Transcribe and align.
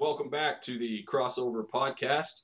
welcome 0.00 0.30
back 0.30 0.62
to 0.62 0.78
the 0.78 1.04
crossover 1.12 1.66
podcast. 1.68 2.42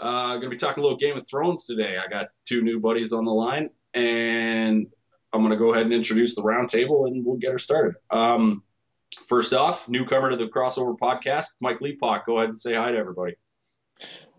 Uh, 0.00 0.36
going 0.36 0.42
to 0.42 0.48
be 0.48 0.56
talking 0.56 0.82
a 0.82 0.84
little 0.84 0.98
Game 0.98 1.16
of 1.16 1.28
Thrones 1.28 1.66
today. 1.66 1.96
I 1.98 2.08
got 2.08 2.28
two 2.46 2.62
new 2.62 2.80
buddies 2.80 3.12
on 3.12 3.24
the 3.24 3.30
line, 3.30 3.70
and 3.92 4.86
I'm 5.32 5.40
going 5.40 5.50
to 5.50 5.56
go 5.56 5.72
ahead 5.72 5.84
and 5.84 5.92
introduce 5.92 6.34
the 6.34 6.42
roundtable, 6.42 7.06
and 7.06 7.24
we'll 7.24 7.36
get 7.36 7.52
her 7.52 7.58
started. 7.58 7.96
Um, 8.10 8.62
first 9.28 9.52
off, 9.52 9.88
newcomer 9.88 10.30
to 10.30 10.36
the 10.36 10.46
crossover 10.46 10.96
podcast, 10.98 11.48
Mike 11.60 11.80
Leapock. 11.80 12.24
Go 12.26 12.38
ahead 12.38 12.48
and 12.48 12.58
say 12.58 12.74
hi 12.74 12.92
to 12.92 12.98
everybody. 12.98 13.36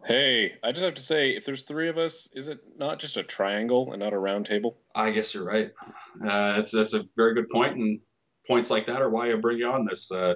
Hey, 0.04 0.54
I 0.64 0.72
just 0.72 0.84
have 0.84 0.96
to 0.96 1.02
say, 1.02 1.32
if 1.32 1.46
there's 1.46 1.64
three 1.64 1.90
of 1.90 1.98
us, 1.98 2.32
is 2.36 2.48
it 2.48 2.60
not 2.78 3.00
just 3.00 3.18
a 3.18 3.24
triangle 3.24 3.92
and 3.92 4.02
not 4.02 4.14
a 4.14 4.20
round 4.20 4.48
table? 4.48 4.78
I 4.94 5.12
guess 5.12 5.34
you're 5.34 5.46
right. 5.46 5.72
Uh, 6.22 6.58
that's 6.58 6.72
that's 6.72 6.94
a 6.94 7.06
very 7.16 7.36
good 7.36 7.50
point, 7.50 7.76
and 7.76 8.00
points 8.48 8.70
like 8.70 8.88
that 8.88 9.02
are 9.02 9.10
why 9.10 9.32
I 9.32 9.36
bring 9.36 9.60
you 9.60 9.68
on 9.68 9.86
this 9.86 10.12
uh, 10.12 10.36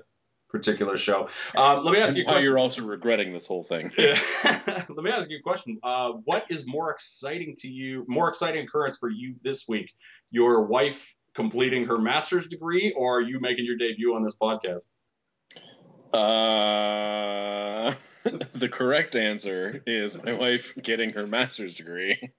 particular 0.49 0.97
show. 0.97 1.29
Uh, 1.55 1.81
let 1.83 1.93
me 1.93 1.99
ask 1.99 2.09
and 2.09 2.17
you 2.17 2.25
why 2.25 2.39
you're 2.39 2.57
also 2.57 2.83
regretting 2.83 3.31
this 3.33 3.45
whole 3.47 3.63
thing. 3.63 3.91
let 3.97 4.89
me 4.89 5.11
ask 5.11 5.29
you 5.29 5.37
a 5.37 5.41
question. 5.41 5.79
Uh, 5.83 6.11
what 6.25 6.45
is 6.49 6.65
more 6.67 6.91
exciting 6.91 7.55
to 7.59 7.67
you? 7.67 8.05
More 8.07 8.29
exciting 8.29 8.65
occurrence 8.65 8.97
for 8.97 9.09
you 9.09 9.35
this 9.43 9.67
week? 9.67 9.91
Your 10.31 10.65
wife 10.65 11.15
completing 11.35 11.85
her 11.85 11.97
master's 11.97 12.47
degree, 12.47 12.93
or 12.97 13.21
you 13.21 13.39
making 13.39 13.65
your 13.65 13.77
debut 13.77 14.15
on 14.15 14.23
this 14.23 14.35
podcast? 14.35 14.87
Uh, 16.11 17.91
the 18.53 18.69
correct 18.69 19.15
answer 19.15 19.83
is 19.85 20.21
my 20.23 20.33
wife 20.33 20.75
getting 20.81 21.11
her 21.11 21.27
master's 21.27 21.75
degree. 21.75 22.31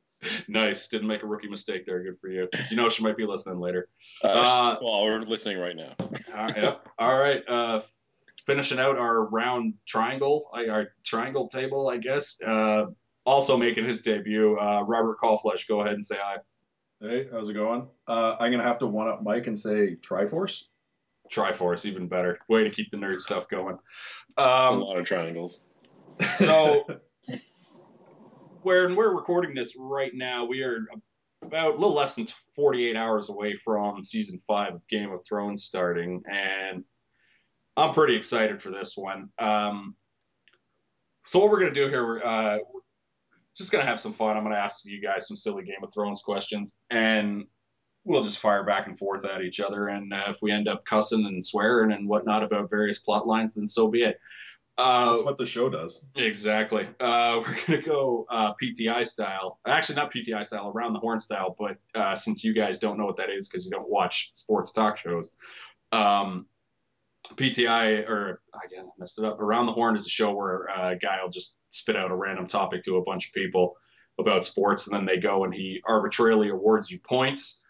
Nice. 0.49 0.89
Didn't 0.89 1.07
make 1.07 1.23
a 1.23 1.27
rookie 1.27 1.49
mistake 1.49 1.87
there. 1.87 2.03
Good 2.03 2.19
for 2.21 2.29
you. 2.29 2.49
you 2.71 2.77
know 2.77 2.89
she 2.89 3.03
might 3.03 3.17
be 3.17 3.25
listening 3.25 3.59
later. 3.59 3.89
Uh, 4.23 4.29
Uh, 4.29 4.77
well, 4.83 5.05
we're 5.05 5.21
listening 5.21 5.59
right 5.59 5.77
now. 5.77 5.95
All 5.99 6.45
right. 6.45 6.57
yep. 6.57 6.85
All 6.99 7.19
right. 7.19 7.43
Uh, 7.49 7.81
finishing 8.51 8.81
out 8.81 8.99
our 8.99 9.27
round 9.27 9.75
triangle, 9.87 10.51
our 10.69 10.85
triangle 11.05 11.47
table, 11.47 11.89
I 11.89 11.99
guess. 11.99 12.37
Uh, 12.45 12.87
also 13.25 13.57
making 13.57 13.85
his 13.87 14.03
debut, 14.03 14.59
uh, 14.59 14.83
Robert 14.83 15.19
Callflesh. 15.23 15.69
Go 15.69 15.83
ahead 15.83 15.93
and 15.95 16.05
say 16.05 16.17
hi. 16.21 16.39
Hey, 17.01 17.29
how's 17.31 17.49
it 17.49 17.53
going? 17.55 17.87
Uh, 18.09 18.35
I'm 18.41 18.51
gonna 18.51 18.65
have 18.65 18.81
to 18.81 18.87
one 18.89 19.07
up 19.09 19.23
Mike 19.23 19.47
and 19.47 19.57
say 19.57 19.95
Triforce. 19.95 20.65
Triforce, 21.33 21.87
even 21.87 22.09
better. 22.09 22.41
Way 22.49 22.65
to 22.65 22.71
keep 22.71 22.91
the 22.91 22.97
nerd 22.97 23.21
stuff 23.21 23.49
going. 23.49 23.79
It's 24.31 24.35
a 24.39 24.43
Um, 24.43 24.81
lot 24.81 24.99
of 24.99 25.07
triangles. 25.07 25.69
so, 26.39 26.85
when 28.63 28.97
we're 28.97 29.15
recording 29.15 29.55
this 29.55 29.77
right 29.79 30.13
now, 30.13 30.45
we 30.45 30.63
are 30.63 30.81
about 31.43 31.69
a 31.69 31.79
little 31.79 31.95
less 31.95 32.17
than 32.17 32.27
48 32.57 32.97
hours 32.97 33.29
away 33.29 33.55
from 33.55 34.03
season 34.03 34.39
five 34.39 34.75
of 34.75 34.89
Game 34.89 35.13
of 35.13 35.21
Thrones 35.25 35.63
starting, 35.63 36.21
and 36.29 36.83
I'm 37.81 37.95
pretty 37.95 38.15
excited 38.15 38.61
for 38.61 38.71
this 38.71 38.95
one. 38.95 39.31
Um, 39.39 39.95
so, 41.25 41.39
what 41.39 41.51
we're 41.51 41.61
going 41.61 41.73
to 41.73 41.81
do 41.81 41.89
here, 41.89 42.05
we're 42.05 42.23
uh, 42.23 42.59
just 43.57 43.73
going 43.73 43.83
to 43.83 43.89
have 43.89 43.99
some 43.99 44.13
fun. 44.13 44.37
I'm 44.37 44.43
going 44.43 44.55
to 44.55 44.61
ask 44.61 44.85
you 44.85 45.01
guys 45.01 45.27
some 45.27 45.37
silly 45.37 45.65
Game 45.65 45.83
of 45.83 45.93
Thrones 45.93 46.21
questions, 46.21 46.77
and 46.91 47.45
we'll 48.05 48.23
just 48.23 48.39
fire 48.39 48.65
back 48.65 48.87
and 48.87 48.99
forth 48.99 49.25
at 49.25 49.41
each 49.41 49.61
other. 49.61 49.89
And 49.89 50.13
uh, 50.13 50.25
if 50.29 50.43
we 50.43 50.51
end 50.51 50.69
up 50.69 50.85
cussing 50.85 51.25
and 51.25 51.45
swearing 51.45 51.93
and 51.93 52.07
whatnot 52.07 52.43
about 52.43 52.69
various 52.69 52.99
plot 52.99 53.27
lines, 53.27 53.55
then 53.55 53.67
so 53.67 53.89
be 53.89 54.03
it. 54.03 54.19
Uh, 54.77 55.11
That's 55.11 55.23
what 55.23 55.39
the 55.39 55.47
show 55.47 55.71
does. 55.71 56.05
Exactly. 56.17 56.87
Uh, 57.01 57.41
we're 57.47 57.57
gonna 57.67 57.83
go 57.83 58.27
uh, 58.29 58.53
PTI 58.63 59.07
style. 59.07 59.59
Actually, 59.67 59.97
not 59.97 60.13
PTI 60.13 60.47
style, 60.47 60.71
around 60.75 60.93
the 60.93 61.01
horn 61.01 61.19
style. 61.19 61.57
But 61.59 61.79
uh, 61.95 62.15
since 62.15 62.45
you 62.45 62.53
guys 62.53 62.79
don't 62.79 62.99
know 62.99 63.07
what 63.07 63.17
that 63.17 63.31
is 63.31 63.49
because 63.49 63.65
you 63.65 63.71
don't 63.71 63.89
watch 63.89 64.33
sports 64.35 64.71
talk 64.73 64.99
shows, 64.99 65.31
um, 65.93 66.47
PTI 67.29 68.09
or 68.09 68.41
again 68.65 68.87
I 68.87 68.93
messed 68.99 69.19
it 69.19 69.25
up. 69.25 69.41
Around 69.41 69.67
the 69.67 69.73
horn 69.73 69.97
is 69.97 70.07
a 70.07 70.11
show 70.11 70.33
where 70.35 70.67
a 70.67 70.97
guy 70.97 71.23
will 71.23 71.31
just 71.31 71.57
spit 71.71 71.97
out 71.97 72.11
a 72.11 72.15
random 72.15 72.47
topic 72.47 72.85
to 72.85 72.97
a 72.97 73.03
bunch 73.03 73.29
of 73.29 73.35
people 73.35 73.77
about 74.19 74.45
sports, 74.45 74.87
and 74.87 74.95
then 74.95 75.07
they 75.07 75.17
go 75.17 75.45
and 75.45 75.55
he 75.55 75.83
arbitrarily 75.87 76.51
awards 76.51 76.91
you 76.91 76.99
points. 76.99 77.63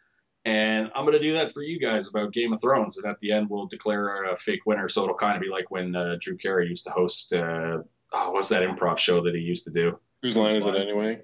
And 0.44 0.90
I'm 0.94 1.04
gonna 1.04 1.18
do 1.18 1.34
that 1.34 1.52
for 1.52 1.62
you 1.62 1.78
guys 1.78 2.08
about 2.08 2.32
Game 2.32 2.52
of 2.52 2.60
Thrones, 2.60 2.96
and 2.96 3.06
at 3.06 3.18
the 3.20 3.32
end 3.32 3.48
we'll 3.50 3.66
declare 3.66 4.24
a 4.24 4.36
fake 4.36 4.64
winner. 4.66 4.88
So 4.88 5.02
it'll 5.02 5.14
kind 5.14 5.36
of 5.36 5.42
be 5.42 5.50
like 5.50 5.70
when 5.70 5.94
uh, 5.94 6.16
Drew 6.20 6.36
Carey 6.36 6.68
used 6.68 6.84
to 6.86 6.90
host. 6.90 7.32
Uh, 7.32 7.78
oh, 8.12 8.30
what 8.30 8.34
was 8.34 8.48
that 8.48 8.62
improv 8.62 8.98
show 8.98 9.22
that 9.22 9.34
he 9.34 9.40
used 9.40 9.64
to 9.64 9.72
do? 9.72 9.98
Whose 10.22 10.36
line 10.36 10.56
is 10.56 10.66
it 10.66 10.76
anyway? 10.76 11.22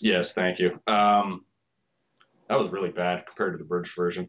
Yes, 0.00 0.34
thank 0.34 0.58
you. 0.58 0.80
Um, 0.86 1.44
that 2.48 2.58
was 2.58 2.70
really 2.70 2.90
bad 2.90 3.26
compared 3.26 3.52
to 3.54 3.58
the 3.58 3.64
British 3.64 3.94
version. 3.94 4.28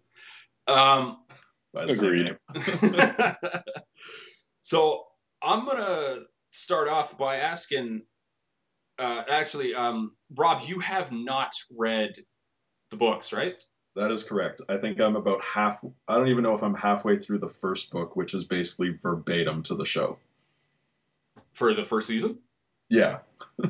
Um, 0.67 0.77
By 0.77 0.77
the 0.77 1.17
same 1.17 1.26
Agreed. 1.79 2.35
name. 2.53 3.35
so 4.61 5.03
I'm 5.41 5.65
gonna 5.65 6.23
start 6.49 6.87
off 6.87 7.17
by 7.17 7.37
asking. 7.37 8.03
Uh, 8.99 9.23
actually, 9.29 9.75
um, 9.75 10.13
Rob, 10.35 10.67
you 10.67 10.79
have 10.79 11.11
not 11.11 11.51
read 11.75 12.15
the 12.89 12.97
books, 12.97 13.31
right? 13.31 13.61
That 13.95 14.11
is 14.11 14.23
correct. 14.23 14.61
I 14.69 14.77
think 14.77 14.99
I'm 14.99 15.15
about 15.15 15.43
half. 15.43 15.79
I 16.07 16.15
don't 16.15 16.29
even 16.29 16.43
know 16.43 16.55
if 16.55 16.63
I'm 16.63 16.73
halfway 16.73 17.15
through 17.15 17.39
the 17.39 17.47
first 17.47 17.91
book, 17.91 18.15
which 18.15 18.33
is 18.33 18.43
basically 18.43 18.97
verbatim 19.01 19.61
to 19.63 19.75
the 19.75 19.85
show. 19.85 20.17
For 21.53 21.73
the 21.73 21.83
first 21.83 22.07
season. 22.07 22.39
Yeah, 22.89 23.19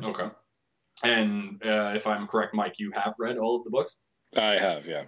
Okay. 0.02 0.28
And 1.02 1.64
uh, 1.64 1.92
if 1.94 2.06
I'm 2.06 2.26
correct, 2.26 2.54
Mike, 2.54 2.74
you 2.78 2.90
have 2.92 3.14
read 3.18 3.38
all 3.38 3.56
of 3.56 3.64
the 3.64 3.70
books. 3.70 3.96
I 4.36 4.54
have, 4.54 4.86
yeah. 4.86 5.04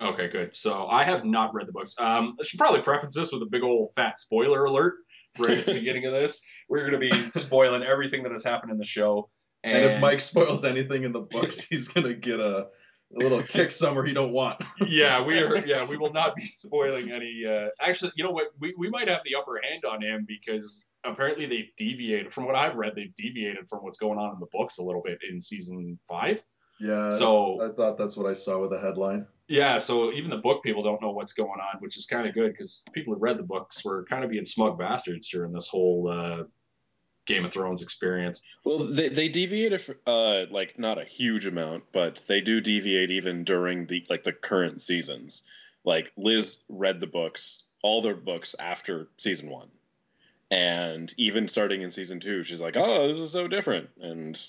Okay, 0.00 0.28
good. 0.28 0.56
So 0.56 0.86
I 0.86 1.04
have 1.04 1.24
not 1.24 1.54
read 1.54 1.66
the 1.66 1.72
books. 1.72 1.94
Um, 1.98 2.36
I 2.40 2.44
should 2.44 2.58
probably 2.58 2.82
preface 2.82 3.14
this 3.14 3.32
with 3.32 3.42
a 3.42 3.46
big 3.46 3.62
old 3.62 3.90
fat 3.94 4.18
spoiler 4.18 4.64
alert 4.64 4.94
right 5.38 5.56
at 5.56 5.66
the 5.66 5.74
beginning 5.80 6.06
of 6.06 6.12
this. 6.12 6.40
We're 6.68 6.88
going 6.88 6.92
to 6.92 6.98
be 6.98 7.38
spoiling 7.38 7.82
everything 7.82 8.22
that 8.24 8.32
has 8.32 8.44
happened 8.44 8.72
in 8.72 8.78
the 8.78 8.84
show. 8.84 9.28
and, 9.62 9.84
if 9.84 10.00
Mike 10.00 10.20
spoils 10.20 10.64
anything 10.64 11.04
in 11.04 11.12
the 11.12 11.20
books, 11.20 11.60
he's 11.68 11.88
gonna 11.88 12.14
get 12.14 12.40
a, 12.40 12.66
a 12.66 13.18
little 13.18 13.40
kick 13.42 13.70
somewhere 13.70 14.04
he 14.04 14.12
don't 14.12 14.32
want. 14.32 14.62
yeah, 14.86 15.22
we 15.22 15.38
are. 15.38 15.64
Yeah, 15.64 15.86
we 15.86 15.96
will 15.96 16.12
not 16.12 16.36
be 16.36 16.44
spoiling 16.44 17.10
any. 17.10 17.44
Uh, 17.46 17.68
actually, 17.80 18.12
you 18.16 18.24
know 18.24 18.30
what? 18.30 18.48
We, 18.60 18.74
we 18.76 18.90
might 18.90 19.08
have 19.08 19.22
the 19.24 19.36
upper 19.36 19.60
hand 19.62 19.84
on 19.84 20.02
him 20.02 20.26
because 20.26 20.88
apparently 21.04 21.46
they've 21.46 21.70
deviated 21.76 22.32
from 22.32 22.46
what 22.46 22.56
I've 22.56 22.76
read. 22.76 22.94
They've 22.96 23.14
deviated 23.14 23.68
from 23.68 23.80
what's 23.80 23.98
going 23.98 24.18
on 24.18 24.34
in 24.34 24.40
the 24.40 24.48
books 24.52 24.78
a 24.78 24.82
little 24.82 25.02
bit 25.02 25.18
in 25.28 25.40
season 25.40 25.98
five. 26.08 26.42
Yeah. 26.80 27.10
So 27.10 27.60
I 27.62 27.68
thought 27.74 27.96
that's 27.96 28.16
what 28.16 28.26
I 28.26 28.32
saw 28.32 28.58
with 28.58 28.70
the 28.70 28.80
headline. 28.80 29.26
Yeah, 29.46 29.78
so 29.78 30.12
even 30.12 30.30
the 30.30 30.38
book 30.38 30.62
people 30.62 30.82
don't 30.82 31.02
know 31.02 31.10
what's 31.10 31.34
going 31.34 31.60
on, 31.60 31.80
which 31.80 31.98
is 31.98 32.06
kind 32.06 32.26
of 32.26 32.34
good 32.34 32.52
because 32.52 32.82
people 32.92 33.14
who 33.14 33.20
read 33.20 33.38
the 33.38 33.44
books 33.44 33.84
were 33.84 34.04
kind 34.04 34.24
of 34.24 34.30
being 34.30 34.44
smug 34.44 34.78
bastards 34.78 35.28
during 35.28 35.52
this 35.52 35.68
whole 35.68 36.08
uh, 36.10 36.44
Game 37.26 37.44
of 37.44 37.52
Thrones 37.52 37.82
experience. 37.82 38.42
Well, 38.64 38.78
they, 38.78 39.08
they 39.08 39.28
deviate, 39.28 39.72
if, 39.74 39.90
uh, 40.06 40.46
like 40.50 40.78
not 40.78 40.98
a 40.98 41.04
huge 41.04 41.46
amount, 41.46 41.84
but 41.92 42.22
they 42.26 42.40
do 42.40 42.60
deviate 42.60 43.10
even 43.10 43.44
during 43.44 43.84
the 43.84 44.04
like 44.08 44.22
the 44.22 44.32
current 44.32 44.80
seasons. 44.80 45.48
Like 45.84 46.12
Liz 46.16 46.64
read 46.70 47.00
the 47.00 47.06
books, 47.06 47.64
all 47.82 48.00
their 48.00 48.14
books 48.14 48.56
after 48.58 49.08
season 49.18 49.50
one, 49.50 49.68
and 50.50 51.12
even 51.18 51.48
starting 51.48 51.82
in 51.82 51.90
season 51.90 52.20
two, 52.20 52.42
she's 52.42 52.62
like, 52.62 52.76
"Oh, 52.78 53.06
this 53.08 53.18
is 53.18 53.30
so 53.30 53.48
different." 53.48 53.90
And 54.00 54.40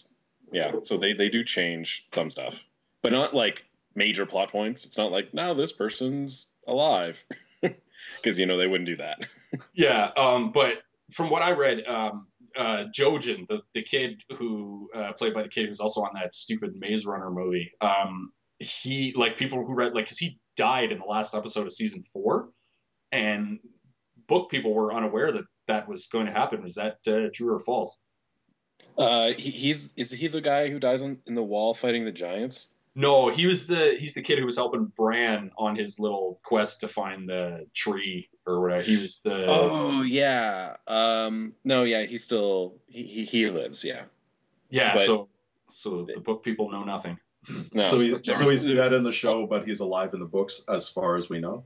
yeah, 0.52 0.76
so 0.84 0.96
they 0.98 1.12
they 1.12 1.28
do 1.28 1.44
change 1.44 2.08
some 2.14 2.30
stuff, 2.30 2.66
but 3.02 3.12
not 3.12 3.34
like 3.34 3.66
major 3.96 4.26
plot 4.26 4.52
points. 4.52 4.86
It's 4.86 4.98
not 4.98 5.12
like 5.12 5.34
now 5.34 5.54
this 5.54 5.72
person's 5.72 6.56
alive, 6.68 7.26
because 7.62 8.40
you 8.40 8.46
know 8.46 8.58
they 8.58 8.68
wouldn't 8.68 8.88
do 8.88 8.98
that. 8.98 9.26
Yeah, 9.74 10.12
um, 10.18 10.52
but 10.52 10.80
from 11.14 11.30
what 11.30 11.42
I 11.42 11.52
read, 11.52 11.86
um, 11.88 12.28
uh, 12.58 12.86
Jojen, 12.94 13.48
the, 13.48 13.62
the 13.74 13.84
kid 13.84 14.22
who 14.38 14.90
uh, 14.94 15.14
played 15.14 15.34
by 15.34 15.44
the 15.44 15.50
kid 15.50 15.68
who's 15.68 15.80
also 15.80 16.02
on 16.02 16.12
that 16.16 16.34
stupid 16.34 16.76
Maze 16.78 17.06
Runner 17.06 17.32
movie, 17.32 17.72
um, 17.80 18.34
he 18.60 19.14
like 19.16 19.38
people 19.38 19.66
who 19.66 19.74
read 19.74 19.94
like 19.94 20.06
because 20.06 20.18
he 20.18 20.40
died 20.58 20.92
in 20.92 21.00
the 21.00 21.06
last 21.06 21.36
episode 21.36 21.66
of 21.66 21.72
season 21.72 22.04
four, 22.04 22.50
and 23.14 23.60
book 24.28 24.50
people 24.50 24.74
were 24.74 24.94
unaware 24.94 25.32
that 25.32 25.46
that 25.68 25.88
was 25.88 26.08
going 26.08 26.26
to 26.26 26.32
happen. 26.32 26.64
Was 26.64 26.76
that 26.76 26.98
uh, 27.08 27.30
true 27.34 27.56
or 27.56 27.60
false? 27.60 28.00
Uh, 28.98 29.32
he, 29.32 29.52
he's 29.52 29.94
is 29.96 30.12
he 30.12 30.28
the 30.28 30.42
guy 30.42 30.70
who 30.70 30.80
dies 30.80 31.02
on, 31.02 31.20
in 31.28 31.36
the 31.36 31.44
wall 31.44 31.74
fighting 31.74 32.06
the 32.06 32.12
giants? 32.12 32.75
No, 32.96 33.30
he 33.30 33.46
was 33.46 33.68
the 33.68 33.96
he's 34.00 34.14
the 34.14 34.22
kid 34.22 34.40
who 34.40 34.46
was 34.46 34.56
helping 34.56 34.86
Bran 34.86 35.52
on 35.58 35.76
his 35.76 36.00
little 36.00 36.40
quest 36.44 36.80
to 36.80 36.88
find 36.88 37.28
the 37.28 37.68
tree 37.74 38.30
or 38.48 38.62
whatever. 38.62 38.84
He 38.84 39.02
was 39.02 39.20
the 39.20 39.46
Oh 39.50 40.04
yeah. 40.04 40.78
Um. 40.88 41.54
No. 41.66 41.84
Yeah. 41.84 42.04
He 42.04 42.18
still 42.18 42.76
he 42.88 43.04
he, 43.04 43.24
he 43.24 43.50
lives. 43.50 43.84
Yeah. 43.84 44.04
yeah. 44.70 44.94
but- 44.94 45.06
so 45.06 45.30
so 45.68 46.04
the 46.14 46.22
book 46.22 46.44
people 46.44 46.72
know 46.72 46.84
nothing. 46.84 47.20
No. 47.74 47.86
so, 47.86 48.00
he, 48.00 48.34
so 48.34 48.50
he's 48.50 48.66
dead 48.66 48.94
in 48.94 49.04
the 49.04 49.12
show, 49.12 49.46
but 49.46 49.68
he's 49.68 49.80
alive 49.80 50.14
in 50.14 50.20
the 50.20 50.26
books, 50.26 50.62
as 50.68 50.90
far 50.90 51.16
as 51.16 51.30
we 51.30 51.40
know. 51.40 51.64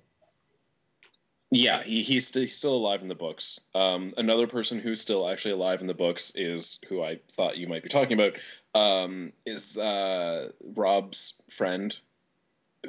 Yeah. 1.52 1.82
He, 1.82 2.02
he's 2.02 2.28
st- 2.28 2.44
he's 2.44 2.56
still 2.56 2.76
alive 2.76 3.02
in 3.02 3.08
the 3.08 3.16
books. 3.16 3.62
Um. 3.74 4.14
Another 4.18 4.48
person 4.48 4.80
who's 4.80 5.02
still 5.02 5.28
actually 5.28 5.54
alive 5.54 5.82
in 5.82 5.88
the 5.88 5.94
books 5.94 6.36
is 6.36 6.84
who 6.90 7.02
I 7.02 7.20
thought 7.32 7.58
you 7.58 7.68
might 7.68 7.84
be 7.84 7.90
talking 7.90 8.20
about. 8.20 8.38
Um. 8.74 9.34
Is 9.46 9.78
uh 9.78 10.50
Rob's 10.76 11.42
friend. 11.50 11.98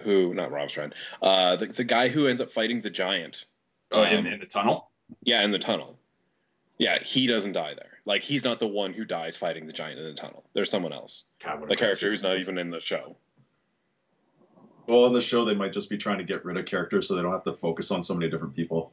Who 0.02 0.32
not 0.32 0.50
Rob's 0.52 0.74
friend. 0.74 0.94
Uh. 1.20 1.56
The 1.56 1.66
the 1.66 1.84
guy 1.84 2.08
who 2.08 2.26
ends 2.26 2.40
up 2.40 2.50
fighting 2.50 2.80
the 2.80 2.90
giant. 2.90 3.44
Uh, 3.92 4.06
in, 4.10 4.18
Um, 4.18 4.26
in 4.26 4.40
the 4.40 4.46
tunnel. 4.46 4.88
Yeah, 5.22 5.42
in 5.42 5.50
the 5.50 5.58
tunnel. 5.58 5.98
Yeah, 6.78 6.98
he 6.98 7.26
doesn't 7.26 7.52
die 7.52 7.74
there. 7.74 7.98
Like 8.06 8.22
he's 8.22 8.44
not 8.44 8.58
the 8.58 8.66
one 8.68 8.92
who 8.92 9.04
dies 9.04 9.36
fighting 9.36 9.66
the 9.66 9.72
giant 9.72 9.98
in 9.98 10.04
the 10.04 10.14
tunnel. 10.14 10.44
There's 10.54 10.70
someone 10.70 10.92
else. 10.92 11.28
God, 11.44 11.60
The 11.68 11.74
a 11.74 11.76
character 11.76 12.08
who's 12.08 12.22
not 12.22 12.38
even 12.38 12.56
in 12.56 12.70
the 12.70 12.80
show. 12.80 13.16
Well, 14.90 15.06
in 15.06 15.12
the 15.12 15.20
show, 15.20 15.44
they 15.44 15.54
might 15.54 15.72
just 15.72 15.88
be 15.88 15.98
trying 15.98 16.18
to 16.18 16.24
get 16.24 16.44
rid 16.44 16.56
of 16.56 16.66
characters 16.66 17.08
so 17.08 17.14
they 17.14 17.22
don't 17.22 17.32
have 17.32 17.44
to 17.44 17.52
focus 17.52 17.90
on 17.90 18.02
so 18.02 18.14
many 18.14 18.30
different 18.30 18.56
people. 18.56 18.92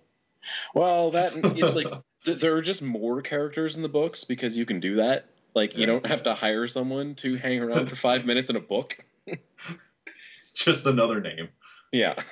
Well, 0.73 1.11
that 1.11 1.35
it, 1.35 1.75
like 1.75 1.88
th- 2.23 2.39
there 2.39 2.55
are 2.55 2.61
just 2.61 2.83
more 2.83 3.21
characters 3.21 3.77
in 3.77 3.83
the 3.83 3.89
books 3.89 4.23
because 4.23 4.55
you 4.55 4.65
can 4.65 4.79
do 4.79 4.97
that. 4.97 5.25
Like 5.55 5.75
you 5.75 5.88
don't 5.88 6.05
have 6.05 6.23
to 6.23 6.35
hire 6.35 6.67
someone 6.67 7.15
to 7.15 7.35
hang 7.35 7.63
around 7.63 7.89
for 7.89 7.95
five 7.95 8.25
minutes 8.27 8.49
in 8.49 8.55
a 8.55 8.61
book. 8.61 8.97
It's 9.25 10.51
just 10.51 10.85
another 10.85 11.19
name. 11.19 11.49
Yeah. 11.91 12.13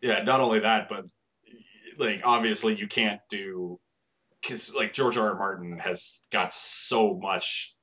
Yeah, 0.00 0.22
not 0.22 0.40
only 0.40 0.60
that, 0.60 0.88
but 0.88 1.06
like 1.96 2.20
obviously 2.24 2.76
you 2.76 2.86
can't 2.86 3.20
do 3.28 3.80
because 4.40 4.74
like 4.74 4.92
George 4.92 5.16
R. 5.16 5.30
R. 5.30 5.38
Martin 5.38 5.78
has 5.78 6.20
got 6.30 6.52
so 6.52 7.14
much 7.14 7.74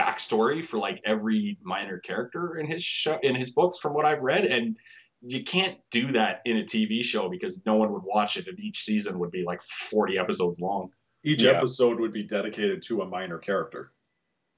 backstory 0.00 0.64
for 0.64 0.78
like 0.78 1.00
every 1.04 1.58
minor 1.62 1.98
character 1.98 2.56
in 2.58 2.66
his 2.66 2.82
show 2.82 3.18
in 3.22 3.34
his 3.34 3.50
books 3.50 3.78
from 3.78 3.92
what 3.94 4.04
I've 4.06 4.22
read, 4.22 4.44
and 4.46 4.76
you 5.22 5.44
can't 5.44 5.78
do 5.90 6.12
that 6.12 6.40
in 6.44 6.56
a 6.56 6.62
TV 6.64 7.04
show 7.04 7.28
because 7.28 7.64
no 7.66 7.74
one 7.74 7.92
would 7.92 8.02
watch 8.04 8.36
it, 8.36 8.46
and 8.48 8.58
each 8.58 8.78
season 8.84 9.18
would 9.18 9.30
be 9.30 9.44
like 9.44 9.62
forty 9.62 10.18
episodes 10.18 10.60
long, 10.60 10.90
Each 11.22 11.42
Yeah. 11.42 11.52
episode 11.52 12.00
would 12.00 12.12
be 12.12 12.22
dedicated 12.22 12.82
to 12.88 13.02
a 13.02 13.06
minor 13.06 13.38
character. 13.38 13.92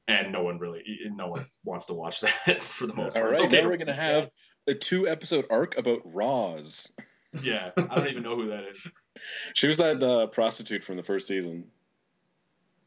and 0.09 0.33
no 0.33 0.43
one 0.43 0.59
really, 0.59 0.83
no 1.15 1.29
one 1.29 1.47
wants 1.65 1.87
to 1.87 1.95
watch 1.95 2.21
that 2.23 2.61
for 2.75 2.87
the 2.88 2.95
most 2.95 3.17
All 3.17 3.23
part. 3.23 3.35
right, 3.38 3.47
okay 3.47 3.62
now 3.62 3.69
we're 3.69 3.77
gonna 3.77 3.93
have 3.95 4.29
a 4.67 4.75
two 4.75 5.06
episode 5.09 5.47
arc 5.50 5.77
about 5.79 6.00
Ros. 6.05 6.97
Yeah, 7.43 7.71
I 7.79 7.95
don't 7.97 8.09
even 8.09 8.23
know 8.25 8.37
who 8.37 8.49
that 8.49 8.65
is. 8.73 8.79
She 9.55 9.67
was 9.67 9.79
that 9.79 10.03
uh, 10.03 10.27
prostitute 10.27 10.85
from 10.85 10.99
the 10.99 11.03
first 11.03 11.27
season. 11.27 11.65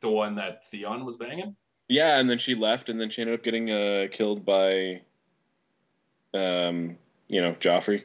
The 0.02 0.10
one 0.10 0.36
that 0.36 0.68
Theon 0.70 1.04
was 1.04 1.18
banging. 1.18 1.56
Yeah, 1.88 2.20
and 2.20 2.30
then 2.30 2.40
she 2.40 2.56
left, 2.56 2.90
and 2.90 3.00
then 3.00 3.10
she 3.10 3.22
ended 3.22 3.40
up 3.40 3.44
getting 3.44 3.70
uh, 3.70 4.08
killed 4.12 4.44
by, 4.44 5.02
um, 6.34 6.98
you 7.30 7.42
know, 7.42 7.52
Joffrey. 7.52 8.04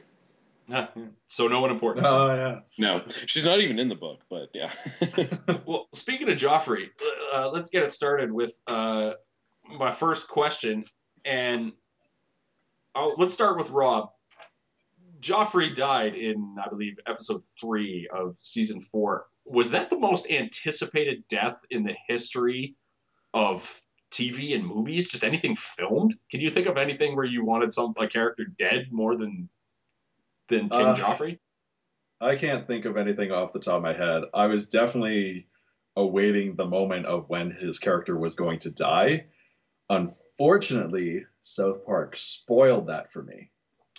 Yeah. 0.67 0.87
So 1.27 1.47
no 1.47 1.59
one 1.61 1.71
important. 1.71 2.05
Oh 2.05 2.33
yeah. 2.33 2.59
No, 2.77 3.03
she's 3.07 3.45
not 3.45 3.59
even 3.59 3.79
in 3.79 3.87
the 3.87 3.95
book, 3.95 4.21
but 4.29 4.49
yeah. 4.53 4.71
Well, 5.65 5.87
speaking 5.93 6.29
of 6.29 6.37
Joffrey, 6.37 6.89
uh, 7.33 7.49
let's 7.49 7.69
get 7.69 7.83
it 7.83 7.91
started 7.91 8.31
with 8.31 8.57
uh, 8.67 9.13
my 9.77 9.91
first 9.91 10.29
question, 10.29 10.85
and 11.25 11.73
I'll, 12.95 13.15
let's 13.17 13.33
start 13.33 13.57
with 13.57 13.69
Rob. 13.69 14.11
Joffrey 15.19 15.75
died 15.75 16.15
in, 16.15 16.55
I 16.63 16.69
believe, 16.69 16.97
episode 17.05 17.41
three 17.59 18.09
of 18.13 18.37
season 18.37 18.79
four. 18.79 19.25
Was 19.45 19.71
that 19.71 19.89
the 19.89 19.97
most 19.97 20.29
anticipated 20.31 21.23
death 21.27 21.63
in 21.69 21.83
the 21.83 21.95
history 22.07 22.75
of 23.33 23.81
TV 24.11 24.55
and 24.55 24.65
movies? 24.65 25.09
Just 25.09 25.23
anything 25.23 25.55
filmed? 25.55 26.15
Can 26.29 26.41
you 26.41 26.49
think 26.49 26.67
of 26.67 26.77
anything 26.77 27.15
where 27.15 27.25
you 27.25 27.45
wanted 27.45 27.71
some 27.71 27.93
a 27.97 28.07
character 28.07 28.45
dead 28.45 28.89
more 28.91 29.15
than 29.15 29.49
than 30.47 30.69
King 30.69 30.81
Uh, 30.81 30.95
Joffrey? 30.95 31.39
I 32.19 32.35
can't 32.35 32.67
think 32.67 32.85
of 32.85 32.97
anything 32.97 33.31
off 33.31 33.53
the 33.53 33.59
top 33.59 33.77
of 33.77 33.83
my 33.83 33.93
head. 33.93 34.23
I 34.33 34.47
was 34.47 34.67
definitely 34.67 35.47
awaiting 35.95 36.55
the 36.55 36.65
moment 36.65 37.05
of 37.05 37.27
when 37.29 37.51
his 37.51 37.79
character 37.79 38.17
was 38.17 38.35
going 38.35 38.59
to 38.59 38.69
die. 38.69 39.25
Unfortunately, 39.89 41.25
South 41.41 41.85
Park 41.85 42.15
spoiled 42.15 42.87
that 42.87 43.11
for 43.11 43.23
me. 43.23 43.49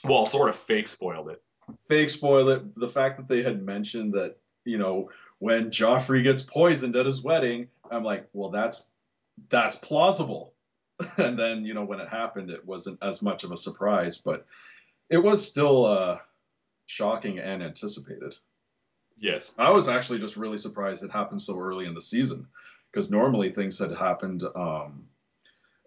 Well, 0.04 0.24
sort 0.24 0.48
of 0.48 0.56
fake 0.56 0.88
spoiled 0.88 1.30
it. 1.30 1.42
Fake 1.88 2.10
spoil 2.10 2.48
it. 2.48 2.74
The 2.76 2.88
fact 2.88 3.18
that 3.18 3.28
they 3.28 3.42
had 3.42 3.62
mentioned 3.62 4.14
that, 4.14 4.38
you 4.64 4.78
know, 4.78 5.10
when 5.38 5.70
Joffrey 5.70 6.22
gets 6.22 6.42
poisoned 6.42 6.96
at 6.96 7.06
his 7.06 7.22
wedding, 7.22 7.68
I'm 7.90 8.04
like, 8.04 8.28
well, 8.32 8.50
that's 8.50 8.86
that's 9.48 9.76
plausible. 9.76 10.54
and 11.16 11.38
then, 11.38 11.64
you 11.64 11.74
know, 11.74 11.84
when 11.84 12.00
it 12.00 12.08
happened, 12.08 12.50
it 12.50 12.64
wasn't 12.64 12.98
as 13.02 13.22
much 13.22 13.44
of 13.44 13.52
a 13.52 13.56
surprise, 13.56 14.18
but 14.18 14.46
it 15.10 15.18
was 15.18 15.46
still 15.46 15.84
uh, 15.84 16.18
shocking 16.86 17.38
and 17.38 17.62
anticipated. 17.62 18.34
Yes. 19.16 19.54
I 19.58 19.70
was 19.70 19.88
actually 19.88 20.18
just 20.18 20.36
really 20.36 20.58
surprised 20.58 21.04
it 21.04 21.10
happened 21.10 21.42
so 21.42 21.58
early 21.58 21.86
in 21.86 21.94
the 21.94 22.00
season 22.00 22.46
because 22.90 23.10
normally 23.10 23.52
things 23.52 23.78
had 23.78 23.92
happened. 23.92 24.42
Um, 24.54 25.06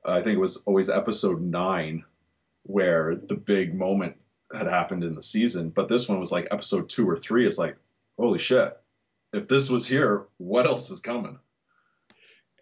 I 0.06 0.22
think 0.22 0.36
it 0.36 0.42
was 0.42 0.58
always 0.66 0.90
episode 0.90 1.42
nine 1.42 2.04
where 2.64 3.16
the 3.16 3.36
big 3.36 3.76
moment 3.76 4.16
had 4.54 4.68
happened 4.68 5.04
in 5.04 5.14
the 5.14 5.22
season, 5.22 5.70
but 5.70 5.88
this 5.88 6.08
one 6.08 6.20
was 6.20 6.32
like 6.32 6.48
episode 6.52 6.90
two 6.90 7.08
or 7.10 7.18
three. 7.18 7.48
It's 7.48 7.58
like, 7.58 7.78
holy 8.18 8.40
shit! 8.40 8.78
If 9.34 9.48
this 9.48 9.70
was 9.70 9.86
here, 9.86 10.26
what 10.38 10.66
else 10.66 10.90
is 10.92 11.00
coming? 11.00 11.40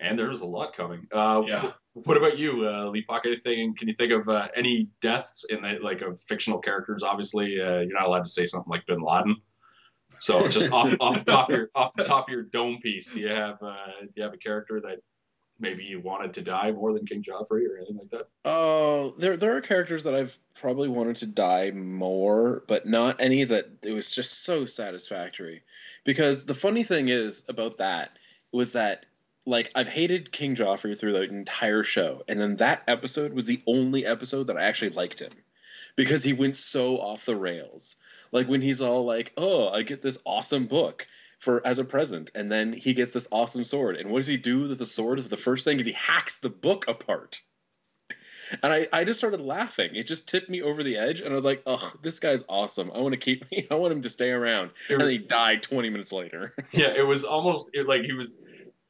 And 0.03 0.19
there's 0.19 0.41
a 0.41 0.45
lot 0.45 0.75
coming. 0.75 1.07
Uh, 1.11 1.43
Yeah. 1.47 1.71
What 1.93 2.17
about 2.17 2.39
you, 2.39 2.65
uh, 2.65 2.85
Leapok? 2.85 3.25
Anything? 3.25 3.75
Can 3.75 3.87
you 3.87 3.93
think 3.93 4.11
of 4.11 4.27
uh, 4.27 4.47
any 4.55 4.89
deaths 4.99 5.45
in 5.47 5.61
the 5.61 5.77
like 5.79 6.01
of 6.01 6.19
fictional 6.19 6.57
characters? 6.59 7.03
Obviously, 7.03 7.61
uh, 7.61 7.81
you're 7.81 7.93
not 7.93 8.07
allowed 8.07 8.23
to 8.23 8.29
say 8.29 8.47
something 8.47 8.71
like 8.71 8.85
Bin 8.87 8.99
Laden. 8.99 9.35
So 10.17 10.47
just 10.47 10.71
off, 10.71 10.91
off 10.99 11.23
the 11.23 11.31
top 11.31 11.49
of 11.49 11.55
your 11.55 11.69
off 11.75 11.93
the 11.93 12.03
top 12.03 12.27
of 12.27 12.33
your 12.33 12.43
dome 12.43 12.79
piece, 12.81 13.11
do 13.11 13.19
you 13.19 13.29
have 13.29 13.61
uh, 13.61 13.75
do 14.01 14.09
you 14.15 14.23
have 14.23 14.33
a 14.33 14.37
character 14.37 14.81
that 14.81 14.99
maybe 15.59 15.83
you 15.83 15.99
wanted 15.99 16.33
to 16.33 16.41
die 16.41 16.71
more 16.71 16.93
than 16.93 17.05
King 17.05 17.21
Joffrey 17.21 17.67
or 17.69 17.77
anything 17.77 17.97
like 17.97 18.09
that? 18.09 18.27
Oh, 18.43 19.13
there 19.19 19.37
there 19.37 19.55
are 19.55 19.61
characters 19.61 20.05
that 20.05 20.15
I've 20.15 20.35
probably 20.55 20.89
wanted 20.89 21.17
to 21.17 21.27
die 21.27 21.69
more, 21.71 22.63
but 22.67 22.87
not 22.87 23.21
any 23.21 23.43
that 23.43 23.65
it 23.85 23.91
was 23.91 24.13
just 24.15 24.43
so 24.43 24.65
satisfactory. 24.65 25.61
Because 26.05 26.45
the 26.45 26.55
funny 26.55 26.83
thing 26.83 27.07
is 27.07 27.47
about 27.49 27.77
that 27.77 28.09
was 28.51 28.73
that 28.73 29.05
like 29.45 29.71
I've 29.75 29.87
hated 29.87 30.31
King 30.31 30.55
Joffrey 30.55 30.97
through 30.97 31.13
the 31.13 31.23
entire 31.23 31.83
show, 31.83 32.23
and 32.27 32.39
then 32.39 32.57
that 32.57 32.83
episode 32.87 33.33
was 33.33 33.45
the 33.45 33.61
only 33.67 34.05
episode 34.05 34.47
that 34.47 34.57
I 34.57 34.63
actually 34.63 34.91
liked 34.91 35.21
him 35.21 35.31
because 35.95 36.23
he 36.23 36.33
went 36.33 36.55
so 36.55 36.99
off 36.99 37.25
the 37.25 37.35
rails. 37.35 37.97
Like 38.31 38.47
when 38.47 38.61
he's 38.61 38.81
all 38.81 39.05
like, 39.05 39.33
"Oh, 39.37 39.69
I 39.69 39.83
get 39.83 40.01
this 40.01 40.21
awesome 40.25 40.65
book." 40.65 41.07
For 41.39 41.61
as 41.67 41.79
a 41.79 41.83
present, 41.83 42.31
and 42.35 42.49
then 42.49 42.71
he 42.71 42.93
gets 42.93 43.13
this 43.13 43.27
awesome 43.29 43.65
sword. 43.65 43.97
And 43.97 44.09
what 44.09 44.19
does 44.19 44.27
he 44.27 44.37
do 44.37 44.61
with 44.61 44.79
the 44.79 44.85
sword? 44.85 45.19
The 45.19 45.35
first 45.35 45.65
thing 45.65 45.77
is 45.77 45.85
he 45.85 45.91
hacks 45.91 46.37
the 46.37 46.47
book 46.47 46.87
apart. 46.87 47.41
And 48.61 48.71
I, 48.71 48.87
I 48.93 49.03
just 49.03 49.19
started 49.19 49.41
laughing. 49.41 49.95
It 49.95 50.07
just 50.07 50.29
tipped 50.29 50.49
me 50.49 50.61
over 50.61 50.83
the 50.83 50.97
edge, 50.97 51.21
and 51.21 51.31
I 51.31 51.35
was 51.35 51.45
like, 51.45 51.63
"Oh, 51.65 51.93
this 52.01 52.19
guy's 52.19 52.45
awesome. 52.49 52.91
I 52.93 52.99
want 52.99 53.13
to 53.13 53.19
keep. 53.19 53.45
I 53.71 53.75
want 53.75 53.93
him 53.93 54.01
to 54.01 54.09
stay 54.09 54.31
around." 54.31 54.71
And 54.89 55.01
then 55.01 55.09
he 55.09 55.17
died 55.17 55.63
20 55.63 55.89
minutes 55.89 56.13
later. 56.13 56.53
yeah, 56.71 56.93
it 56.95 57.05
was 57.05 57.23
almost 57.23 57.71
it, 57.73 57.87
like 57.87 58.03
he 58.03 58.13
was 58.13 58.39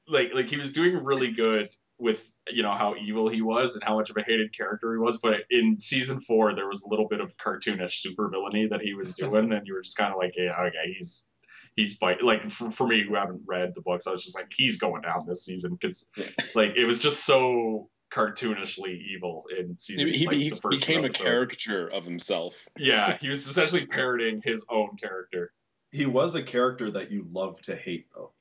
like 0.07 0.33
like 0.33 0.47
he 0.47 0.57
was 0.57 0.71
doing 0.71 1.03
really 1.03 1.31
good 1.31 1.69
with 1.99 2.21
you 2.49 2.63
know 2.63 2.73
how 2.73 2.95
evil 2.95 3.29
he 3.29 3.41
was 3.41 3.75
and 3.75 3.83
how 3.83 3.95
much 3.97 4.09
of 4.09 4.17
a 4.17 4.23
hated 4.23 4.55
character 4.55 4.93
he 4.93 4.99
was. 4.99 5.19
But 5.21 5.41
in 5.49 5.79
season 5.79 6.19
four, 6.21 6.55
there 6.55 6.67
was 6.67 6.83
a 6.83 6.89
little 6.89 7.07
bit 7.07 7.21
of 7.21 7.35
cartoonish 7.37 8.01
super 8.01 8.29
villainy 8.29 8.67
that 8.67 8.81
he 8.81 8.93
was 8.93 9.13
doing, 9.13 9.51
and 9.53 9.65
you 9.65 9.73
were 9.73 9.81
just 9.81 9.97
kind 9.97 10.11
of 10.11 10.19
like, 10.19 10.33
yeah, 10.35 10.59
okay, 10.67 10.93
he's 10.95 11.31
he's 11.75 11.97
bite 11.97 12.23
like 12.23 12.49
for, 12.49 12.69
for 12.69 12.87
me 12.87 13.03
who 13.07 13.15
haven't 13.15 13.41
read 13.45 13.73
the 13.73 13.81
books, 13.81 14.07
I 14.07 14.11
was 14.11 14.23
just 14.23 14.35
like, 14.35 14.51
he's 14.55 14.77
going 14.77 15.01
down 15.01 15.25
this 15.27 15.45
season 15.45 15.77
because 15.79 16.09
Yeah. 16.17 16.25
like 16.55 16.71
it 16.75 16.87
was 16.87 16.99
just 16.99 17.25
so 17.25 17.89
cartoonishly 18.13 18.99
evil 19.15 19.45
in 19.57 19.75
season. 19.75 20.07
He, 20.07 20.13
he, 20.19 20.27
like, 20.27 20.35
he 20.37 20.49
the 20.51 20.57
first 20.57 20.79
became 20.81 21.03
a 21.03 21.09
caricature 21.09 21.87
of 21.87 22.05
himself. 22.05 22.67
Yeah, 22.77 23.17
he 23.21 23.29
was 23.29 23.47
essentially 23.47 23.85
parodying 23.87 24.41
his 24.43 24.65
own 24.69 24.97
character. 25.01 25.51
He 25.91 26.05
was 26.05 26.35
a 26.35 26.43
character 26.43 26.91
that 26.91 27.11
you 27.11 27.25
love 27.27 27.61
to 27.63 27.75
hate, 27.75 28.07
though. 28.13 28.33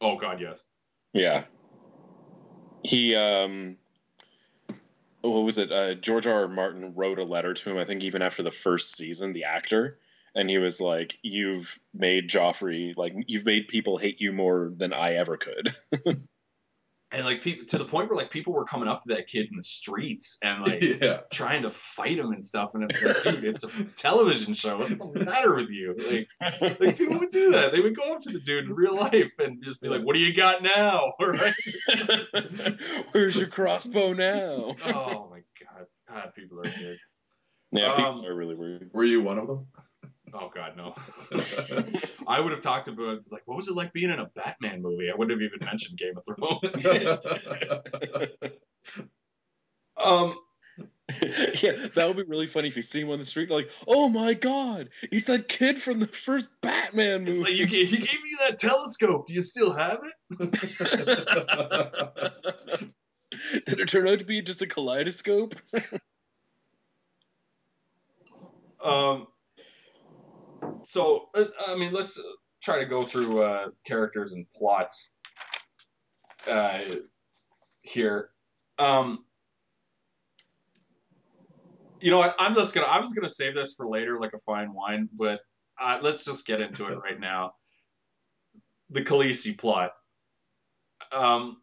Oh 0.00 0.16
God, 0.16 0.40
yes. 0.40 0.64
Yeah. 1.14 1.44
He 2.82 3.14
um 3.14 3.78
what 5.22 5.44
was 5.44 5.56
it? 5.56 5.72
Uh, 5.72 5.94
George 5.94 6.26
R. 6.26 6.42
R. 6.42 6.48
Martin 6.48 6.92
wrote 6.94 7.18
a 7.18 7.24
letter 7.24 7.54
to 7.54 7.70
him, 7.70 7.78
I 7.78 7.84
think 7.84 8.04
even 8.04 8.20
after 8.20 8.42
the 8.42 8.50
first 8.50 8.94
season, 8.94 9.32
the 9.32 9.44
actor, 9.44 9.96
and 10.34 10.50
he 10.50 10.58
was 10.58 10.82
like, 10.82 11.18
You've 11.22 11.78
made 11.94 12.28
Joffrey 12.28 12.94
like 12.98 13.14
you've 13.26 13.46
made 13.46 13.68
people 13.68 13.96
hate 13.96 14.20
you 14.20 14.32
more 14.32 14.70
than 14.76 14.92
I 14.92 15.14
ever 15.14 15.38
could. 15.38 15.74
And 17.14 17.24
like 17.24 17.42
people 17.42 17.64
to 17.66 17.78
the 17.78 17.84
point 17.84 18.10
where 18.10 18.16
like 18.16 18.30
people 18.30 18.52
were 18.52 18.64
coming 18.64 18.88
up 18.88 19.02
to 19.02 19.14
that 19.14 19.28
kid 19.28 19.46
in 19.48 19.56
the 19.56 19.62
streets 19.62 20.36
and 20.42 20.62
like 20.66 20.82
yeah. 20.82 21.20
trying 21.32 21.62
to 21.62 21.70
fight 21.70 22.18
him 22.18 22.32
and 22.32 22.42
stuff. 22.42 22.74
And 22.74 22.90
it's 22.90 23.04
like, 23.04 23.22
dude, 23.22 23.44
it's 23.44 23.62
a 23.62 23.68
television 23.96 24.52
show. 24.52 24.78
What's 24.78 24.96
the 24.98 25.24
matter 25.24 25.54
with 25.54 25.70
you? 25.70 25.94
Like, 25.96 26.80
like 26.80 26.96
people 26.98 27.18
would 27.20 27.30
do 27.30 27.52
that. 27.52 27.70
They 27.70 27.80
would 27.80 27.96
go 27.96 28.14
up 28.14 28.20
to 28.22 28.32
the 28.32 28.40
dude 28.40 28.64
in 28.64 28.74
real 28.74 28.96
life 28.96 29.32
and 29.38 29.62
just 29.62 29.80
be 29.80 29.88
like, 29.88 30.02
"What 30.02 30.14
do 30.14 30.18
you 30.18 30.34
got 30.34 30.62
now?" 30.62 31.12
Right? 31.20 31.54
Where's 33.12 33.38
your 33.38 33.48
crossbow 33.48 34.12
now? 34.12 34.74
Oh 34.86 35.28
my 35.30 35.40
god, 35.60 35.86
God, 36.08 36.32
people 36.34 36.58
are 36.58 36.62
good. 36.62 36.98
Yeah, 37.72 37.92
Um, 37.92 37.96
people 37.96 38.26
are 38.26 38.34
really 38.34 38.54
weird. 38.54 38.90
Were 38.92 39.04
you 39.04 39.22
one 39.22 39.38
of 39.38 39.46
them? 39.46 39.66
Oh 40.34 40.50
god, 40.52 40.76
no. 40.76 40.96
I 42.26 42.40
would 42.40 42.50
have 42.50 42.60
talked 42.60 42.88
about 42.88 43.20
like, 43.30 43.42
what 43.46 43.56
was 43.56 43.68
it 43.68 43.76
like 43.76 43.92
being 43.92 44.10
in 44.10 44.18
a 44.18 44.26
Batman 44.26 44.82
movie? 44.82 45.08
I 45.10 45.14
wouldn't 45.14 45.40
have 45.40 45.42
even 45.42 45.64
mentioned 45.64 45.96
Game 45.96 46.16
of 46.16 46.24
Thrones. 46.24 46.84
um, 49.96 50.36
yeah, 51.62 51.76
that 51.94 52.04
would 52.08 52.16
be 52.16 52.24
really 52.24 52.48
funny 52.48 52.66
if 52.66 52.74
you 52.76 52.82
see 52.82 53.02
him 53.02 53.10
on 53.10 53.20
the 53.20 53.24
street, 53.24 53.48
like, 53.48 53.70
oh 53.86 54.08
my 54.08 54.34
god, 54.34 54.88
it's 55.12 55.28
that 55.28 55.46
kid 55.46 55.78
from 55.78 56.00
the 56.00 56.06
first 56.06 56.60
Batman 56.60 57.24
movie. 57.24 57.42
Like 57.42 57.52
you 57.52 57.66
gave, 57.66 57.88
he 57.88 57.98
gave 57.98 58.26
you 58.26 58.38
that 58.48 58.58
telescope. 58.58 59.28
Do 59.28 59.34
you 59.34 59.42
still 59.42 59.72
have 59.72 60.00
it? 60.02 60.14
Did 63.66 63.80
it 63.80 63.88
turn 63.88 64.08
out 64.08 64.18
to 64.18 64.24
be 64.24 64.42
just 64.42 64.62
a 64.62 64.66
kaleidoscope? 64.66 65.54
Um. 68.82 69.28
So 70.84 71.28
uh, 71.34 71.44
I 71.66 71.74
mean, 71.76 71.92
let's 71.92 72.18
uh, 72.18 72.22
try 72.62 72.78
to 72.78 72.86
go 72.86 73.02
through 73.02 73.42
uh, 73.42 73.68
characters 73.86 74.32
and 74.32 74.46
plots. 74.50 75.16
Uh, 76.48 76.80
here. 77.82 78.30
Um. 78.78 79.24
You 82.00 82.10
know 82.10 82.18
what? 82.18 82.36
I'm 82.38 82.54
just 82.54 82.74
gonna. 82.74 82.86
I 82.86 83.00
was 83.00 83.12
gonna 83.12 83.30
save 83.30 83.54
this 83.54 83.74
for 83.74 83.88
later, 83.88 84.20
like 84.20 84.32
a 84.34 84.38
fine 84.40 84.72
wine, 84.74 85.08
but 85.16 85.40
uh, 85.80 85.98
let's 86.02 86.24
just 86.24 86.46
get 86.46 86.60
into 86.60 86.86
it 86.86 86.98
right 86.98 87.18
now. 87.18 87.52
The 88.90 89.02
Khaleesi 89.02 89.56
plot. 89.56 89.92
Um. 91.12 91.58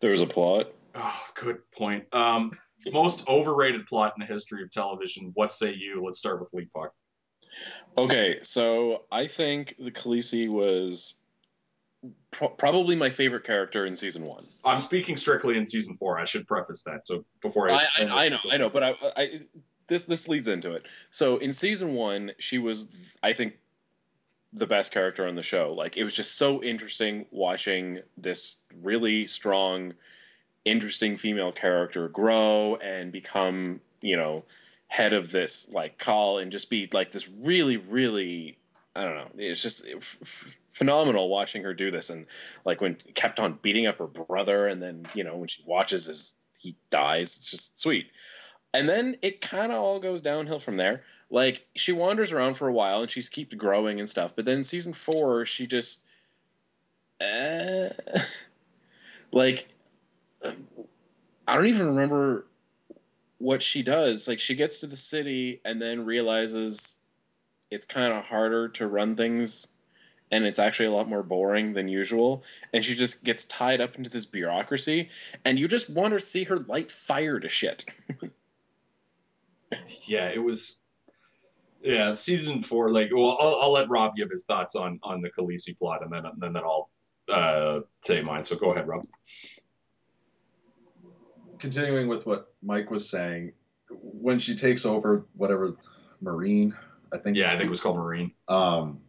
There 0.00 0.10
was 0.10 0.20
a 0.20 0.26
plot. 0.26 0.70
Oh, 0.94 1.26
good 1.34 1.58
point. 1.76 2.04
Um, 2.12 2.50
most 2.92 3.26
overrated 3.26 3.86
plot 3.86 4.12
in 4.16 4.20
the 4.20 4.32
history 4.32 4.62
of 4.62 4.70
television. 4.70 5.32
What 5.34 5.50
say 5.50 5.72
you? 5.72 6.04
Let's 6.04 6.18
start 6.18 6.40
with 6.40 6.50
Puck. 6.72 6.92
Okay, 7.96 8.38
so 8.42 9.02
I 9.10 9.26
think 9.26 9.74
the 9.78 9.90
Khaleesi 9.90 10.48
was 10.48 11.22
pro- 12.30 12.48
probably 12.48 12.96
my 12.96 13.10
favorite 13.10 13.44
character 13.44 13.86
in 13.86 13.96
season 13.96 14.24
one. 14.24 14.44
I'm 14.64 14.80
speaking 14.80 15.16
strictly 15.16 15.56
in 15.56 15.64
season 15.64 15.96
four. 15.96 16.18
I 16.18 16.24
should 16.24 16.46
preface 16.46 16.82
that. 16.84 17.06
So 17.06 17.24
before 17.40 17.70
I, 17.70 17.74
I, 17.74 17.80
I, 17.98 18.24
I 18.24 18.28
know, 18.28 18.38
I 18.50 18.56
know, 18.56 18.70
but 18.70 18.82
I, 18.82 18.94
I 19.16 19.40
this 19.86 20.04
this 20.04 20.28
leads 20.28 20.48
into 20.48 20.72
it. 20.72 20.86
So 21.10 21.38
in 21.38 21.52
season 21.52 21.94
one, 21.94 22.32
she 22.38 22.58
was, 22.58 23.16
I 23.22 23.32
think, 23.32 23.58
the 24.52 24.66
best 24.66 24.92
character 24.92 25.26
on 25.26 25.34
the 25.34 25.42
show. 25.42 25.72
Like 25.72 25.96
it 25.96 26.04
was 26.04 26.16
just 26.16 26.36
so 26.36 26.62
interesting 26.62 27.26
watching 27.30 28.00
this 28.16 28.66
really 28.82 29.26
strong, 29.26 29.94
interesting 30.64 31.16
female 31.16 31.52
character 31.52 32.08
grow 32.08 32.76
and 32.76 33.12
become, 33.12 33.80
you 34.00 34.16
know, 34.16 34.44
head 34.88 35.12
of 35.12 35.30
this 35.30 35.72
like 35.72 35.98
call 35.98 36.38
and 36.38 36.52
just 36.52 36.70
be 36.70 36.88
like 36.92 37.10
this 37.10 37.28
really, 37.28 37.76
really. 37.76 38.58
I 38.96 39.04
don't 39.04 39.16
know. 39.16 39.44
It's 39.44 39.60
just 39.60 39.88
f- 39.88 40.56
phenomenal 40.68 41.28
watching 41.28 41.64
her 41.64 41.74
do 41.74 41.90
this, 41.90 42.10
and 42.10 42.26
like 42.64 42.80
when 42.80 42.94
kept 43.14 43.40
on 43.40 43.58
beating 43.60 43.86
up 43.86 43.98
her 43.98 44.06
brother, 44.06 44.68
and 44.68 44.80
then 44.80 45.06
you 45.14 45.24
know 45.24 45.36
when 45.36 45.48
she 45.48 45.62
watches 45.66 46.08
as 46.08 46.40
he 46.60 46.76
dies, 46.90 47.36
it's 47.36 47.50
just 47.50 47.80
sweet. 47.80 48.10
And 48.72 48.88
then 48.88 49.16
it 49.22 49.40
kind 49.40 49.70
of 49.70 49.78
all 49.78 50.00
goes 50.00 50.20
downhill 50.20 50.58
from 50.58 50.76
there. 50.76 51.00
Like 51.30 51.64
she 51.76 51.92
wanders 51.92 52.32
around 52.32 52.54
for 52.54 52.66
a 52.66 52.72
while 52.72 53.02
and 53.02 53.10
she's 53.10 53.28
keeps 53.28 53.54
growing 53.54 54.00
and 54.00 54.08
stuff, 54.08 54.34
but 54.34 54.44
then 54.44 54.64
season 54.64 54.92
four 54.92 55.44
she 55.44 55.68
just, 55.68 56.06
uh, 57.20 57.90
like, 59.32 59.68
I 61.46 61.54
don't 61.54 61.66
even 61.66 61.88
remember 61.88 62.46
what 63.44 63.62
she 63.62 63.82
does. 63.82 64.26
Like 64.26 64.40
she 64.40 64.54
gets 64.54 64.78
to 64.78 64.86
the 64.86 64.96
city 64.96 65.60
and 65.64 65.80
then 65.80 66.04
realizes 66.04 67.00
it's 67.70 67.86
kind 67.86 68.12
of 68.12 68.24
harder 68.24 68.68
to 68.70 68.86
run 68.86 69.16
things 69.16 69.76
and 70.30 70.44
it's 70.44 70.58
actually 70.58 70.86
a 70.86 70.92
lot 70.92 71.08
more 71.08 71.22
boring 71.22 71.74
than 71.74 71.88
usual 71.88 72.44
and 72.72 72.84
she 72.84 72.94
just 72.94 73.24
gets 73.24 73.46
tied 73.46 73.80
up 73.80 73.96
into 73.96 74.10
this 74.10 74.26
bureaucracy 74.26 75.10
and 75.44 75.58
you 75.58 75.68
just 75.68 75.90
want 75.90 76.14
to 76.14 76.18
see 76.20 76.44
her 76.44 76.56
light 76.56 76.90
fire 76.90 77.38
to 77.38 77.48
shit 77.48 77.84
yeah, 80.06 80.28
it 80.28 80.42
was. 80.42 80.80
Yeah, 81.82 82.14
season 82.14 82.62
four. 82.62 82.90
Like, 82.90 83.10
well, 83.12 83.36
I'll, 83.40 83.60
I'll 83.62 83.72
let 83.72 83.90
Rob 83.90 84.16
give 84.16 84.30
his 84.30 84.46
thoughts 84.46 84.74
on 84.74 84.98
on 85.02 85.20
the 85.20 85.30
Khaleesi 85.30 85.76
plot, 85.78 86.02
and 86.02 86.12
then 86.12 86.22
then 86.38 86.52
then 86.54 86.62
I'll 86.64 86.90
uh, 87.28 87.80
say 88.02 88.22
mine. 88.22 88.44
So 88.44 88.56
go 88.56 88.72
ahead, 88.72 88.88
Rob. 88.88 89.06
Continuing 91.58 92.08
with 92.08 92.26
what 92.26 92.52
Mike 92.62 92.90
was 92.90 93.08
saying, 93.08 93.52
when 93.90 94.38
she 94.38 94.54
takes 94.54 94.84
over 94.84 95.26
whatever 95.34 95.76
Meereen, 96.22 96.74
I 97.12 97.18
think. 97.18 97.36
Yeah, 97.36 97.52
I 97.52 97.56
think 97.56 97.66
it 97.66 97.70
was 97.70 97.80
called 97.80 97.96
Meereen. 97.96 98.32
Um, 98.48 99.00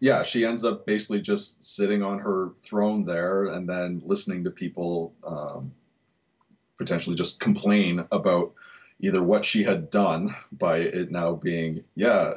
yeah, 0.00 0.22
she 0.22 0.44
ends 0.44 0.64
up 0.64 0.86
basically 0.86 1.20
just 1.20 1.64
sitting 1.64 2.02
on 2.02 2.18
her 2.20 2.50
throne 2.56 3.02
there 3.02 3.46
and 3.46 3.68
then 3.68 4.00
listening 4.04 4.44
to 4.44 4.50
people 4.50 5.14
um, 5.26 5.72
potentially 6.76 7.16
just 7.16 7.40
complain 7.40 8.04
about 8.12 8.52
either 9.00 9.22
what 9.22 9.44
she 9.44 9.62
had 9.64 9.90
done 9.90 10.34
by 10.52 10.78
it 10.78 11.10
now 11.10 11.34
being, 11.34 11.84
yeah, 11.94 12.34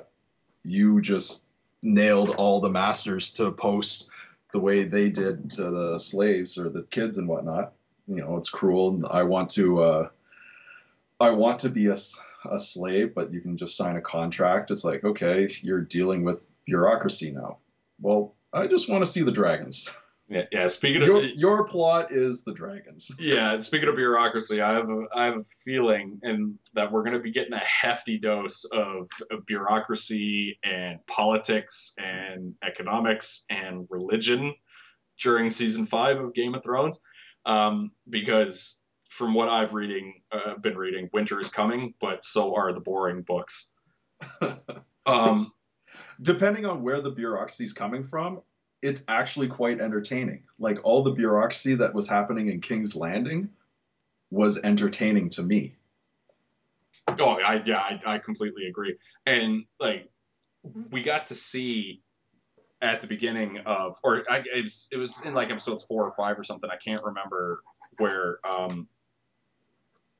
you 0.63 1.01
just 1.01 1.45
nailed 1.83 2.29
all 2.35 2.59
the 2.59 2.69
masters 2.69 3.31
to 3.31 3.51
post 3.51 4.09
the 4.53 4.59
way 4.59 4.83
they 4.83 5.09
did 5.09 5.49
to 5.51 5.69
the 5.69 5.97
slaves 5.97 6.57
or 6.57 6.69
the 6.69 6.83
kids 6.83 7.17
and 7.17 7.27
whatnot. 7.27 7.73
You 8.15 8.21
know, 8.23 8.37
it's 8.37 8.49
cruel. 8.49 9.03
I 9.09 9.23
want 9.23 9.51
to, 9.51 9.81
uh, 9.81 10.09
I 11.19 11.31
want 11.31 11.59
to 11.59 11.69
be 11.69 11.87
a, 11.87 11.95
a 12.49 12.59
slave, 12.59 13.15
but 13.15 13.31
you 13.31 13.41
can 13.41 13.57
just 13.57 13.77
sign 13.77 13.95
a 13.95 14.01
contract. 14.01 14.71
It's 14.71 14.83
like, 14.83 15.03
okay, 15.03 15.49
you're 15.61 15.81
dealing 15.81 16.23
with 16.23 16.45
bureaucracy 16.65 17.31
now. 17.31 17.57
Well, 17.99 18.35
I 18.51 18.67
just 18.67 18.89
want 18.89 19.05
to 19.05 19.09
see 19.09 19.21
the 19.21 19.31
dragons. 19.31 19.89
Yeah, 20.27 20.45
yeah. 20.51 20.67
Speaking 20.67 21.01
Your, 21.01 21.17
of 21.17 21.25
your 21.31 21.65
plot 21.65 22.11
is 22.11 22.43
the 22.43 22.53
dragons. 22.53 23.11
yeah, 23.19 23.59
speaking 23.59 23.89
of 23.89 23.95
bureaucracy, 23.95 24.61
I 24.61 24.73
have 24.73 24.89
a 24.89 25.05
I 25.13 25.25
have 25.25 25.37
a 25.37 25.43
feeling 25.43 26.19
and 26.23 26.57
that 26.73 26.91
we're 26.91 27.03
going 27.03 27.15
to 27.15 27.19
be 27.19 27.31
getting 27.31 27.51
a 27.51 27.59
hefty 27.59 28.17
dose 28.17 28.63
of, 28.63 29.09
of 29.29 29.45
bureaucracy 29.45 30.57
and 30.63 31.05
politics 31.05 31.93
and 31.97 32.55
economics 32.65 33.43
and 33.49 33.85
religion 33.89 34.55
during 35.21 35.51
season 35.51 35.85
five 35.85 36.17
of 36.17 36.33
Game 36.33 36.55
of 36.55 36.63
Thrones, 36.63 37.01
um, 37.45 37.91
because 38.09 38.79
from 39.09 39.33
what 39.33 39.49
I've 39.49 39.73
reading 39.73 40.21
uh, 40.31 40.55
been 40.55 40.77
reading, 40.77 41.09
winter 41.13 41.39
is 41.39 41.49
coming, 41.49 41.93
but 41.99 42.23
so 42.23 42.55
are 42.55 42.73
the 42.73 42.79
boring 42.79 43.21
books. 43.21 43.71
Um, 45.07 45.51
Depending 46.21 46.65
on 46.65 46.83
where 46.83 47.01
the 47.01 47.09
bureaucracy 47.09 47.65
is 47.65 47.73
coming 47.73 48.03
from, 48.03 48.41
it's 48.81 49.03
actually 49.07 49.47
quite 49.47 49.81
entertaining. 49.81 50.43
Like 50.59 50.79
all 50.83 51.03
the 51.03 51.11
bureaucracy 51.11 51.75
that 51.75 51.93
was 51.93 52.07
happening 52.07 52.49
in 52.49 52.61
King's 52.61 52.95
Landing 52.95 53.49
was 54.29 54.59
entertaining 54.59 55.29
to 55.31 55.43
me. 55.43 55.75
Oh, 57.19 57.39
I 57.39 57.63
yeah, 57.65 57.79
I, 57.79 58.01
I 58.05 58.17
completely 58.19 58.67
agree. 58.67 58.97
And 59.25 59.65
like, 59.79 60.09
we 60.91 61.01
got 61.03 61.27
to 61.27 61.35
see 61.35 62.03
at 62.81 63.01
the 63.01 63.07
beginning 63.07 63.59
of, 63.65 63.97
or 64.03 64.23
I, 64.29 64.43
it 64.53 64.63
was 64.63 64.87
it 64.91 64.97
was 64.97 65.23
in 65.25 65.33
like 65.33 65.49
episodes 65.49 65.83
four 65.83 66.05
or 66.05 66.11
five 66.13 66.37
or 66.37 66.43
something. 66.43 66.69
I 66.71 66.77
can't 66.77 67.03
remember 67.03 67.63
where. 67.97 68.39
Um, 68.49 68.87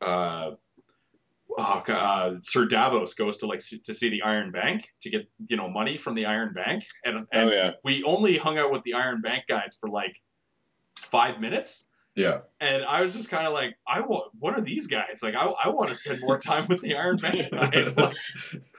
uh, 0.02 0.52
oh, 1.58 1.84
God, 1.86 1.90
uh, 2.34 2.38
Sir 2.42 2.66
Davos 2.66 3.14
goes 3.14 3.38
to 3.38 3.46
like 3.46 3.62
see, 3.62 3.80
to 3.80 3.94
see 3.94 4.10
the 4.10 4.22
Iron 4.24 4.52
Bank 4.52 4.90
to 5.02 5.10
get 5.10 5.30
you 5.48 5.58
know 5.58 5.70
money 5.70 5.98
from 5.98 6.16
the 6.16 6.26
Iron 6.26 6.54
Bank, 6.54 6.84
and, 7.06 7.28
and 7.32 7.50
Oh, 7.50 7.52
yeah. 7.52 7.72
we 7.84 8.04
only 8.04 8.38
hung 8.38 8.58
out 8.58 8.72
with 8.72 8.84
the 8.84 8.94
Iron 8.94 9.22
Bank 9.22 9.46
guys 9.48 9.78
for 9.80 9.90
like 9.90 10.16
five 10.98 11.40
minutes. 11.40 11.90
Yeah. 12.16 12.40
And 12.60 12.84
I 12.84 13.02
was 13.02 13.14
just 13.14 13.30
kind 13.30 13.48
of 13.48 13.54
like, 13.54 13.76
I 13.88 14.02
want, 14.02 14.32
what 14.38 14.54
are 14.54 14.62
these 14.62 14.88
guys? 14.88 15.22
Like, 15.24 15.36
I, 15.36 15.46
I 15.46 15.70
want 15.70 15.90
to 15.90 15.96
spend 15.96 16.20
more 16.22 16.38
time 16.38 16.66
with 16.68 16.82
the 16.82 16.96
Iron 16.96 17.18
Man 17.22 17.48
guys. 17.52 17.98
Like, 17.98 18.16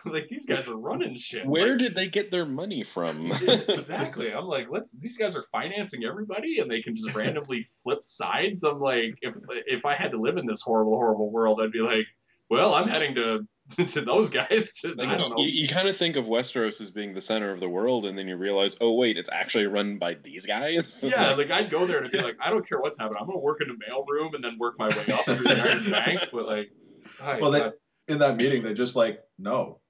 like 0.04 0.28
these 0.28 0.44
guys 0.44 0.68
are 0.68 0.76
running 0.76 1.16
shit. 1.16 1.46
where 1.46 1.70
Like, 1.70 1.78
did 1.78 1.94
they 1.94 2.08
get 2.08 2.30
their 2.30 2.44
money 2.44 2.82
from 2.82 3.32
exactly? 3.42 4.32
I'm 4.32 4.44
like, 4.44 4.70
let's. 4.70 4.92
These 4.98 5.16
guys 5.16 5.34
are 5.34 5.44
financing 5.44 6.04
everybody, 6.04 6.58
and 6.58 6.70
they 6.70 6.82
can 6.82 6.94
just 6.94 7.14
randomly 7.14 7.64
flip 7.82 8.04
sides. 8.04 8.64
I'm 8.64 8.80
like, 8.80 9.16
if 9.22 9.36
if 9.66 9.86
I 9.86 9.94
had 9.94 10.12
to 10.12 10.20
live 10.20 10.36
in 10.36 10.46
this 10.46 10.60
horrible, 10.60 10.94
horrible 10.96 11.30
world, 11.30 11.60
I'd 11.60 11.72
be 11.72 11.80
like, 11.80 12.06
well, 12.50 12.74
I'm 12.74 12.88
heading 12.88 13.14
to 13.14 13.46
to 13.88 14.00
those 14.00 14.30
guys. 14.30 14.72
To, 14.80 14.96
I 14.98 15.16
don't 15.16 15.30
know. 15.30 15.42
You, 15.42 15.48
you 15.48 15.68
kind 15.68 15.88
of 15.88 15.96
think 15.96 16.16
of 16.16 16.26
Westeros 16.26 16.80
as 16.80 16.90
being 16.90 17.14
the 17.14 17.20
center 17.20 17.50
of 17.50 17.60
the 17.60 17.68
world, 17.68 18.04
and 18.04 18.18
then 18.18 18.28
you 18.28 18.36
realize, 18.36 18.76
oh 18.80 18.92
wait, 18.92 19.16
it's 19.16 19.30
actually 19.32 19.66
run 19.66 19.98
by 19.98 20.14
these 20.14 20.46
guys. 20.46 21.04
Yeah, 21.12 21.34
like 21.34 21.50
I'd 21.50 21.70
go 21.70 21.86
there 21.86 22.02
to 22.02 22.08
be 22.08 22.20
like, 22.20 22.36
I 22.40 22.50
don't 22.50 22.66
care 22.68 22.80
what's 22.80 22.98
happening. 22.98 23.18
I'm 23.20 23.26
gonna 23.26 23.38
work 23.38 23.60
in 23.60 23.68
the 23.68 23.74
mailroom 23.74 24.34
and 24.34 24.42
then 24.44 24.58
work 24.58 24.78
my 24.78 24.88
way 24.88 25.04
up 25.12 25.24
through 25.24 25.36
the 25.36 25.60
Iron 25.60 25.90
Bank. 25.90 26.28
But 26.32 26.46
like, 26.46 26.70
hi, 27.18 27.38
Well, 27.40 27.50
they, 27.50 27.70
in 28.08 28.18
that 28.18 28.36
meeting, 28.36 28.62
they 28.62 28.74
just 28.74 28.96
like, 28.96 29.20
no. 29.38 29.80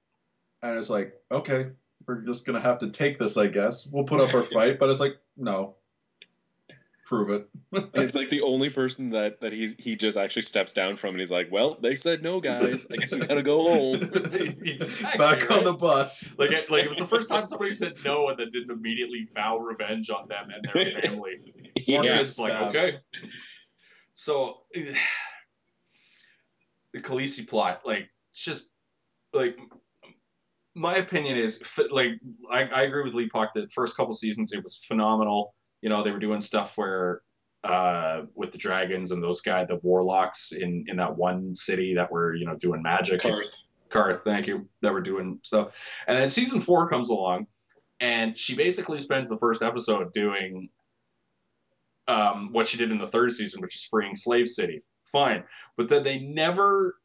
And 0.61 0.77
it's 0.77 0.89
like, 0.89 1.13
okay, 1.31 1.71
we're 2.07 2.21
just 2.21 2.45
going 2.45 2.55
to 2.55 2.67
have 2.67 2.79
to 2.79 2.89
take 2.89 3.19
this, 3.19 3.37
I 3.37 3.47
guess. 3.47 3.85
We'll 3.85 4.05
put 4.05 4.21
up 4.21 4.33
our 4.33 4.41
fight. 4.41 4.79
But 4.79 4.89
it's 4.89 4.99
like, 4.99 5.17
no. 5.37 5.75
Prove 7.05 7.29
it. 7.31 7.49
it's 7.93 8.15
like 8.15 8.29
the 8.29 8.41
only 8.41 8.69
person 8.69 9.09
that 9.09 9.41
that 9.41 9.51
he's 9.51 9.75
he 9.77 9.95
just 9.95 10.17
actually 10.17 10.43
steps 10.43 10.71
down 10.71 10.95
from, 10.95 11.11
and 11.11 11.19
he's 11.19 11.31
like, 11.31 11.51
well, 11.51 11.77
they 11.81 11.95
said 11.95 12.23
no, 12.23 12.39
guys. 12.39 12.89
I 12.91 12.95
guess 12.95 13.13
we 13.13 13.25
gotta 13.25 13.43
go 13.43 13.61
home. 13.63 14.11
Exactly, 14.65 15.17
Back 15.17 15.51
on 15.51 15.65
the 15.65 15.73
bus. 15.73 16.31
like, 16.37 16.51
it, 16.51 16.71
like 16.71 16.83
it 16.83 16.89
was 16.89 16.97
the 16.97 17.07
first 17.07 17.29
time 17.29 17.45
somebody 17.45 17.73
said 17.73 17.95
no 18.05 18.29
and 18.29 18.39
then 18.39 18.47
didn't 18.51 18.71
immediately 18.71 19.27
vow 19.35 19.57
revenge 19.57 20.09
on 20.09 20.27
them 20.29 20.47
and 20.53 20.63
their 20.63 20.85
family. 21.01 21.37
Or 21.89 22.05
yeah. 22.05 22.19
It's 22.21 22.39
like 22.39 22.53
stab. 22.53 22.69
okay. 22.69 22.99
So 24.13 24.59
the 24.73 24.95
Khaleesi 26.99 27.47
plot, 27.47 27.81
like 27.85 28.09
just 28.33 28.71
like 29.33 29.57
my 30.75 30.97
opinion 30.97 31.37
is 31.37 31.61
like 31.91 32.13
I, 32.49 32.63
I 32.63 32.81
agree 32.83 33.03
with 33.03 33.13
Lee 33.13 33.29
Puck 33.29 33.53
that 33.53 33.61
the 33.61 33.73
first 33.73 33.97
couple 33.97 34.13
seasons 34.13 34.53
it 34.53 34.63
was 34.63 34.83
phenomenal. 34.87 35.53
You 35.83 35.89
know, 35.89 36.01
they 36.01 36.11
were 36.11 36.19
doing 36.19 36.39
stuff 36.39 36.77
where 36.77 37.21
uh 37.63 38.23
with 38.35 38.51
the 38.51 38.57
dragons 38.57 39.11
and 39.11 39.21
those 39.21 39.41
guys, 39.41 39.67
the 39.67 39.75
warlocks 39.83 40.51
in 40.53 40.85
in 40.87 40.97
that 40.97 41.15
one 41.15 41.53
city 41.53 41.93
that 41.95 42.11
were 42.11 42.33
you 42.33 42.45
know 42.45 42.55
doing 42.55 42.81
magic. 42.81 43.19
Qarth. 43.19 43.65
Qarth, 43.89 44.23
thank 44.23 44.47
you, 44.47 44.67
that 44.81 44.91
were 44.93 45.01
doing 45.01 45.39
stuff. 45.43 45.75
And 46.07 46.17
then 46.17 46.29
season 46.29 46.61
four 46.61 46.89
comes 46.89 47.09
along, 47.09 47.47
and 47.99 48.35
she 48.35 48.55
basically 48.55 48.99
spends 48.99 49.29
the 49.29 49.37
first 49.37 49.61
episode 49.61 50.13
doing 50.13 50.69
um, 52.07 52.51
what 52.51 52.67
she 52.67 52.77
did 52.77 52.91
in 52.91 52.97
the 52.97 53.07
third 53.07 53.31
season, 53.33 53.61
which 53.61 53.75
is 53.75 53.83
freeing 53.83 54.15
slave 54.15 54.47
cities. 54.47 54.89
Fine, 55.11 55.43
but 55.77 55.89
then 55.89 56.03
they 56.03 56.19
never 56.19 56.95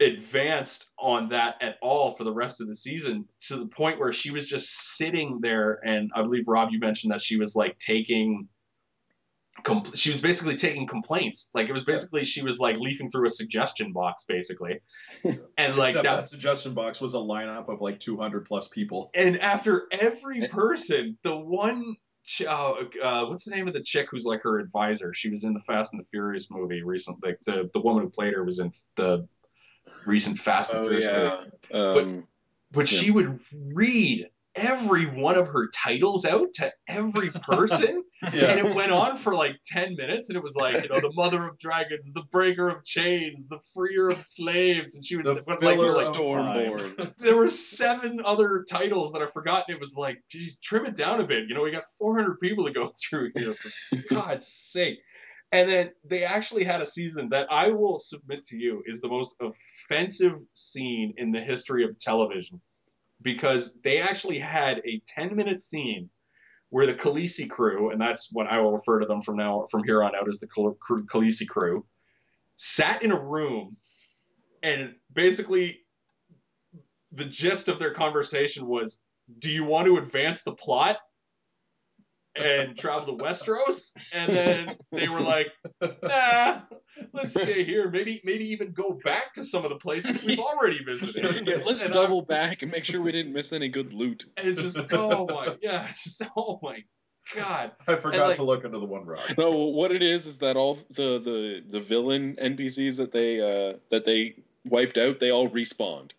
advanced 0.00 0.92
on 0.98 1.28
that 1.30 1.56
at 1.60 1.76
all 1.82 2.12
for 2.12 2.24
the 2.24 2.32
rest 2.32 2.60
of 2.60 2.66
the 2.66 2.74
season 2.74 3.24
to 3.48 3.56
the 3.56 3.66
point 3.66 3.98
where 3.98 4.12
she 4.12 4.30
was 4.30 4.46
just 4.46 4.96
sitting 4.96 5.40
there. 5.40 5.80
And 5.84 6.10
i 6.14 6.22
believe 6.22 6.46
rob 6.46 6.70
you 6.70 6.78
mentioned 6.78 7.12
that 7.12 7.20
she 7.20 7.36
was 7.36 7.56
like 7.56 7.78
taking 7.78 8.48
compl- 9.64 9.96
she 9.96 10.10
was 10.10 10.20
basically 10.20 10.56
taking 10.56 10.86
complaints. 10.86 11.50
Like 11.54 11.68
it 11.68 11.72
was 11.72 11.84
basically 11.84 12.24
she 12.24 12.42
was 12.42 12.58
like 12.58 12.78
leafing 12.78 13.10
through 13.10 13.26
a 13.26 13.30
suggestion 13.30 13.92
box 13.92 14.24
basically. 14.24 14.80
And 15.56 15.76
like 15.76 15.94
that, 15.94 16.04
that 16.04 16.28
suggestion 16.28 16.74
box 16.74 17.00
was 17.00 17.14
a 17.14 17.18
lineup 17.18 17.68
of 17.68 17.80
like 17.80 17.98
200 17.98 18.44
plus 18.46 18.68
people. 18.68 19.10
and 19.14 19.40
after 19.40 19.86
every 19.90 20.46
person 20.48 21.18
the 21.22 21.36
one 21.36 21.96
ch- 22.24 22.42
uh, 22.42 22.74
uh, 23.02 23.26
what's 23.26 23.44
the 23.44 23.54
name 23.54 23.66
of 23.66 23.74
the 23.74 23.82
chick 23.82 24.08
who's 24.10 24.24
like 24.24 24.42
her 24.42 24.58
advisor? 24.58 25.12
She 25.14 25.30
was 25.30 25.44
in 25.44 25.54
the 25.54 25.60
fast 25.60 25.92
and 25.92 26.00
the 26.00 26.06
furious 26.06 26.50
movie 26.50 26.82
recently. 26.82 27.30
Like 27.30 27.38
the, 27.44 27.70
the 27.72 27.80
woman 27.80 28.04
who 28.04 28.10
played 28.10 28.34
her 28.34 28.44
was 28.44 28.60
in 28.60 28.72
the 28.96 29.26
recent 30.06 30.38
fast 30.38 30.72
and 30.72 30.82
Oh 30.82 30.86
furious 30.86 31.06
movie. 31.06 31.50
Um, 31.72 32.28
but 32.70 32.90
Yeah. 32.92 32.98
she 32.98 33.10
would 33.10 33.40
read 33.52 34.28
every 34.54 35.06
one 35.06 35.36
of 35.36 35.46
her 35.46 35.68
titles 35.68 36.24
out 36.24 36.48
to 36.54 36.72
every 36.88 37.30
person 37.42 38.02
and 38.22 38.34
it 38.34 38.74
went 38.74 38.90
on 38.90 39.16
for 39.16 39.32
like 39.34 39.56
10 39.64 39.94
minutes 39.94 40.30
and 40.30 40.36
it 40.36 40.42
was 40.42 40.56
like 40.56 40.82
you 40.82 40.88
know 40.88 41.00
the 41.00 41.12
mother 41.12 41.46
of 41.46 41.56
dragons 41.60 42.12
the 42.12 42.24
breaker 42.32 42.68
of 42.68 42.82
chains 42.84 43.48
the 43.48 43.60
freer 43.72 44.08
of 44.08 44.20
slaves 44.20 44.96
and 44.96 45.04
she 45.04 45.14
would 45.16 45.26
The 45.26 45.44
but, 45.46 45.62
like, 45.62 45.78
like 45.78 45.86
Stormborn. 45.86 47.14
there 47.18 47.36
were 47.36 47.48
seven 47.48 48.20
other 48.24 48.64
titles 48.68 49.12
that 49.12 49.22
I 49.22 49.26
forgot. 49.26 49.66
and 49.68 49.76
It 49.76 49.80
was 49.80 49.96
like, 49.96 50.18
geez, 50.28 50.58
trim 50.58 50.86
it 50.86 50.96
down 50.96 51.20
a 51.20 51.26
bit. 51.26 51.44
You 51.48 51.54
know, 51.54 51.62
we 51.62 51.70
got 51.70 51.84
400 51.98 52.40
people 52.40 52.64
to 52.64 52.72
go 52.72 52.92
through 53.10 53.30
here, 53.36 53.52
for 53.52 54.14
God's 54.14 54.48
sake. 54.48 54.98
And 55.50 55.68
then 55.68 55.90
they 56.04 56.24
actually 56.24 56.64
had 56.64 56.82
a 56.82 56.86
season 56.86 57.30
that 57.30 57.50
I 57.50 57.70
will 57.70 57.98
submit 57.98 58.42
to 58.44 58.56
you 58.56 58.82
is 58.86 59.00
the 59.00 59.08
most 59.08 59.36
offensive 59.40 60.38
scene 60.52 61.14
in 61.16 61.32
the 61.32 61.40
history 61.40 61.84
of 61.84 61.98
television 61.98 62.60
because 63.22 63.78
they 63.82 64.00
actually 64.00 64.38
had 64.38 64.82
a 64.84 65.02
10 65.06 65.34
minute 65.34 65.60
scene 65.60 66.10
where 66.70 66.86
the 66.86 66.94
Khaleesi 66.94 67.48
crew, 67.48 67.90
and 67.90 68.00
that's 68.00 68.28
what 68.30 68.46
I 68.46 68.60
will 68.60 68.72
refer 68.72 69.00
to 69.00 69.06
them 69.06 69.22
from 69.22 69.36
now 69.36 69.64
from 69.70 69.84
here 69.84 70.02
on 70.02 70.14
out 70.14 70.28
as 70.28 70.38
the 70.38 70.48
Khal- 70.48 70.76
Khal- 70.86 71.06
Khaleesi 71.06 71.48
crew, 71.48 71.86
sat 72.56 73.02
in 73.02 73.10
a 73.10 73.18
room 73.18 73.76
and 74.62 74.94
basically 75.12 75.80
the 77.12 77.24
gist 77.24 77.68
of 77.68 77.78
their 77.78 77.94
conversation 77.94 78.66
was 78.66 79.02
do 79.38 79.50
you 79.50 79.64
want 79.64 79.86
to 79.86 79.96
advance 79.96 80.42
the 80.42 80.52
plot 80.52 80.98
and 82.38 82.76
travel 82.78 83.16
to 83.16 83.22
Westeros? 83.24 83.90
And 84.14 84.34
then 84.34 84.76
they 84.92 85.08
were 85.08 85.20
like, 85.20 85.48
nah, 85.80 86.60
let's 87.12 87.30
stay 87.30 87.64
here. 87.64 87.90
Maybe 87.90 88.20
maybe 88.24 88.46
even 88.52 88.72
go 88.72 88.98
back 89.04 89.34
to 89.34 89.44
some 89.44 89.64
of 89.64 89.70
the 89.70 89.76
places 89.78 90.26
we've 90.26 90.38
already 90.50 90.82
visited. 90.84 91.46
Yeah, 91.46 91.62
let's 91.66 91.84
And 91.84 91.92
double 91.92 92.22
back 92.24 92.62
and 92.62 92.70
make 92.72 92.84
sure 92.84 93.00
we 93.02 93.12
didn't 93.12 93.32
miss 93.32 93.52
any 93.52 93.68
good 93.68 93.92
loot. 93.92 94.24
I'm- 94.38 94.48
And 94.48 94.58
just 94.58 94.78
oh 94.92 95.26
my 95.26 95.56
yeah, 95.60 95.88
just 96.02 96.22
oh 96.36 96.58
my 96.62 96.82
god. 97.34 97.72
I 97.86 97.96
forgot 97.96 98.28
like- 98.28 98.36
to 98.36 98.44
look 98.44 98.64
under 98.64 98.78
the 98.78 98.86
one 98.86 99.04
rock. 99.04 99.34
No, 99.36 99.66
what 99.66 99.92
it 99.92 100.02
is 100.02 100.26
is 100.26 100.38
that 100.38 100.56
all 100.56 100.74
the 100.74 101.18
the 101.18 101.62
the 101.66 101.80
villain 101.80 102.36
NPCs 102.36 102.98
that 102.98 103.12
they 103.12 103.40
uh 103.40 103.78
that 103.90 104.04
they 104.04 104.36
wiped 104.70 104.98
out, 104.98 105.18
they 105.18 105.30
all 105.30 105.48
respawned. 105.48 106.12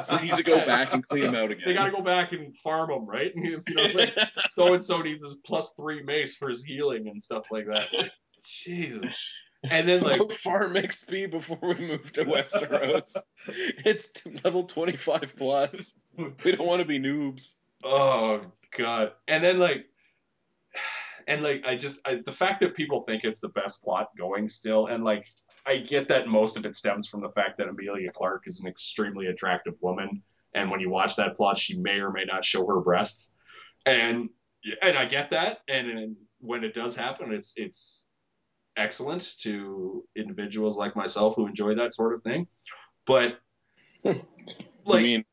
So 0.00 0.16
they 0.16 0.24
need 0.24 0.36
to 0.36 0.42
go 0.42 0.56
back 0.66 0.92
and 0.92 1.06
clean 1.06 1.24
them 1.24 1.34
out 1.34 1.50
again. 1.50 1.62
They 1.64 1.74
got 1.74 1.86
to 1.86 1.92
go 1.92 2.02
back 2.02 2.32
and 2.32 2.54
farm 2.56 2.90
them, 2.90 3.06
right? 3.06 3.32
You 3.42 3.62
know, 3.68 4.06
so 4.48 4.74
and 4.74 4.84
so 4.84 5.00
needs 5.02 5.24
his 5.24 5.36
plus 5.44 5.74
three 5.74 6.02
mace 6.02 6.34
for 6.34 6.48
his 6.48 6.62
healing 6.64 7.08
and 7.08 7.22
stuff 7.22 7.46
like 7.50 7.66
that. 7.66 8.10
Jesus. 8.44 9.42
And 9.70 9.86
then 9.86 10.00
like 10.02 10.32
farm 10.32 10.74
XP 10.74 11.30
before 11.30 11.58
we 11.62 11.86
move 11.86 12.10
to 12.12 12.24
Westeros. 12.24 13.18
it's 13.46 14.22
t- 14.22 14.36
level 14.44 14.64
twenty 14.64 14.96
five 14.96 15.34
plus. 15.36 16.00
We 16.16 16.52
don't 16.52 16.66
want 16.66 16.80
to 16.80 16.84
be 16.84 16.98
noobs. 16.98 17.54
Oh 17.84 18.40
god. 18.76 19.12
And 19.28 19.44
then 19.44 19.58
like 19.58 19.86
and 21.28 21.42
like 21.42 21.62
I 21.64 21.76
just 21.76 22.00
I, 22.06 22.16
the 22.24 22.32
fact 22.32 22.60
that 22.60 22.74
people 22.74 23.02
think 23.02 23.22
it's 23.22 23.40
the 23.40 23.48
best 23.48 23.84
plot 23.84 24.10
going 24.18 24.48
still 24.48 24.86
and 24.86 25.04
like 25.04 25.26
I 25.66 25.78
get 25.78 26.08
that 26.08 26.26
most 26.28 26.56
of 26.56 26.66
it 26.66 26.74
stems 26.74 27.06
from 27.06 27.20
the 27.20 27.28
fact 27.30 27.58
that 27.58 27.68
Emilia 27.68 28.10
Clarke 28.10 28.44
is 28.46 28.60
an 28.60 28.66
extremely 28.66 29.26
attractive 29.26 29.74
woman 29.80 30.22
and 30.54 30.70
when 30.70 30.80
you 30.80 30.90
watch 30.90 31.16
that 31.16 31.36
plot 31.36 31.58
she 31.58 31.78
may 31.78 32.00
or 32.00 32.10
may 32.10 32.24
not 32.24 32.44
show 32.44 32.66
her 32.66 32.80
breasts. 32.80 33.34
And 33.86 34.30
and 34.80 34.96
I 34.96 35.06
get 35.06 35.30
that 35.30 35.60
and, 35.68 35.88
and 35.88 36.16
when 36.40 36.64
it 36.64 36.74
does 36.74 36.96
happen 36.96 37.32
it's 37.32 37.54
it's 37.56 38.08
excellent 38.76 39.34
to 39.38 40.04
individuals 40.16 40.78
like 40.78 40.96
myself 40.96 41.34
who 41.36 41.46
enjoy 41.46 41.74
that 41.76 41.92
sort 41.92 42.14
of 42.14 42.22
thing. 42.22 42.46
But 43.06 43.38
I 44.04 44.14
like 44.84 45.02
mean, 45.02 45.24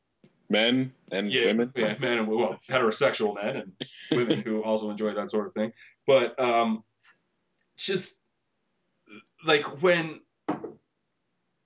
men 0.48 0.92
and 1.12 1.32
yeah, 1.32 1.46
women. 1.46 1.72
yeah, 1.76 1.96
men 1.98 2.18
and 2.18 2.28
well, 2.28 2.58
heterosexual 2.68 3.34
men 3.36 3.56
and 3.56 3.72
women 4.12 4.40
who 4.40 4.62
also 4.62 4.90
enjoy 4.90 5.14
that 5.14 5.30
sort 5.30 5.46
of 5.46 5.54
thing. 5.54 5.72
But 6.06 6.38
um, 6.38 6.84
just 7.76 8.19
like 9.44 9.82
when 9.82 10.20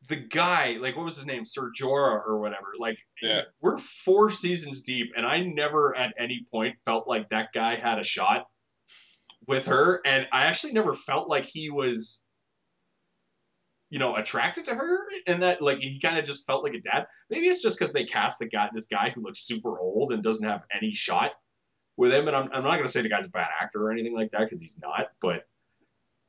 the 0.09 0.17
guy, 0.17 0.77
like 0.81 0.97
what 0.97 1.05
was 1.05 1.17
his 1.17 1.27
name, 1.27 1.45
Sir 1.45 1.71
Jorah 1.79 2.27
or 2.27 2.39
whatever, 2.39 2.75
like 2.79 2.99
Yeah. 3.23 3.43
we're 3.61 3.79
four 3.79 4.31
seasons 4.31 4.83
deep, 4.83 5.13
and 5.17 5.25
I 5.25 5.41
never 5.41 5.97
at 5.97 6.15
any 6.19 6.45
point 6.51 6.77
felt 6.85 7.09
like 7.09 7.31
that 7.31 7.53
guy 7.53 7.77
had 7.77 7.99
a 7.99 8.05
shot 8.05 8.47
with 9.47 9.67
her, 9.67 10.01
and 10.05 10.27
I 10.33 10.47
actually 10.47 10.73
never 10.73 10.95
felt 10.95 11.29
like 11.29 11.45
he 11.45 11.71
was. 11.71 12.27
You 13.91 14.01
know, 14.01 14.17
attracted 14.17 14.65
to 14.65 14.75
her, 14.75 14.99
and 15.29 15.43
that 15.45 15.63
like 15.63 15.79
he 15.79 16.01
kind 16.01 16.19
of 16.19 16.25
just 16.25 16.47
felt 16.47 16.65
like 16.65 16.75
a 16.75 16.81
dad. 16.81 17.07
Maybe 17.31 17.47
it's 17.47 17.63
just 17.63 17.79
because 17.79 17.93
they 17.93 18.05
cast 18.05 18.41
the 18.41 18.49
guy, 18.49 18.69
this 18.75 18.89
guy 18.89 19.11
who 19.11 19.23
looks 19.23 19.47
super 19.47 19.79
old 19.79 20.13
and 20.13 20.21
doesn't 20.21 20.45
have 20.45 20.63
any 20.75 20.95
shot 20.95 21.31
with 21.97 22.13
him. 22.13 22.27
And 22.27 22.35
I'm, 22.37 22.49
I'm 22.53 22.65
not 22.65 22.73
going 22.73 22.87
to 22.87 22.89
say 22.89 23.03
the 23.03 23.09
guy's 23.09 23.27
a 23.27 23.29
bad 23.29 23.51
actor 23.61 23.87
or 23.87 23.93
anything 23.93 24.13
like 24.13 24.33
that 24.33 24.41
because 24.41 24.61
he's 24.61 24.81
not. 24.83 25.11
But 25.21 25.47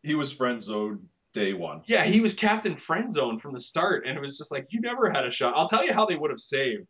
he 0.04 0.14
was 0.14 0.32
friend 0.32 0.62
zoned 0.62 1.08
day 1.36 1.54
one. 1.54 1.82
yeah, 1.86 2.06
he 2.06 2.22
was 2.22 2.34
Captain 2.34 2.74
Friendzone 2.74 3.40
from 3.40 3.54
the 3.54 3.60
start, 3.60 4.08
and 4.08 4.18
it 4.18 4.22
was 4.22 4.38
just 4.38 4.52
like 4.52 4.68
you 4.72 4.82
never 4.82 5.12
had 5.12 5.26
a 5.26 5.30
shot. 5.30 5.54
I'll 5.56 5.70
tell 5.70 5.86
you 5.86 5.94
how 5.94 6.08
they 6.08 6.16
would 6.16 6.32
have 6.32 6.40
saved 6.40 6.88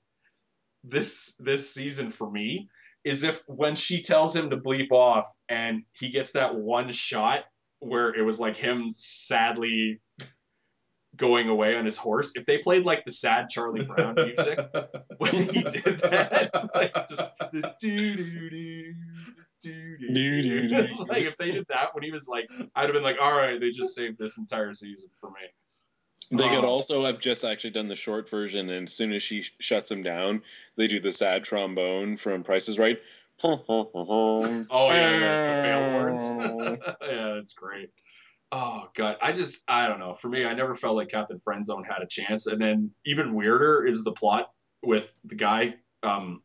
this 0.84 1.36
this 1.40 1.74
season 1.74 2.12
for 2.12 2.30
me 2.30 2.70
is 3.04 3.24
if 3.24 3.44
when 3.48 3.76
she 3.76 4.02
tells 4.02 4.36
him 4.36 4.50
to 4.52 4.58
bleep 4.58 4.92
off 4.92 5.28
and 5.50 5.84
he 5.94 6.10
gets 6.10 6.34
that 6.34 6.56
one 6.56 6.92
shot 6.92 7.44
where 7.80 8.14
it 8.14 8.22
was 8.22 8.40
like 8.40 8.56
him 8.56 8.88
sadly 8.92 10.00
going 11.16 11.50
away 11.50 11.76
on 11.76 11.86
his 11.86 11.98
horse 11.98 12.34
if 12.36 12.46
they 12.46 12.58
played 12.58 12.86
like 12.86 13.06
the 13.06 13.12
sad 13.12 13.48
charlie 13.48 13.86
brown 13.86 14.16
music 14.18 14.60
when 15.18 15.34
he 15.34 15.64
did 15.64 16.00
that, 16.02 16.70
like 16.76 16.94
just 17.08 17.22
the 17.52 17.74
doo 17.80 18.16
doo 18.16 18.50
doo 18.50 18.94
Like 21.08 21.24
if 21.26 21.38
they 21.38 21.52
did 21.52 21.66
that 21.70 21.94
when 21.94 22.04
he 22.04 22.12
was 22.12 22.28
like, 22.28 22.48
I'd 22.76 22.84
have 22.84 22.94
been 22.94 23.04
like, 23.04 23.18
all 23.22 23.36
right, 23.36 23.60
they 23.60 23.72
just 23.72 23.96
saved 23.96 24.18
this 24.18 24.38
entire 24.38 24.74
season 24.74 25.10
for 25.20 25.30
me. 25.30 25.36
They 26.32 26.50
could 26.50 26.64
Oh. 26.66 26.70
also 26.70 27.06
have 27.06 27.20
just 27.20 27.44
actually 27.46 27.72
done 27.72 27.88
the 27.88 27.96
short 27.96 28.30
version, 28.30 28.70
and 28.72 28.86
as 28.88 28.94
soon 28.94 29.14
as 29.14 29.22
she 29.22 29.44
sh- 29.44 29.54
shuts 29.60 29.92
him 29.92 30.02
down, 30.02 30.42
they 30.76 30.88
do 30.88 31.00
the 31.00 31.12
sad 31.12 31.44
trombone 31.44 32.18
from 32.18 32.44
Price 32.44 32.68
is 32.68 32.80
Right. 32.80 33.04
oh 33.44 33.92
Oh 33.94 34.90
yeah, 34.92 35.20
yeah, 35.20 35.48
the 35.48 35.62
fail 35.64 35.92
horns. 35.92 36.80
yeah, 37.02 37.34
that's 37.36 37.54
great. 37.54 37.90
Oh 38.52 38.88
god, 38.96 39.18
I 39.22 39.34
just 39.34 39.64
I 39.68 39.88
don't 39.88 40.00
know. 40.00 40.16
For 40.16 40.30
me, 40.30 40.46
I 40.46 40.54
never 40.54 40.74
felt 40.76 40.96
like 40.96 41.10
Captain 41.10 41.42
Friendzone 41.46 41.86
had 41.86 42.02
a 42.02 42.08
chance. 42.08 42.48
And 42.48 42.62
then 42.62 42.92
even 43.06 43.34
weirder 43.34 43.86
is 43.86 44.04
the 44.04 44.14
plot 44.14 44.50
with 44.82 45.12
the 45.26 45.36
guy. 45.36 45.76
Um, 46.02 46.42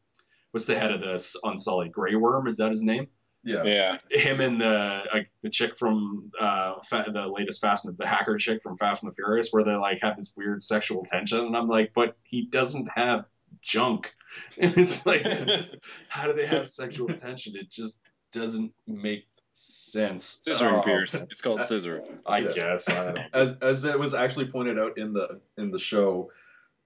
what's 0.52 0.66
the 0.66 0.78
head 0.78 0.90
of 0.92 1.00
this 1.00 1.36
Unsullied 1.44 1.92
Grey 1.92 2.14
Worm? 2.14 2.46
Is 2.46 2.56
that 2.58 2.70
his 2.70 2.82
name? 2.82 3.06
Yeah. 3.42 3.64
yeah, 3.64 3.98
him 4.10 4.40
and 4.42 4.60
the 4.60 5.02
like 5.14 5.30
the 5.42 5.48
chick 5.48 5.74
from 5.74 6.30
uh 6.38 6.74
fa- 6.84 7.06
the 7.10 7.26
latest 7.26 7.62
Fast 7.62 7.86
and 7.86 7.96
the 7.96 8.06
hacker 8.06 8.36
chick 8.36 8.62
from 8.62 8.76
Fast 8.76 9.02
and 9.02 9.10
the 9.10 9.14
Furious, 9.14 9.48
where 9.50 9.64
they 9.64 9.74
like 9.76 10.00
have 10.02 10.16
this 10.16 10.34
weird 10.36 10.62
sexual 10.62 11.06
tension, 11.06 11.38
and 11.46 11.56
I'm 11.56 11.66
like, 11.68 11.92
but 11.94 12.18
he 12.22 12.42
doesn't 12.44 12.88
have 12.94 13.24
junk, 13.62 14.12
and 14.58 14.76
it's 14.76 15.06
like, 15.06 15.22
how 16.08 16.26
do 16.26 16.34
they 16.34 16.46
have 16.46 16.68
sexual 16.68 17.08
tension? 17.08 17.56
It 17.56 17.70
just 17.70 18.00
doesn't 18.32 18.74
make 18.86 19.24
sense. 19.52 20.24
Scissor 20.40 20.76
Oh. 20.76 20.82
Pierce. 20.82 21.18
It's 21.22 21.40
called 21.40 21.64
Scissor. 21.64 22.04
I 22.26 22.40
Yeah. 22.40 22.52
guess. 22.52 22.90
I 22.90 23.04
don't. 23.06 23.18
as 23.32 23.56
as 23.62 23.84
it 23.86 23.98
was 23.98 24.12
actually 24.12 24.48
pointed 24.48 24.78
out 24.78 24.98
in 24.98 25.14
the 25.14 25.40
in 25.56 25.70
the 25.70 25.78
show, 25.78 26.30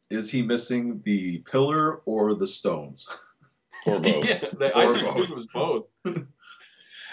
is 0.08 0.30
he 0.30 0.42
missing 0.42 1.02
the 1.04 1.38
pillar 1.50 1.96
or 2.06 2.34
the 2.36 2.46
stones? 2.46 3.08
Or 3.86 4.00
both. 4.00 4.28
yeah, 4.28 4.44
they- 4.58 4.72
I 4.72 4.84
Or 4.84 4.94
just 4.94 5.04
both. 5.04 5.10
assumed 5.10 5.30
it 5.30 5.34
was 5.34 5.46
both. 5.46 5.86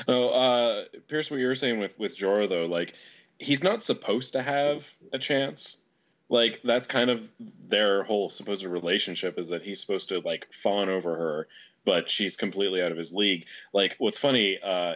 No, 0.07 0.29
uh, 0.29 0.83
Pearce, 1.07 1.29
what 1.31 1.39
you 1.39 1.47
were 1.47 1.55
saying 1.55 1.79
with 1.79 1.97
with 1.99 2.17
Jorah 2.17 2.47
though, 2.49 2.65
like 2.65 2.93
he's 3.39 3.63
not 3.63 3.83
supposed 3.83 4.33
to 4.33 4.41
have 4.41 4.87
a 5.13 5.19
chance. 5.19 5.83
Like 6.29 6.61
that's 6.63 6.87
kind 6.87 7.09
of 7.09 7.29
their 7.67 8.03
whole 8.03 8.29
supposed 8.29 8.63
relationship 8.65 9.37
is 9.37 9.49
that 9.49 9.63
he's 9.63 9.81
supposed 9.81 10.09
to 10.09 10.19
like 10.19 10.53
fawn 10.53 10.89
over 10.89 11.13
her, 11.15 11.47
but 11.83 12.09
she's 12.09 12.37
completely 12.37 12.81
out 12.81 12.91
of 12.91 12.97
his 12.97 13.13
league. 13.13 13.47
Like 13.73 13.95
what's 13.99 14.17
funny, 14.19 14.57
uh, 14.63 14.93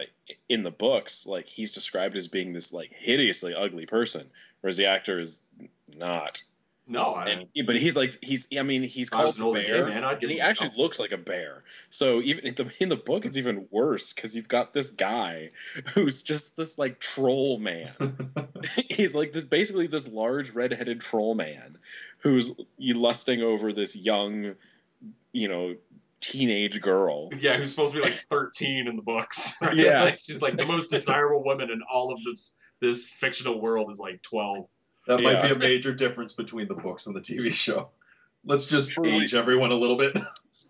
in 0.48 0.62
the 0.62 0.70
books, 0.70 1.26
like 1.26 1.46
he's 1.46 1.72
described 1.72 2.16
as 2.16 2.28
being 2.28 2.52
this 2.54 2.72
like 2.72 2.90
hideously 2.92 3.54
ugly 3.54 3.84
person, 3.84 4.26
whereas 4.62 4.78
the 4.78 4.86
actor 4.86 5.20
is 5.20 5.44
not. 5.96 6.40
No, 6.88 7.00
I, 7.02 7.24
And, 7.30 7.66
but 7.66 7.74
he's 7.76 7.96
like 7.96 8.16
he's 8.22 8.48
I 8.56 8.62
mean 8.62 8.82
he's 8.84 9.12
I 9.12 9.24
was 9.24 9.34
called 9.34 9.36
an 9.38 9.42
older 9.42 9.62
bear. 9.62 9.84
gay 9.86 9.94
man, 9.94 10.04
I'd 10.04 10.20
give 10.20 10.28
And 10.28 10.30
he 10.30 10.38
him 10.38 10.46
a 10.46 10.48
actually 10.48 10.68
shot. 10.68 10.78
looks 10.78 11.00
like 11.00 11.12
a 11.12 11.16
bear. 11.18 11.64
So 11.90 12.22
even 12.22 12.46
in 12.46 12.54
the, 12.54 12.72
in 12.80 12.88
the 12.88 12.96
book, 12.96 13.24
it's 13.24 13.36
even 13.38 13.66
worse 13.72 14.12
because 14.12 14.36
you've 14.36 14.48
got 14.48 14.72
this 14.72 14.90
guy 14.90 15.50
who's 15.94 16.22
just 16.22 16.56
this 16.56 16.78
like 16.78 17.00
troll 17.00 17.58
man. 17.58 17.90
He's 18.90 19.16
like 19.16 19.32
this 19.32 19.44
basically 19.44 19.88
this 19.88 20.08
large 20.12 20.52
red-headed 20.52 21.00
troll 21.00 21.34
man 21.34 21.76
who's 22.18 22.60
lusting 22.78 23.42
over 23.42 23.72
this 23.72 23.96
young, 23.96 24.54
you 25.32 25.48
know, 25.48 25.74
teenage 26.20 26.80
girl. 26.80 27.30
Yeah, 27.36 27.56
who's 27.56 27.70
supposed 27.70 27.92
to 27.94 27.98
be 27.98 28.04
like 28.04 28.14
13 28.14 28.86
in 28.88 28.96
the 28.96 29.02
books. 29.02 29.56
Right? 29.60 29.76
Yeah. 29.76 30.02
like, 30.04 30.18
she's 30.20 30.40
like 30.42 30.56
the 30.56 30.66
most 30.66 30.90
desirable 30.90 31.42
woman 31.44 31.70
in 31.70 31.82
all 31.82 32.12
of 32.12 32.22
this 32.24 32.50
this 32.80 33.04
fictional 33.04 33.60
world 33.60 33.90
is 33.90 33.98
like 33.98 34.22
12. 34.22 34.66
That 35.06 35.22
might 35.22 35.42
be 35.42 35.54
a 35.54 35.58
major 35.58 35.94
difference 35.94 36.32
between 36.32 36.68
the 36.68 36.74
books 36.74 37.06
and 37.06 37.14
the 37.14 37.20
TV 37.20 37.52
show. 37.52 37.90
Let's 38.44 38.64
just 38.64 38.92
Truly. 38.92 39.24
age 39.24 39.34
everyone 39.34 39.72
a 39.72 39.74
little 39.74 39.96
bit. 39.96 40.16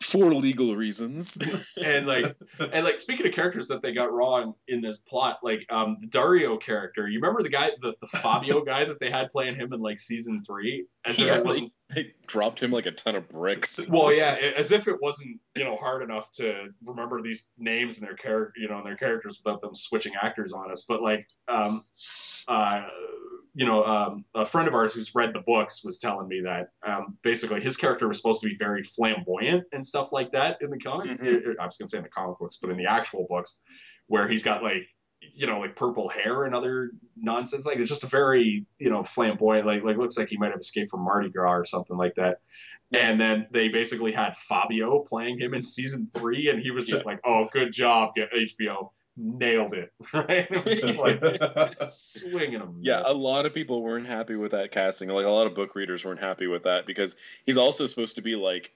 For 0.01 0.33
legal 0.35 0.75
reasons. 0.77 1.39
And 1.83 2.07
like 2.07 2.35
and 2.59 2.85
like 2.85 2.99
speaking 2.99 3.27
of 3.27 3.33
characters 3.33 3.69
that 3.69 3.83
they 3.83 3.93
got 3.93 4.11
wrong 4.13 4.55
in 4.67 4.81
this 4.81 4.97
plot, 4.97 5.41
like 5.43 5.67
um 5.71 5.99
the 6.01 6.07
Daario 6.07 6.61
character, 6.61 7.07
you 7.07 7.21
remember 7.21 7.43
the 7.43 7.51
guy, 7.51 7.71
the, 7.81 7.95
the 8.01 8.07
Fabio 8.07 8.65
guy 8.65 8.87
that 8.87 8.99
they 8.99 9.11
had 9.11 9.31
playing 9.31 9.55
him 9.55 9.73
in 9.73 9.81
like 9.81 9.99
season 10.01 10.41
three, 10.41 10.87
as 11.05 11.21
if 11.21 11.29
it 11.29 11.45
wasn't. 11.45 11.73
they 11.95 12.15
dropped 12.27 12.61
him 12.61 12.71
like 12.71 12.87
a 12.87 12.93
ton 12.93 13.15
of 13.15 13.29
bricks. 13.29 13.89
Well, 13.89 14.13
yeah, 14.13 14.37
as 14.57 14.73
if 14.73 14.89
it 14.89 14.97
wasn't 15.01 15.39
you 15.55 15.65
know 15.65 15.77
hard 15.77 16.03
enough 16.03 16.31
to 16.33 16.69
remember 16.85 17.21
these 17.21 17.47
names 17.59 17.99
and 17.99 18.07
their 18.07 18.17
character, 18.17 18.59
you 18.59 18.69
know, 18.69 18.79
and 18.79 18.87
their 18.87 18.97
characters 18.97 19.41
without 19.45 19.61
them 19.61 19.75
switching 19.75 20.15
actors 20.21 20.53
on 20.53 20.73
us. 20.73 20.87
But 20.89 21.03
like, 21.03 21.29
um, 21.47 21.81
uh, 22.49 22.83
you 23.57 23.65
know, 23.65 23.83
um, 23.85 24.27
a 24.35 24.45
friend 24.45 24.69
of 24.69 24.75
ours 24.75 24.93
who's 24.93 25.15
read 25.15 25.33
the 25.33 25.41
books 25.41 25.83
was 25.83 25.99
telling 25.99 26.29
me 26.29 26.43
that 26.43 26.69
um, 26.87 27.17
basically 27.23 27.63
his 27.63 27.79
character 27.79 28.07
was 28.07 28.19
supposed 28.19 28.43
to 28.43 28.49
be 28.49 28.55
very 28.59 28.83
flamboyant 28.83 29.65
and 29.73 29.85
stuff 29.85 30.13
like 30.13 30.31
that 30.33 30.59
in 30.61 30.69
the 30.69 30.79
comic. 30.79 31.19
Mhm. 31.19 31.55
I 31.59 31.65
was 31.65 31.79
gonna 31.79 31.89
say 31.89 31.97
in 31.97 32.03
the 32.03 32.11
comic 32.11 32.39
books, 32.39 32.59
but 32.61 32.69
in 32.71 32.77
the 32.77 32.85
actual 32.85 33.27
books, 33.31 33.59
where 34.09 34.29
he's 34.29 34.43
got 34.43 34.63
like 34.63 34.87
you 35.33 35.47
know 35.47 35.59
like 35.61 35.75
purple 35.75 36.07
hair 36.07 36.45
and 36.45 36.55
other 36.55 36.91
nonsense 37.17 37.65
like 37.65 37.79
it's 37.79 37.89
just 37.89 38.05
a 38.05 38.07
very 38.07 38.67
you 38.79 38.91
know 38.91 39.03
flamboyant 39.03 39.67
like 39.67 39.83
like 39.83 39.97
looks 39.97 40.19
like 40.19 40.29
he 40.29 40.37
might 40.37 40.51
have 40.51 40.61
escaped 40.61 40.91
from 40.91 41.01
Mardi 41.01 41.31
Gras 41.31 41.53
or 41.53 41.65
something 41.65 41.97
like 41.97 42.15
that. 42.17 42.41
And 42.93 43.19
then 43.19 43.47
they 43.51 43.69
basically 43.69 44.13
had 44.13 44.37
Fabio 44.37 45.01
playing 45.01 45.41
him 45.41 45.55
in 45.55 45.63
season 45.63 46.11
three, 46.15 46.51
and 46.51 46.61
he 46.61 46.71
was 46.71 46.85
just 46.85 47.07
like, 47.07 47.21
"Oh, 47.25 47.49
good 47.51 47.73
job, 47.73 48.11
HBO, 48.17 48.91
nailed 49.17 49.75
it." 49.75 49.93
Right? 50.13 50.47
It 50.51 50.65
was 50.65 50.81
just 50.81 50.99
like 50.99 51.89
swinging 51.89 52.61
a 52.61 52.69
Yeah, 52.81 53.03
a 53.05 53.15
lot 53.15 53.47
of 53.47 53.53
people 53.53 53.83
weren't 53.83 54.07
happy 54.07 54.37
with 54.37 54.53
that 54.53 54.71
casting. 54.71 55.09
Like 55.09 55.27
a 55.27 55.31
lot 55.31 55.47
of 55.47 55.55
book 55.55 55.75
readers 55.75 56.05
weren't 56.05 56.21
happy 56.21 56.47
with 56.47 56.65
that 56.65 56.87
because 56.87 57.17
he's 57.45 57.59
also 57.59 57.87
supposed 57.87 58.17
to 58.17 58.23
be 58.23 58.37
like 58.37 58.73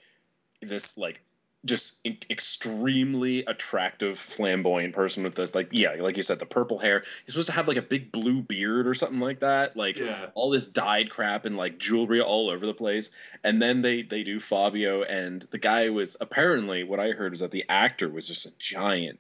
this 0.61 0.99
like 0.99 1.23
just 1.65 2.07
extremely 2.07 3.45
attractive 3.45 4.19
flamboyant 4.19 4.95
person 4.95 5.25
with 5.25 5.35
the 5.35 5.51
like 5.53 5.71
yeah, 5.73 5.97
like 6.01 6.17
you 6.17 6.23
said 6.23 6.39
the 6.39 6.47
purple 6.47 6.79
hair. 6.79 7.01
He's 7.01 7.35
supposed 7.35 7.49
to 7.49 7.55
have 7.55 7.69
like 7.69 7.77
a 7.77 7.83
big 7.83 8.11
blue 8.13 8.43
beard 8.43 8.87
or 8.87 8.95
something 8.95 9.21
like 9.21 9.41
that. 9.41 9.77
Like 9.77 9.99
yeah. 9.99 10.27
all 10.35 10.51
this 10.51 10.69
dyed 10.69 11.11
crap 11.11 11.45
and 11.45 11.57
like 11.57 11.79
jewelry 11.79 12.23
all 12.23 12.49
over 12.49 12.65
the 12.65 12.75
place. 12.75 13.11
And 13.45 13.61
then 13.61 13.83
they 13.83 14.03
they 14.03 14.23
do 14.23 14.39
Fabio 14.39 15.03
and 15.03 15.43
the 15.43 15.59
guy 15.59 15.91
was 15.91 16.17
apparently 16.21 16.83
what 16.83 17.01
I 17.01 17.11
heard 17.11 17.35
is 17.35 17.41
that 17.41 17.51
the 17.51 17.67
actor 17.69 18.09
was 18.09 18.27
just 18.27 18.47
a 18.47 18.59
giant 18.59 19.19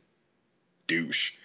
douche. 0.90 1.36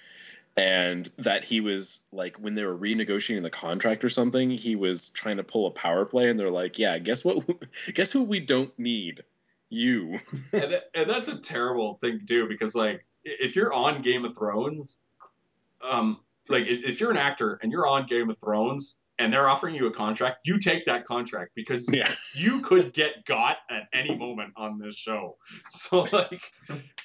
And 0.58 1.06
that 1.18 1.44
he 1.44 1.60
was 1.60 2.08
like 2.14 2.38
when 2.38 2.54
they 2.54 2.64
were 2.66 2.78
renegotiating 2.78 3.44
the 3.44 3.50
contract 3.50 4.06
or 4.06 4.10
something, 4.10 4.50
he 4.50 4.78
was 4.78 5.10
trying 5.10 5.38
to 5.38 5.44
pull 5.44 5.68
a 5.68 5.72
power 5.72 6.06
play, 6.06 6.30
and 6.30 6.40
they're 6.40 6.50
like, 6.50 6.80
"Yeah, 6.80 6.98
guess 6.98 7.26
what? 7.26 7.46
guess 7.94 8.14
who 8.14 8.24
we 8.24 8.40
don't 8.40 8.78
need? 8.80 9.22
You." 9.68 10.20
and, 10.54 10.72
that, 10.72 10.90
and 10.96 11.10
that's 11.10 11.28
a 11.28 11.38
terrible 11.38 11.96
thing 11.96 12.20
to 12.20 12.26
do 12.26 12.48
because 12.48 12.74
like 12.74 13.06
if 13.26 13.58
you're 13.58 13.74
on 13.74 14.02
Game 14.02 14.24
of 14.24 14.38
Thrones, 14.38 15.02
um, 15.82 16.22
like 16.48 16.68
if, 16.68 16.84
if 16.84 17.00
you're 17.02 17.12
an 17.12 17.18
actor 17.18 17.60
and 17.62 17.70
you're 17.70 17.88
on 17.88 18.06
Game 18.08 18.30
of 18.30 18.38
Thrones 18.40 19.00
and 19.18 19.32
they're 19.32 19.48
offering 19.48 19.76
you 19.76 19.88
a 19.88 19.94
contract, 19.94 20.40
you 20.46 20.60
take 20.60 20.86
that 20.86 21.06
contract 21.06 21.52
because 21.56 21.88
Yeah, 21.94 22.14
you 22.36 22.62
could 22.62 22.94
get 22.94 23.26
got 23.26 23.58
at 23.70 23.88
any 23.94 24.16
moment 24.16 24.54
on 24.58 24.78
this 24.78 24.96
show. 24.96 25.38
So 25.70 26.02
like, 26.12 26.42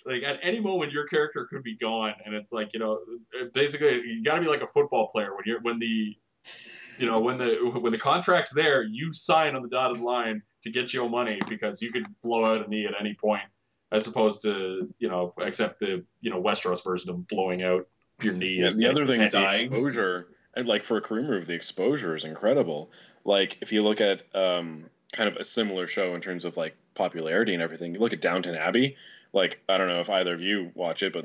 like 0.07 0.23
at 0.23 0.39
any 0.43 0.61
moment 0.61 0.93
your 0.93 1.07
character 1.07 1.47
could 1.51 1.63
be 1.63 1.77
gone, 1.77 2.15
and 2.25 2.35
it's 2.35 2.53
like 2.53 2.73
you 2.73 2.81
know, 2.81 3.01
basically 3.53 4.03
you 4.03 4.23
got 4.25 4.37
to 4.37 4.41
be 4.41 4.49
like 4.49 4.63
a 4.63 4.67
football 4.67 5.09
player 5.09 5.35
when 5.35 5.45
you're 5.47 5.61
when 5.61 5.79
the, 5.79 6.17
you 6.99 7.11
know, 7.11 7.21
when 7.21 7.39
the 7.39 7.57
when 7.81 7.93
the 7.93 7.99
contract's 7.99 8.53
there, 8.53 8.83
you 8.83 9.13
sign 9.13 9.55
on 9.55 9.63
the 9.63 9.69
dotted 9.69 10.01
line 10.01 10.43
to 10.63 10.71
get 10.71 10.93
your 10.93 11.09
money 11.09 11.39
because 11.49 11.81
you 11.81 11.93
could 11.93 12.07
blow 12.23 12.45
out 12.45 12.67
a 12.67 12.69
knee 12.69 12.87
at 12.87 12.95
any 12.99 13.15
point, 13.15 13.43
as 13.93 14.07
opposed 14.07 14.43
to 14.43 14.93
you 14.99 15.09
know, 15.09 15.35
except 15.39 15.81
the 15.81 16.05
you 16.21 16.31
know 16.31 16.43
Westeros 16.43 16.83
version 16.85 17.11
of 17.11 17.27
blowing 17.29 17.63
out 17.63 17.87
your 18.23 18.35
knee. 18.35 18.57
Yeah, 18.59 18.71
the 18.75 18.89
other 18.89 19.07
thing 19.07 19.21
is 19.21 19.33
the 19.33 19.47
exposure. 19.47 20.29
And 20.55 20.67
like 20.67 20.83
for 20.83 20.97
a 20.97 21.01
career 21.01 21.23
move, 21.23 21.47
the 21.47 21.55
exposure 21.55 22.15
is 22.15 22.25
incredible. 22.25 22.91
Like 23.25 23.59
if 23.61 23.73
you 23.73 23.83
look 23.83 24.01
at 24.01 24.23
um, 24.35 24.87
kind 25.13 25.29
of 25.29 25.37
a 25.37 25.45
similar 25.45 25.87
show 25.87 26.15
in 26.15 26.21
terms 26.21 26.45
of 26.45 26.57
like 26.57 26.77
popularity 26.95 27.55
and 27.55 27.63
everything, 27.63 27.95
you 27.95 28.01
look 28.01 28.13
at 28.13 28.21
Downton 28.21 28.57
Abbey. 28.57 28.97
Like 29.33 29.63
I 29.69 29.79
don't 29.79 29.89
know 29.89 30.01
if 30.01 30.11
either 30.11 30.35
of 30.35 30.43
you 30.43 30.73
watch 30.75 31.03
it, 31.03 31.13
but 31.13 31.25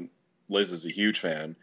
Liz 0.50 0.72
is 0.72 0.86
a 0.86 0.92
huge 0.92 1.20
fan, 1.20 1.56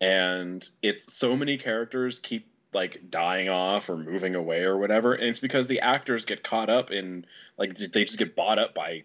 and 0.00 0.68
it's 0.82 1.12
so 1.12 1.36
many 1.36 1.58
characters 1.58 2.20
keep 2.20 2.46
like 2.72 3.10
dying 3.10 3.48
off 3.48 3.88
or 3.88 3.96
moving 3.96 4.34
away 4.34 4.62
or 4.62 4.78
whatever, 4.78 5.14
and 5.14 5.24
it's 5.24 5.40
because 5.40 5.66
the 5.66 5.80
actors 5.80 6.24
get 6.24 6.44
caught 6.44 6.70
up 6.70 6.90
in 6.90 7.26
like 7.56 7.74
they 7.74 8.04
just 8.04 8.18
get 8.18 8.36
bought 8.36 8.58
up 8.58 8.74
by 8.74 9.04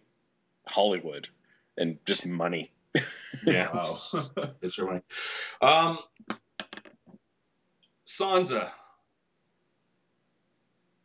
Hollywood 0.67 1.29
and 1.77 1.97
just 2.05 2.27
money. 2.27 2.71
Yeah. 3.47 3.73
Wow. 3.73 3.97
It's 4.61 4.77
your 4.77 4.85
money. 4.85 5.01
Um, 5.59 5.97
Sansa. 8.19 8.69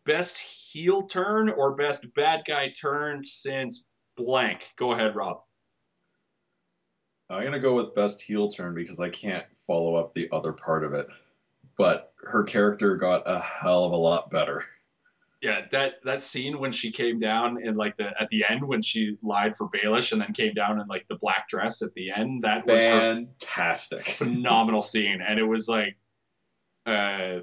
Best 0.05 0.39
heel 0.39 1.07
turn 1.07 1.49
or 1.51 1.75
best 1.75 2.13
bad 2.15 2.45
guy 2.47 2.71
turn 2.71 3.25
since 3.25 3.87
blank? 4.17 4.69
Go 4.77 4.93
ahead, 4.93 5.15
Rob. 5.17 5.43
I'm 7.31 7.45
gonna 7.45 7.61
go 7.61 7.75
with 7.75 7.95
best 7.95 8.23
heel 8.23 8.49
turn 8.51 8.75
because 8.75 9.01
I 9.01 9.11
can't 9.11 9.45
follow 9.67 9.97
up 9.97 10.15
the 10.15 10.29
other 10.33 10.53
part 10.53 10.85
of 10.85 10.95
it. 10.95 11.07
But 11.77 12.13
her 12.25 12.43
character 12.43 12.97
got 12.97 13.23
a 13.27 13.39
hell 13.39 13.85
of 13.85 13.93
a 13.93 13.97
lot 13.97 14.31
better. 14.31 14.65
Yeah, 15.41 15.67
that 15.71 16.03
that 16.05 16.23
scene 16.23 16.59
when 16.59 16.73
she 16.73 16.91
came 16.91 17.21
down 17.21 17.63
and 17.63 17.77
like 17.77 17.97
the 17.97 18.21
at 18.21 18.29
the 18.31 18.45
end 18.49 18.67
when 18.67 18.83
she 18.83 19.19
lied 19.23 19.57
for 19.57 19.69
Baelish 19.69 20.13
and 20.13 20.21
then 20.21 20.33
came 20.33 20.55
down 20.55 20.81
in 20.81 20.89
like 20.89 21.07
the 21.09 21.17
black 21.17 21.49
dress 21.49 21.83
at 21.83 21.95
the 21.95 22.11
end, 22.11 22.43
that 22.43 22.67
was 22.67 22.83
Fantastic. 22.83 24.05
phenomenal 24.17 24.83
scene, 24.83 25.21
and 25.21 25.39
it 25.39 25.45
was 25.45 25.69
like, 25.69 25.97
uh, 26.89 27.41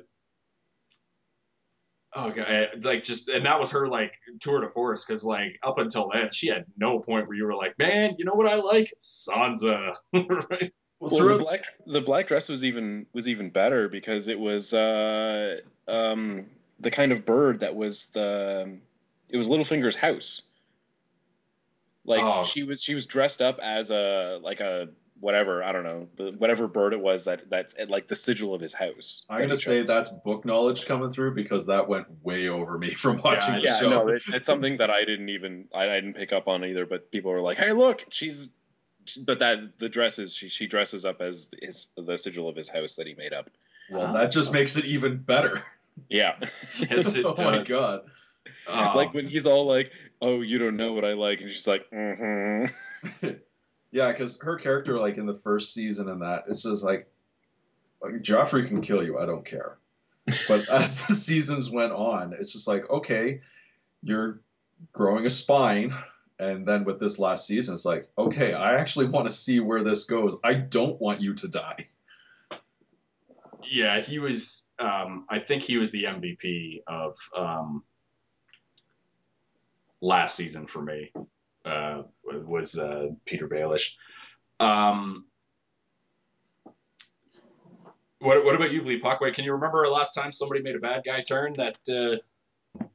oh 2.15 2.31
god, 2.31 2.83
like 2.83 3.03
just, 3.03 3.29
and 3.29 3.45
that 3.45 3.59
was 3.59 3.71
her 3.71 3.87
like 3.87 4.13
tour 4.39 4.61
de 4.61 4.69
force 4.69 5.05
because 5.05 5.23
like 5.23 5.59
up 5.63 5.77
until 5.77 6.09
then 6.13 6.29
she 6.31 6.47
had 6.47 6.65
no 6.77 6.99
point 6.99 7.27
where 7.27 7.37
you 7.37 7.45
were 7.45 7.55
like, 7.55 7.77
man, 7.77 8.15
you 8.17 8.25
know 8.25 8.33
what 8.33 8.47
I 8.47 8.55
like, 8.55 8.93
Sansa, 8.99 9.95
right? 10.13 10.73
Well, 10.99 11.11
Well, 11.11 11.37
the 11.37 11.43
black 11.43 11.63
the 11.85 12.01
black 12.01 12.27
dress 12.27 12.47
was 12.49 12.63
even 12.63 13.05
was 13.13 13.27
even 13.27 13.49
better 13.49 13.89
because 13.89 14.27
it 14.27 14.39
was 14.39 14.73
uh, 14.73 15.59
um, 15.87 16.45
the 16.79 16.89
kind 16.91 17.11
of 17.11 17.25
bird 17.25 17.59
that 17.59 17.75
was 17.75 18.07
the 18.11 18.79
it 19.29 19.37
was 19.37 19.49
Littlefinger's 19.49 19.95
house. 19.97 20.49
Like 22.05 22.21
Oh. 22.23 22.43
she 22.43 22.63
was 22.63 22.81
she 22.81 22.95
was 22.95 23.07
dressed 23.07 23.41
up 23.41 23.59
as 23.61 23.91
a 23.91 24.39
like 24.41 24.61
a 24.61 24.89
whatever 25.25 25.63
I 25.63 25.71
don't 25.71 25.83
know 25.83 26.07
the 26.17 26.31
whatever 26.31 26.67
bird 26.67 26.93
it 26.93 26.99
was 26.99 27.25
that 27.25 27.49
that's 27.49 27.79
at, 27.79 27.89
like 27.89 28.07
the 28.07 28.15
sigil 28.15 28.53
of 28.53 28.61
his 28.61 28.75
house. 28.75 29.25
I'm 29.27 29.39
gonna 29.39 29.55
say 29.55 29.81
that's 29.81 30.11
book 30.11 30.45
knowledge 30.45 30.85
coming 30.85 31.09
through 31.09 31.33
because 31.33 31.65
that 31.65 31.87
went 31.89 32.05
way 32.23 32.47
over 32.47 32.77
me 32.77 32.93
from 33.03 33.17
watching 33.17 33.55
Yeah, 33.55 33.59
the 33.59 33.65
yeah 33.65 33.79
show. 33.79 33.89
no 33.89 34.07
it, 34.09 34.21
it's 34.27 34.45
something 34.45 34.77
that 34.77 34.91
I 34.91 35.03
didn't 35.03 35.29
even 35.29 35.67
I, 35.73 35.89
I 35.89 35.95
didn't 35.95 36.13
pick 36.13 36.31
up 36.31 36.47
on 36.47 36.63
either. 36.63 36.85
But 36.85 37.11
people 37.11 37.31
were 37.31 37.41
like, 37.41 37.57
hey 37.57 37.71
look 37.71 38.05
she's 38.09 38.55
but 39.25 39.39
that 39.39 39.79
the 39.79 39.89
dresses 39.89 40.35
she, 40.35 40.47
she 40.49 40.67
dresses 40.67 41.05
up 41.05 41.21
as 41.21 41.51
his 41.59 41.91
the 41.97 42.17
sigil 42.17 42.47
of 42.47 42.55
his 42.55 42.69
house 42.69 42.97
that 42.97 43.07
he 43.07 43.15
made 43.15 43.33
up. 43.33 43.49
Well, 43.89 44.13
that 44.13 44.31
just 44.31 44.53
makes 44.53 44.77
it 44.77 44.85
even 44.85 45.17
better. 45.17 45.63
Yeah, 46.09 46.35
Yes, 46.41 47.15
it 47.15 47.25
oh 47.25 47.33
my 47.37 47.63
god. 47.63 48.01
Um, 48.67 48.95
like 48.95 49.13
when 49.13 49.25
he's 49.27 49.47
all 49.47 49.65
like, 49.65 49.91
"Oh, 50.21 50.41
you 50.41 50.59
don't 50.59 50.75
know 50.77 50.93
what 50.93 51.03
I 51.05 51.13
like," 51.13 51.41
and 51.41 51.49
she's 51.49 51.67
like, 51.67 51.89
"Mm-hmm." 51.89 53.27
yeah, 53.95 54.11
because 54.11 54.37
her 54.41 54.57
character, 54.57 54.99
like 54.99 55.15
in 55.17 55.25
the 55.25 55.33
first 55.33 55.73
season 55.73 56.09
and 56.09 56.21
that, 56.21 56.43
it's 56.49 56.63
just 56.63 56.83
like, 56.83 57.09
like 58.01 58.15
Joffrey 58.15 58.67
can 58.67 58.81
kill 58.81 59.01
you. 59.01 59.17
I 59.17 59.25
don't 59.25 59.45
care. 59.45 59.77
But 60.49 60.67
as 60.71 61.07
the 61.07 61.15
seasons 61.15 61.69
went 61.69 61.93
on, 61.93 62.33
it's 62.33 62.51
just 62.51 62.67
like, 62.67 62.89
okay, 62.89 63.39
you're 64.03 64.41
growing 64.91 65.25
a 65.25 65.29
spine. 65.29 65.93
And 66.37 66.67
then 66.67 66.83
with 66.83 66.99
this 66.99 67.19
last 67.19 67.47
season, 67.47 67.75
it's 67.75 67.85
like, 67.85 68.09
okay, 68.17 68.53
I 68.53 68.75
actually 68.75 69.07
want 69.07 69.29
to 69.29 69.33
see 69.33 69.61
where 69.61 69.81
this 69.81 70.03
goes. 70.03 70.35
I 70.43 70.55
don't 70.55 70.99
want 70.99 71.21
you 71.21 71.33
to 71.35 71.47
die. 71.47 71.87
yeah, 73.63 74.01
he 74.01 74.19
was. 74.19 74.71
Um, 74.77 75.25
I 75.29 75.39
think 75.39 75.63
he 75.63 75.77
was 75.77 75.91
the 75.91 76.03
MVP 76.03 76.83
of 76.85 77.15
um, 77.33 77.85
last 80.01 80.35
season 80.35 80.67
for 80.67 80.81
me. 80.81 81.13
Uh, 81.65 82.03
was 82.23 82.77
uh, 82.77 83.07
Peter 83.25 83.47
Baelish. 83.47 83.93
Um, 84.59 85.25
what 88.19 88.45
What 88.45 88.55
about 88.55 88.71
you, 88.71 88.83
Lee 88.83 88.99
Puckway? 88.99 89.33
Can 89.33 89.45
you 89.45 89.53
remember 89.53 89.87
last 89.87 90.13
time 90.13 90.31
somebody 90.31 90.61
made 90.61 90.75
a 90.75 90.79
bad 90.79 91.03
guy 91.05 91.21
turn 91.21 91.53
that 91.53 91.77
uh, 91.89 92.85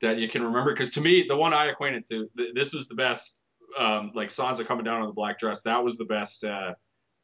that 0.00 0.18
you 0.18 0.28
can 0.28 0.42
remember? 0.42 0.72
Because 0.72 0.92
to 0.92 1.00
me, 1.00 1.24
the 1.26 1.36
one 1.36 1.54
I 1.54 1.66
acquainted 1.66 2.06
to, 2.06 2.28
th- 2.36 2.54
this 2.54 2.72
was 2.72 2.88
the 2.88 2.94
best. 2.94 3.42
Um, 3.78 4.12
like 4.14 4.28
Sansa 4.28 4.64
coming 4.64 4.84
down 4.84 5.00
on 5.00 5.08
the 5.08 5.14
black 5.14 5.38
dress, 5.38 5.62
that 5.62 5.82
was 5.82 5.98
the 5.98 6.04
best. 6.04 6.44
Uh, 6.44 6.74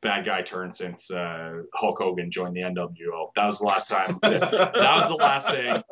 bad 0.02 0.24
guy 0.24 0.42
turn 0.42 0.72
since 0.72 1.10
uh, 1.10 1.62
Hulk 1.74 1.98
Hogan 1.98 2.30
joined 2.30 2.56
the 2.56 2.60
NWO. 2.62 3.32
That 3.34 3.46
was 3.46 3.58
the 3.58 3.66
last 3.66 3.88
time. 3.88 4.18
that 4.22 4.72
was 4.72 5.08
the 5.08 5.14
last 5.16 5.48
thing 5.48 5.82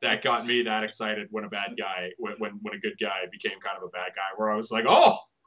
that 0.00 0.22
got 0.22 0.46
me 0.46 0.62
that 0.62 0.84
excited 0.84 1.28
when 1.30 1.44
a 1.44 1.48
bad 1.48 1.72
guy, 1.78 2.10
when 2.18 2.34
when, 2.38 2.52
when 2.62 2.74
a 2.74 2.78
good 2.78 2.94
guy 3.00 3.24
became 3.30 3.58
kind 3.62 3.76
of 3.76 3.82
a 3.84 3.88
bad 3.88 4.12
guy, 4.14 4.22
where 4.36 4.50
I 4.50 4.56
was 4.56 4.70
like, 4.70 4.84
oh. 4.88 5.18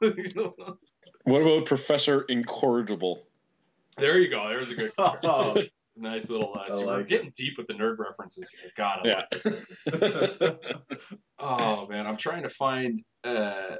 What 1.24 1.42
about 1.42 1.66
Professor 1.66 2.22
Incorrigible? 2.22 3.20
there 3.98 4.18
you 4.18 4.28
go. 4.30 4.48
There's 4.48 4.70
a 4.70 4.74
good, 4.74 4.90
Oh. 4.98 5.56
nice 5.96 6.30
little. 6.30 6.52
Uh, 6.56 6.60
I 6.60 6.68
see, 6.70 6.84
we're 6.84 6.96
like 6.98 7.08
getting 7.08 7.30
deep 7.36 7.58
with 7.58 7.66
the 7.66 7.74
nerd 7.74 7.98
references 7.98 8.50
here. 8.50 8.70
God, 8.76 9.00
I 9.04 9.08
Yeah. 9.08 9.14
like 9.16 9.28
this. 9.30 10.64
Oh 11.38 11.86
man, 11.88 12.06
I'm 12.06 12.16
trying 12.16 12.44
to 12.44 12.48
find 12.48 13.02
uh, 13.24 13.76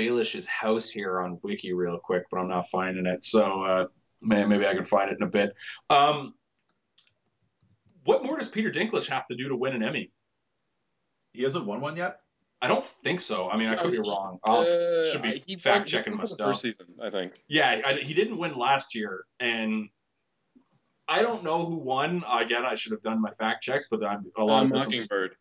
Baelish's 0.00 0.46
house 0.46 0.88
here 0.90 1.20
on 1.20 1.38
Wiki 1.42 1.72
real 1.72 1.98
quick, 1.98 2.24
but 2.30 2.38
I'm 2.38 2.48
not 2.48 2.68
finding 2.70 3.06
it. 3.06 3.22
So, 3.22 3.62
uh, 3.62 3.86
man, 4.20 4.48
maybe 4.48 4.66
I 4.66 4.74
can 4.74 4.84
find 4.84 5.10
it 5.10 5.16
in 5.18 5.26
a 5.26 5.30
bit. 5.30 5.54
Um, 5.88 6.34
what 8.04 8.22
more 8.24 8.36
does 8.36 8.48
Peter 8.48 8.70
Dinklage 8.70 9.08
have 9.08 9.26
to 9.28 9.36
do 9.36 9.48
to 9.48 9.56
win 9.56 9.74
an 9.74 9.82
Emmy? 9.82 10.12
he 11.32 11.42
hasn't 11.42 11.66
won 11.66 11.82
one 11.82 11.96
yet? 11.96 12.20
I 12.62 12.68
don't 12.68 12.82
think 12.84 13.20
so. 13.20 13.50
I 13.50 13.58
mean, 13.58 13.68
I 13.68 13.76
could 13.76 13.90
be 13.92 13.98
wrong. 13.98 14.38
I'll, 14.44 14.60
Uh, 14.62 15.04
should 15.04 15.20
be 15.20 15.42
he 15.46 15.56
fact 15.56 15.86
he 15.90 15.96
checking 15.96 16.12
won 16.14 16.22
my 16.22 16.24
the. 16.24 16.42
First 16.42 16.62
season, 16.62 16.86
I 17.02 17.10
think. 17.10 17.42
Yeah, 17.48 17.82
I, 17.84 17.94
he 17.96 18.14
didn't 18.14 18.38
win 18.38 18.56
last 18.56 18.94
year, 18.94 19.24
and 19.38 19.90
I 21.06 21.20
don't 21.20 21.44
know 21.44 21.66
who 21.66 21.76
won. 21.76 22.24
Again, 22.32 22.64
I 22.64 22.74
should 22.74 22.92
have 22.92 23.02
done 23.02 23.20
my 23.20 23.30
fact 23.32 23.62
checks, 23.62 23.88
but 23.90 24.02
I'm 24.02 24.24
a 24.38 24.44
lot 24.44 24.62
Uh, 24.62 24.64
of 24.64 24.70
this- 24.72 24.84
Mockingbird. 24.86 25.36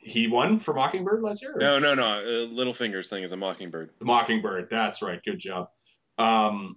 He 0.00 0.26
won 0.28 0.58
for 0.58 0.72
Mockingbird 0.74 1.22
last 1.22 1.42
year. 1.42 1.54
or- 1.54 1.58
No, 1.60 1.78
no, 1.78 1.94
no. 1.94 2.02
Uh, 2.04 2.46
Littlefinger's 2.48 3.10
thing 3.10 3.24
is 3.24 3.32
a 3.32 3.36
Mockingbird. 3.36 3.90
The 3.98 4.04
Mockingbird. 4.04 4.68
That's 4.70 5.02
right. 5.02 5.22
Good 5.22 5.38
job. 5.38 5.68
Um, 6.16 6.76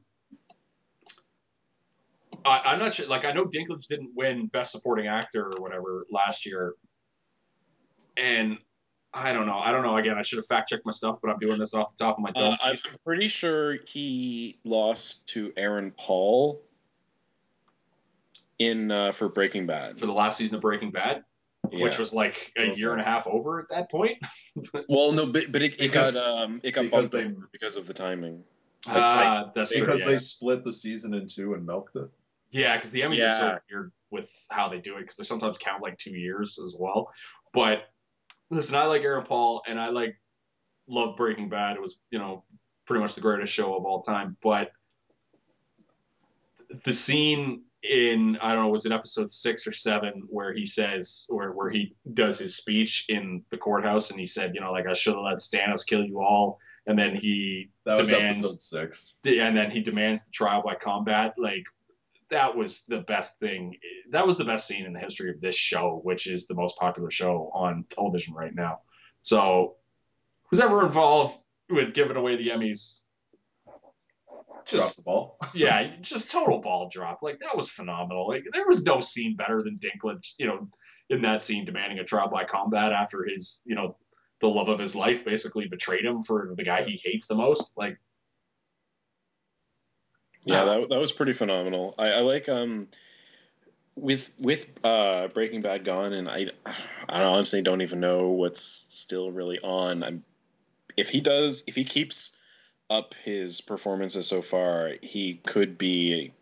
I, 2.44 2.60
I'm 2.66 2.80
not 2.80 2.94
sure. 2.94 3.08
Like, 3.08 3.26
I 3.26 3.32
know 3.32 3.46
Dinklage 3.46 3.88
didn't 3.88 4.12
win 4.16 4.48
Best 4.48 4.72
Supporting 4.72 5.08
Actor 5.08 5.46
or 5.46 5.62
whatever 5.62 6.06
last 6.10 6.46
year, 6.46 6.74
and 8.18 8.58
I 9.14 9.34
don't 9.34 9.46
know. 9.46 9.60
I 9.60 9.72
don't 9.72 9.84
know. 9.84 9.96
Again, 9.96 10.18
I 10.18 10.24
should 10.24 10.38
have 10.38 10.48
fact 10.48 10.70
checked 10.70 10.86
my 10.86 10.92
stuff, 10.92 11.20
but 11.22 11.30
I'm 11.32 11.40
doing 11.40 11.60
this 11.60 11.74
off 11.74 11.96
the 11.96 12.04
top 12.04 12.18
of 12.18 12.24
my 12.24 12.32
dome. 12.32 12.54
Uh, 12.54 12.56
I'm 12.64 12.78
pretty 13.06 13.28
sure 13.28 13.78
he 13.88 14.58
lost 14.64 15.28
to 15.30 15.54
Aaron 15.56 15.92
Paul 15.96 16.62
in 18.58 18.90
uh, 18.92 19.12
for 19.12 19.30
Breaking 19.30 19.68
Bad. 19.68 20.00
for 20.00 20.06
the 20.06 20.14
last 20.14 20.38
season 20.38 20.56
of 20.56 20.62
Breaking 20.62 20.92
Bad, 20.92 21.24
Yeah. 21.72 21.84
which 21.84 21.98
was 21.98 22.14
like 22.14 22.52
a 22.58 22.76
year 22.76 22.92
and 22.92 23.00
a 23.00 23.04
half 23.04 23.28
over 23.28 23.60
at 23.60 23.70
that 23.70 23.90
point. 23.90 24.18
well, 24.90 25.12
no, 25.14 25.26
but, 25.26 25.52
but 25.52 25.62
it, 25.62 25.74
it 25.74 25.78
Because- 25.80 26.14
got 26.14 26.42
um 26.44 26.60
it 26.64 26.72
got 26.74 26.84
because 26.84 27.12
bumped 27.12 27.36
they- 27.36 27.42
because 27.52 27.78
of 27.78 27.88
the 27.88 27.94
timing. 27.94 28.44
Ah, 28.88 29.42
I- 29.42 29.52
that's 29.56 29.72
true. 29.72 29.82
Because 29.82 30.02
yeah. 30.02 30.08
they 30.08 30.18
split 30.18 30.64
the 30.64 30.72
season 30.72 31.14
in 31.14 31.28
two 31.28 31.54
and 31.54 31.66
milked 31.66 31.96
it. 31.96 32.10
Yeah, 32.52 32.76
because 32.76 32.92
the 32.92 33.02
Emmys 33.02 33.22
are 33.26 33.40
so 33.52 33.60
weird 33.70 33.92
with 34.10 34.30
how 34.50 34.68
they 34.68 34.80
do 34.80 34.98
it 34.98 35.02
because 35.02 35.16
they 35.16 35.24
sometimes 35.24 35.58
count 35.58 35.82
like 35.82 35.98
two 35.98 36.12
years 36.18 36.60
as 36.60 36.76
well. 36.78 37.10
But 37.54 37.84
listen, 38.50 38.76
I 38.76 38.84
like 38.84 39.04
Aaron 39.04 39.26
Paul 39.26 39.62
and 39.68 39.80
I 39.80 39.90
like 39.90 40.20
love 40.88 41.16
Breaking 41.16 41.48
Bad. 41.48 41.78
It 41.78 41.82
was 41.82 42.00
you 42.10 42.20
know 42.20 42.44
pretty 42.86 43.02
much 43.02 43.16
the 43.16 43.22
greatest 43.22 43.54
show 43.54 43.76
of 43.76 43.86
all 43.86 44.02
time. 44.02 44.36
But 44.44 44.72
the 46.84 46.94
scene 46.94 47.64
in 47.84 48.38
I 48.42 48.54
don't 48.54 48.66
know 48.66 48.70
was 48.70 48.86
it 48.86 48.92
episode 48.92 49.30
six 49.30 49.66
or 49.66 49.72
seven 49.72 50.24
where 50.30 50.54
he 50.54 50.66
says 50.66 51.26
where 51.30 51.52
where 51.52 51.70
he 51.70 51.96
does 52.14 52.38
his 52.38 52.56
speech 52.56 53.06
in 53.10 53.44
the 53.50 53.58
courthouse 53.58 54.12
and 54.12 54.20
he 54.20 54.28
said 54.28 54.54
you 54.54 54.62
know 54.62 54.72
like 54.72 54.86
I 54.88 54.94
should 54.94 55.14
have 55.16 55.24
let 55.24 55.38
Stannis 55.38 55.86
kill 55.86 56.04
you 56.04 56.22
all. 56.22 56.60
And 56.88 56.98
then 56.98 57.16
he 57.16 57.70
That 57.86 58.00
was 58.00 58.12
episode 58.12 58.60
six. 58.60 59.16
and 59.26 59.56
then 59.56 59.70
he 59.72 59.82
demands 59.82 60.26
the 60.26 60.32
trial 60.32 60.62
by 60.64 60.76
combat. 60.76 61.34
Like 61.38 61.64
that 62.30 62.56
was 62.56 62.86
the 62.86 63.00
best 63.00 63.40
thing. 63.40 63.76
That 64.10 64.26
was 64.26 64.38
the 64.38 64.46
best 64.46 64.68
scene 64.68 64.86
in 64.86 64.94
the 64.94 65.00
history 65.00 65.30
of 65.32 65.42
this 65.42 65.56
show 65.56 66.02
which 66.04 66.28
is 66.28 66.48
the 66.48 66.56
most 66.56 66.78
popular 66.78 67.10
show 67.12 67.50
on 67.54 67.86
television 67.90 68.34
right 68.36 68.54
now. 68.54 68.82
So 69.24 69.76
who's 70.50 70.60
ever 70.60 70.86
involved 70.86 71.44
with 71.70 71.94
giving 71.94 72.18
away 72.18 72.36
the 72.36 72.52
emmys 72.52 73.04
just 74.66 74.98
the 74.98 75.04
ball. 75.04 75.38
yeah 75.54 75.96
just 76.02 76.32
total 76.32 76.60
ball 76.60 76.90
drop 76.92 77.22
like 77.22 77.40
that 77.40 77.56
was 77.56 77.70
phenomenal 77.70 78.28
like 78.28 78.46
there 78.52 78.68
was 78.68 78.84
no 78.84 79.02
scene 79.02 79.36
better 79.36 79.62
than 79.64 79.78
dinklage 79.78 80.34
you 80.38 80.48
know 80.48 80.68
in 81.10 81.22
that 81.22 81.42
scene 81.42 81.66
demanding 81.66 82.00
a 82.00 82.04
trial 82.04 82.30
by 82.30 82.44
combat 82.44 82.92
after 82.92 83.26
his 83.26 83.62
you 83.66 83.76
know 83.76 83.98
the 84.40 84.48
love 84.48 84.70
of 84.70 84.80
his 84.80 84.96
life 84.96 85.24
basically 85.24 85.68
betrayed 85.68 86.06
him 86.06 86.22
for 86.22 86.54
the 86.56 86.64
guy 86.64 86.84
he 86.84 87.00
hates 87.04 87.28
the 87.28 87.36
most 87.36 87.78
like 87.78 87.98
Yeah, 90.46 90.66
that, 90.66 90.90
that 90.90 91.00
was 91.00 91.12
pretty 91.12 91.34
phenomenal. 91.34 91.94
I, 92.00 92.08
I 92.08 92.20
like 92.22 92.50
um 92.50 92.88
with 93.96 94.34
with 94.40 94.84
uh 94.84 95.28
Breaking 95.28 95.62
Bad 95.62 95.84
gone, 95.84 96.14
and 96.14 96.28
I 96.28 96.48
I 97.08 97.24
honestly 97.24 97.62
don't 97.62 97.82
even 97.82 98.00
know 98.00 98.30
what's 98.30 98.62
still 98.62 99.32
really 99.32 99.60
on. 99.60 100.04
I'm 100.04 100.24
if 100.98 101.10
he 101.10 101.22
does 101.22 101.66
if 101.68 101.76
he 101.76 101.84
keeps 101.84 102.41
up 102.92 103.14
his 103.24 103.62
performances 103.62 104.28
so 104.28 104.42
far, 104.42 104.92
he 105.02 105.36
could 105.36 105.78
be, 105.78 106.34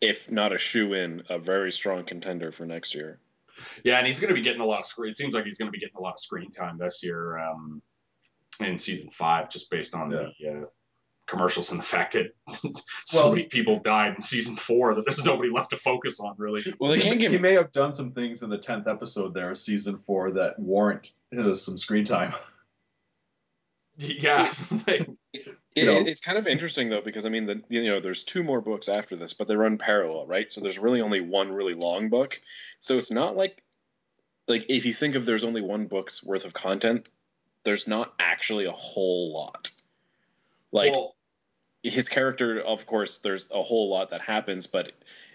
if 0.00 0.30
not 0.30 0.52
a 0.52 0.58
shoe 0.58 0.92
in, 0.92 1.22
a 1.30 1.38
very 1.38 1.72
strong 1.72 2.04
contender 2.04 2.52
for 2.52 2.66
next 2.66 2.94
year. 2.94 3.18
Yeah, 3.82 3.96
and 3.96 4.06
he's 4.06 4.20
going 4.20 4.28
to 4.28 4.34
be 4.34 4.42
getting 4.42 4.60
a 4.60 4.66
lot 4.66 4.80
of 4.80 4.86
screen. 4.86 5.08
It 5.08 5.16
seems 5.16 5.32
like 5.32 5.44
he's 5.44 5.56
going 5.56 5.68
to 5.68 5.72
be 5.72 5.80
getting 5.80 5.96
a 5.96 6.02
lot 6.02 6.12
of 6.12 6.20
screen 6.20 6.50
time 6.50 6.76
this 6.78 7.02
year 7.02 7.38
um, 7.38 7.80
in 8.60 8.76
season 8.76 9.10
five, 9.10 9.48
just 9.48 9.70
based 9.70 9.94
on 9.94 10.10
the 10.10 10.26
uh, 10.26 10.66
commercials 11.26 11.70
and 11.70 11.80
the 11.80 11.84
fact 11.84 12.12
that 12.12 12.34
so 13.06 13.24
Well- 13.24 13.30
many 13.30 13.44
people 13.44 13.80
died 13.80 14.16
in 14.16 14.20
season 14.20 14.56
four 14.56 14.94
that 14.94 15.06
there's 15.06 15.24
nobody 15.24 15.50
left 15.50 15.70
to 15.70 15.78
focus 15.78 16.20
on, 16.20 16.34
really. 16.36 16.62
Well, 16.78 16.90
they 16.90 16.98
he, 16.98 17.02
can't 17.02 17.20
give 17.20 17.32
he 17.32 17.38
may 17.38 17.54
have 17.54 17.72
done 17.72 17.94
some 17.94 18.12
things 18.12 18.42
in 18.42 18.50
the 18.50 18.58
tenth 18.58 18.86
episode 18.86 19.32
there, 19.32 19.54
season 19.54 19.98
four, 19.98 20.32
that 20.32 20.58
warrant 20.58 21.10
uh, 21.36 21.54
some 21.54 21.78
screen 21.78 22.04
time. 22.04 22.34
Yeah, 23.98 24.52
like, 24.86 25.08
It, 25.82 25.86
know. 25.86 25.98
it's 26.06 26.20
kind 26.20 26.38
of 26.38 26.46
interesting 26.46 26.88
though 26.88 27.00
because 27.00 27.26
I 27.26 27.28
mean, 27.28 27.46
the, 27.46 27.62
you 27.68 27.84
know, 27.84 28.00
there's 28.00 28.24
two 28.24 28.42
more 28.42 28.60
books 28.60 28.88
after 28.88 29.16
this, 29.16 29.34
but 29.34 29.48
they 29.48 29.56
run 29.56 29.78
parallel, 29.78 30.26
right? 30.26 30.50
So 30.50 30.60
there's 30.60 30.78
really 30.78 31.00
only 31.00 31.20
one 31.20 31.52
really 31.52 31.74
long 31.74 32.08
book. 32.08 32.40
So 32.80 32.96
it's 32.96 33.10
not 33.10 33.36
like, 33.36 33.62
like 34.46 34.66
if 34.68 34.86
you 34.86 34.92
think 34.92 35.14
of 35.14 35.26
there's 35.26 35.44
only 35.44 35.62
one 35.62 35.86
book's 35.86 36.24
worth 36.24 36.44
of 36.44 36.54
content, 36.54 37.08
there's 37.64 37.88
not 37.88 38.12
actually 38.18 38.66
a 38.66 38.72
whole 38.72 39.32
lot. 39.32 39.70
Like 40.72 40.92
well, 40.92 41.14
his 41.82 42.08
character, 42.08 42.60
of 42.60 42.86
course, 42.86 43.18
there's 43.18 43.50
a 43.50 43.62
whole 43.62 43.90
lot 43.90 44.10
that 44.10 44.20
happens, 44.20 44.66
but 44.66 44.92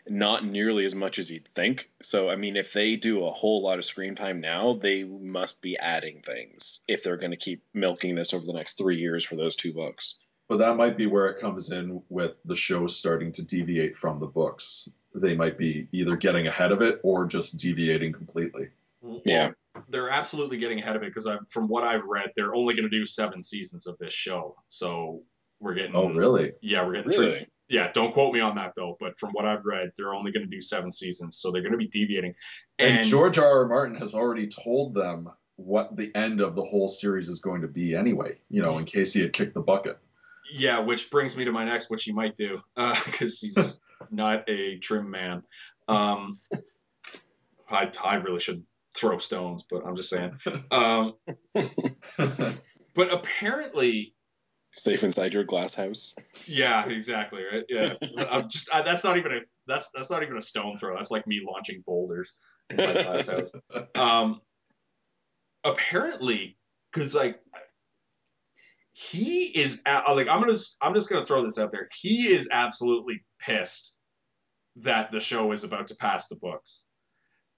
not 0.07 0.45
nearly 0.45 0.83
as 0.83 0.93
much 0.93 1.17
as 1.17 1.31
you'd 1.31 1.45
think. 1.45 1.89
So 2.01 2.29
I 2.29 2.35
mean, 2.35 2.55
if 2.57 2.73
they 2.73 2.95
do 2.95 3.25
a 3.25 3.31
whole 3.31 3.63
lot 3.63 3.77
of 3.77 3.85
screen 3.85 4.15
time 4.15 4.41
now, 4.41 4.73
they 4.73 5.03
must 5.03 5.61
be 5.61 5.77
adding 5.77 6.21
things 6.21 6.83
if 6.87 7.03
they're 7.03 7.17
going 7.17 7.31
to 7.31 7.37
keep 7.37 7.63
milking 7.73 8.15
this 8.15 8.33
over 8.33 8.45
the 8.45 8.53
next 8.53 8.77
three 8.77 8.97
years 8.97 9.23
for 9.23 9.35
those 9.35 9.55
two 9.55 9.73
books. 9.73 10.19
But 10.49 10.57
that 10.57 10.75
might 10.77 10.97
be 10.97 11.07
where 11.07 11.27
it 11.29 11.39
comes 11.39 11.71
in 11.71 12.01
with 12.09 12.33
the 12.45 12.55
show 12.55 12.87
starting 12.87 13.31
to 13.33 13.41
deviate 13.41 13.95
from 13.95 14.19
the 14.19 14.27
books. 14.27 14.89
They 15.15 15.35
might 15.35 15.57
be 15.57 15.87
either 15.91 16.15
getting 16.17 16.47
ahead 16.47 16.71
of 16.71 16.81
it 16.81 16.99
or 17.03 17.25
just 17.25 17.57
deviating 17.57 18.13
completely. 18.13 18.69
Yeah. 19.25 19.51
they're 19.89 20.09
absolutely 20.09 20.57
getting 20.57 20.79
ahead 20.79 20.95
of 20.95 21.03
it 21.03 21.13
because 21.13 21.27
from 21.49 21.67
what 21.67 21.83
I've 21.83 22.05
read, 22.05 22.31
they're 22.35 22.53
only 22.55 22.73
going 22.73 22.89
to 22.89 22.95
do 22.95 23.05
seven 23.05 23.41
seasons 23.41 23.87
of 23.87 23.97
this 23.97 24.13
show. 24.13 24.55
So 24.67 25.23
we're 25.59 25.73
getting. 25.73 25.95
Oh, 25.95 26.09
really? 26.09 26.51
Yeah, 26.61 26.85
we're 26.85 26.93
getting 26.93 27.09
Really? 27.11 27.31
three. 27.37 27.47
Yeah, 27.69 27.91
don't 27.91 28.13
quote 28.13 28.33
me 28.33 28.39
on 28.39 28.55
that 28.55 28.73
though. 28.75 28.97
But 28.99 29.17
from 29.17 29.31
what 29.31 29.45
I've 29.45 29.65
read, 29.65 29.91
they're 29.97 30.13
only 30.13 30.31
going 30.31 30.43
to 30.43 30.49
do 30.49 30.61
seven 30.61 30.91
seasons, 30.91 31.37
so 31.37 31.51
they're 31.51 31.61
going 31.61 31.71
to 31.71 31.77
be 31.77 31.87
deviating. 31.87 32.35
And, 32.77 33.05
George 33.05 33.39
R. 33.39 33.61
R. 33.61 33.67
Martin 33.67 33.95
has 33.95 34.13
already 34.13 34.47
told 34.47 34.93
them 34.93 35.29
what 35.55 35.95
the 35.95 36.11
end 36.15 36.41
of 36.41 36.55
the 36.55 36.63
whole 36.63 36.87
series 36.87 37.29
is 37.29 37.39
going 37.39 37.61
to 37.61 37.67
be 37.67 37.95
anyway, 37.95 38.37
you 38.49 38.61
know, 38.61 38.77
in 38.77 38.85
case 38.85 39.13
he 39.13 39.21
had 39.21 39.33
kicked 39.33 39.53
the 39.53 39.61
bucket. 39.61 39.97
Yeah, 40.51 40.79
which 40.79 41.09
brings 41.09 41.35
me 41.35 41.45
to 41.45 41.51
my 41.51 41.65
next, 41.65 41.89
which 41.89 42.03
he 42.03 42.13
might 42.13 42.35
do, 42.35 42.59
because 42.75 43.39
he's 43.39 43.81
not 44.11 44.49
a 44.49 44.77
trim 44.79 45.09
man. 45.09 45.43
Um, 45.87 46.31
I, 47.69 47.91
I 48.03 48.15
really 48.15 48.39
should 48.39 48.63
throw 48.95 49.17
stones, 49.17 49.65
but 49.69 49.85
I'm 49.85 49.95
just 49.95 50.09
saying. 50.09 50.33
Um, 50.71 51.13
but 52.95 53.11
apparently, 53.11 54.13
Safe 54.75 55.03
inside 55.03 55.33
your 55.33 55.43
glass 55.43 55.75
house. 55.75 56.15
yeah, 56.47 56.87
exactly, 56.87 57.43
right? 57.43 57.63
Yeah, 57.69 57.93
I'm 58.17 58.49
just 58.49 58.73
I, 58.73 58.81
that's 58.81 59.03
not 59.03 59.17
even 59.17 59.31
a 59.31 59.39
that's 59.67 59.91
that's 59.91 60.09
not 60.09 60.23
even 60.23 60.35
a 60.35 60.41
stone 60.41 60.77
throw. 60.77 60.95
That's 60.95 61.11
like 61.11 61.27
me 61.27 61.41
launching 61.47 61.83
boulders 61.85 62.33
in 62.71 62.77
my 62.77 62.93
glass 62.93 63.27
house. 63.27 63.51
Um, 63.95 64.41
apparently, 65.63 66.57
because 66.91 67.13
like 67.13 67.39
he 68.93 69.45
is 69.45 69.81
uh, 69.87 70.01
like 70.13 70.27
I'm 70.27 70.39
gonna 70.39 70.57
I'm 70.81 70.93
just 70.93 71.09
gonna 71.09 71.25
throw 71.25 71.43
this 71.43 71.57
out 71.57 71.71
there. 71.71 71.89
He 71.99 72.27
is 72.27 72.47
absolutely 72.51 73.25
pissed 73.39 73.97
that 74.77 75.11
the 75.11 75.19
show 75.19 75.51
is 75.51 75.63
about 75.63 75.87
to 75.87 75.95
pass 75.95 76.27
the 76.27 76.35
books. 76.35 76.85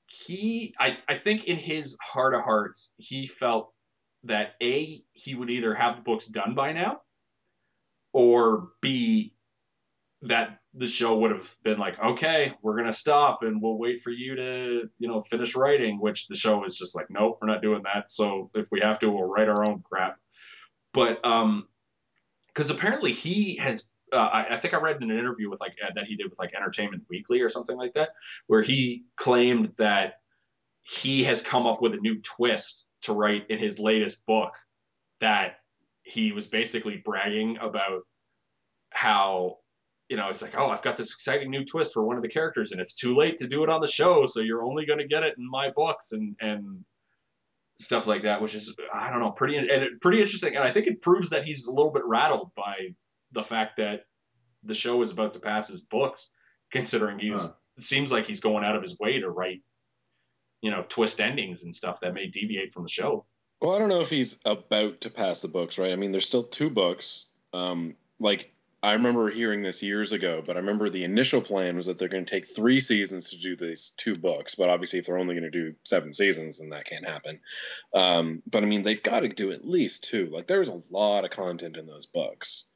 He 0.08 0.74
I 0.80 0.95
I 1.10 1.15
think 1.15 1.43
in 1.43 1.58
his 1.58 1.98
heart 2.02 2.36
of 2.36 2.41
hearts 2.41 2.95
he 2.98 3.28
felt 3.28 3.74
that 4.24 4.54
a 4.63 5.04
he 5.12 5.36
would 5.36 5.50
either 5.50 5.74
have 5.74 5.98
the 5.98 6.02
books 6.04 6.28
done 6.28 6.56
by 6.56 6.71
now, 6.71 7.02
or 8.13 8.69
b 8.82 9.34
that 10.21 10.60
the 10.74 10.88
show 10.88 11.17
would 11.19 11.32
have 11.32 11.54
been 11.63 11.78
like, 11.78 12.00
okay, 12.00 12.54
we're 12.62 12.78
gonna 12.78 12.93
stop 12.93 13.43
and 13.43 13.62
we'll 13.62 13.78
wait 13.78 14.02
for 14.02 14.10
you 14.10 14.36
to, 14.36 14.89
you 15.00 15.08
know, 15.10 15.21
finish 15.21 15.54
writing. 15.54 16.00
Which 16.00 16.28
the 16.28 16.36
show 16.36 16.63
is 16.63 16.78
just 16.78 16.95
like, 16.95 17.08
nope, 17.10 17.39
we're 17.41 17.48
not 17.50 17.62
doing 17.62 17.84
that. 17.84 18.10
So 18.10 18.50
if 18.54 18.67
we 18.71 18.80
have 18.80 19.00
to, 19.00 19.12
we'll 19.12 19.24
write 19.28 19.50
our 19.50 19.69
own 19.69 19.84
crap. 19.84 20.17
But 20.95 21.23
um, 21.25 21.67
because 22.47 22.69
apparently 22.69 23.12
he 23.12 23.58
has, 23.58 23.91
uh, 24.13 24.15
I, 24.15 24.55
I 24.55 24.58
think 24.58 24.73
I 24.73 24.77
read 24.77 24.95
in 25.01 25.12
an 25.12 25.19
interview 25.19 25.49
with 25.49 25.60
like 25.60 25.75
uh, 25.86 25.91
that 25.93 26.05
he 26.05 26.15
did 26.15 26.29
with 26.29 26.39
like 26.39 26.55
Entertainment 26.55 27.03
Weekly 27.10 27.41
or 27.41 27.49
something 27.49 27.75
like 27.75 27.93
that, 27.95 28.12
where 28.47 28.62
he 28.62 29.03
claimed 29.17 29.73
that 29.77 30.21
he 30.84 31.25
has 31.25 31.43
come 31.43 31.67
up 31.67 31.81
with 31.81 31.95
a 31.95 31.97
new 31.97 32.21
twist 32.21 32.89
to 33.01 33.12
write 33.12 33.47
in 33.49 33.60
his 33.60 33.77
latest 33.77 34.25
book 34.25 34.53
that 35.19 35.58
he 36.03 36.31
was 36.31 36.47
basically 36.47 37.01
bragging 37.03 37.58
about 37.58 38.03
how 38.91 39.58
you 40.08 40.17
know, 40.17 40.29
it's 40.29 40.43
like, 40.43 40.55
oh, 40.55 40.69
I've 40.69 40.84
got 40.84 40.97
this 40.97 41.12
exciting 41.12 41.49
new 41.49 41.65
twist 41.65 41.91
for 41.91 42.03
one 42.03 42.15
of 42.15 42.21
the 42.21 42.29
characters, 42.29 42.71
and 42.71 42.79
it's 42.79 42.93
too 42.93 43.15
late 43.15 43.39
to 43.39 43.47
do 43.47 43.63
it 43.63 43.69
on 43.69 43.81
the 43.81 43.88
show, 43.88 44.27
so 44.27 44.39
you're 44.39 44.63
only 44.63 44.86
going 44.86 44.99
to 44.99 45.08
get 45.08 45.23
it 45.23 45.36
in 45.38 45.49
my 45.49 45.71
books 45.71 46.12
and 46.13 46.36
and 46.39 46.86
stuff 47.78 48.08
like 48.08 48.24
that, 48.24 48.42
which 48.42 48.56
is 48.56 48.76
I 48.94 49.10
don't 49.10 49.20
know, 49.20 49.32
pretty 49.32 49.58
and 49.58 49.70
it, 49.70 50.02
pretty 50.02 50.22
interesting, 50.22 50.56
and 50.56 50.64
I 50.64 50.72
think 50.72 50.88
it 50.88 51.02
proves 51.02 51.30
that 51.32 51.44
he's 51.44 51.68
a 51.68 51.72
little 51.72 51.92
bit 51.92 52.06
rattled 52.06 52.52
by 52.56 52.96
the 53.32 53.44
fact 53.44 53.78
that 53.78 54.06
the 54.64 54.74
show 54.74 55.02
is 55.02 55.12
about 55.12 55.34
to 55.34 55.40
pass 55.40 55.68
his 55.68 55.82
books, 55.82 56.34
considering 56.72 57.20
he's 57.20 57.40
Huh. 57.40 57.52
it 57.78 57.84
seems 57.84 58.12
like 58.12 58.26
he's 58.26 58.40
going 58.40 58.64
out 58.64 58.76
of 58.76 58.82
his 58.82 58.98
way 59.00 59.20
to 59.20 59.30
write, 59.30 59.62
you 60.62 60.72
know, 60.72 60.86
twist 60.88 61.20
endings 61.20 61.64
and 61.64 61.76
stuff 61.76 62.00
that 62.00 62.14
may 62.14 62.28
deviate 62.28 62.72
from 62.72 62.84
the 62.84 62.90
show. 62.90 63.26
Well, 63.62 63.76
I 63.76 63.80
don't 63.80 63.90
know 63.90 64.02
if 64.02 64.10
he's 64.10 64.42
about 64.46 65.02
to 65.02 65.10
pass 65.10 65.42
the 65.42 65.48
books, 65.50 65.78
right? 65.78 65.92
I 65.92 65.96
mean, 65.96 66.12
there's 66.12 66.26
still 66.26 66.44
two 66.44 66.70
books. 66.70 67.34
Um, 67.54 67.96
like 68.20 68.54
I 68.86 68.93
remember 68.93 69.32
hearing 69.32 69.62
this 69.62 69.82
years 69.82 70.12
ago, 70.12 70.43
but 70.45 70.56
I 70.56 70.60
remember 70.60 70.89
the 70.89 71.06
initial 71.06 71.41
plan 71.41 71.76
was 71.76 71.88
that 71.88 71.98
they're 71.98 72.08
going 72.08 72.24
to 72.24 72.30
take 72.30 72.45
three 72.45 72.80
seasons 72.80 73.32
to 73.32 73.41
do 73.41 73.56
these 73.56 73.93
two 73.98 74.13
books. 74.13 74.54
But 74.54 74.69
obviously, 74.69 75.00
if 75.00 75.08
they're 75.08 75.17
only 75.17 75.34
going 75.34 75.52
to 75.52 75.71
do 75.71 75.76
seven 75.84 76.13
seasons, 76.13 76.60
then 76.60 76.69
that 76.69 76.86
can't 76.86 77.08
happen. 77.08 77.39
Um, 77.95 78.43
but 78.52 78.62
I 78.62 78.67
mean, 78.67 78.84
they've 78.84 79.02
got 79.02 79.21
to 79.21 79.28
do 79.30 79.52
at 79.52 79.65
least 79.65 80.04
two. 80.04 80.28
Like, 80.28 80.45
there's 80.45 80.69
a 80.69 80.80
lot 80.91 81.26
of 81.26 81.32
content 81.32 81.78
in 81.78 81.88
those 81.88 82.06
books, 82.06 82.69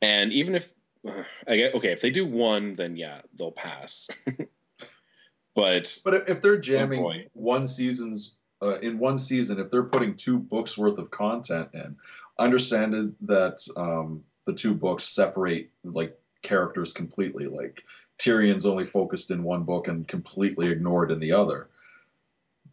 and 0.00 0.32
even 0.32 0.54
if 0.54 0.72
I 1.48 1.56
get 1.56 1.74
okay, 1.74 1.90
if 1.92 2.00
they 2.00 2.10
do 2.10 2.26
one, 2.26 2.74
then 2.74 2.96
yeah, 2.96 3.20
they'll 3.36 3.50
pass. 3.50 4.10
but 5.54 6.00
But 6.04 6.28
if- 6.28 6.42
they're 6.42 6.58
jamming 6.58 7.02
boy. 7.02 7.26
one 7.32 7.66
season's 7.66 8.36
uh, 8.62 8.78
in 8.78 8.98
one 9.00 9.18
season, 9.18 9.58
if 9.58 9.70
they're 9.70 9.82
putting 9.82 10.14
two 10.14 10.38
books 10.38 10.78
worth 10.78 10.98
of 10.98 11.10
content 11.10 11.70
in, 11.74 11.96
understand 12.38 13.16
that 13.22 13.66
um, 13.76 14.22
the 14.50 14.56
two 14.56 14.74
books 14.74 15.04
separate 15.04 15.70
like 15.84 16.18
characters 16.42 16.92
completely. 16.92 17.46
Like 17.46 17.82
Tyrion's 18.18 18.66
only 18.66 18.84
focused 18.84 19.30
in 19.30 19.44
one 19.44 19.62
book 19.62 19.88
and 19.88 20.06
completely 20.06 20.68
ignored 20.68 21.10
in 21.10 21.20
the 21.20 21.32
other. 21.32 21.68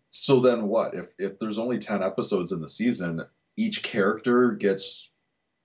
So 0.10 0.40
then 0.40 0.68
what? 0.68 0.96
If 0.96 1.08
if 1.20 1.40
there's 1.40 1.60
only 1.60 1.78
ten 1.78 2.02
episodes 2.02 2.52
in 2.52 2.62
the 2.62 2.70
season, 2.70 3.22
each 3.56 3.84
character 3.84 4.52
gets 4.52 5.08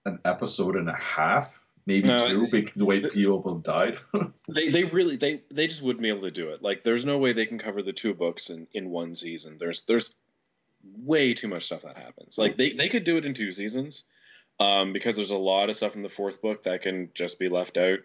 an 0.05 0.19
episode 0.25 0.77
and 0.77 0.91
a 0.91 0.97
half, 0.97 1.59
maybe 1.87 2.09
No, 2.09 2.29
two, 2.29 2.49
be- 2.49 2.69
the 2.77 2.85
way 2.85 3.01
people 3.01 3.59
died. 3.59 3.99
they 4.49 4.69
they 4.69 4.85
really 4.85 5.17
they 5.17 5.41
they 5.51 5.67
just 5.67 5.83
wouldn't 5.83 6.03
be 6.03 6.11
able 6.11 6.23
to 6.23 6.31
do 6.31 6.51
it. 6.51 6.63
Like 6.63 6.83
there's 6.83 7.07
no 7.07 7.19
way 7.19 7.33
they 7.33 7.47
can 7.47 7.59
cover 7.59 7.81
the 7.83 7.95
two 7.95 8.13
books 8.13 8.51
in 8.51 8.67
in 8.75 8.91
one 8.91 9.15
season. 9.15 9.57
There's 9.59 9.87
there's 9.87 10.21
way 10.85 11.33
too 11.33 11.49
much 11.49 11.63
stuff 11.63 11.83
that 11.83 11.97
happens. 11.97 12.39
Like 12.39 12.57
they 12.57 12.73
they 12.73 12.91
could 12.91 13.05
do 13.05 13.17
it 13.17 13.25
in 13.25 13.33
two 13.33 13.53
seasons. 13.53 14.09
Um, 14.61 14.93
because 14.93 15.17
there's 15.17 15.31
a 15.31 15.37
lot 15.39 15.69
of 15.69 15.75
stuff 15.75 15.97
in 15.97 16.03
the 16.03 16.09
fourth 16.09 16.41
book 16.41 16.65
that 16.65 16.83
can 16.83 17.11
just 17.15 17.39
be 17.39 17.49
left 17.49 17.77
out. 17.79 17.99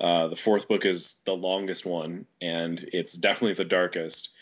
Uh, 0.00 0.28
the 0.28 0.36
fourth 0.36 0.68
book 0.68 0.86
is 0.86 1.22
the 1.26 1.36
longest 1.36 1.84
one, 1.84 2.26
and 2.40 2.82
it's 2.92 3.18
definitely 3.18 3.54
the 3.54 3.66
darkest, 3.66 4.32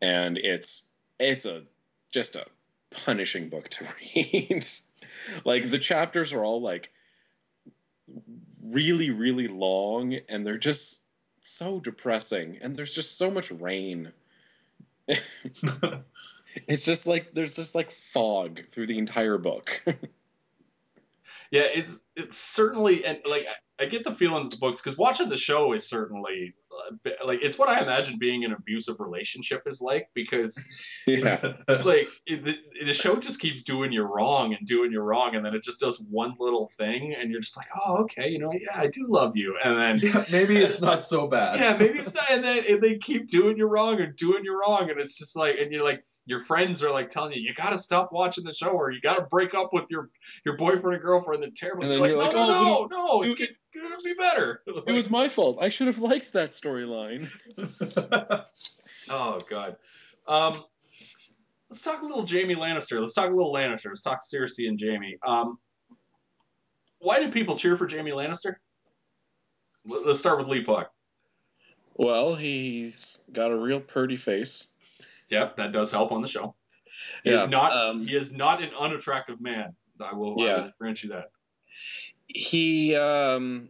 and 0.00 0.38
it's 0.38 0.92
it's 1.20 1.46
a 1.46 1.62
just 2.12 2.34
a 2.34 2.44
punishing 3.04 3.48
book 3.48 3.68
to 3.68 3.84
read. 4.16 4.64
like 5.44 5.68
the 5.68 5.78
chapters 5.78 6.32
are 6.32 6.44
all 6.44 6.60
like 6.60 6.90
really 8.64 9.10
really 9.10 9.46
long, 9.46 10.14
and 10.28 10.44
they're 10.44 10.56
just 10.56 11.06
so 11.42 11.78
depressing, 11.78 12.58
and 12.60 12.74
there's 12.74 12.94
just 12.94 13.16
so 13.16 13.30
much 13.30 13.52
rain. 13.52 14.10
It's 16.68 16.84
just 16.84 17.06
like 17.06 17.32
there's 17.32 17.56
just 17.56 17.74
like 17.74 17.90
fog 17.90 18.60
through 18.66 18.86
the 18.86 18.98
entire 18.98 19.38
book. 19.38 19.84
Yeah, 21.50 21.62
it's 21.62 22.08
it's 22.16 22.36
certainly 22.38 23.04
and 23.04 23.18
like 23.26 23.46
I, 23.80 23.84
I 23.84 23.86
get 23.86 24.04
the 24.04 24.12
feeling 24.12 24.46
of 24.46 24.50
the 24.50 24.58
books 24.58 24.80
because 24.80 24.98
watching 24.98 25.28
the 25.28 25.36
show 25.36 25.72
is 25.72 25.88
certainly 25.88 26.54
Uh, 27.06 27.10
like 27.26 27.40
it's 27.42 27.58
what 27.58 27.68
I 27.68 27.80
imagine 27.82 28.18
being 28.18 28.44
an 28.44 28.52
abusive 28.52 28.96
relationship 29.00 29.62
is 29.66 29.80
like 29.80 30.08
because 30.14 30.56
yeah. 31.06 31.54
like 31.84 32.08
it, 32.26 32.44
the, 32.44 32.56
the 32.84 32.94
show 32.94 33.16
just 33.16 33.40
keeps 33.40 33.62
doing 33.62 33.92
you 33.92 34.02
wrong 34.02 34.54
and 34.54 34.66
doing 34.66 34.92
you 34.92 35.00
wrong 35.00 35.34
and 35.36 35.44
then 35.44 35.54
it 35.54 35.62
just 35.62 35.80
does 35.80 36.00
one 36.10 36.34
little 36.38 36.70
thing 36.76 37.14
and 37.18 37.30
you're 37.30 37.40
just 37.40 37.56
like 37.56 37.68
oh 37.86 37.98
okay 38.02 38.28
you 38.28 38.38
know 38.38 38.52
yeah 38.52 38.72
I 38.74 38.86
do 38.88 39.06
love 39.08 39.36
you 39.36 39.56
and 39.62 39.78
then 39.78 40.10
Yeah, 40.12 40.22
maybe 40.32 40.56
it's 40.56 40.80
not 40.80 41.04
so 41.04 41.26
bad. 41.26 41.58
yeah, 41.58 41.76
maybe 41.78 41.98
it's 41.98 42.14
not. 42.14 42.30
And 42.30 42.44
then 42.44 42.64
and 42.68 42.80
they 42.82 42.98
keep 42.98 43.28
doing 43.28 43.56
you 43.56 43.66
wrong 43.66 44.00
and 44.00 44.14
doing 44.16 44.44
you 44.44 44.58
wrong, 44.58 44.90
and 44.90 45.00
it's 45.00 45.16
just 45.16 45.36
like, 45.36 45.56
and 45.58 45.72
you're 45.72 45.84
like, 45.84 46.04
your 46.26 46.40
friends 46.40 46.82
are 46.82 46.90
like 46.90 47.08
telling 47.08 47.32
you, 47.32 47.40
you 47.40 47.54
got 47.54 47.70
to 47.70 47.78
stop 47.78 48.10
watching 48.12 48.44
the 48.44 48.52
show, 48.52 48.68
or 48.68 48.90
you 48.90 49.00
got 49.00 49.16
to 49.16 49.22
break 49.22 49.54
up 49.54 49.70
with 49.72 49.84
your 49.90 50.10
your 50.44 50.56
boyfriend 50.56 50.94
and 50.94 51.02
girlfriend. 51.02 51.42
They're 51.42 51.50
terrible. 51.54 51.84
And 51.84 51.92
you're, 51.92 52.08
then 52.08 52.16
like, 52.18 52.32
you're 52.32 52.40
no, 52.42 52.48
like, 52.48 52.60
no, 52.60 52.78
oh, 52.78 52.88
no, 52.90 53.06
no, 53.20 53.22
it's 53.22 53.40
it- 53.40 53.50
gonna 53.74 53.96
be 54.04 54.14
better. 54.14 54.62
It 54.86 54.92
was 54.92 55.10
my 55.10 55.28
fault. 55.28 55.58
I 55.60 55.68
should 55.68 55.86
have 55.88 55.98
liked 55.98 56.34
that 56.34 56.54
storyline. 56.64 57.28
oh 59.10 59.40
god. 59.48 59.76
Um, 60.26 60.62
let's 61.70 61.82
talk 61.82 62.02
a 62.02 62.06
little 62.06 62.26
Jaime 62.26 62.54
Lannister. 62.54 63.00
Let's 63.00 63.14
talk 63.14 63.30
a 63.30 63.34
little 63.34 63.52
Lannister. 63.52 63.86
Let's 63.86 64.02
talk 64.02 64.20
Cersei 64.22 64.68
and 64.68 64.80
Jaime. 64.80 65.16
Um, 65.26 65.58
why 66.98 67.20
do 67.20 67.30
people 67.30 67.56
cheer 67.58 67.76
for 67.76 67.88
Jaime 67.88 68.12
Lannister? 68.12 68.54
Let- 69.84 70.06
Let's 70.06 70.18
start 70.20 70.38
with 70.38 70.48
Lee 70.48 70.64
Puck. 70.64 70.90
Well, 71.96 72.34
he's 72.34 73.22
got 73.32 73.52
a 73.52 73.56
real 73.56 73.80
pretty 73.80 74.16
face. 74.16 74.72
Yep, 75.30 75.56
that 75.58 75.72
does 75.72 75.92
help 75.92 76.10
on 76.12 76.22
the 76.22 76.28
show. 76.28 76.54
He 77.22 77.30
Yeah, 77.30 77.44
is 77.44 77.50
not. 77.50 77.72
um, 77.72 78.06
he 78.06 78.16
is 78.16 78.32
not 78.32 78.62
an 78.62 78.70
unattractive 78.78 79.40
man. 79.40 79.76
I 80.00 80.14
will. 80.14 80.40
I 80.40 80.56
will 80.62 80.70
grant 80.80 81.02
you 81.04 81.10
that. 81.10 81.30
He 82.26 82.96
um 82.96 83.68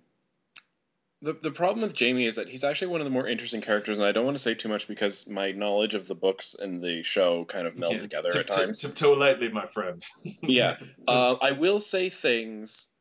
the 1.24 1.32
the 1.32 1.50
problem 1.50 1.82
with 1.82 1.98
Jaime 1.98 2.24
is 2.26 2.36
that 2.36 2.48
he's 2.48 2.64
actually 2.64 2.88
one 2.88 3.00
of 3.00 3.04
the 3.06 3.10
more 3.10 3.26
interesting 3.26 3.60
characters, 3.60 3.98
and 3.98 4.06
I 4.06 4.12
don't 4.12 4.24
want 4.24 4.36
to 4.36 4.42
say 4.42 4.54
too 4.54 4.68
much 4.68 4.86
because 4.88 5.28
my 5.28 5.52
knowledge 5.52 5.94
of 5.94 6.06
the 6.06 6.14
books 6.14 6.54
and 6.54 6.82
the 6.82 7.02
show 7.02 7.44
kind 7.44 7.66
of 7.66 7.76
meld 7.78 7.94
Yeah. 7.94 7.98
together 7.98 8.30
Tip- 8.30 8.40
at 8.42 8.46
tip- 8.48 8.56
times. 8.56 8.80
Tiptoe 8.80 9.14
lightly, 9.14 9.48
my 9.48 9.66
friends. 9.66 10.10
yeah. 10.42 10.76
Uh, 11.08 11.36
I 11.42 11.52
will 11.52 11.80
say 11.80 12.10
things. 12.10 12.94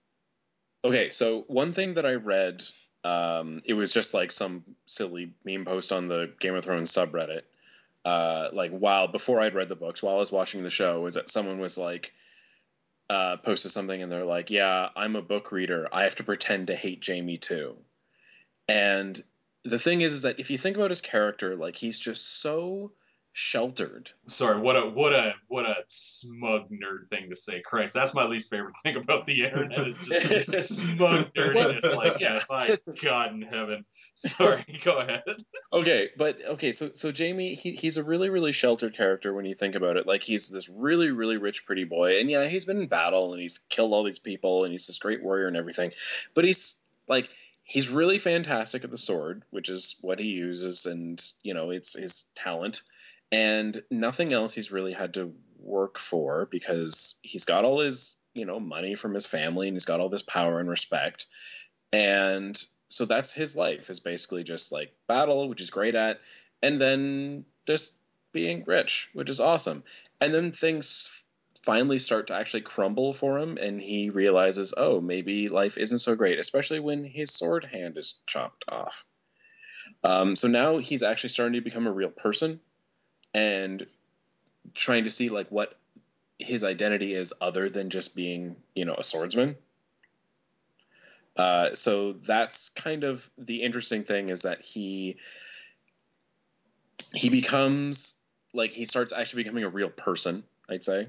Okay, 0.86 1.10
so 1.10 1.42
one 1.48 1.72
thing 1.74 1.94
that 1.96 2.06
I 2.06 2.14
read, 2.16 2.62
um, 3.04 3.62
it 3.66 3.74
was 3.74 3.94
just 3.94 4.14
like 4.14 4.32
some 4.32 4.64
silly 4.86 5.34
meme 5.46 5.66
post 5.66 5.92
on 5.92 6.08
the 6.08 6.32
Game 6.40 6.56
of 6.56 6.64
Thrones 6.66 6.92
subreddit. 6.92 7.42
uh, 8.06 8.50
like 8.52 8.72
while 8.72 9.08
before 9.08 9.40
I'd 9.40 9.54
read 9.54 9.70
the 9.70 9.76
books, 9.78 10.04
while 10.04 10.16
I 10.16 10.20
was 10.20 10.32
watching 10.32 10.64
the 10.64 10.70
show, 10.70 11.00
was 11.02 11.14
that 11.16 11.30
someone 11.30 11.60
was 11.60 11.78
like 11.78 12.12
uh, 13.10 13.38
posted 13.44 13.72
something 13.72 14.02
and 14.02 14.12
they're 14.12 14.26
like, 14.26 14.50
"Yeah, 14.50 14.90
I'm 14.96 15.16
a 15.16 15.22
book 15.22 15.52
reader. 15.52 15.88
I 15.92 16.04
have 16.04 16.16
to 16.16 16.24
pretend 16.24 16.68
to 16.68 16.76
hate 16.76 17.04
Jaime 17.08 17.38
too." 17.38 17.76
And 18.68 19.20
the 19.64 19.80
thing 19.80 20.02
is, 20.02 20.14
is 20.14 20.22
that 20.24 20.40
if 20.40 20.52
you 20.52 20.58
think 20.58 20.78
about 20.78 20.92
his 20.92 21.02
character, 21.02 21.56
like 21.56 21.76
he's 21.76 22.00
just 22.00 22.42
so 22.42 22.92
sheltered. 23.34 24.12
Sorry, 24.28 24.60
what 24.60 24.76
a 24.76 24.90
what 24.90 25.14
a 25.14 25.34
what 25.48 25.66
a 25.66 25.76
smug 25.88 26.70
nerd 26.70 27.10
thing 27.10 27.30
to 27.32 27.36
say. 27.36 27.62
Christ, 27.62 27.94
that's 27.94 28.14
my 28.14 28.26
least 28.26 28.50
favorite 28.50 28.76
thing 28.84 28.96
about 28.96 29.26
the 29.26 29.44
internet 29.44 29.88
is 29.88 29.98
just 29.98 30.76
smug 30.78 31.34
nerdiness 31.34 31.96
like 31.96 32.20
that. 32.20 32.44
My 32.50 32.76
God 33.02 33.34
in 33.34 33.42
heaven. 33.42 33.86
Sorry, 34.16 34.80
go 34.84 35.00
ahead. 35.00 35.24
Okay, 35.74 36.10
but 36.16 36.38
okay, 36.50 36.72
so 36.72 36.90
so 36.94 37.12
Jaime, 37.12 37.56
he, 37.56 37.72
he's 37.72 37.98
a 37.98 38.04
really 38.04 38.30
really 38.30 38.52
sheltered 38.52 38.96
character 38.96 39.34
when 39.34 39.46
you 39.46 39.56
think 39.56 39.74
about 39.74 39.98
it. 39.98 40.06
Like 40.06 40.22
he's 40.22 40.50
this 40.50 40.70
really 40.70 41.10
really 41.10 41.38
rich 41.38 41.66
pretty 41.66 41.86
boy, 41.86 42.20
and 42.20 42.30
yeah, 42.30 42.46
he's 42.46 42.66
been 42.66 42.82
in 42.82 42.88
battle 42.88 43.34
and 43.34 43.42
he's 43.42 43.58
killed 43.58 43.92
all 43.92 44.04
these 44.04 44.20
people, 44.20 44.64
and 44.64 44.72
he's 44.72 44.86
this 44.86 45.00
great 45.00 45.24
warrior 45.24 45.48
and 45.48 45.58
everything. 45.58 45.92
But 46.36 46.46
he's 46.46 46.88
like 47.08 47.30
he's 47.74 47.90
really 47.90 48.20
fantastic 48.20 48.84
at 48.84 48.92
the 48.92 48.98
sword, 49.00 49.42
which 49.50 49.68
is 49.68 49.98
what 50.02 50.20
he 50.20 50.28
uses, 50.28 50.86
and 50.86 51.20
you 51.42 51.56
know 51.56 51.72
it's 51.72 51.98
his 51.98 52.32
talent. 52.36 52.84
And 53.32 53.82
nothing 53.90 54.32
else 54.32 54.54
he's 54.54 54.72
really 54.72 54.94
had 54.94 55.16
to 55.16 55.34
work 55.58 55.98
for 55.98 56.46
because 56.46 57.20
he's 57.24 57.46
got 57.46 57.66
all 57.66 57.80
his 57.80 58.22
you 58.36 58.46
know 58.46 58.60
money 58.60 58.94
from 58.94 59.16
his 59.16 59.26
family 59.26 59.68
and 59.68 59.76
he's 59.76 59.86
got 59.86 60.00
all 60.00 60.10
this 60.10 60.22
power 60.22 60.60
and 60.60 60.70
respect. 60.70 61.26
And 61.92 62.56
so 62.90 63.06
that's 63.06 63.34
his 63.34 63.56
life 63.56 63.90
is 63.90 64.00
basically 64.00 64.44
just 64.44 64.72
like 64.72 64.94
battle 65.08 65.50
which 65.50 65.60
he's 65.60 65.72
great 65.72 65.96
at 65.96 66.22
and 66.62 66.80
then 66.80 67.46
just 67.66 67.98
being 68.34 68.64
rich 68.68 69.10
which 69.14 69.30
is 69.30 69.40
awesome. 69.40 69.84
And 70.22 70.32
then 70.32 70.52
things 70.52 71.23
finally 71.64 71.98
start 71.98 72.28
to 72.28 72.36
actually 72.36 72.62
crumble 72.62 73.14
for 73.14 73.40
him 73.40 73.58
and 73.60 73.82
he 73.82 74.10
realizes 74.10 74.74
oh 74.76 75.00
maybe 75.00 75.48
life 75.48 75.78
isn't 75.78 76.00
so 76.00 76.16
great 76.16 76.40
especially 76.40 76.80
when 76.80 77.04
his 77.04 77.32
sword 77.32 77.64
hand 77.66 77.98
is 77.98 78.22
chopped 78.28 78.66
off. 78.68 79.06
Um, 80.04 80.36
so 80.36 80.48
now 80.48 80.78
he's 80.78 81.04
actually 81.04 81.30
starting 81.30 81.54
to 81.54 81.62
become 81.62 81.88
a 81.88 81.92
real 81.92 82.10
person 82.10 82.60
and 83.34 83.86
trying 84.74 85.06
to 85.06 85.10
see 85.10 85.30
like 85.30 85.48
what 85.50 85.74
his 86.40 86.64
identity 86.64 87.14
is 87.14 87.34
other 87.42 87.70
than 87.70 87.90
just 87.90 88.16
being 88.16 88.56
you 88.76 88.86
know 88.86 88.96
a 88.96 89.04
swordsman. 89.04 89.56
Uh, 91.36 91.74
so 91.74 92.14
that's 92.14 92.70
kind 92.70 93.04
of 93.04 93.28
the 93.38 93.64
interesting 93.64 94.04
thing 94.04 94.30
is 94.30 94.44
that 94.44 94.62
he 94.62 95.18
he 97.14 97.30
becomes 97.30 98.22
like 98.54 98.72
he 98.72 98.86
starts 98.86 99.14
actually 99.14 99.44
becoming 99.44 99.64
a 99.64 99.70
real 99.70 99.90
person 99.90 100.44
i'd 100.70 100.84
say 100.84 101.08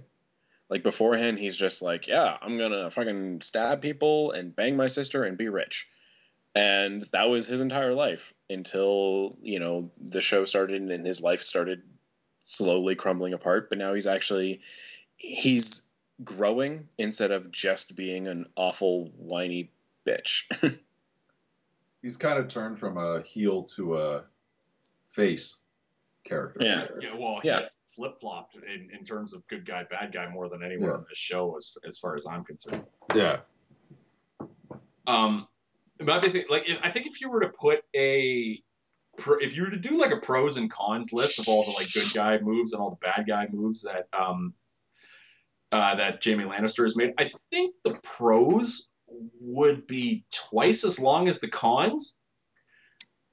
like 0.68 0.82
beforehand 0.82 1.38
he's 1.38 1.58
just 1.58 1.82
like 1.82 2.06
yeah 2.06 2.36
i'm 2.42 2.58
gonna 2.58 2.90
fucking 2.90 3.40
stab 3.40 3.80
people 3.80 4.32
and 4.32 4.54
bang 4.54 4.76
my 4.76 4.86
sister 4.86 5.24
and 5.24 5.38
be 5.38 5.48
rich 5.48 5.88
and 6.54 7.02
that 7.12 7.28
was 7.28 7.46
his 7.46 7.60
entire 7.60 7.94
life 7.94 8.32
until 8.48 9.36
you 9.42 9.58
know 9.58 9.90
the 10.00 10.20
show 10.20 10.44
started 10.44 10.80
and 10.80 11.06
his 11.06 11.22
life 11.22 11.40
started 11.40 11.82
slowly 12.44 12.94
crumbling 12.94 13.32
apart 13.32 13.68
but 13.68 13.78
now 13.78 13.94
he's 13.94 14.06
actually 14.06 14.60
he's 15.16 15.90
growing 16.22 16.88
instead 16.98 17.30
of 17.30 17.50
just 17.50 17.96
being 17.96 18.26
an 18.28 18.46
awful 18.56 19.10
whiny 19.16 19.70
bitch 20.06 20.78
He's 22.04 22.18
kind 22.18 22.38
of 22.38 22.48
turned 22.48 22.78
from 22.78 22.98
a 22.98 23.22
heel 23.22 23.62
to 23.76 23.96
a 23.96 24.24
face 25.08 25.56
character. 26.22 26.60
yeah 26.62 26.86
Yeah, 27.00 27.16
well, 27.16 27.40
Yeah. 27.42 27.62
Flip 27.94 28.18
flopped 28.20 28.56
in, 28.56 28.88
in 28.96 29.04
terms 29.04 29.32
of 29.34 29.46
good 29.46 29.64
guy, 29.66 29.84
bad 29.88 30.12
guy 30.12 30.28
more 30.28 30.48
than 30.48 30.62
anywhere 30.64 30.90
Yeah. 30.90 30.96
in 30.98 31.04
this 31.08 31.18
show, 31.18 31.56
as 31.56 31.76
as 31.86 31.98
far 31.98 32.16
as 32.16 32.26
I'm 32.26 32.44
concerned. 32.44 32.84
Yeah. 33.14 33.40
Um, 35.06 35.46
my 36.00 36.18
big 36.18 36.32
thing, 36.32 36.44
like, 36.50 36.64
if, 36.66 36.78
I 36.82 36.90
think 36.90 37.06
if 37.06 37.20
you 37.20 37.30
were 37.30 37.40
to 37.40 37.50
put 37.50 37.84
a, 37.94 38.60
pro, 39.18 39.36
if 39.38 39.54
you 39.54 39.62
were 39.62 39.70
to 39.70 39.76
do 39.76 39.98
like 39.98 40.12
a 40.12 40.16
pros 40.16 40.56
and 40.56 40.70
cons 40.70 41.12
list 41.12 41.38
of 41.38 41.48
all 41.48 41.62
the 41.64 41.72
like 41.72 41.92
good 41.92 42.12
guy 42.14 42.38
moves 42.38 42.72
and 42.72 42.80
all 42.82 42.90
the 42.90 43.06
bad 43.06 43.26
guy 43.28 43.46
moves 43.52 43.82
that 43.82 44.08
um, 44.18 44.54
uh, 45.72 45.94
that 45.96 46.24
Jaime 46.24 46.44
Lannister 46.44 46.84
has 46.84 46.96
made, 46.96 47.12
I 47.18 47.28
think 47.50 47.74
the 47.84 47.94
pros 48.02 48.88
would 49.40 49.86
be 49.86 50.24
twice 50.32 50.84
as 50.84 50.98
long 50.98 51.28
as 51.28 51.38
the 51.40 51.48
cons. 51.48 52.18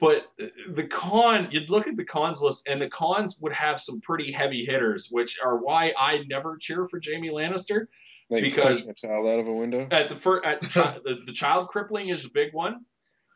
But 0.02 0.26
the 0.68 0.82
con, 0.88 1.46
you'd 1.52 1.70
look 1.70 1.86
at 1.86 1.96
the 1.96 2.04
cons 2.04 2.42
list, 2.42 2.66
and 2.66 2.80
the 2.80 2.90
cons 2.90 3.38
would 3.40 3.52
have 3.52 3.78
some 3.80 4.00
pretty 4.00 4.32
heavy 4.32 4.64
hitters, 4.64 5.06
which 5.12 5.38
are 5.40 5.56
why 5.56 5.94
I 5.96 6.24
never 6.26 6.56
cheer 6.56 6.86
for 6.88 7.00
Jaime 7.00 7.30
Lannister 7.30 7.86
like 8.28 8.42
Because- 8.42 8.88
a 8.88 8.94
child 8.94 9.28
out 9.28 9.38
of 9.38 9.46
a 9.46 9.52
window? 9.52 9.86
At 9.92 10.08
the 10.08 10.16
first 10.16 10.44
at 10.44 10.60
chi- 10.60 10.98
the, 11.04 11.22
the 11.24 11.32
child 11.32 11.68
crippling 11.68 12.08
is 12.08 12.24
a 12.24 12.30
big 12.30 12.52
one. 12.52 12.84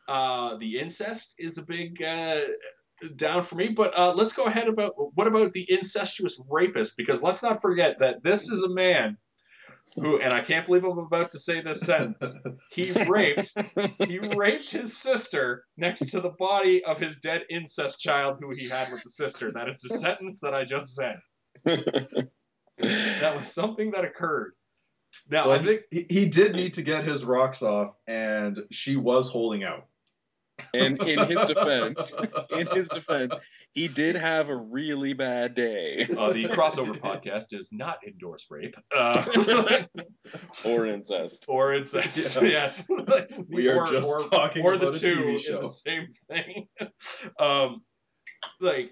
Uh 0.09 0.57
the 0.57 0.77
incest 0.79 1.35
is 1.39 1.57
a 1.57 1.65
big 1.65 2.03
uh 2.03 2.41
down 3.15 3.43
for 3.43 3.55
me. 3.55 3.69
But 3.69 3.97
uh 3.97 4.13
let's 4.13 4.33
go 4.33 4.43
ahead 4.43 4.67
about 4.67 4.93
what 5.15 5.27
about 5.27 5.53
the 5.53 5.65
incestuous 5.71 6.37
rapist? 6.49 6.97
Because 6.97 7.23
let's 7.23 7.43
not 7.43 7.61
forget 7.61 7.99
that 7.99 8.23
this 8.23 8.49
is 8.49 8.63
a 8.63 8.69
man 8.69 9.15
who 9.95 10.19
and 10.19 10.33
i 10.33 10.41
can't 10.41 10.65
believe 10.65 10.83
i'm 10.83 10.97
about 10.97 11.31
to 11.31 11.39
say 11.39 11.61
this 11.61 11.81
sentence. 11.81 12.35
He 12.71 12.91
raped 13.07 13.53
he 14.05 14.19
raped 14.19 14.69
his 14.71 14.95
sister 14.97 15.63
next 15.77 16.11
to 16.11 16.19
the 16.21 16.29
body 16.37 16.83
of 16.83 16.99
his 16.99 17.17
dead 17.17 17.43
incest 17.49 18.01
child 18.01 18.37
who 18.39 18.49
he 18.55 18.67
had 18.69 18.87
with 18.91 19.03
the 19.03 19.09
sister. 19.09 19.51
That 19.51 19.69
is 19.69 19.81
the 19.81 19.97
sentence 19.97 20.41
that 20.41 20.53
i 20.53 20.63
just 20.65 20.95
said. 20.95 21.19
That 21.63 23.35
was 23.35 23.51
something 23.51 23.91
that 23.91 24.05
occurred. 24.05 24.53
Now 25.29 25.47
Well, 25.47 25.59
i 25.59 25.63
think 25.63 25.81
he, 25.89 26.05
he 26.09 26.25
did 26.27 26.55
need 26.55 26.75
to 26.75 26.83
get 26.83 27.03
his 27.03 27.23
rocks 27.25 27.63
off, 27.63 27.95
and 28.05 28.59
she 28.71 28.95
was 28.95 29.29
holding 29.29 29.63
out. 29.63 29.87
And 30.73 31.01
in 31.03 31.19
his 31.25 31.41
defense 31.45 32.13
in 32.51 32.67
his 32.67 32.89
defense 32.89 33.33
he 33.73 33.87
did 33.87 34.15
have 34.15 34.49
a 34.49 34.55
really 34.55 35.13
bad 35.13 35.53
day 35.53 36.03
Uh, 36.17 36.31
the 36.33 36.45
crossover 36.45 36.99
podcast 36.99 37.49
does 37.49 37.69
not 37.71 37.99
endorse 38.07 38.47
rape 38.49 38.75
uh, 38.95 39.23
or 40.65 40.87
incest 40.87 41.45
or 41.47 41.73
incest. 41.73 42.41
Yeah. 42.41 42.47
Yes, 42.49 42.89
We 43.49 43.67
are 43.69 43.83
or, 43.83 43.87
just 43.87 44.09
or, 44.09 44.29
talking 44.29 44.63
or 44.63 44.73
about 44.73 44.93
the 44.93 44.97
a 44.97 44.99
two 44.99 45.15
TV 45.15 45.31
in 45.33 45.37
show. 45.39 45.61
the 45.61 45.69
same 45.69 46.07
thing. 46.27 46.67
um, 47.39 47.81
like. 48.59 48.91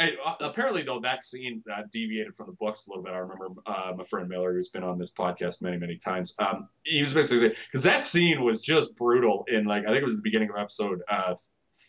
And 0.00 0.16
uh, 0.24 0.34
apparently, 0.40 0.82
though, 0.82 1.00
that 1.00 1.22
scene 1.22 1.62
uh, 1.72 1.82
deviated 1.92 2.34
from 2.34 2.46
the 2.46 2.54
books 2.54 2.86
a 2.86 2.90
little 2.90 3.04
bit. 3.04 3.12
I 3.12 3.18
remember 3.18 3.48
uh, 3.66 3.92
my 3.96 4.04
friend 4.04 4.28
Miller, 4.28 4.54
who's 4.54 4.70
been 4.70 4.82
on 4.82 4.98
this 4.98 5.12
podcast 5.12 5.60
many, 5.60 5.76
many 5.76 5.98
times. 5.98 6.34
Um, 6.38 6.70
he 6.84 7.02
was 7.02 7.12
basically 7.12 7.54
because 7.66 7.84
that 7.84 8.02
scene 8.02 8.42
was 8.42 8.62
just 8.62 8.96
brutal. 8.96 9.44
In 9.48 9.66
like, 9.66 9.84
I 9.84 9.88
think 9.88 9.98
it 9.98 10.06
was 10.06 10.16
the 10.16 10.22
beginning 10.22 10.48
of 10.48 10.56
episode 10.56 11.02
uh, 11.06 11.36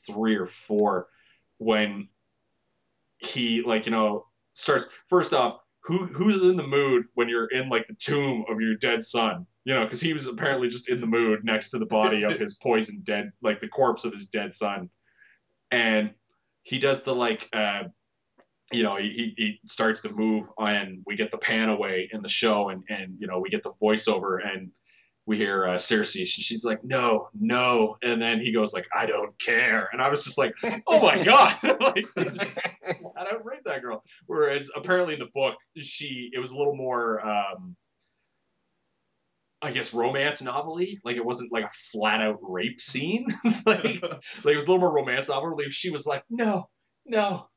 three 0.05 0.36
or 0.36 0.45
four, 0.45 1.07
when 1.57 2.09
he 3.20 3.62
like 3.62 3.86
you 3.86 3.91
know 3.91 4.26
starts 4.53 4.88
first 5.07 5.34
off 5.34 5.59
who 5.84 6.05
who's 6.07 6.41
in 6.41 6.57
the 6.57 6.66
mood 6.66 7.05
when 7.14 7.30
you're 7.30 7.47
in 7.47 7.70
like 7.70 7.86
the 7.86 7.93
tomb 7.93 8.43
of 8.49 8.59
your 8.59 8.76
dead 8.76 9.03
son 9.03 9.45
you 9.64 9.74
know 9.74 9.84
because 9.84 10.01
he 10.01 10.12
was 10.12 10.28
apparently 10.28 10.68
just 10.68 10.89
in 10.89 10.99
the 10.99 11.07
mood 11.07 11.43
next 11.43 11.70
to 11.70 11.78
the 11.78 11.86
body 11.86 12.24
of 12.24 12.39
his 12.39 12.55
poisoned 12.62 13.05
dead 13.05 13.32
like 13.43 13.59
the 13.59 13.68
corpse 13.68 14.05
of 14.05 14.12
his 14.12 14.28
dead 14.28 14.51
son 14.51 14.89
and 15.70 16.12
he 16.64 16.80
does 16.80 17.03
the 17.03 17.14
like 17.14 17.47
uh 17.53 17.84
you 18.72 18.84
know 18.84 18.95
he, 18.97 19.34
he 19.38 19.59
starts 19.66 20.01
to 20.01 20.14
move 20.14 20.45
and 20.57 21.01
we 21.05 21.16
get 21.16 21.32
the 21.32 21.38
pan 21.38 21.70
away 21.70 22.09
in 22.14 22.22
the 22.22 22.30
show 22.30 22.70
and 22.70 22.84
and 22.89 23.16
you 23.20 23.28
know 23.28 23.39
we 23.39 23.49
get 23.49 23.64
the 23.64 23.74
voiceover 23.82 24.39
and 24.45 24.72
we 25.26 25.38
hear 25.38 25.68
uh, 25.68 25.76
Cersei. 25.76 26.26
She's 26.26 26.66
like, 26.66 26.84
"No, 26.84 27.30
no," 27.39 27.97
and 28.01 28.22
then 28.22 28.39
he 28.39 28.51
goes 28.51 28.74
like, 28.74 28.88
"I 28.93 29.05
don't 29.05 29.38
care," 29.39 29.88
and 29.93 30.01
I 30.01 30.09
was 30.09 30.24
just 30.24 30.38
like, 30.38 30.51
"Oh 30.88 31.01
my 31.01 31.24
god!" 31.24 31.57
like, 31.80 32.05
just 32.18 32.43
flat 32.43 33.28
out 33.32 33.45
raped 33.45 33.66
that 33.66 33.82
girl. 33.82 34.03
Whereas 34.26 34.70
apparently 34.76 35.14
in 35.14 35.20
the 35.20 35.30
book, 35.34 35.55
she 35.78 36.32
it 36.34 36.39
was 36.39 36.51
a 36.51 36.57
little 36.57 36.76
more, 36.76 37.26
um, 37.26 37.76
I 39.62 39.72
guess, 39.72 39.93
romance 39.93 40.41
novelty. 40.41 40.99
Like 41.03 41.18
it 41.18 41.26
wasn't 41.26 41.51
like 41.51 41.66
a 41.66 41.70
flat 41.91 42.22
out 42.22 42.39
rape 42.41 42.82
scene. 42.82 43.28
like, 43.66 43.84
like 43.86 43.93
it 44.03 44.55
was 44.55 44.66
a 44.66 44.72
little 44.72 44.80
more 44.80 44.93
romance 44.93 45.30
novel. 45.30 45.55
She 45.70 45.91
was 45.91 46.07
like, 46.07 46.24
"No, 46.30 46.68
no." 47.05 47.47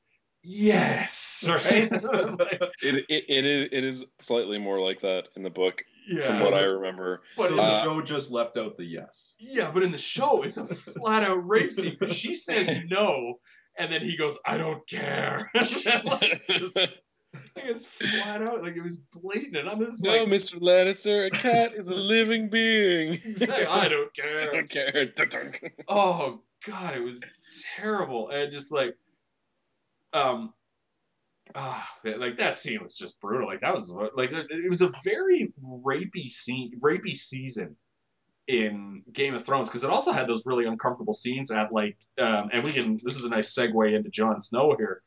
Yes, 0.45 1.47
right. 1.49 1.90
It, 2.82 3.07
it, 3.09 3.24
it 3.28 3.47
is 3.47 3.64
it 3.72 3.84
is 3.84 4.12
slightly 4.18 4.59
more 4.59 4.78
like 4.80 5.01
that 5.01 5.28
in 5.36 5.42
the 5.42 5.51
book 5.51 5.84
yeah, 6.07 6.26
from 6.26 6.38
what 6.38 6.53
i 6.55 6.61
remember 6.62 7.22
but 7.36 7.51
in 7.51 7.57
the 7.57 7.62
the 7.64 7.70
Uh, 7.70 7.84
show 7.84 8.03
just 8.03 8.30
left 8.30 8.57
out 8.57 8.76
the 8.76 8.84
yes. 8.84 9.34
Yeah, 9.38 9.70
but 9.72 9.82
in 9.82 9.90
the 9.90 9.99
show, 9.99 10.42
it's 10.42 10.57
a 10.59 10.66
flat 10.66 11.24
out 11.24 11.47
rape 11.49 11.72
scene. 11.72 11.99
'cause 12.01 12.12
She 12.12 12.34
says 12.34 12.72
no, 12.90 13.40
and 13.76 13.92
then 13.92 14.03
he 14.03 14.16
goes, 14.16 14.38
"I 14.47 14.57
don't 14.59 14.86
care." 14.88 15.51
And 15.55 15.66
then, 15.84 16.03
like, 16.05 16.38
just, 16.55 16.76
like, 17.57 17.64
it's 17.66 17.86
flat 17.86 18.42
out, 18.42 18.62
like 18.62 18.76
it 18.76 18.82
was 18.82 18.99
blatant. 19.12 19.57
And 19.57 19.68
I'm 19.68 19.80
just 19.84 20.03
no 20.03 20.24
like, 20.24 20.26
mr 20.26 20.61
lannister 20.61 21.26
a 21.26 21.30
cat 21.30 21.72
is 21.74 21.88
a 21.88 21.95
living 21.95 22.49
being 22.51 23.12
exactly, 23.24 23.64
I 23.66 23.88
don't 23.88 24.14
care. 24.14 24.42
I 24.42 24.47
don't 24.47 24.70
care 24.70 25.12
Oh 25.88 26.42
god, 26.66 26.97
it 26.97 27.01
was 27.01 27.26
terrible, 27.76 28.30
and 28.30 28.53
just 28.53 28.72
like, 28.72 28.97
um, 30.15 30.55
ah, 31.55 31.87
like 32.05 32.37
that 32.37 32.57
scene 32.57 32.83
was 32.83 32.97
just 32.97 33.21
brutal. 33.21 33.47
Like 33.47 33.61
that 33.61 33.75
was 33.75 33.91
like 34.15 34.31
it 34.33 34.71
was 34.71 34.81
a 34.81 34.93
very 35.05 35.53
rapey 35.62 36.31
scene, 36.31 36.79
rapey 36.81 37.17
season 37.17 37.77
in 38.47 39.03
Game 39.12 39.35
of 39.35 39.45
Thrones 39.45 39.69
because 39.69 39.85
it 39.85 39.91
also 39.91 40.12
had 40.12 40.27
those 40.27 40.47
really 40.47 40.67
uncomfortable 40.67 41.12
scenes 41.12 41.51
at 41.51 41.73
like, 41.73 41.97
um, 42.19 42.49
and 42.53 42.65
we 42.65 42.73
can. 42.73 42.99
This 43.03 43.17
is 43.17 43.25
a 43.25 43.29
nice 43.29 43.55
segue 43.55 43.95
into 43.95 44.09
Jon 44.09 44.41
Snow 44.41 44.77
here, 44.79 45.03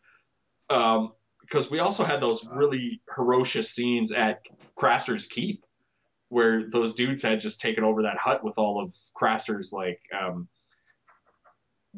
um, 0.70 1.14
because 1.42 1.72
we 1.72 1.80
also 1.80 2.04
had 2.04 2.22
those 2.22 2.46
really 2.52 3.02
ferocious 3.16 3.72
scenes 3.72 4.12
at 4.12 4.42
Craster's 4.76 5.28
Keep, 5.28 5.64
where 6.28 6.70
those 6.70 6.94
dudes 6.96 7.22
had 7.24 7.40
just 7.40 7.62
taken 7.62 7.86
over 7.86 8.04
that 8.04 8.18
hut 8.18 8.44
with 8.44 8.58
all 8.58 8.82
of 8.82 8.94
Craster's 9.16 9.72
like. 9.72 10.02
Um, 10.14 10.50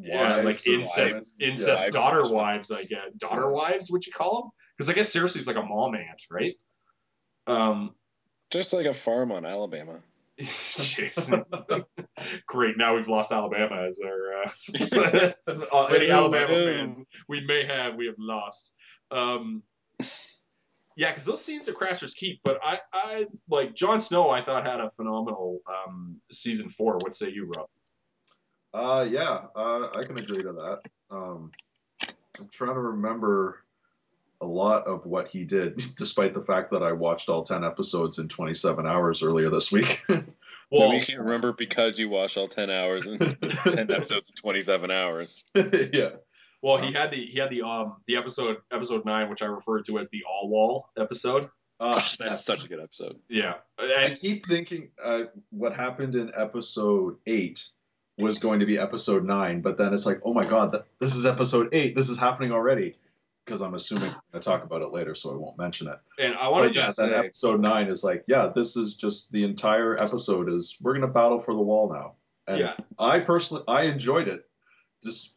yeah, 0.02 0.36
like 0.36 0.44
Wives 0.44 0.66
or 0.66 0.72
incest, 0.74 1.14
wives. 1.14 1.38
incest 1.40 1.84
Yeah. 1.84 1.90
daughter 1.90 2.20
Wives. 2.22 2.70
wives, 2.70 2.70
I 2.72 2.82
get 2.82 3.18
Daughter 3.18 3.50
wives, 3.50 3.90
What 3.90 4.06
you 4.06 4.12
call 4.12 4.42
them? 4.42 4.50
Because 4.76 4.90
I 4.90 4.94
guess 4.94 5.12
seriously, 5.12 5.40
Cersei's 5.40 5.46
like 5.46 5.56
a 5.56 5.62
mom 5.62 5.94
aunt, 5.94 6.22
right? 6.30 6.56
Um, 7.46 7.94
Just 8.50 8.72
like 8.72 8.86
a 8.86 8.92
farm 8.92 9.32
on 9.32 9.44
Alabama. 9.44 10.00
Jason. 10.38 11.44
Great. 12.46 12.78
Now 12.78 12.96
we've 12.96 13.08
lost 13.08 13.30
Alabama 13.30 13.84
as 13.86 14.00
our 14.02 14.42
uh, 14.42 15.86
any 15.94 16.10
Alabama 16.10 16.46
fans 16.46 16.98
we 17.28 17.42
may 17.46 17.66
have. 17.66 17.96
We 17.96 18.06
have 18.06 18.14
lost. 18.18 18.74
Um, 19.10 19.62
yeah, 20.96 21.10
because 21.10 21.24
those 21.26 21.44
scenes 21.44 21.68
at 21.68 21.74
Craster's 21.74 22.14
Keep, 22.14 22.40
but 22.42 22.58
I, 22.62 22.78
I 22.92 23.26
like 23.48 23.74
Jon 23.74 24.00
Snow. 24.00 24.30
I 24.30 24.40
thought 24.42 24.66
had 24.66 24.80
a 24.80 24.88
phenomenal 24.90 25.60
um, 25.68 26.16
season 26.32 26.68
four. 26.70 26.94
What 26.94 27.14
say 27.14 27.30
you, 27.30 27.50
Rob? 27.56 27.68
Uh, 28.72 29.06
yeah, 29.08 29.46
uh, 29.54 29.88
I 29.94 30.02
can 30.02 30.18
agree 30.18 30.42
to 30.42 30.52
that. 30.52 30.80
Um, 31.10 31.50
I'm 32.38 32.48
trying 32.50 32.74
to 32.74 32.80
remember 32.80 33.64
a 34.40 34.46
lot 34.46 34.86
of 34.86 35.04
what 35.04 35.28
he 35.28 35.44
did, 35.44 35.82
despite 35.96 36.34
the 36.34 36.42
fact 36.42 36.70
that 36.70 36.82
I 36.82 36.92
watched 36.92 37.28
all 37.28 37.42
10 37.44 37.64
episodes 37.64 38.18
in 38.18 38.28
27 38.28 38.86
hours 38.86 39.22
earlier 39.22 39.50
this 39.50 39.70
week. 39.72 40.02
Well, 40.72 40.88
Well, 40.88 40.98
you 40.98 41.04
can't 41.04 41.18
remember 41.18 41.52
because 41.52 41.98
you 41.98 42.08
watched 42.08 42.36
all 42.36 42.46
ten 42.46 42.70
hours 42.70 43.04
and 43.04 43.18
ten 43.68 43.90
episodes 43.90 44.30
in 44.30 44.36
twenty-seven 44.40 44.88
hours. 44.88 45.50
yeah. 45.56 46.10
well, 46.62 46.76
he 46.78 46.92
had 46.92 47.10
the 47.10 47.26
he 47.26 47.40
had 47.40 47.50
the 47.50 47.62
um 47.62 47.96
the 48.06 48.14
episode 48.14 48.58
episode 48.70 49.04
nine, 49.04 49.28
which 49.28 49.42
I 49.42 49.46
refer 49.46 49.82
to 49.82 49.98
as 49.98 50.10
the 50.10 50.22
All 50.30 50.48
Wall 50.48 50.88
episode. 50.96 51.50
Uh, 51.80 51.94
That's 51.94 52.20
yes. 52.20 52.44
such 52.44 52.64
a 52.66 52.68
good 52.68 52.78
episode. 52.78 53.16
Yeah, 53.28 53.54
I 53.80 54.14
keep 54.16 54.46
thinking 54.46 54.90
uh, 55.04 55.22
what 55.50 55.74
happened 55.74 56.14
in 56.14 56.30
episode 56.36 57.16
eight 57.26 57.66
was 58.20 58.38
going 58.38 58.60
to 58.60 58.66
be 58.66 58.78
episode 58.78 59.24
nine, 59.24 59.60
but 59.60 59.76
then 59.76 59.92
it's 59.92 60.06
like, 60.06 60.20
oh 60.24 60.32
my 60.32 60.44
god, 60.44 60.72
that, 60.72 60.86
this 60.98 61.14
is 61.14 61.26
episode 61.26 61.68
eight. 61.72 61.94
This 61.94 62.08
is 62.08 62.18
happening 62.18 62.52
already. 62.52 62.94
Because 63.44 63.62
I'm 63.62 63.74
assuming 63.74 64.14
to 64.32 64.38
talk 64.38 64.62
about 64.62 64.82
it 64.82 64.92
later, 64.92 65.14
so 65.14 65.32
I 65.32 65.34
won't 65.34 65.58
mention 65.58 65.88
it. 65.88 65.98
and 66.20 66.36
I 66.36 66.48
want 66.48 66.72
to 66.72 66.78
yeah, 66.78 66.84
just 66.84 66.98
then 66.98 67.08
say, 67.08 67.16
episode 67.16 67.60
nine 67.60 67.88
is 67.88 68.04
like, 68.04 68.22
yeah, 68.28 68.52
this 68.54 68.76
is 68.76 68.94
just 68.94 69.32
the 69.32 69.42
entire 69.42 69.94
episode 69.94 70.48
is 70.48 70.76
we're 70.80 70.92
going 70.92 71.00
to 71.00 71.08
battle 71.08 71.40
for 71.40 71.54
the 71.54 71.60
wall 71.60 71.92
now. 71.92 72.12
And 72.46 72.60
yeah, 72.60 72.74
I 72.98 73.18
personally, 73.18 73.64
I 73.66 73.84
enjoyed 73.84 74.28
it. 74.28 74.48
Just 75.02 75.36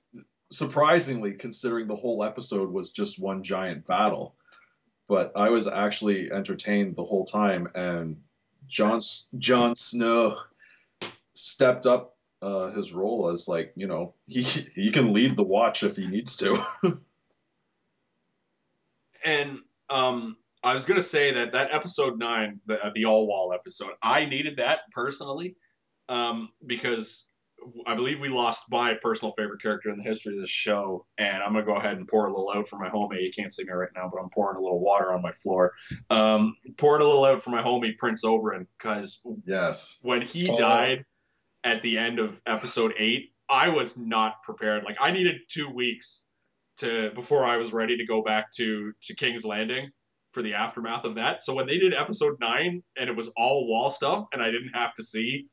surprisingly, 0.52 1.34
considering 1.34 1.88
the 1.88 1.96
whole 1.96 2.24
episode 2.24 2.72
was 2.72 2.92
just 2.92 3.20
one 3.20 3.42
giant 3.42 3.88
battle, 3.88 4.36
but 5.08 5.32
I 5.36 5.50
was 5.50 5.68
actually 5.68 6.32
entertained 6.32 6.96
the 6.96 7.04
whole 7.04 7.26
time. 7.26 7.68
And 7.74 8.18
Jon 8.68 9.00
Jon 9.38 9.76
Snow 9.76 10.38
stepped 11.34 11.86
up 11.86 12.13
uh, 12.44 12.72
his 12.72 12.92
role 12.94 13.30
as 13.32 13.48
like 13.48 13.72
you 13.76 13.88
know 13.88 14.14
he 14.28 14.42
he 14.44 14.92
can 14.92 15.14
lead 15.14 15.36
the 15.36 15.44
watch 15.44 15.84
if 15.84 15.96
he 15.96 16.08
needs 16.08 16.36
to. 16.38 16.62
and 19.26 19.60
um, 19.90 20.38
I 20.64 20.74
was 20.74 20.86
gonna 20.86 21.02
say 21.02 21.34
that 21.34 21.54
that 21.54 21.74
episode 21.74 22.20
nine, 22.20 22.60
the 22.66 22.92
the 22.94 23.06
all 23.06 23.28
wall 23.28 23.54
episode, 23.54 23.92
I 24.02 24.26
needed 24.26 24.58
that 24.58 24.80
personally, 24.92 25.56
um, 26.10 26.50
because 26.66 27.30
I 27.88 27.96
believe 27.96 28.20
we 28.20 28.28
lost 28.28 28.64
my 28.70 28.96
personal 29.02 29.34
favorite 29.38 29.62
character 29.62 29.90
in 29.90 29.98
the 29.98 30.04
history 30.04 30.36
of 30.36 30.42
this 30.42 30.50
show, 30.50 31.06
and 31.18 31.42
I'm 31.42 31.54
gonna 31.54 31.66
go 31.66 31.76
ahead 31.76 31.96
and 31.98 32.08
pour 32.08 32.26
a 32.26 32.30
little 32.30 32.52
out 32.54 32.68
for 32.68 32.78
my 32.78 32.90
homie. 32.90 33.22
You 33.24 33.32
can't 33.32 33.52
see 33.52 33.64
me 33.64 33.72
right 33.72 33.90
now, 33.96 34.10
but 34.14 34.22
I'm 34.22 34.30
pouring 34.30 34.58
a 34.58 34.62
little 34.62 34.82
water 34.82 35.14
on 35.14 35.22
my 35.22 35.32
floor. 35.32 35.72
Um, 36.10 36.58
pouring 36.78 37.02
a 37.02 37.06
little 37.06 37.24
out 37.26 37.42
for 37.42 37.52
my 37.52 37.62
homie 37.64 37.98
Prince 37.98 38.26
Oberyn, 38.26 38.68
because 38.78 39.22
yes. 39.46 40.00
when 40.02 40.22
he 40.22 40.50
Oh. 40.50 40.58
died 40.58 41.06
at 41.64 41.82
the 41.82 41.98
end 41.98 42.20
of 42.20 42.42
episode 42.46 42.94
eight, 42.98 43.32
I 43.50 43.70
was 43.70 43.98
not 43.98 44.42
prepared. 44.44 44.84
Like 44.84 44.98
I 45.00 45.12
needed 45.12 45.42
two 45.50 45.70
weeks 45.70 46.26
to 46.78 47.12
before 47.14 47.46
I 47.46 47.58
was 47.58 47.74
ready 47.74 47.98
to 47.98 48.06
go 48.06 48.24
back 48.24 48.52
to 48.54 48.94
to 49.04 49.16
King's 49.16 49.46
Landing 49.46 49.92
for 50.32 50.42
the 50.42 50.56
aftermath 50.56 51.06
of 51.06 51.16
that. 51.16 51.44
So 51.44 51.54
when 51.54 51.68
they 51.68 51.78
did 51.78 51.94
episode 51.94 52.38
nine 52.40 52.84
and 52.98 53.10
it 53.10 53.16
was 53.16 53.32
all 53.38 53.68
wall 53.68 53.92
stuff 53.92 54.26
and 54.34 54.42
I 54.42 54.48
didn't 54.48 54.72
have 54.74 54.94
to 54.96 55.04
see, 55.04 55.48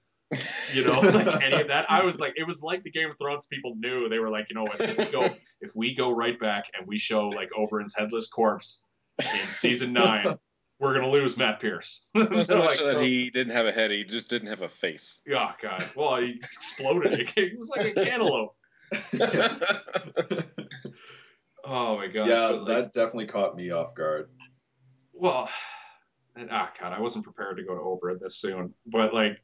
you 0.73 0.85
know, 0.85 1.01
like 1.01 1.27
any 1.43 1.61
of 1.61 1.69
that, 1.69 1.91
I 1.91 2.03
was 2.03 2.19
like, 2.19 2.35
it 2.37 2.47
was 2.47 2.63
like 2.63 2.83
the 2.83 2.91
Game 2.91 3.11
of 3.11 3.19
Thrones 3.19 3.47
people 3.47 3.75
knew. 3.77 4.09
They 4.09 4.19
were 4.19 4.31
like, 4.31 4.47
you 4.49 4.57
know 4.57 4.63
what, 4.63 4.81
if 4.81 4.97
we 4.97 5.05
go 5.07 5.29
if 5.61 5.73
we 5.77 5.95
go 5.95 6.11
right 6.15 6.39
back 6.41 6.65
and 6.77 6.87
we 6.87 6.99
show 6.99 7.29
like 7.29 7.51
Oberyn's 7.51 7.95
headless 7.97 8.29
corpse 8.29 8.83
in 9.19 9.25
season 9.27 9.93
nine, 9.93 10.39
we're 10.81 10.95
gonna 10.95 11.11
lose 11.11 11.37
Matt 11.37 11.61
Pearce. 11.61 12.09
Not 12.15 12.47
so 12.47 12.59
much 12.59 12.81
like, 12.81 12.95
that 12.97 13.03
he 13.03 13.31
didn't 13.31 13.53
have 13.53 13.67
a 13.67 13.73
head; 13.73 13.91
he 13.91 14.03
just 14.03 14.31
didn't 14.31 14.49
have 14.49 14.63
a 14.63 14.69
face. 14.69 15.23
Oh 15.33 15.51
god. 15.63 15.85
Well, 15.95 16.17
he 16.17 16.31
exploded. 16.31 17.31
It 17.37 17.57
was 17.57 17.69
like 17.69 17.97
a 17.97 18.05
cantaloupe. 18.05 18.55
Oh 21.65 21.97
my 21.99 22.07
god. 22.07 22.29
yeah, 22.29 22.49
But, 22.49 22.63
like, 22.63 22.67
that 22.69 22.93
definitely 22.93 23.27
caught 23.27 23.55
me 23.57 23.71
off 23.71 23.95
guard. 23.95 24.31
well, 25.13 25.49
and, 26.37 26.49
ah, 26.53 26.71
god, 26.81 26.93
I 26.93 27.01
wasn't 27.01 27.25
prepared 27.25 27.59
to 27.59 27.65
go 27.65 27.75
to 27.75 27.81
Oberyn 27.81 28.19
this 28.21 28.37
soon. 28.37 28.75
But 28.87 29.13
like, 29.15 29.43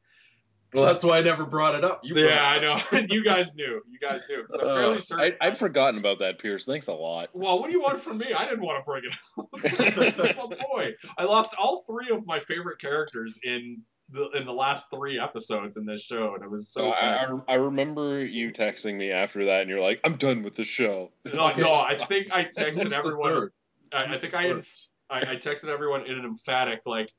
Well, 0.77 0.87
that's 0.87 1.03
why 1.03 1.19
I 1.19 1.23
never 1.23 1.45
brought 1.45 1.75
it 1.75 1.85
up. 1.85 2.01
You 2.05 2.17
yeah, 2.17 2.47
I 2.47 2.59
know. 2.59 2.79
you 3.09 3.25
guys 3.25 3.55
knew. 3.55 3.81
You 3.87 3.99
guys 3.99 4.23
knew. 4.29 4.45
Uh, 4.59 4.95
certain. 4.95 5.37
I, 5.41 5.47
I'd 5.47 5.59
forgotten 5.59 5.99
about 5.99 6.19
that, 6.19 6.39
Pearce. 6.39 6.67
Thanks 6.67 6.89
a 6.89 6.93
lot. 6.93 7.31
well, 7.33 7.59
what 7.59 7.67
do 7.67 7.73
you 7.73 7.81
want 7.81 8.01
from 8.01 8.19
me? 8.19 8.33
I 8.33 8.45
didn't 8.45 8.63
want 8.63 8.79
to 8.79 8.85
bring 8.85 9.03
it 9.05 10.29
up. 10.29 10.37
oh 10.39 10.49
boy, 10.71 10.95
I 11.17 11.25
lost 11.25 11.55
all 11.59 11.83
three 11.87 12.15
of 12.15 12.27
my 12.27 12.41
favorite 12.41 12.79
characters 12.81 13.39
in 13.43 13.83
the 14.11 14.29
in 14.31 14.45
the 14.45 14.53
last 14.53 14.91
three 14.91 15.19
episodes 15.19 15.77
in 15.77 15.87
this 15.87 16.03
show, 16.03 16.35
and 16.35 16.45
it 16.45 16.51
was 16.51 16.69
so. 16.69 16.91
Bad. 16.91 17.31
I, 17.31 17.33
I, 17.33 17.41
I 17.49 17.55
remember 17.57 18.25
you 18.25 18.53
texting 18.53 18.97
me 18.97 19.11
after 19.11 19.47
that, 19.47 19.63
and 19.63 19.71
you're 19.71 19.81
like, 19.81 20.01
"I'm 20.05 20.17
done 20.17 20.43
with 20.43 20.57
the 20.57 20.65
show." 20.65 21.11
no, 21.35 21.53
no, 21.57 21.67
I 21.67 21.95
think 22.07 22.27
I 22.33 22.43
texted 22.43 22.93
everyone. 22.93 23.51
I, 23.95 24.05
I 24.05 24.17
think 24.17 24.35
I? 24.35 24.63
I, 25.09 25.19
I 25.19 25.37
texted 25.37 25.69
everyone 25.69 26.07
in 26.07 26.19
an 26.19 26.25
emphatic 26.25 26.81
like, 26.85 27.11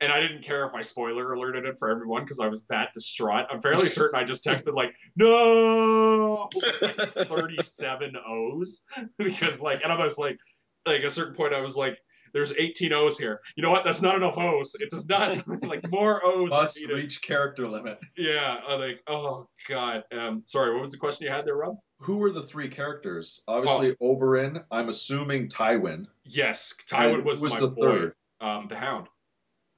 and 0.00 0.12
I 0.12 0.20
didn't 0.20 0.42
care 0.42 0.66
if 0.66 0.74
I 0.74 0.82
spoiler 0.82 1.32
alerted 1.32 1.64
it 1.64 1.78
for 1.78 1.90
everyone 1.90 2.24
because 2.24 2.40
I 2.40 2.48
was 2.48 2.66
that 2.66 2.92
distraught. 2.92 3.46
I'm 3.50 3.62
fairly 3.62 3.86
certain 3.86 4.18
I 4.18 4.24
just 4.24 4.44
texted 4.44 4.74
like, 4.74 4.94
no, 5.16 6.48
like 6.82 7.28
37 7.28 8.16
O's 8.28 8.82
because 9.18 9.62
like, 9.62 9.82
and 9.82 9.92
I 9.92 9.98
was 9.98 10.18
like, 10.18 10.38
like 10.86 11.00
at 11.00 11.06
a 11.06 11.10
certain 11.10 11.34
point 11.34 11.54
I 11.54 11.60
was 11.60 11.76
like, 11.76 11.98
there's 12.32 12.52
18 12.52 12.92
O's 12.92 13.18
here. 13.18 13.40
You 13.56 13.62
know 13.62 13.70
what? 13.70 13.84
That's 13.84 14.02
not 14.02 14.14
enough 14.14 14.36
O's. 14.36 14.76
It 14.78 14.90
does 14.90 15.08
not 15.08 15.38
like 15.62 15.90
more 15.90 16.20
O's. 16.24 16.50
Must 16.50 16.78
reach 16.88 17.22
character 17.22 17.66
limit. 17.66 17.98
Yeah, 18.16 18.58
I'm 18.68 18.80
like, 18.80 19.00
oh 19.06 19.48
god. 19.68 20.04
Um, 20.12 20.42
sorry, 20.44 20.74
what 20.74 20.82
was 20.82 20.92
the 20.92 20.98
question 20.98 21.26
you 21.26 21.32
had 21.32 21.46
there, 21.46 21.56
Rob? 21.56 21.76
Who 22.00 22.18
were 22.18 22.30
the 22.30 22.42
three 22.42 22.68
characters? 22.68 23.40
Obviously, 23.48 23.96
Oberyn. 24.02 24.62
I'm 24.70 24.90
assuming 24.90 25.48
Tywin. 25.48 26.06
Yes, 26.24 26.74
Tywin 26.90 27.24
was, 27.24 27.40
was 27.40 27.54
my 27.54 27.60
the 27.60 27.68
boy. 27.68 27.80
third? 27.80 28.14
Um, 28.42 28.68
the 28.68 28.76
Hound. 28.76 29.06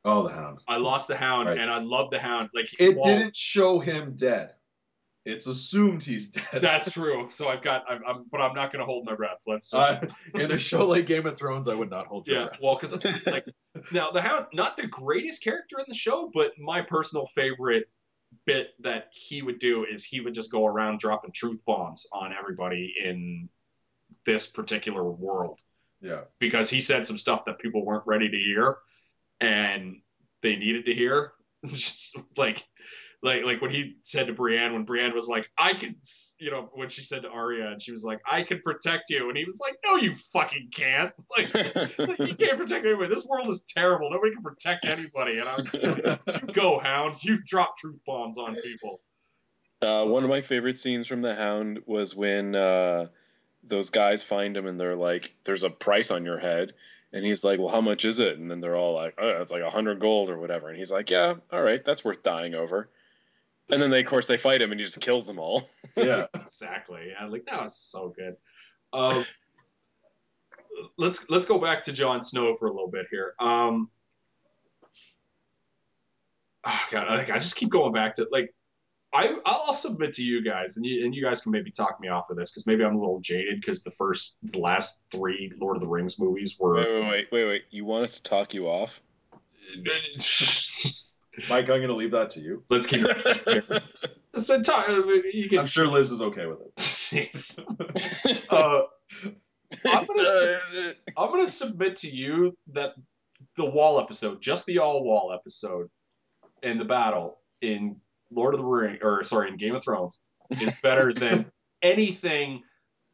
Oh, 0.09 0.23
the 0.27 0.35
Hound. 0.35 0.59
I 0.67 0.77
lost 0.79 1.09
the 1.09 1.17
Hound, 1.17 1.49
Right. 1.49 1.59
and 1.59 1.71
I 1.71 1.79
love 1.79 2.11
the 2.11 2.19
Hound. 2.19 2.51
Like 2.55 2.69
It 2.81 2.97
well, 2.97 3.05
didn't 3.05 3.37
show 3.37 3.79
him 3.79 4.15
dead. 4.17 4.55
It's 5.25 5.47
assumed 5.47 6.03
he's 6.03 6.31
dead. 6.31 6.63
That's 6.63 6.91
true. 6.91 7.29
So 7.31 7.49
I've 7.49 7.63
got, 7.63 7.85
I'm, 7.89 8.01
I'm 8.07 8.25
but 8.33 8.41
I'm 8.41 8.55
not 8.55 8.73
going 8.73 8.81
to 8.81 8.87
hold 8.87 9.05
my 9.05 9.15
breath. 9.15 9.43
Let's 9.47 9.69
just, 9.71 10.03
Uh, 10.05 10.07
in 10.39 10.51
a 10.51 10.57
show 10.57 10.87
like 10.89 11.05
Game 11.07 11.27
of 11.27 11.37
Thrones, 11.37 11.69
I 11.69 11.75
would 11.75 11.91
not 11.91 12.07
hold 12.07 12.27
your 12.27 12.39
yeah. 12.39 12.45
breath. 12.47 12.59
Well, 12.63 12.79
because 12.81 13.27
like 13.27 13.45
now 13.93 14.11
the 14.11 14.23
Hound, 14.23 14.47
not 14.55 14.77
the 14.79 14.87
greatest 14.87 15.45
character 15.45 15.79
in 15.79 15.85
the 15.89 15.95
show, 15.95 16.31
but 16.33 16.53
my 16.59 16.81
personal 16.81 17.27
favorite 17.27 17.91
bit 18.47 18.69
that 18.81 19.09
he 19.13 19.43
would 19.43 19.59
do 19.59 19.85
is 19.91 20.03
he 20.05 20.21
would 20.21 20.33
just 20.35 20.51
go 20.51 20.67
around 20.67 20.99
dropping 20.99 21.33
truth 21.33 21.61
bombs 21.67 22.07
on 22.13 22.33
everybody 22.39 22.95
in 23.05 23.49
this 24.25 24.47
particular 24.47 25.05
world 25.05 25.61
Yeah. 26.01 26.23
because 26.39 26.71
he 26.71 26.81
said 26.81 27.07
some 27.07 27.19
stuff 27.19 27.45
that 27.47 27.59
people 27.59 27.85
weren't 27.85 28.07
ready 28.07 28.29
to 28.31 28.37
hear 28.37 28.79
and 29.41 30.01
they 30.43 30.57
needed 30.57 30.87
to 30.87 30.95
hear. 30.95 31.33
Just 31.67 32.17
like, 32.37 32.63
like, 33.23 33.45
like 33.45 33.61
when 33.61 33.73
he 33.73 33.97
said 34.03 34.29
to 34.29 34.33
Brienne, 34.33 34.75
when 34.75 34.85
Brienne 34.85 35.13
was 35.15 35.27
like, 35.27 35.51
"I 35.59 35.73
can," 35.75 35.97
you 36.39 36.53
know, 36.53 36.71
when 36.73 36.89
she 36.89 37.03
said 37.03 37.23
to 37.23 37.29
Arya, 37.29 37.73
and 37.73 37.83
she 37.83 37.91
was 37.91 38.05
like, 38.05 38.21
"I 38.31 38.45
can 38.45 38.63
protect 38.63 39.11
you," 39.11 39.29
and 39.29 39.37
he 39.37 39.45
was 39.45 39.59
like, 39.61 39.77
"No, 39.85 39.97
you 39.97 40.15
fucking 40.33 40.71
can't! 40.73 41.13
Like, 41.37 41.53
you 42.19 42.35
can't 42.35 42.59
protect 42.59 42.87
anybody. 42.87 43.13
This 43.13 43.27
world 43.27 43.49
is 43.49 43.65
terrible. 43.65 44.11
Nobody 44.11 44.35
can 44.35 44.43
protect 44.43 44.85
anybody." 44.85 45.39
And 45.41 45.49
I'm 45.49 45.65
just 45.65 45.83
like, 45.83 46.43
"You 46.47 46.53
go, 46.53 46.79
Hound. 46.79 47.17
You 47.25 47.39
drop 47.45 47.77
truth 47.77 47.99
bombs 48.07 48.39
on 48.39 48.55
people." 48.55 49.01
Uh, 49.83 50.05
one 50.05 50.25
of 50.25 50.31
my 50.31 50.41
favorite 50.41 50.79
scenes 50.79 51.07
from 51.07 51.23
The 51.23 51.35
Hound 51.35 51.81
was 51.87 52.15
when 52.15 52.57
uh, 52.57 53.07
those 53.63 53.91
guys 53.91 54.25
find 54.25 54.57
him 54.57 54.67
and 54.67 54.79
they're 54.79 54.97
like, 54.97 55.35
"There's 55.45 55.65
a 55.65 55.71
price 55.71 56.13
on 56.13 56.25
your 56.25 56.39
head," 56.39 56.75
and 57.13 57.25
he's 57.25 57.45
like, 57.45 57.59
"Well, 57.59 57.69
how 57.69 57.81
much 57.81 58.05
is 58.05 58.21
it?" 58.21 58.39
And 58.39 58.51
then 58.51 58.61
they're 58.61 58.77
all 58.77 58.95
like, 58.95 59.15
"Oh, 59.19 59.41
it's 59.41 59.51
like 59.51 59.63
a 59.63 59.71
hundred 59.71 60.01
gold 60.01 60.31
or 60.31 60.39
whatever." 60.39 60.69
And 60.69 60.77
he's 60.77 60.93
like, 60.93 61.11
"Yeah, 61.11 61.35
all 61.53 61.63
right, 61.63 61.85
that's 61.85 62.05
worth 62.05 62.23
dying 62.23 62.55
over." 62.55 62.89
And 63.71 63.83
then 63.83 63.91
they, 63.91 64.01
of 64.01 64.07
course, 64.07 64.27
they 64.27 64.39
fight 64.39 64.63
him 64.63 64.71
and 64.73 64.81
he 64.81 64.87
just 64.87 65.01
kills 65.01 65.27
them 65.27 65.39
all. 65.39 65.69
Yeah. 65.97 66.27
exactly. 66.35 67.09
Yeah, 67.11 67.27
like 67.27 67.45
that 67.47 67.63
was 67.63 67.77
so 67.77 68.15
good. 68.17 68.37
Um, 68.93 69.25
let's 70.97 71.29
let's 71.29 71.47
go 71.47 71.59
back 71.59 71.83
to 71.85 71.93
Jon 71.93 72.23
Snow 72.23 72.57
for 72.57 72.67
a 72.67 72.71
little 72.71 72.91
bit 72.91 73.07
here. 73.11 73.35
Um, 73.41 73.91
oh 76.65 76.87
God, 76.91 77.09
I 77.09 77.39
just 77.39 77.57
keep 77.57 77.71
going 77.71 77.93
back 77.93 78.15
to 78.15 78.29
like 78.31 78.55
I 79.13 79.37
I'll 79.47 79.75
submit 79.75 80.13
to 80.15 80.23
you 80.23 80.43
guys, 80.45 80.77
and 80.77 80.85
you 80.85 81.05
and 81.05 81.15
you 81.15 81.25
guys 81.25 81.41
can 81.41 81.53
maybe 81.53 81.71
talk 81.71 81.99
me 82.01 82.09
off 82.09 82.29
of 82.31 82.37
this 82.37 82.51
because 82.51 82.67
maybe 82.67 82.85
I'm 82.85 82.97
a 82.97 83.01
little 83.01 83.21
jaded 83.21 83.61
because 83.61 83.83
the 83.83 83.91
first 83.91 84.39
the 84.43 84.59
last 84.59 85.03
three 85.11 85.51
Lord 85.59 85.77
of 85.77 85.81
the 85.81 85.89
Rings 85.89 86.19
movies 86.19 86.57
were. 86.59 86.75
Wait, 86.75 86.93
wait, 86.93 87.09
wait, 87.09 87.29
wait, 87.33 87.47
wait. 87.47 87.63
You 87.71 87.85
want 87.85 88.05
us 88.05 88.19
to 88.19 88.23
talk 88.23 88.53
you 88.53 88.69
off? 88.69 89.01
Mike, 91.49 91.65
I'm 91.65 91.67
going 91.67 91.89
to 91.89 91.93
leave 91.93 92.11
that 92.13 92.31
to 92.31 92.41
you. 92.41 92.65
Let's 92.69 92.87
keep 92.87 93.05
it. 93.05 93.83
So, 94.37 94.63
talk, 94.63 94.87
you 94.89 95.49
can, 95.49 95.61
I'm 95.61 95.67
sure 95.67 95.89
Liz 95.89 96.13
is 96.13 96.23
okay 96.23 96.47
with 96.47 96.59
it. 96.61 98.45
Uh, 98.51 98.83
I'm 99.87 100.07
gonna 100.07 100.25
su- 100.25 100.93
I'm 101.17 101.31
gonna 101.31 101.49
submit 101.49 101.97
to 101.97 102.09
you 102.09 102.57
that 102.73 102.95
the 103.57 103.65
wall 103.65 104.01
episode, 104.01 104.41
just 104.41 104.67
the 104.67 104.79
all 104.79 105.03
wall 105.03 105.33
episode, 105.33 105.89
and 106.63 106.81
the 106.81 106.85
battle 106.85 107.39
in 107.63 107.97
Lord 108.31 108.55
of 108.55 108.61
the 108.61 108.67
Ring, 108.67 108.99
or 109.03 109.23
sorry, 109.25 109.49
in 109.49 109.57
Game 109.57 109.75
of 109.75 109.83
Thrones, 109.83 110.21
is 110.51 110.81
better 110.81 111.13
than 111.15 111.51
anything 111.83 112.63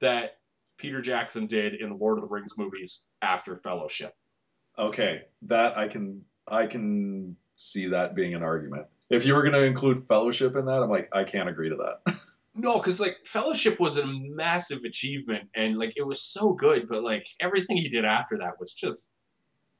that 0.00 0.38
Peter 0.76 1.00
Jackson 1.00 1.46
did 1.46 1.74
in 1.74 1.90
the 1.90 1.96
Lord 1.96 2.18
of 2.18 2.22
the 2.22 2.28
Rings 2.28 2.56
movies 2.56 3.04
after 3.22 3.56
Fellowship. 3.56 4.14
Okay, 4.78 5.22
that 5.42 5.78
I 5.78 5.88
can 5.88 6.24
I 6.48 6.66
can 6.66 7.36
see 7.56 7.88
that 7.88 8.14
being 8.14 8.34
an 8.34 8.42
argument. 8.42 8.86
If 9.10 9.24
you 9.24 9.34
were 9.34 9.42
going 9.42 9.54
to 9.54 9.62
include 9.62 10.08
Fellowship 10.08 10.56
in 10.56 10.64
that, 10.66 10.82
I'm 10.82 10.90
like 10.90 11.08
I 11.12 11.24
can't 11.24 11.48
agree 11.48 11.68
to 11.70 11.76
that. 11.76 12.16
No, 12.56 12.78
because 12.78 13.00
like 13.00 13.16
Fellowship 13.24 13.80
was 13.80 13.96
a 13.96 14.06
massive 14.06 14.84
achievement, 14.84 15.48
and 15.56 15.76
like 15.76 15.94
it 15.96 16.06
was 16.06 16.22
so 16.22 16.52
good, 16.52 16.88
but 16.88 17.02
like 17.02 17.26
everything 17.40 17.76
he 17.76 17.88
did 17.88 18.04
after 18.04 18.38
that 18.38 18.60
was 18.60 18.72
just. 18.72 19.12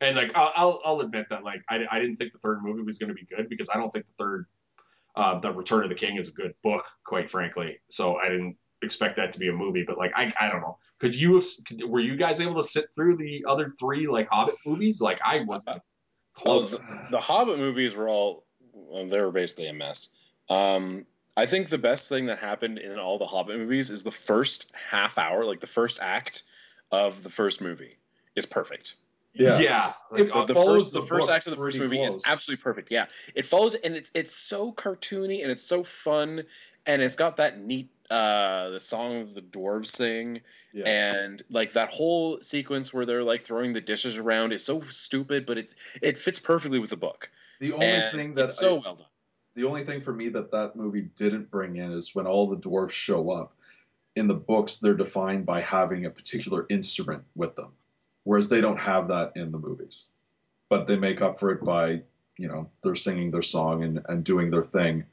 And 0.00 0.16
like 0.16 0.32
I'll 0.34 0.52
I'll, 0.56 0.80
I'll 0.84 1.00
admit 1.00 1.28
that 1.30 1.44
like 1.44 1.62
I, 1.68 1.84
I 1.88 2.00
didn't 2.00 2.16
think 2.16 2.32
the 2.32 2.38
third 2.38 2.64
movie 2.64 2.82
was 2.82 2.98
going 2.98 3.10
to 3.10 3.14
be 3.14 3.26
good 3.26 3.48
because 3.48 3.70
I 3.72 3.78
don't 3.78 3.92
think 3.92 4.06
the 4.06 4.12
third, 4.18 4.46
uh, 5.16 5.38
the 5.38 5.52
Return 5.52 5.82
of 5.84 5.88
the 5.88 5.94
King 5.94 6.16
is 6.16 6.28
a 6.28 6.32
good 6.32 6.54
book, 6.62 6.84
quite 7.04 7.30
frankly. 7.30 7.80
So 7.88 8.16
I 8.16 8.28
didn't 8.28 8.56
expect 8.82 9.16
that 9.16 9.32
to 9.32 9.38
be 9.38 9.48
a 9.48 9.52
movie. 9.52 9.84
But 9.86 9.98
like 9.98 10.12
I 10.14 10.32
I 10.40 10.48
don't 10.50 10.60
know. 10.60 10.78
Could 10.98 11.14
you 11.14 11.34
have? 11.34 11.44
Could, 11.66 11.84
were 11.84 12.00
you 12.00 12.16
guys 12.16 12.40
able 12.40 12.56
to 12.56 12.62
sit 12.62 12.86
through 12.94 13.16
the 13.16 13.44
other 13.48 13.72
three 13.78 14.06
like 14.06 14.28
Hobbit 14.28 14.54
movies? 14.64 15.00
Like 15.00 15.20
I 15.24 15.40
wasn't 15.40 15.82
Well, 16.44 16.60
close. 16.60 16.78
the, 16.78 17.06
the 17.12 17.20
Hobbit 17.20 17.58
movies 17.58 17.94
were 17.94 18.08
all 18.08 18.44
well, 18.72 19.06
they 19.06 19.20
were 19.20 19.30
basically 19.30 19.68
a 19.68 19.72
mess. 19.72 20.20
Um, 20.48 21.06
I 21.36 21.46
think 21.46 21.68
the 21.68 21.78
best 21.78 22.08
thing 22.08 22.26
that 22.26 22.38
happened 22.38 22.78
in 22.78 22.98
all 22.98 23.18
the 23.18 23.26
Hobbit 23.26 23.58
movies 23.58 23.90
is 23.90 24.04
the 24.04 24.10
first 24.10 24.72
half 24.90 25.18
hour, 25.18 25.44
like 25.44 25.60
the 25.60 25.66
first 25.66 26.00
act 26.00 26.42
of 26.92 27.22
the 27.22 27.30
first 27.30 27.60
movie, 27.62 27.96
is 28.36 28.46
perfect. 28.46 28.94
Yeah. 29.34 29.58
yeah. 29.58 29.92
It- 30.16 30.32
The, 30.32 30.44
the 30.44 30.54
follows 30.54 30.84
first 30.84 30.92
the, 30.92 31.00
the 31.00 31.06
first 31.06 31.30
act 31.30 31.46
of 31.46 31.50
the 31.52 31.56
first 31.56 31.78
movie 31.78 31.96
close. 31.96 32.14
is 32.14 32.22
absolutely 32.26 32.62
perfect. 32.62 32.90
Yeah, 32.90 33.06
it 33.34 33.44
follows 33.46 33.74
and 33.74 33.94
it's 33.96 34.10
it's 34.14 34.32
so 34.32 34.72
cartoony 34.72 35.42
and 35.42 35.50
it's 35.50 35.62
so 35.64 35.82
fun 35.82 36.44
and 36.86 37.02
it's 37.02 37.16
got 37.16 37.38
that 37.38 37.58
neat 37.58 37.90
uh 38.10 38.68
the 38.70 38.80
song 38.80 39.20
of 39.22 39.34
the 39.34 39.40
dwarves 39.40 39.86
sing 39.86 40.40
Yeah. 40.74 40.84
and 40.86 41.42
like 41.50 41.72
that 41.72 41.88
whole 41.88 42.40
sequence 42.42 42.92
where 42.92 43.06
they're 43.06 43.24
like 43.24 43.40
throwing 43.42 43.72
the 43.72 43.80
dishes 43.80 44.18
around 44.18 44.52
is 44.52 44.64
so 44.64 44.80
stupid 44.82 45.46
but 45.46 45.56
it's 45.56 45.74
it 46.02 46.18
fits 46.18 46.38
perfectly 46.38 46.78
with 46.78 46.90
the 46.90 46.98
book 46.98 47.30
the 47.60 47.72
only 47.72 47.86
and 47.86 48.14
thing 48.16 48.34
that's 48.34 48.58
so 48.58 48.76
I- 48.76 48.80
well 48.84 48.94
done 48.96 49.06
the 49.54 49.64
only 49.64 49.84
thing 49.84 50.00
for 50.02 50.12
me 50.12 50.28
that 50.30 50.50
that 50.50 50.76
movie 50.76 51.08
didn't 51.16 51.50
bring 51.50 51.76
in 51.76 51.92
is 51.92 52.14
when 52.14 52.26
all 52.26 52.48
the 52.50 52.56
dwarves 52.56 52.90
show 52.90 53.30
up 53.30 53.54
in 54.14 54.26
the 54.28 54.34
books 54.34 54.76
they're 54.76 54.92
defined 54.94 55.46
by 55.46 55.62
having 55.62 56.04
a 56.04 56.10
particular 56.10 56.66
instrument 56.68 57.24
with 57.34 57.56
them 57.56 57.72
whereas 58.24 58.48
they 58.48 58.60
don't 58.60 58.78
have 58.78 59.08
that 59.08 59.32
in 59.36 59.52
the 59.52 59.58
movies. 59.58 60.08
But 60.68 60.86
they 60.86 60.96
make 60.96 61.22
up 61.22 61.38
for 61.38 61.50
it 61.52 61.64
by 61.64 62.02
you 62.36 62.48
know 62.48 62.68
they're 62.82 62.96
singing 62.96 63.30
their 63.30 63.42
song 63.42 63.84
and, 63.84 64.04
and 64.08 64.24
doing 64.24 64.50
their 64.50 64.64
thing 64.64 65.04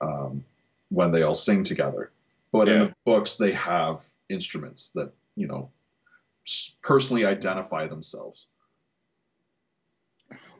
um, 0.00 0.44
when 0.88 1.12
they 1.12 1.22
all 1.22 1.34
sing 1.34 1.64
together. 1.64 2.10
But 2.50 2.68
in 2.68 2.78
the 2.78 2.94
books 3.04 3.36
they 3.36 3.52
have 3.52 4.04
instruments 4.28 4.90
that 4.90 5.12
you 5.36 5.46
know 5.46 5.70
personally 6.82 7.24
identify 7.24 7.86
themselves. 7.86 8.46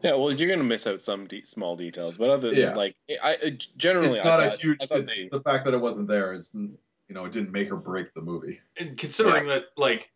Yeah 0.03 0.15
well 0.15 0.33
you're 0.33 0.51
gonna 0.51 0.65
miss 0.65 0.87
out 0.87 1.01
some 1.01 1.27
de- 1.27 1.45
small 1.45 1.77
details 1.77 2.19
but 2.19 2.29
other 2.29 2.51
than 2.51 2.59
Yeah. 2.59 2.75
like 2.75 2.95
i 3.23 3.57
generally 3.77 4.09
it's 4.09 4.17
not 4.19 4.41
I 4.41 4.47
a 4.47 4.51
thought, 4.51 4.61
huge 4.61 4.79
I 4.91 4.97
it's 4.97 5.17
they, 5.17 5.29
the 5.29 5.41
fact 5.41 5.65
that 5.65 5.75
it 5.75 5.81
wasn't 5.81 6.09
there 6.09 6.35
is 6.35 6.55
you 7.13 7.19
know 7.19 7.27
it 7.27 7.33
didn't 7.33 7.53
make 7.53 7.71
or 7.71 7.77
break 7.77 8.15
the 8.15 8.23
movie. 8.23 8.61
And 8.79 8.97
considering 8.97 9.47
that 9.49 9.65
like 9.77 10.09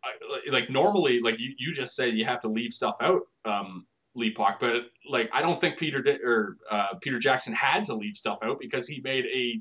like 0.51 0.71
normally 0.71 1.21
like 1.21 1.39
you, 1.39 1.55
you 1.59 1.75
just 1.75 1.95
said 1.95 2.15
you 2.15 2.25
have 2.25 2.41
to 2.41 2.49
leave 2.49 2.73
stuff 2.73 2.97
out 3.03 3.21
um 3.45 3.87
Lee 4.15 4.31
Park, 4.31 4.61
but 4.61 4.85
like 5.07 5.29
I 5.31 5.43
don't 5.43 5.61
think 5.61 5.77
Peter 5.77 6.01
di- 6.01 6.23
or 6.25 6.57
uh, 6.71 6.95
Peter 7.03 7.19
Jackson 7.19 7.53
had 7.53 7.85
to 7.85 7.95
leave 7.95 8.17
stuff 8.17 8.39
out 8.43 8.59
because 8.59 8.89
he 8.89 9.03
made 9.03 9.27
a 9.27 9.61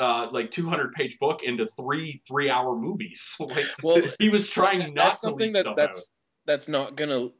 uh, 0.00 0.28
like 0.30 0.52
200 0.52 0.92
page 0.92 1.18
book 1.18 1.42
into 1.42 1.66
three 1.66 2.20
three 2.28 2.48
hour 2.48 2.76
movies. 2.76 3.36
like 3.40 3.66
well 3.82 4.00
he 4.20 4.28
was 4.28 4.48
trying 4.48 4.78
not 4.78 4.94
that's 4.94 5.22
to 5.22 5.26
something 5.26 5.46
leave 5.46 5.54
that 5.54 5.62
stuff 5.62 5.76
that's 5.76 6.20
that's 6.46 6.68
not 6.68 6.94
gonna 6.94 7.30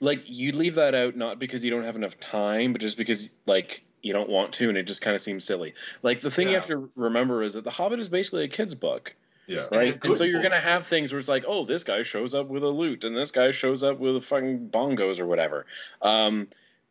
like 0.00 0.22
you 0.26 0.52
leave 0.52 0.76
that 0.76 0.94
out 0.94 1.16
not 1.16 1.38
because 1.38 1.64
you 1.64 1.70
don't 1.70 1.84
have 1.84 1.96
enough 1.96 2.18
time 2.18 2.72
but 2.72 2.80
just 2.80 2.96
because 2.96 3.34
like 3.46 3.84
you 4.02 4.12
don't 4.12 4.30
want 4.30 4.54
to 4.54 4.68
and 4.68 4.78
it 4.78 4.86
just 4.86 5.02
kind 5.02 5.14
of 5.14 5.20
seems 5.20 5.44
silly. 5.44 5.74
Like 6.02 6.20
the 6.20 6.30
thing 6.30 6.48
you 6.48 6.54
have 6.54 6.66
to 6.66 6.90
remember 6.96 7.42
is 7.42 7.54
that 7.54 7.64
the 7.64 7.70
hobbit 7.70 8.00
is 8.00 8.08
basically 8.08 8.44
a 8.44 8.48
kid's 8.48 8.74
book. 8.74 9.14
Yeah. 9.46 9.66
Right? 9.72 9.92
and, 9.92 10.00
good 10.00 10.16
so 10.16 10.24
you're 10.24 10.42
gonna 10.42 10.60
have 10.60 10.86
things 10.86 11.12
where 11.12 11.18
it's 11.18 11.28
like 11.28 11.44
oh 11.46 11.64
this 11.64 11.84
guy 11.84 12.02
shows 12.02 12.34
up 12.34 12.46
with 12.46 12.62
a 12.62 12.68
lute 12.68 13.04
and 13.04 13.16
this 13.16 13.30
guy 13.30 13.50
shows 13.50 13.82
up 13.82 13.98
with 13.98 14.24
fucking 14.24 14.70
bongos 14.70 15.20
or 15.20 15.26
whatever. 15.26 15.66
Um 16.00 16.46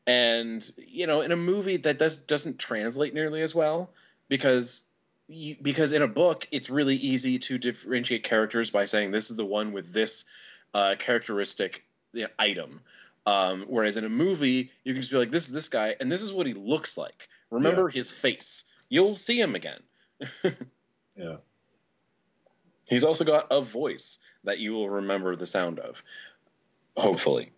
and 0.05 0.70
you 0.88 1.07
know 1.07 1.22
in 1.22 1.32
a 1.32 1.38
movie 1.38 1.78
that 1.78 1.97
does 1.97 2.18
doesn't 2.18 2.60
translate 2.60 3.14
nearly 3.14 3.41
as 3.41 3.55
well 3.55 3.89
because 4.28 4.91
you, 5.28 5.55
because 5.62 5.93
in 5.93 6.01
a 6.01 6.07
book 6.07 6.47
it's 6.51 6.70
really 6.70 6.95
easy 6.95 7.39
to 7.39 7.57
differentiate 7.57 8.24
characters 8.24 8.72
by 8.72 8.86
saying 8.86 9.12
this 9.12 9.32
is 9.32 9.38
the 9.38 9.45
one 9.45 9.72
with 9.72 9.93
this 9.93 10.30
uh, 10.74 10.95
characteristic 10.99 11.84
you 12.14 12.24
know, 12.24 12.30
item. 12.38 12.82
Um, 13.26 13.66
whereas 13.68 13.97
in 13.97 14.05
a 14.05 14.10
movie 14.10 14.72
you 14.84 14.93
can 14.93 15.01
just 15.01 15.12
be 15.12 15.18
like 15.18 15.30
this 15.30 15.47
is 15.47 15.53
this 15.53 15.70
guy 15.70 15.95
and 15.99 16.12
this 16.12 16.22
is 16.22 16.34
what 16.34 16.47
he 16.47 16.53
looks 16.53 16.97
like. 16.97 17.28
Remember 17.51 17.89
his 17.89 18.10
face. 18.10 18.72
You'll 18.89 19.16
see 19.16 19.39
him 19.39 19.55
again. 19.55 19.80
Yeah. 21.20 21.36
He's 22.89 23.03
also 23.03 23.26
got 23.26 23.47
a 23.51 23.62
voice 23.62 24.24
that 24.45 24.60
you 24.60 24.74
will 24.74 24.89
remember 24.89 25.36
the 25.36 25.45
sound 25.45 25.80
of 25.80 26.01
hopefully. 26.97 27.51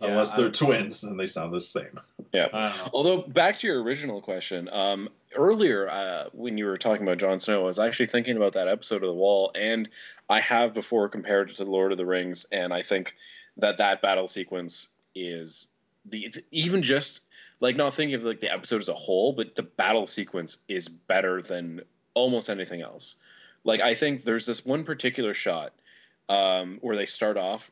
Yeah, 0.00 0.08
unless 0.08 0.32
they're 0.32 0.50
twins 0.50 1.04
and 1.04 1.20
they 1.20 1.26
sound 1.26 1.52
the 1.52 1.60
same. 1.60 2.00
Yeah. 2.32 2.48
I. 2.52 2.88
Although 2.92 3.18
back 3.18 3.56
to 3.58 3.66
your 3.66 3.82
original 3.82 4.20
question, 4.20 4.68
um, 4.72 5.08
earlier 5.34 5.88
uh, 5.88 6.24
when 6.32 6.58
you 6.58 6.66
were 6.66 6.78
talking 6.78 7.06
about 7.06 7.18
Jon 7.18 7.38
Snow, 7.38 7.60
I 7.60 7.64
was 7.64 7.78
actually 7.78 8.06
thinking 8.06 8.36
about 8.36 8.54
that 8.54 8.66
episode 8.66 9.02
of 9.02 9.08
The 9.08 9.14
Wall, 9.14 9.52
and 9.54 9.88
I 10.28 10.40
have 10.40 10.74
before 10.74 11.08
compared 11.10 11.50
it 11.50 11.56
to 11.56 11.64
The 11.64 11.70
Lord 11.70 11.92
of 11.92 11.98
the 11.98 12.06
Rings, 12.06 12.46
and 12.50 12.72
I 12.72 12.82
think 12.82 13.14
that 13.56 13.78
that 13.78 14.02
battle 14.02 14.28
sequence 14.28 14.94
is 15.14 15.74
the 16.06 16.32
even 16.50 16.82
just 16.82 17.24
like 17.60 17.76
not 17.76 17.94
thinking 17.94 18.14
of 18.14 18.24
like 18.24 18.40
the 18.40 18.52
episode 18.52 18.80
as 18.80 18.88
a 18.88 18.94
whole, 18.94 19.32
but 19.32 19.54
the 19.54 19.62
battle 19.62 20.06
sequence 20.06 20.64
is 20.68 20.88
better 20.88 21.42
than 21.42 21.82
almost 22.14 22.50
anything 22.50 22.80
else. 22.80 23.20
Like 23.64 23.80
I 23.80 23.94
think 23.94 24.22
there's 24.22 24.46
this 24.46 24.64
one 24.64 24.84
particular 24.84 25.34
shot 25.34 25.72
um, 26.28 26.78
where 26.80 26.96
they 26.96 27.06
start 27.06 27.36
off 27.36 27.70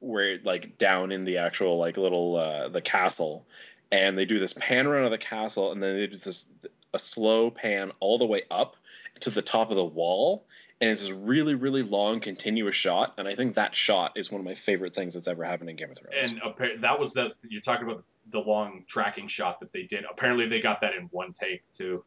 where 0.00 0.38
like 0.44 0.78
down 0.78 1.10
in 1.10 1.24
the 1.24 1.38
actual 1.38 1.78
like 1.78 1.96
little 1.96 2.36
uh, 2.36 2.68
the 2.68 2.80
castle 2.80 3.46
and 3.90 4.16
they 4.16 4.26
do 4.26 4.38
this 4.38 4.52
pan 4.52 4.86
around 4.86 5.06
of 5.06 5.10
the 5.10 5.18
castle 5.18 5.72
and 5.72 5.82
then 5.82 5.96
they 5.96 6.06
do 6.06 6.16
this 6.16 6.52
a 6.94 6.98
slow 6.98 7.50
pan 7.50 7.90
all 8.00 8.18
the 8.18 8.26
way 8.26 8.42
up 8.50 8.76
to 9.20 9.30
the 9.30 9.42
top 9.42 9.70
of 9.70 9.76
the 9.76 9.84
wall 9.84 10.46
and 10.80 10.90
it's 10.90 11.02
this 11.02 11.12
really 11.12 11.54
really 11.54 11.82
long 11.82 12.20
continuous 12.20 12.74
shot 12.74 13.14
and 13.18 13.26
i 13.28 13.34
think 13.34 13.54
that 13.54 13.74
shot 13.74 14.12
is 14.16 14.30
one 14.30 14.40
of 14.40 14.44
my 14.44 14.54
favorite 14.54 14.94
things 14.94 15.14
that's 15.14 15.28
ever 15.28 15.44
happened 15.44 15.70
in 15.70 15.76
game 15.76 15.90
of 15.90 15.98
thrones 15.98 16.32
And 16.32 16.42
appa- 16.42 16.78
that 16.80 16.98
was 17.00 17.12
the 17.14 17.32
you're 17.48 17.60
talking 17.60 17.86
about 17.88 18.04
the 18.30 18.40
long 18.40 18.84
tracking 18.86 19.26
shot 19.26 19.60
that 19.60 19.72
they 19.72 19.84
did. 19.84 20.04
Apparently 20.10 20.46
they 20.48 20.60
got 20.60 20.82
that 20.82 20.94
in 20.94 21.04
one 21.04 21.32
take 21.32 21.62
too. 21.72 22.04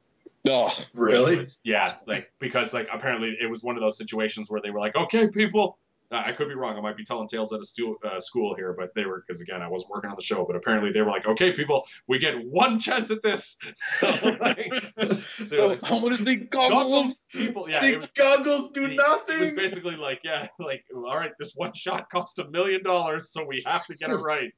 oh 0.47 0.69
really 0.93 1.39
was- 1.39 1.59
yeah, 1.63 1.89
like 2.07 2.31
because 2.39 2.73
like 2.75 2.87
apparently 2.93 3.35
it 3.41 3.49
was 3.49 3.63
one 3.63 3.75
of 3.75 3.81
those 3.81 3.97
situations 3.97 4.49
where 4.49 4.61
they 4.61 4.69
were 4.69 4.79
like, 4.79 4.95
okay, 4.95 5.27
people, 5.29 5.79
I 6.11 6.33
could 6.33 6.49
be 6.49 6.55
wrong. 6.55 6.77
I 6.77 6.81
might 6.81 6.97
be 6.97 7.05
telling 7.05 7.27
tales 7.27 7.53
at 7.53 7.61
a 7.61 7.63
stu- 7.63 7.97
uh, 8.03 8.19
school 8.19 8.53
here, 8.55 8.73
but 8.77 8.93
they 8.95 9.05
were 9.05 9.23
because 9.25 9.41
again 9.41 9.61
I 9.61 9.69
wasn't 9.69 9.91
working 9.91 10.09
on 10.09 10.15
the 10.17 10.21
show. 10.21 10.43
But 10.45 10.57
apparently 10.57 10.91
they 10.91 11.01
were 11.01 11.09
like, 11.09 11.25
okay, 11.25 11.53
people, 11.53 11.85
we 12.07 12.19
get 12.19 12.45
one 12.45 12.79
chance 12.79 13.11
at 13.11 13.23
this. 13.23 13.57
So, 13.75 14.07
like, 14.39 14.71
So 15.21 15.67
like, 15.67 15.83
I 15.83 15.93
want 15.93 16.09
to 16.09 16.17
see 16.17 16.35
goggles, 16.35 16.83
goggles. 16.83 17.27
people. 17.31 17.69
Yeah, 17.69 17.79
See, 17.79 17.95
was, 17.97 18.11
goggles 18.11 18.71
do 18.71 18.85
it- 18.85 18.99
It 19.29 19.39
was 19.39 19.51
basically 19.51 19.95
like, 19.95 20.21
yeah, 20.23 20.47
like, 20.59 20.83
all 20.95 21.15
right, 21.15 21.31
this 21.39 21.53
one 21.55 21.73
shot 21.73 22.09
cost 22.11 22.39
a 22.39 22.49
million 22.49 22.83
dollars, 22.83 23.31
so 23.31 23.45
we 23.45 23.61
have 23.65 23.85
to 23.85 23.95
get 23.95 24.09
it 24.09 24.15
right. 24.17 24.51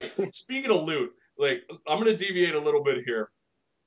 and 0.00 0.34
speaking 0.34 0.70
of 0.70 0.82
loot, 0.84 1.12
like, 1.38 1.62
I'm 1.86 1.98
gonna 1.98 2.16
deviate 2.16 2.54
a 2.54 2.60
little 2.60 2.82
bit 2.82 3.04
here 3.04 3.30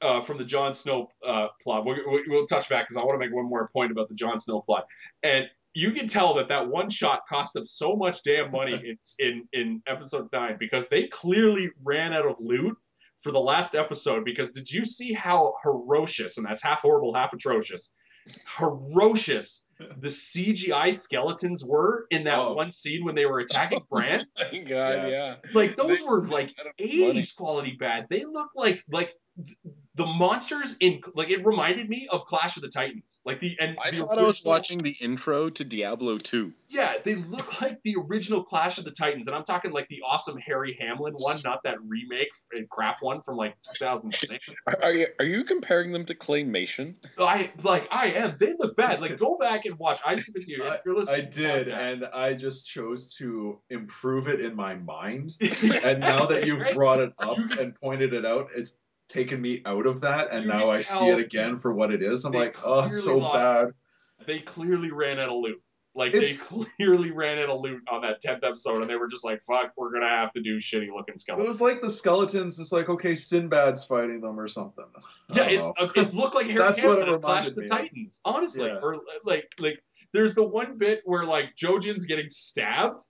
uh, 0.01 0.22
from 0.22 0.38
the 0.38 0.45
Jon 0.45 0.74
Snow 0.74 1.10
uh, 1.26 1.47
plot. 1.62 1.86
We'll, 1.86 1.97
we'll, 2.05 2.24
we'll 2.28 2.45
touch 2.45 2.70
back 2.70 2.88
because 2.88 2.97
I 2.97 3.05
want 3.05 3.20
to 3.20 3.26
make 3.26 3.34
one 3.36 3.45
more 3.49 3.68
point 3.68 3.91
about 3.91 4.10
the 4.10 4.16
Jon 4.16 4.38
Snow 4.38 4.62
plot. 4.62 4.86
And 5.24 5.47
you 5.82 5.91
can 5.91 6.07
tell 6.07 6.34
that 6.36 6.47
that 6.47 6.67
one 6.67 6.89
shot 6.89 7.21
cost 7.30 7.53
them 7.53 7.65
so 7.65 7.95
much 7.95 8.23
damn 8.23 8.49
money 8.51 8.73
in 8.73 8.97
in 9.25 9.34
in 9.53 9.82
episode 9.88 10.28
nine 10.34 10.55
because 10.59 10.88
they 10.88 11.03
clearly 11.07 11.69
ran 11.84 12.13
out 12.13 12.25
of 12.25 12.36
loot 12.39 12.75
for 13.23 13.32
the 13.32 13.39
last 13.39 13.75
episode. 13.75 14.25
Because 14.25 14.51
did 14.51 14.71
you 14.71 14.86
see 14.86 15.13
how 15.13 15.53
ferocious 15.63 16.38
and 16.38 16.45
that's 16.47 16.63
half 16.63 16.80
horrible, 16.82 17.13
half 17.13 17.32
atrocious, 17.34 17.93
ferocious 18.57 19.65
the 19.99 20.07
CGI 20.07 20.93
skeletons 20.95 21.63
were 21.63 22.07
in 22.09 22.23
that 22.23 22.39
Oh. 22.39 22.53
one 22.53 22.71
scene 22.71 23.05
when 23.05 23.13
they 23.13 23.28
were 23.28 23.39
attacking 23.39 23.80
Bran? 23.91 24.21
My 24.51 24.57
God, 24.63 25.09
Yes. 25.11 25.11
yeah. 25.13 25.36
Like 25.53 25.75
those 25.75 25.99
They- 25.99 26.05
were 26.05 26.25
like 26.25 26.49
out 26.59 26.67
of 26.67 26.73
money. 26.80 27.19
80s 27.21 27.36
quality 27.36 27.75
bad. 27.80 28.07
They 28.09 28.25
look 28.25 28.49
like 28.55 28.84
like 28.89 29.11
th- 29.43 29.57
the 29.98 30.06
monsters 30.06 30.78
in 30.80 31.02
like 31.16 31.30
it 31.30 31.45
reminded 31.45 31.89
me 31.89 32.08
of 32.10 32.26
Clash 32.26 32.56
of 32.56 32.62
the 32.62 32.70
Titans. 32.70 33.20
Like 33.26 33.39
the 33.39 33.58
and 33.60 33.78
I 33.84 33.91
the 33.91 33.98
thought 33.98 34.18
I 34.18 34.24
was 34.24 34.45
watching 34.45 34.78
the 34.80 34.91
intro 35.02 35.50
to 35.50 35.66
Diablo 35.66 36.18
2. 36.18 36.54
Yeah, 36.70 36.93
they 37.04 37.16
look 37.16 37.62
like 37.62 37.82
the 37.84 37.95
original 38.08 38.43
Clash 38.43 38.78
of 38.78 38.84
the 38.84 38.91
Titans, 38.91 39.28
and 39.28 39.36
I'm 39.36 39.43
talking 39.43 39.72
like 39.72 39.88
the 39.88 40.02
awesome 40.08 40.38
Harry 40.38 40.78
Hamlin 40.80 41.14
one, 41.18 41.38
not 41.43 41.64
that 41.64 41.78
remake 41.86 42.30
and 42.54 42.70
crap 42.70 42.98
one 43.02 43.22
from 43.22 43.38
like 43.38 43.56
2006. 43.76 44.45
Are, 44.68 44.78
are 44.84 44.93
you 44.93 45.08
are 45.20 45.26
you 45.26 45.43
comparing 45.43 45.91
them 45.91 46.06
to 46.06 46.14
claymation? 46.16 46.93
I 47.20 47.50
like 47.64 47.88
I 47.91 48.08
am. 48.12 48.36
They 48.39 48.54
look 48.58 48.76
bad. 48.78 49.02
Like 49.02 49.18
go 49.18 49.38
back 49.39 49.66
and 49.66 49.80
watch. 49.80 50.00
I 50.06 50.16
submit 50.16 50.45
to 50.45 50.52
you 50.52 50.64
if 50.64 50.82
you're 50.86 50.95
listening. 50.95 51.22
to 51.22 51.28
this 51.28 51.36
did, 51.36 51.68
podcast. 51.70 51.91
and 51.93 52.06
I 52.14 52.34
just 52.34 52.68
chose 52.68 53.16
to 53.16 53.60
improve 53.70 54.28
it 54.28 54.41
in 54.41 54.56
my 54.56 54.76
mind. 54.76 55.32
And 55.88 56.00
now 56.02 56.26
that 56.28 56.45
you've 56.45 56.60
Right? 56.60 56.74
brought 56.76 57.00
it 57.00 57.14
up 57.20 57.38
and 57.60 57.74
pointed 57.76 58.14
it 58.14 58.26
out, 58.26 58.50
it's 58.56 58.76
taken 59.10 59.41
me 59.41 59.62
out 59.66 59.86
of 59.86 60.01
that, 60.01 60.32
and 60.32 60.43
You 60.45 60.49
now 60.49 60.70
I 60.70 60.82
see 60.82 61.08
it 61.10 61.20
again 61.20 61.58
for 61.58 61.74
what 61.74 61.91
it 61.91 62.01
is. 62.03 62.26
I'm 62.26 62.34
like, 62.34 62.58
oh, 62.66 62.88
it's 62.88 63.03
so 63.03 63.20
bad. 63.20 63.70
they 64.26 64.39
clearly 64.39 64.91
ran 64.91 65.20
out 65.20 65.30
of 65.30 65.36
loot. 65.41 65.62
Like 65.95 66.14
It's- 66.14 66.43
they 66.43 66.64
clearly 66.78 67.10
ran 67.12 67.39
out 67.39 67.49
of 67.49 67.60
loot 67.62 67.82
on 67.89 68.01
that 68.01 68.22
tenth 68.22 68.43
episode, 68.43 68.82
and 68.82 68.89
they 68.89 68.95
were 68.95 69.08
just 69.08 69.26
like, 69.26 69.41
"Fuck, 69.41 69.74
we're 69.78 69.91
gonna 69.91 70.08
have 70.08 70.32
to 70.34 70.41
do 70.41 70.58
shitty 70.58 70.89
looking 70.95 71.18
skeletons." 71.18 71.45
It 71.45 71.47
was 71.47 71.60
like 71.62 71.82
the 71.82 71.89
skeletons. 71.89 72.60
It's 72.60 72.72
like, 72.72 72.88
okay, 72.88 73.14
Sinbad's 73.14 73.84
fighting 73.84 74.22
them 74.22 74.39
or 74.39 74.47
something. 74.47 74.86
Yeah, 75.34 75.49
it, 75.49 75.91
it 75.95 76.14
looked 76.14 76.36
like 76.36 76.45
Harry 76.47 76.60
That's 76.60 76.84
what 76.84 76.99
it 76.99 77.08
in 77.08 77.20
Clash 77.20 77.49
the 77.49 77.64
of. 77.64 77.70
Titans, 77.70 78.22
honestly. 78.26 78.68
Yeah. 78.68 78.76
Or 78.82 78.97
like, 79.26 79.51
like 79.60 79.84
there's 80.14 80.36
the 80.36 80.43
one 80.43 80.78
bit 80.78 81.01
where 81.05 81.24
like 81.26 81.55
Jojen's 81.55 82.05
getting 82.05 82.30
stabbed, 82.30 83.01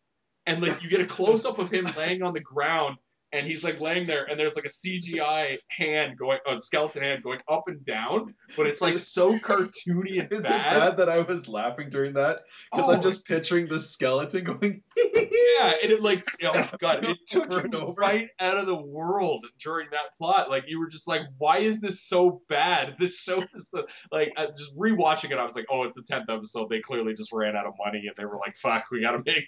and 0.46 0.62
like 0.62 0.82
you 0.82 0.90
get 0.90 1.02
a 1.02 1.06
close 1.06 1.44
up 1.46 1.60
of 1.60 1.70
him 1.70 1.86
laying 1.98 2.22
on 2.24 2.34
the 2.34 2.40
ground, 2.40 2.98
and 3.32 3.46
he's 3.46 3.64
like 3.64 3.82
laying 3.82 4.08
there, 4.08 4.26
and 4.26 4.40
there's 4.40 4.56
like 4.56 4.66
a 4.66 4.70
CGI 4.70 5.58
hand 5.70 6.18
going, 6.18 6.40
a 6.48 6.58
skeleton 6.58 7.04
hand 7.04 7.24
going 7.24 7.40
up 7.50 7.64
and 7.68 7.84
down, 7.84 8.34
but 8.56 8.68
it's 8.68 8.82
like 8.82 8.98
so 8.98 9.32
cartoony 9.40 10.22
and 10.22 10.32
Is 10.32 10.42
bad. 10.44 10.78
it 10.78 10.80
bad 10.80 10.98
that 10.98 11.10
I 11.10 11.20
was 11.20 11.48
laughing 11.48 11.90
during 11.90 12.14
that? 12.14 12.40
Because 12.72 12.90
Oh, 12.90 12.94
I'm 12.94 13.02
just 13.02 13.26
picturing 13.26 13.68
the 13.68 13.80
skeleton 13.80 14.44
going. 14.44 14.82
Yeah, 15.60 15.74
and 15.82 15.92
it 15.92 16.02
like 16.02 16.20
oh 16.46 16.70
god, 16.80 17.04
it 17.04 17.18
took 17.28 17.52
Over 17.52 17.68
you 17.68 17.94
right 17.98 18.30
out 18.40 18.58
of 18.58 18.68
the 18.68 18.80
world 18.80 19.46
during 19.60 19.88
that 19.92 20.14
plot. 20.16 20.50
Like 20.52 20.66
you 20.68 20.80
were 20.80 20.88
just 20.88 21.08
like, 21.08 21.22
why 21.40 21.60
is 21.60 21.82
this 21.82 22.04
so 22.04 22.42
bad? 22.48 22.96
This 23.00 23.18
show 23.18 23.44
is 23.54 23.70
so, 23.70 23.86
like 24.12 24.32
uh, 24.38 24.48
just 24.48 24.78
rewatching 24.78 25.32
it. 25.32 25.38
I 25.38 25.44
was 25.44 25.56
like, 25.56 25.66
oh, 25.72 25.84
it's 25.84 25.96
the 25.96 26.04
tenth 26.04 26.30
episode. 26.30 26.70
They 26.70 26.80
clearly 26.80 27.14
just 27.14 27.32
ran 27.32 27.56
out 27.56 27.66
of 27.66 27.74
money, 27.84 28.04
and 28.06 28.16
they 28.18 28.26
were 28.26 28.38
like, 28.38 28.56
fuck, 28.58 28.86
we 28.92 29.02
gotta 29.02 29.22
make 29.26 29.48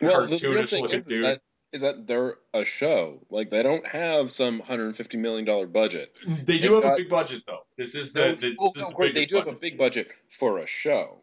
Well, 0.00 0.22
cartoonish 0.22 0.72
looking 0.72 0.90
is, 0.90 1.06
is 1.06 1.18
dudes. 1.18 1.49
Is 1.72 1.82
that 1.82 2.06
they're 2.06 2.34
a 2.52 2.64
show. 2.64 3.20
Like 3.30 3.50
they 3.50 3.62
don't 3.62 3.86
have 3.86 4.30
some 4.30 4.58
150 4.58 5.18
million 5.18 5.44
dollar 5.44 5.66
budget. 5.66 6.12
They 6.26 6.58
do 6.58 6.62
they've 6.62 6.72
have 6.72 6.82
got- 6.82 6.94
a 6.94 6.96
big 6.96 7.08
budget 7.08 7.42
though. 7.46 7.64
This 7.76 7.94
is 7.94 8.12
the, 8.12 8.20
the 8.20 8.34
this 8.34 8.56
oh, 8.58 8.66
is 8.66 8.76
no, 8.76 8.90
the. 8.98 9.12
They 9.12 9.26
do 9.26 9.36
have 9.36 9.46
a 9.46 9.52
big 9.52 9.78
budget 9.78 10.12
for 10.28 10.58
a 10.58 10.66
show. 10.66 11.18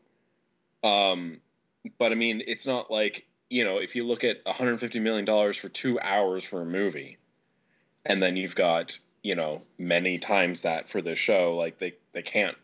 Um, 0.84 1.42
but 1.98 2.12
I 2.12 2.16
mean, 2.16 2.44
it's 2.46 2.68
not 2.68 2.90
like 2.90 3.28
you 3.50 3.64
know, 3.64 3.78
if 3.78 3.96
you 3.96 4.04
look 4.04 4.24
at 4.24 4.46
150 4.46 5.00
million 5.00 5.26
dollars 5.26 5.58
for 5.58 5.70
two 5.70 6.00
hours 6.00 6.44
for 6.44 6.62
a 6.62 6.66
movie, 6.66 7.18
and 8.06 8.22
then 8.22 8.38
you've 8.38 8.56
got 8.56 8.98
you 9.24 9.36
know 9.36 9.62
many 9.78 10.18
times 10.18 10.64
that 10.64 10.90
for 10.90 11.02
the 11.02 11.16
show, 11.16 11.56
like 11.58 11.78
they 11.78 11.96
they 12.14 12.22
can't. 12.22 12.58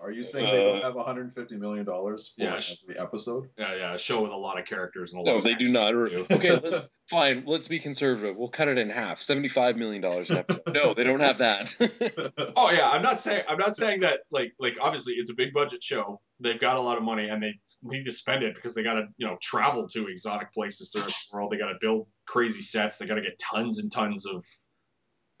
Are 0.00 0.12
you 0.12 0.22
saying 0.22 0.44
they 0.44 0.62
don't 0.62 0.78
Uh, 0.78 0.82
have 0.82 0.94
150 0.94 1.56
million 1.56 1.84
dollars 1.84 2.32
for 2.36 2.44
Yeah, 2.44 2.60
sh- 2.60 2.76
every 2.84 2.98
episode? 3.00 3.48
Yeah, 3.58 3.74
yeah, 3.74 3.94
a 3.94 3.98
show 3.98 4.22
with 4.22 4.30
a 4.30 4.36
lot 4.36 4.58
of 4.58 4.64
characters 4.64 5.12
and 5.12 5.20
a 5.20 5.24
lot. 5.24 5.32
No, 5.32 5.38
of 5.38 5.44
they 5.44 5.54
do 5.54 5.68
not. 5.72 5.90
too. 5.90 6.24
Okay, 6.30 6.52
let, 6.56 6.88
fine. 7.10 7.42
Let's 7.46 7.66
be 7.66 7.80
conservative. 7.80 8.38
We'll 8.38 8.48
cut 8.48 8.68
it 8.68 8.78
in 8.78 8.90
half. 8.90 9.18
75 9.18 9.76
million 9.76 10.00
dollars 10.00 10.30
an 10.30 10.38
episode. 10.38 10.62
No, 10.72 10.94
they 10.94 11.02
don't 11.04 11.20
have 11.20 11.38
that. 11.38 11.74
Oh 12.56 12.70
yeah, 12.70 12.88
I'm 12.88 13.02
not 13.02 13.20
saying 13.20 13.42
I'm 13.48 13.58
not 13.58 13.74
saying 13.74 14.00
that 14.00 14.20
like 14.30 14.52
like 14.58 14.78
obviously 14.80 15.14
it's 15.14 15.30
a 15.30 15.34
big 15.34 15.52
budget 15.52 15.82
show. 15.82 16.20
They've 16.40 16.60
got 16.60 16.76
a 16.76 16.80
lot 16.80 16.96
of 16.98 17.02
money 17.04 17.28
and 17.28 17.42
they 17.42 17.54
need 17.82 18.04
to 18.04 18.12
spend 18.12 18.42
it 18.44 18.54
because 18.54 18.74
they 18.74 18.82
got 18.84 18.94
to 18.94 19.06
you 19.16 19.26
know 19.26 19.36
travel 19.42 19.88
to 19.88 20.06
exotic 20.06 20.52
places 20.52 20.90
throughout 20.92 21.08
the 21.08 21.14
world. 21.32 21.52
They 21.52 21.58
got 21.58 21.68
to 21.68 21.78
build 21.80 22.06
crazy 22.26 22.62
sets. 22.62 22.98
They 22.98 23.06
got 23.06 23.16
to 23.16 23.22
get 23.22 23.38
tons 23.38 23.78
and 23.80 23.90
tons 23.92 24.26
of 24.26 24.44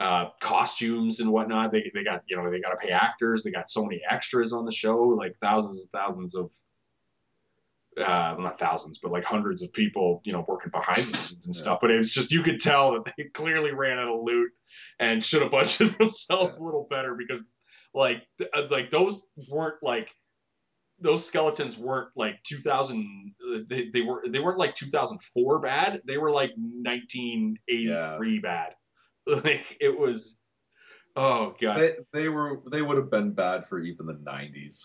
uh, 0.00 0.26
costumes 0.40 1.20
and 1.20 1.30
whatnot. 1.30 1.72
They 1.72 1.90
they 1.94 2.04
got 2.04 2.22
you 2.28 2.36
know 2.36 2.50
they 2.50 2.60
got 2.60 2.70
to 2.70 2.76
pay 2.76 2.90
actors. 2.90 3.42
They 3.42 3.50
got 3.50 3.68
so 3.68 3.84
many 3.84 4.00
extras 4.08 4.52
on 4.52 4.64
the 4.64 4.72
show, 4.72 4.98
like 5.08 5.36
thousands 5.42 5.80
and 5.82 5.90
thousands 5.90 6.34
of. 6.34 6.52
Uh, 7.96 8.34
well, 8.36 8.46
not 8.46 8.60
thousands, 8.60 9.00
but 9.02 9.10
like 9.10 9.24
hundreds 9.24 9.60
of 9.62 9.72
people, 9.72 10.20
you 10.24 10.32
know, 10.32 10.44
working 10.46 10.70
behind 10.70 10.98
the 10.98 11.16
scenes 11.16 11.46
and 11.46 11.54
Yeah. 11.56 11.60
stuff. 11.62 11.78
But 11.80 11.90
it 11.90 11.98
was 11.98 12.12
just 12.12 12.30
you 12.30 12.44
could 12.44 12.60
tell 12.60 12.92
that 12.92 13.12
they 13.16 13.24
clearly 13.24 13.72
ran 13.72 13.98
out 13.98 14.06
of 14.14 14.20
loot 14.22 14.52
and 15.00 15.24
should 15.24 15.42
have 15.42 15.50
budgeted 15.50 15.98
themselves 15.98 16.58
a 16.58 16.64
little 16.64 16.86
better 16.88 17.16
because 17.16 17.42
like 17.92 18.22
uh, 18.54 18.68
like 18.70 18.90
those 18.90 19.20
weren't 19.48 19.82
like 19.82 20.08
those 21.00 21.24
skeletons 21.26 21.76
weren't 21.76 22.10
like 22.14 22.40
2000 22.44 23.34
uh, 23.54 23.58
they, 23.68 23.88
they 23.92 24.02
were 24.02 24.22
they 24.28 24.38
weren't 24.38 24.58
like 24.58 24.74
2004 24.76 25.58
bad 25.60 26.00
they 26.04 26.18
were 26.18 26.30
like 26.30 26.50
1983 26.56 28.38
bad 28.40 28.74
like 29.44 29.76
it 29.80 29.98
was 29.98 30.40
oh 31.16 31.54
god 31.60 31.78
they 31.78 31.96
they 32.12 32.28
were 32.28 32.60
they 32.70 32.82
would 32.82 32.96
have 32.96 33.10
been 33.10 33.32
bad 33.32 33.66
for 33.68 33.78
even 33.78 34.06
the 34.06 34.14
90s. 34.14 34.84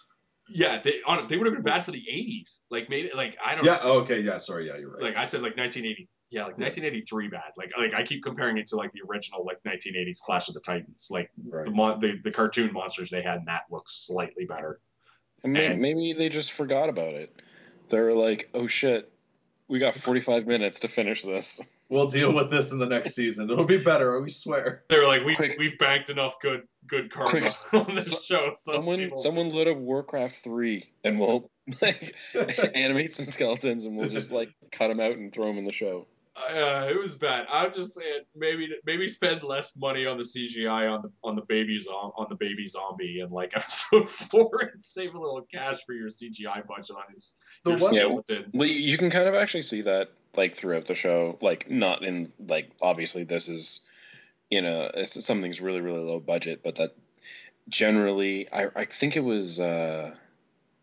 yeah 0.50 0.82
they 0.84 0.96
on 1.06 1.28
they 1.28 1.38
would 1.38 1.48
have 1.48 1.54
been 1.56 1.64
bad 1.64 1.86
for 1.86 1.92
the 1.92 2.04
80s 2.12 2.60
like 2.70 2.90
maybe 2.90 3.12
like 3.16 3.38
i 3.44 3.56
don't 3.56 3.66
Yeah. 3.66 3.80
know 3.84 4.00
Okay. 4.02 4.20
Yeah. 4.22 4.38
Sorry. 4.38 4.68
Yeah. 4.68 4.78
You're 4.78 4.92
right. 4.94 5.04
like 5.04 5.16
i 5.16 5.26
said 5.26 5.42
like 5.42 5.56
1980 5.58 6.10
yeah 6.32 6.42
like 6.46 6.58
1983 6.58 7.28
bad 7.30 7.42
like 7.58 7.72
like 7.78 7.94
i 7.94 8.04
keep 8.04 8.24
comparing 8.24 8.58
it 8.58 8.68
to 8.68 8.76
like 8.76 8.92
the 8.92 9.02
original 9.10 9.46
like 9.46 9.60
1980s 9.64 10.20
clash 10.20 10.48
of 10.48 10.56
the 10.56 10.62
titans 10.62 11.08
like 11.12 11.30
right. 11.48 11.66
the, 11.66 11.72
mon- 11.72 12.00
the 12.00 12.20
the 12.24 12.32
cartoon 12.32 12.74
monsters 12.74 13.10
they 13.10 13.22
had 13.22 13.40
in 13.40 13.46
that 13.46 13.64
look 13.72 13.86
slightly 13.88 14.46
better 14.46 14.80
And 15.44 15.54
may- 15.54 15.68
And- 15.68 15.82
maybe 15.82 16.14
they 16.14 16.30
just 16.30 16.52
forgot 16.54 16.90
about 16.90 17.14
it. 17.14 17.34
They're 17.90 18.14
like, 18.14 18.50
oh 18.54 18.66
shit, 18.68 19.12
we 19.68 19.78
got 19.80 19.94
45 19.94 20.48
minutes 20.48 20.80
to 20.80 20.88
finish 20.88 21.22
this. 21.24 21.62
We'll 21.94 22.08
deal 22.08 22.34
with 22.34 22.50
this 22.50 22.72
in 22.72 22.80
the 22.80 22.88
next 22.88 23.14
season. 23.14 23.52
It'll 23.52 23.66
be 23.66 23.78
better. 23.78 24.20
We 24.20 24.30
swear. 24.32 24.84
They 24.90 24.98
were 24.98 25.06
like, 25.06 25.24
we 25.24 25.36
Quick- 25.36 25.60
we've 25.60 25.78
banked 25.78 26.10
enough 26.10 26.40
good 26.42 26.64
good 26.88 27.12
karma 27.12 27.30
Quick, 27.30 27.44
on 27.74 27.94
this 27.96 28.10
So- 28.10 28.18
show. 28.36 28.54
So 28.56 28.74
someone, 28.74 28.98
people- 29.00 29.18
someone 29.18 29.50
load 29.50 29.68
up 29.68 29.78
Warcraft 29.78 30.36
3 30.36 30.84
and 31.04 31.20
we'll 31.20 31.52
like 31.82 32.16
animate 32.76 33.14
some 33.14 33.28
skeletons 33.28 33.86
and 33.86 33.96
we'll 33.96 34.10
just 34.10 34.32
like 34.32 34.50
cut 34.72 34.88
them 34.88 35.00
out 35.00 35.12
and 35.12 35.32
throw 35.32 35.46
them 35.46 35.58
in 35.60 35.66
the 35.66 35.72
show. 35.72 36.08
Uh, 36.36 36.88
it 36.90 36.98
was 37.00 37.16
bad. 37.16 37.46
I'm 37.52 37.72
just 37.74 37.94
saying, 37.94 38.22
maybe 38.36 38.70
maybe 38.86 39.08
spend 39.08 39.44
less 39.44 39.78
money 39.78 40.06
on 40.08 40.18
the 40.18 40.24
CGI 40.24 40.92
on 40.92 41.04
the 41.04 41.12
on 41.24 41.36
the 41.36 41.44
baby 41.44 41.80
zo- 41.80 42.14
on 42.18 42.26
the 42.30 42.36
baby 42.36 42.68
zombie 42.68 43.20
and 43.20 43.32
like 43.32 43.52
episode 43.56 44.10
four 44.10 44.70
and 44.72 44.82
save 44.82 45.14
a 45.16 45.20
little 45.20 45.46
cash 45.54 45.84
for 45.86 45.94
your 45.94 46.08
CGI 46.10 46.66
budget 46.66 46.96
on 46.96 47.14
his 47.14 47.36
The 47.64 47.76
one- 47.76 47.94
Yeah, 47.94 48.04
skeletons. 48.06 48.54
Well, 48.56 48.68
you- 48.68 48.74
you 48.92 48.98
can 48.98 49.10
kind 49.12 49.28
of 49.28 49.36
actually 49.36 49.62
see 49.64 49.82
that 49.82 50.10
like 50.36 50.56
throughout 50.56 50.88
the 50.88 50.96
show. 50.96 51.38
Like 51.42 51.70
not 51.70 52.04
in 52.04 52.32
like 52.48 52.72
obviously 52.82 53.24
this 53.26 53.48
is 53.50 53.88
you 54.50 54.62
know 54.62 54.90
it's, 54.94 55.24
something's 55.24 55.62
really 55.62 55.82
really 55.82 56.02
low 56.04 56.20
budget, 56.20 56.62
but 56.64 56.76
that 56.78 56.96
generally 57.70 58.52
I 58.52 58.68
I 58.76 58.86
think 58.86 59.16
it 59.16 59.24
was 59.24 59.60
uh 59.60 60.16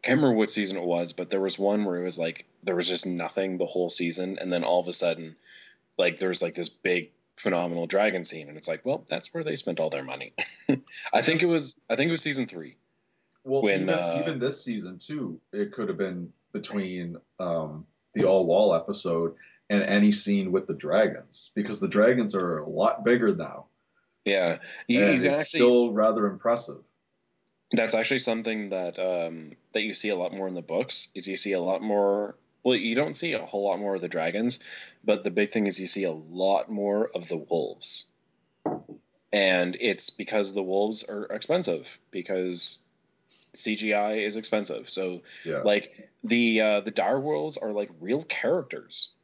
can't 0.03 0.19
remember 0.19 0.37
what 0.37 0.51
season 0.51 0.77
it 0.77 0.85
was, 0.85 1.13
but 1.13 1.31
there 1.31 1.41
was 1.41 1.59
one 1.59 1.85
where 1.85 2.01
it 2.01 2.05
was 2.05 2.19
like 2.19 2.47
there 2.63 2.77
was 2.77 2.89
just 2.89 3.07
nothing 3.07 3.59
the 3.59 3.67
whole 3.67 3.91
season, 3.91 4.39
and 4.41 4.53
then 4.53 4.65
all 4.65 4.81
of 4.81 4.89
a 4.89 4.93
sudden, 4.93 5.37
like 5.99 6.19
there 6.19 6.29
was 6.29 6.43
like 6.43 6.55
this 6.55 6.69
big 6.69 7.11
phenomenal 7.37 7.87
dragon 7.87 8.25
scene, 8.25 8.49
and 8.49 8.57
it's 8.57 8.69
like, 8.69 8.85
well, 8.85 9.05
that's 9.09 9.33
where 9.33 9.45
they 9.45 9.57
spent 9.57 9.81
all 9.81 9.91
their 9.91 10.05
money. 10.05 10.33
I 11.15 11.23
think 11.23 11.43
it 11.43 11.47
was 11.47 11.81
I 11.89 11.97
think 11.97 12.09
it 12.09 12.13
was 12.13 12.23
season 12.23 12.47
three. 12.47 12.77
Well, 13.45 13.63
When, 13.63 13.83
even, 13.83 13.89
uh, 13.91 14.19
even 14.21 14.39
this 14.39 14.63
season 14.63 14.99
too, 14.99 15.41
it 15.53 15.73
could 15.73 15.89
have 15.89 15.97
been 15.99 16.33
between 16.53 17.17
um, 17.39 17.87
the 18.15 18.25
all 18.25 18.45
wall 18.45 18.75
episode 18.75 19.35
and 19.71 19.83
any 19.83 20.13
scene 20.13 20.53
with 20.53 20.67
the 20.67 20.75
dragons 20.75 21.51
because 21.55 21.81
the 21.81 21.89
dragons 21.89 22.35
are 22.35 22.59
a 22.59 22.69
lot 22.69 23.05
bigger 23.05 23.35
now. 23.35 23.67
Yeah, 24.25 24.59
you, 24.87 25.01
you 25.01 25.07
it's 25.07 25.41
actually. 25.41 25.45
still 25.45 25.93
rather 25.93 26.27
impressive. 26.27 26.83
That's 27.73 27.95
actually 27.95 28.19
something 28.19 28.71
that 28.71 28.99
um, 28.99 29.53
that 29.73 29.83
you 29.83 29.95
see 29.95 30.09
a 30.09 30.17
lot 30.17 30.33
more 30.33 30.49
in 30.49 30.55
the 30.55 30.63
books. 30.63 31.11
Is 31.15 31.29
you 31.29 31.37
see 31.37 31.53
a 31.53 31.61
lot 31.61 31.83
more. 31.83 32.37
Well, 32.63 32.77
you 32.77 32.95
don't 32.95 33.17
see 33.17 33.33
a 33.33 33.39
whole 33.39 33.69
lot 33.69 33.79
more 33.79 33.95
of 33.95 34.01
the 34.01 34.09
dragons, 34.09 34.63
but 35.03 35.25
the 35.25 35.31
big 35.31 35.51
thing 35.51 35.67
is 35.67 35.81
you 35.81 35.87
see 35.87 36.05
a 36.05 36.13
lot 36.13 36.71
more 36.71 37.09
of 37.15 37.29
the 37.29 37.39
wolves, 37.39 38.13
and 39.33 39.77
it's 39.81 40.11
because 40.11 40.53
the 40.53 40.63
wolves 40.63 41.05
are 41.09 41.25
expensive 41.25 41.99
because 42.11 42.87
CGI 43.55 44.19
is 44.19 44.37
expensive. 44.37 44.91
So 44.91 45.23
Yeah. 45.45 45.63
like 45.63 46.11
the 46.25 46.61
uh, 46.61 46.81
the 46.81 46.91
dire 46.91 47.21
wolves 47.21 47.57
are 47.57 47.73
like 47.73 47.91
real 48.01 48.23
characters, 48.23 49.15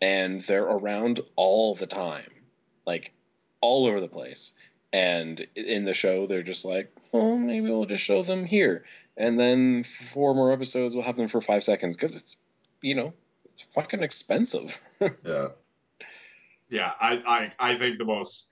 and 0.00 0.40
they're 0.40 0.64
around 0.64 1.20
all 1.36 1.74
the 1.74 1.86
time, 1.86 2.44
like 2.86 3.12
all 3.60 3.86
over 3.86 4.00
the 4.00 4.08
place. 4.08 4.52
And 4.96 5.46
in 5.54 5.84
the 5.84 5.92
show, 5.92 6.26
they're 6.26 6.42
just 6.42 6.64
like, 6.64 6.90
oh, 7.12 7.36
maybe 7.36 7.68
we'll 7.68 7.84
just 7.84 8.02
show 8.02 8.22
them 8.22 8.46
here, 8.46 8.84
and 9.16 9.38
then 9.38 9.82
four 9.82 10.34
more 10.34 10.52
episodes, 10.52 10.94
we'll 10.94 11.04
have 11.04 11.16
them 11.16 11.28
for 11.28 11.42
five 11.42 11.62
seconds 11.64 11.96
because 11.96 12.16
it's, 12.16 12.42
you 12.80 12.94
know, 12.94 13.12
it's 13.52 13.62
fucking 13.62 14.02
expensive. 14.02 14.80
yeah. 15.24 15.48
Yeah, 16.70 16.90
I, 16.98 17.52
I, 17.58 17.72
I 17.72 17.76
think 17.76 17.98
the 17.98 18.04
most 18.06 18.48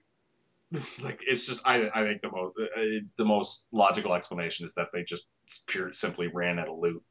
like 1.00 1.20
it's 1.26 1.46
just 1.46 1.60
I, 1.64 1.88
I 1.94 2.02
think 2.04 2.20
the 2.20 2.30
most 2.30 2.56
uh, 2.58 2.80
the 3.16 3.24
most 3.24 3.66
logical 3.72 4.12
explanation 4.14 4.66
is 4.66 4.74
that 4.74 4.88
they 4.92 5.02
just 5.02 5.26
pure 5.66 5.92
simply 5.92 6.26
ran 6.28 6.58
out 6.58 6.68
of 6.68 6.78
loot 6.78 7.02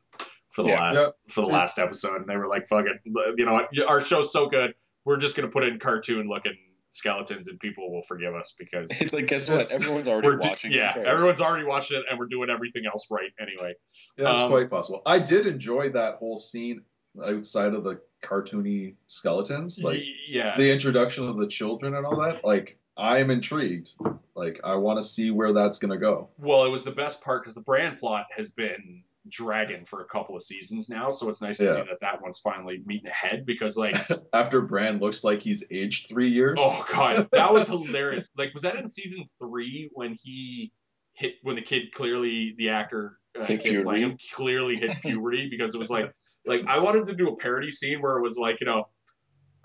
for 0.50 0.64
the 0.64 0.70
Yeah. 0.72 0.80
last 0.80 0.98
Yeah. 1.00 1.34
for 1.34 1.42
the 1.42 1.48
last 1.48 1.80
episode, 1.80 2.18
and 2.18 2.28
they 2.28 2.38
were 2.38 2.48
like, 2.48 2.68
"Fuck 2.68 2.86
it, 2.86 3.02
you 3.06 3.46
know 3.46 3.54
what? 3.54 3.70
Our 3.88 4.00
show's 4.02 4.32
so 4.32 4.48
good, 4.48 4.76
we're 5.06 5.18
just 5.18 5.36
gonna 5.36 5.48
put 5.50 5.64
it 5.64 5.74
in 5.74 5.80
cartoon 5.80 6.28
looking 6.28 6.56
skeletons, 6.94 7.48
and 7.48 7.60
people 7.60 7.92
will 7.92 8.04
forgive 8.04 8.36
us 8.36 8.54
because 8.58 8.90
it's 9.02 9.14
like, 9.14 9.28
guess 9.28 9.50
what? 9.50 9.72
Everyone's 9.72 10.08
already 10.08 10.28
we're 10.28 10.38
do- 10.38 10.48
watching. 10.48 10.72
who 10.72 10.78
yeah, 10.78 10.94
cares? 10.94 11.08
everyone's 11.08 11.42
already 11.42 11.66
watching 11.66 11.98
it, 11.98 12.06
and 12.10 12.20
we're 12.20 12.28
doing 12.28 12.50
everything 12.50 12.84
else 12.86 13.08
right 13.10 13.32
anyway. 13.40 13.74
Yeah, 14.18 14.26
that's 14.26 14.42
Um, 14.44 14.50
quite 14.52 14.70
possible. 14.70 15.02
I 15.06 15.20
did 15.20 15.48
enjoy 15.48 15.90
that 15.90 16.16
whole 16.16 16.38
scene 16.38 16.82
outside 17.24 17.74
of 17.74 17.84
the 17.84 18.00
cartoony 18.24 18.96
skeletons, 19.08 19.84
like 19.84 20.02
yeah, 20.28 20.56
the 20.58 20.72
introduction 20.72 21.28
of 21.28 21.38
the 21.38 21.48
children 21.48 21.96
and 21.96 22.06
all 22.06 22.20
that. 22.22 22.44
Like, 22.44 22.78
I 22.98 23.20
am 23.20 23.30
intrigued. 23.32 23.92
Like, 24.36 24.60
I 24.64 24.76
want 24.76 24.98
to 25.00 25.04
see 25.04 25.30
where 25.32 25.54
that's 25.54 25.78
gonna 25.78 25.98
go. 25.98 26.30
Well, 26.38 26.64
it 26.66 26.70
was 26.70 26.84
the 26.84 26.92
best 26.92 27.22
part 27.24 27.44
because 27.44 27.56
the 27.56 27.62
Bran 27.62 27.96
plot 27.98 28.28
has 28.36 28.50
been 28.52 29.04
dragging 29.30 29.86
for 29.86 30.02
a 30.02 30.06
couple 30.06 30.36
of 30.36 30.44
seasons 30.44 30.90
now, 30.90 31.12
so 31.12 31.30
it's 31.30 31.42
nice 31.42 31.58
to 31.58 31.64
Yeah. 31.64 31.74
see 31.76 31.82
that 31.82 32.00
that 32.02 32.22
one's 32.22 32.40
finally 32.40 32.82
meeting 32.86 33.08
ahead 33.08 33.46
because 33.46 33.78
like 33.78 33.96
After 34.34 34.62
Bran 34.62 35.00
looks 35.00 35.24
like 35.24 35.42
he's 35.42 35.64
aged 35.72 36.10
three 36.10 36.30
years. 36.30 36.58
Oh 36.62 36.86
god, 36.92 37.30
that 37.32 37.54
was 37.54 37.68
hilarious. 37.70 38.32
Like, 38.38 38.54
was 38.54 38.64
that 38.64 38.76
in 38.76 38.86
season 38.88 39.24
three 39.40 39.90
when 39.94 40.18
he 40.22 40.72
hit 41.14 41.36
when 41.44 41.56
the 41.56 41.62
kid 41.62 41.92
clearly 41.94 42.56
the 42.58 42.70
actor 42.70 43.20
uh, 43.40 43.46
Hit 43.46 43.64
kid 43.64 43.84
playing 43.84 44.04
him 44.04 44.18
clearly 44.34 44.76
hit 44.76 44.92
puberty 45.02 45.48
because 45.50 45.74
it 45.76 45.78
was 45.78 45.90
like 45.90 46.12
like 46.46 46.66
I 46.68 46.80
wanted 46.80 47.06
to 47.06 47.16
do 47.16 47.30
a 47.30 47.36
parody 47.38 47.72
scene 47.72 48.02
where 48.02 48.18
it 48.18 48.22
was 48.22 48.38
like 48.38 48.60
you 48.60 48.66
know 48.66 48.88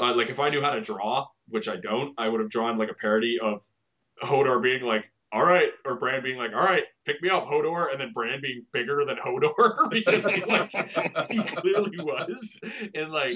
uh, 0.01 0.15
like 0.15 0.29
if 0.31 0.39
I 0.39 0.49
knew 0.51 0.63
how 0.63 0.71
to 0.75 0.81
draw, 0.81 1.27
which 1.49 1.69
I 1.69 1.75
don't, 1.77 2.15
I 2.17 2.29
would 2.29 2.41
have 2.41 2.51
drawn 2.51 2.79
like 2.79 2.91
a 2.91 2.95
parody 2.95 3.39
of 3.43 3.63
Hodor 4.23 4.63
being 4.63 4.83
like. 4.83 5.05
All 5.31 5.45
right, 5.45 5.69
or 5.85 5.97
Bran 5.97 6.23
being 6.23 6.39
like, 6.39 6.53
"All 6.55 6.65
right, 6.65 6.85
pick 7.05 7.21
me 7.23 7.29
up, 7.29 7.47
Hodor," 7.47 7.93
and 7.93 8.01
then 8.01 8.13
Bran 8.15 8.41
being 8.41 8.65
bigger 8.73 9.05
than 9.05 9.17
Hodor 9.17 9.91
because 9.91 10.27
he, 10.29 10.43
like 10.45 10.71
he 11.31 11.43
clearly 11.43 11.99
was, 11.99 12.59
and 12.95 13.13
like 13.13 13.33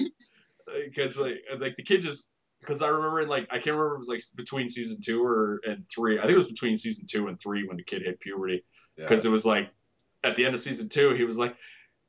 because 0.85 1.17
like 1.17 1.43
like 1.59 1.75
the 1.75 1.83
kid 1.83 2.01
just 2.01 2.29
because 2.61 2.81
I 2.81 2.87
remember 2.87 3.21
in 3.21 3.27
like 3.27 3.47
I 3.51 3.55
can't 3.55 3.75
remember 3.75 3.93
if 3.93 3.95
it 3.97 3.99
was 3.99 4.07
like 4.07 4.21
between 4.35 4.67
season 4.67 4.99
two 5.03 5.23
or 5.23 5.61
and 5.67 5.85
three. 5.93 6.17
I 6.17 6.21
think 6.21 6.33
it 6.33 6.37
was 6.37 6.47
between 6.47 6.77
season 6.77 7.05
two 7.07 7.27
and 7.27 7.39
three 7.39 7.67
when 7.67 7.77
the 7.77 7.83
kid 7.83 8.01
hit 8.01 8.19
puberty 8.19 8.63
Yeah. 8.97 9.05
because 9.05 9.25
it 9.25 9.29
was 9.29 9.45
like 9.45 9.69
at 10.23 10.35
the 10.35 10.45
end 10.45 10.53
of 10.55 10.61
season 10.61 10.89
two 10.89 11.13
he 11.13 11.25
was 11.25 11.37
like, 11.37 11.55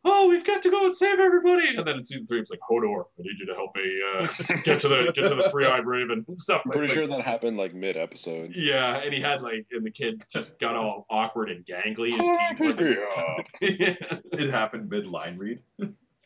"Oh, 0.05 0.29
we've 0.29 0.45
got 0.45 0.63
to 0.63 0.71
go 0.71 0.85
and 0.85 0.95
save 0.95 1.19
everybody," 1.21 1.77
and 1.77 1.87
then 1.87 1.97
in 1.97 2.05
season 2.05 2.27
three 2.27 2.39
it 2.39 2.43
was 2.43 2.51
like, 2.51 2.61
"Hodor, 2.71 3.05
I 3.19 3.23
need 3.23 3.39
you 3.39 3.47
to 3.47 3.55
help 3.55 3.75
me 3.75 4.03
uh, 4.17 4.27
get 4.65 4.81
to 4.81 4.89
the 4.89 5.13
get 5.15 5.25
to 5.27 5.35
the 5.35 5.49
three 5.51 5.67
eyed 5.67 5.87
raven 5.87 6.25
and 6.29 6.39
stuff." 6.41 6.63
I'm 6.65 6.71
pretty 6.73 6.89
like- 6.89 6.95
sure 6.95 7.07
that 7.07 7.21
happened 7.21 7.57
like 7.57 7.75
mid 7.75 7.97
episode. 7.97 8.55
Yeah, 8.55 8.97
and 8.97 9.13
he 9.15 9.21
had 9.21 9.43
like, 9.43 9.67
and 9.73 9.85
the 9.85 9.91
kid 9.91 10.25
just 10.31 10.59
got 10.61 10.77
all 10.77 11.07
awkward 11.11 11.51
and 11.51 11.65
gangly 11.65 12.13
and 12.13 12.21
Oh, 12.23 12.39
teeth 12.51 12.61
looking 12.61 12.77
baby, 12.77 12.97
and 12.97 13.97
stuff. 14.01 14.21
it 14.33 14.51
happened 14.51 14.89
mid 14.91 15.07
line 15.07 15.39
read. 15.39 15.61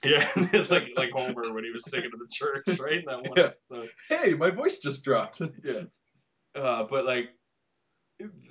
yeah, 0.04 0.28
like 0.70 0.88
like 0.96 1.10
Homer 1.12 1.52
when 1.52 1.64
he 1.64 1.70
was 1.70 1.84
singing 1.90 2.10
to 2.10 2.16
the 2.16 2.28
church, 2.30 2.78
right? 2.78 2.98
In 2.98 3.04
that 3.06 3.22
one 3.22 3.32
Yeah. 3.36 3.44
episode. 3.44 3.90
Hey, 4.08 4.34
my 4.34 4.50
voice 4.50 4.78
just 4.78 5.04
dropped. 5.04 5.40
yeah. 5.64 5.82
Uh, 6.54 6.84
but 6.90 7.04
like, 7.04 7.28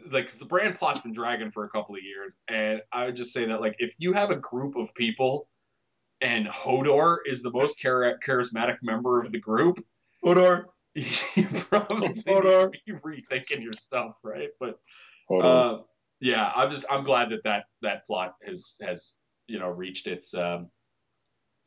like 0.10 0.28
'cause 0.28 0.40
the 0.40 0.46
Bran 0.46 0.74
plot's 0.74 1.00
been 1.00 1.14
dragging 1.14 1.52
for 1.52 1.66
a 1.66 1.70
couple 1.70 1.96
of 1.96 2.04
years, 2.04 2.40
and 2.48 2.82
I 2.92 3.06
would 3.06 3.16
just 3.16 3.34
say 3.34 3.46
that 3.46 3.62
like 3.62 3.76
if 3.80 3.94
you 3.98 4.14
have 4.14 4.32
a 4.32 4.36
group 4.36 4.76
of 4.76 4.94
people, 4.96 5.50
and 6.22 6.48
Hodor 6.48 7.18
is 7.26 7.44
the 7.44 7.52
most 7.52 7.78
char- 7.78 8.18
charismatic 8.26 8.78
member 8.82 9.20
of 9.22 9.32
the 9.32 9.40
group, 9.40 9.80
Hodor. 10.24 10.66
you 10.96 11.48
probably 11.70 12.10
Hodor. 12.24 12.72
be 12.72 12.94
rethinking 12.94 13.62
your 13.62 13.74
stuff, 13.74 14.16
right? 14.24 14.50
But 14.60 14.80
uh, 15.42 15.80
yeah, 16.20 16.52
I'm 16.56 16.72
just 16.72 16.86
I'm 16.90 17.04
glad 17.04 17.30
that 17.30 17.44
that 17.44 17.66
that 17.82 18.06
plot 18.08 18.36
has 18.46 18.78
has 18.82 19.14
you 19.48 19.60
know 19.60 19.70
reached 19.70 20.08
its 20.08 20.34
um 20.34 20.72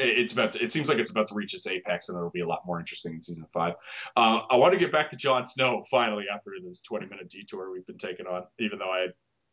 it's 0.00 0.32
about 0.32 0.52
to, 0.52 0.62
it 0.62 0.72
seems 0.72 0.88
like 0.88 0.98
it's 0.98 1.10
about 1.10 1.28
to 1.28 1.34
reach 1.34 1.54
its 1.54 1.66
apex 1.66 2.08
and 2.08 2.16
it'll 2.16 2.30
be 2.30 2.40
a 2.40 2.46
lot 2.46 2.66
more 2.66 2.78
interesting 2.78 3.14
in 3.14 3.22
season 3.22 3.46
five. 3.52 3.74
Uh, 4.16 4.40
I 4.50 4.56
want 4.56 4.72
to 4.72 4.78
get 4.78 4.92
back 4.92 5.10
to 5.10 5.16
Jon 5.16 5.44
Snow 5.44 5.84
finally 5.90 6.24
after 6.32 6.52
this 6.64 6.80
20 6.82 7.06
minute 7.06 7.28
detour 7.28 7.70
we've 7.70 7.86
been 7.86 7.98
taking 7.98 8.26
on, 8.26 8.44
even 8.58 8.78
though 8.78 8.90
I 8.90 9.08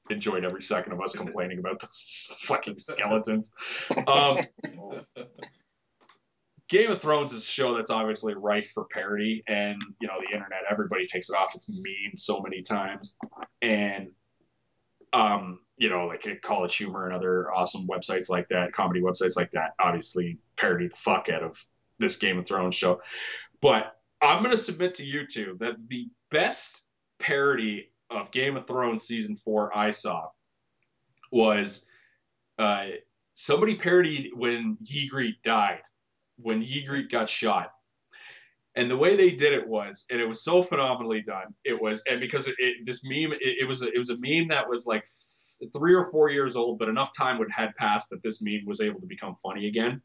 enjoyed 0.10 0.46
every 0.46 0.64
second 0.64 0.94
of 0.94 1.02
us 1.02 1.16
complaining 1.16 1.60
about 1.60 1.82
those 1.82 2.34
fucking 2.40 2.78
skeletons. 2.78 3.54
Um, 4.08 4.40
Game 6.70 6.92
of 6.92 7.02
Thrones 7.02 7.32
is 7.32 7.44
a 7.44 7.46
show 7.46 7.76
that's 7.76 7.90
obviously 7.90 8.34
rife 8.34 8.72
for 8.74 8.86
parody, 8.92 9.42
and 9.48 9.82
you 10.02 10.08
know 10.08 10.16
the 10.20 10.34
internet, 10.34 10.64
everybody 10.70 11.08
takes 11.08 11.30
it 11.30 11.34
off 11.34 11.56
its 11.56 11.70
meme 11.82 12.18
so 12.18 12.42
many 12.42 12.62
times, 12.62 13.18
and 13.62 14.10
um, 15.14 15.60
you 15.78 15.90
know 15.90 16.08
like 16.08 16.42
College 16.42 16.76
Humor 16.78 17.06
and 17.06 17.16
other 17.16 17.52
awesome 17.52 17.88
websites 17.88 18.30
like 18.30 18.50
that, 18.50 18.74
comedy 18.74 19.02
websites 19.02 19.36
like 19.36 19.52
that, 19.52 19.74
obviously 19.80 20.40
parody 20.56 20.88
the 20.88 20.96
fuck 20.96 21.30
out 21.30 21.44
of 21.44 21.64
this 22.00 22.18
Game 22.18 22.40
of 22.40 22.48
Thrones 22.48 22.76
show. 22.76 23.02
But 23.62 23.96
I'm 24.22 24.44
gonna 24.44 24.58
submit 24.58 24.96
to 24.96 25.06
you 25.06 25.28
two 25.28 25.58
that 25.60 25.76
the 25.88 26.10
best 26.30 26.86
parody 27.20 27.92
of 28.10 28.32
Game 28.32 28.58
of 28.58 28.68
Thrones 28.68 29.04
season 29.04 29.36
four 29.36 29.76
I 29.76 29.92
saw 29.92 30.30
was 31.32 31.86
uh, 32.58 32.88
somebody 33.34 33.76
parodied 33.76 34.32
when 34.34 34.78
Ygritte 34.84 35.42
died 35.44 35.82
when 36.38 36.64
Ygritte 36.64 37.12
got 37.12 37.30
shot. 37.30 37.72
And 38.76 38.92
the 38.92 38.98
way 38.98 39.16
they 39.16 39.32
did 39.32 39.54
it 39.54 39.68
was, 39.68 40.06
and 40.12 40.22
it 40.22 40.28
was 40.28 40.44
so 40.44 40.62
phenomenally 40.62 41.22
done. 41.22 41.56
It 41.66 41.82
was, 41.82 42.04
and 42.08 42.20
because 42.20 42.48
it, 42.48 42.56
it 42.60 42.86
this 42.86 43.04
meme, 43.04 43.34
it, 43.34 43.58
it 43.62 43.68
was 43.68 43.82
a, 43.82 43.88
it 43.92 43.98
was 43.98 44.12
a 44.12 44.18
meme 44.20 44.50
that 44.50 44.70
was 44.70 44.86
like 44.86 45.04
three 45.74 45.94
or 45.94 46.06
four 46.06 46.30
years 46.30 46.56
old, 46.56 46.80
but 46.80 46.90
enough 46.90 47.16
time 47.16 47.40
would 47.40 47.52
had 47.52 47.76
passed 47.76 48.10
that 48.10 48.24
this 48.24 48.42
meme 48.42 48.66
was 48.66 48.82
able 48.82 49.00
to 49.00 49.08
become 49.08 49.36
funny 49.36 49.68
again. 49.68 50.02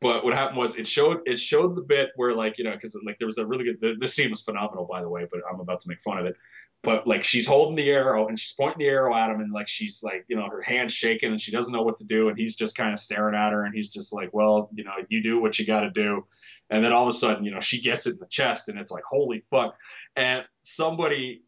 But 0.00 0.24
what 0.24 0.34
happened 0.34 0.58
was 0.58 0.76
it 0.76 0.86
showed 0.86 1.20
it 1.26 1.38
showed 1.38 1.76
the 1.76 1.82
bit 1.82 2.10
where 2.16 2.34
like 2.34 2.56
you 2.56 2.64
know 2.64 2.72
because 2.72 2.98
like 3.04 3.18
there 3.18 3.26
was 3.26 3.38
a 3.38 3.46
really 3.46 3.64
good 3.64 3.80
the, 3.80 3.96
this 3.98 4.14
scene 4.14 4.30
was 4.30 4.42
phenomenal 4.42 4.86
by 4.90 5.02
the 5.02 5.08
way, 5.08 5.26
but 5.30 5.40
I'm 5.50 5.60
about 5.60 5.80
to 5.80 5.88
make 5.88 6.02
fun 6.02 6.18
of 6.18 6.26
it. 6.26 6.36
But 6.82 7.06
like 7.06 7.22
she's 7.22 7.46
holding 7.46 7.76
the 7.76 7.90
arrow 7.90 8.26
and 8.26 8.40
she's 8.40 8.54
pointing 8.54 8.78
the 8.78 8.90
arrow 8.90 9.14
at 9.14 9.30
him 9.30 9.40
and 9.40 9.52
like 9.52 9.68
she's 9.68 10.02
like 10.02 10.24
you 10.28 10.36
know 10.36 10.48
her 10.48 10.62
hand's 10.62 10.94
shaking 10.94 11.30
and 11.30 11.40
she 11.40 11.52
doesn't 11.52 11.72
know 11.72 11.82
what 11.82 11.98
to 11.98 12.06
do 12.06 12.30
and 12.30 12.38
he's 12.38 12.56
just 12.56 12.76
kind 12.76 12.94
of 12.94 12.98
staring 12.98 13.34
at 13.34 13.52
her 13.52 13.64
and 13.64 13.74
he's 13.74 13.90
just 13.90 14.14
like 14.14 14.30
well 14.32 14.70
you 14.74 14.84
know 14.84 14.94
you 15.10 15.22
do 15.22 15.38
what 15.38 15.58
you 15.58 15.66
got 15.66 15.82
to 15.82 15.90
do 15.90 16.24
and 16.70 16.82
then 16.82 16.92
all 16.92 17.06
of 17.06 17.14
a 17.14 17.18
sudden 17.18 17.44
you 17.44 17.50
know 17.50 17.60
she 17.60 17.82
gets 17.82 18.06
it 18.06 18.14
in 18.14 18.18
the 18.20 18.26
chest 18.26 18.70
and 18.70 18.78
it's 18.78 18.90
like 18.90 19.04
holy 19.04 19.44
fuck 19.50 19.76
and 20.16 20.44
somebody 20.62 21.42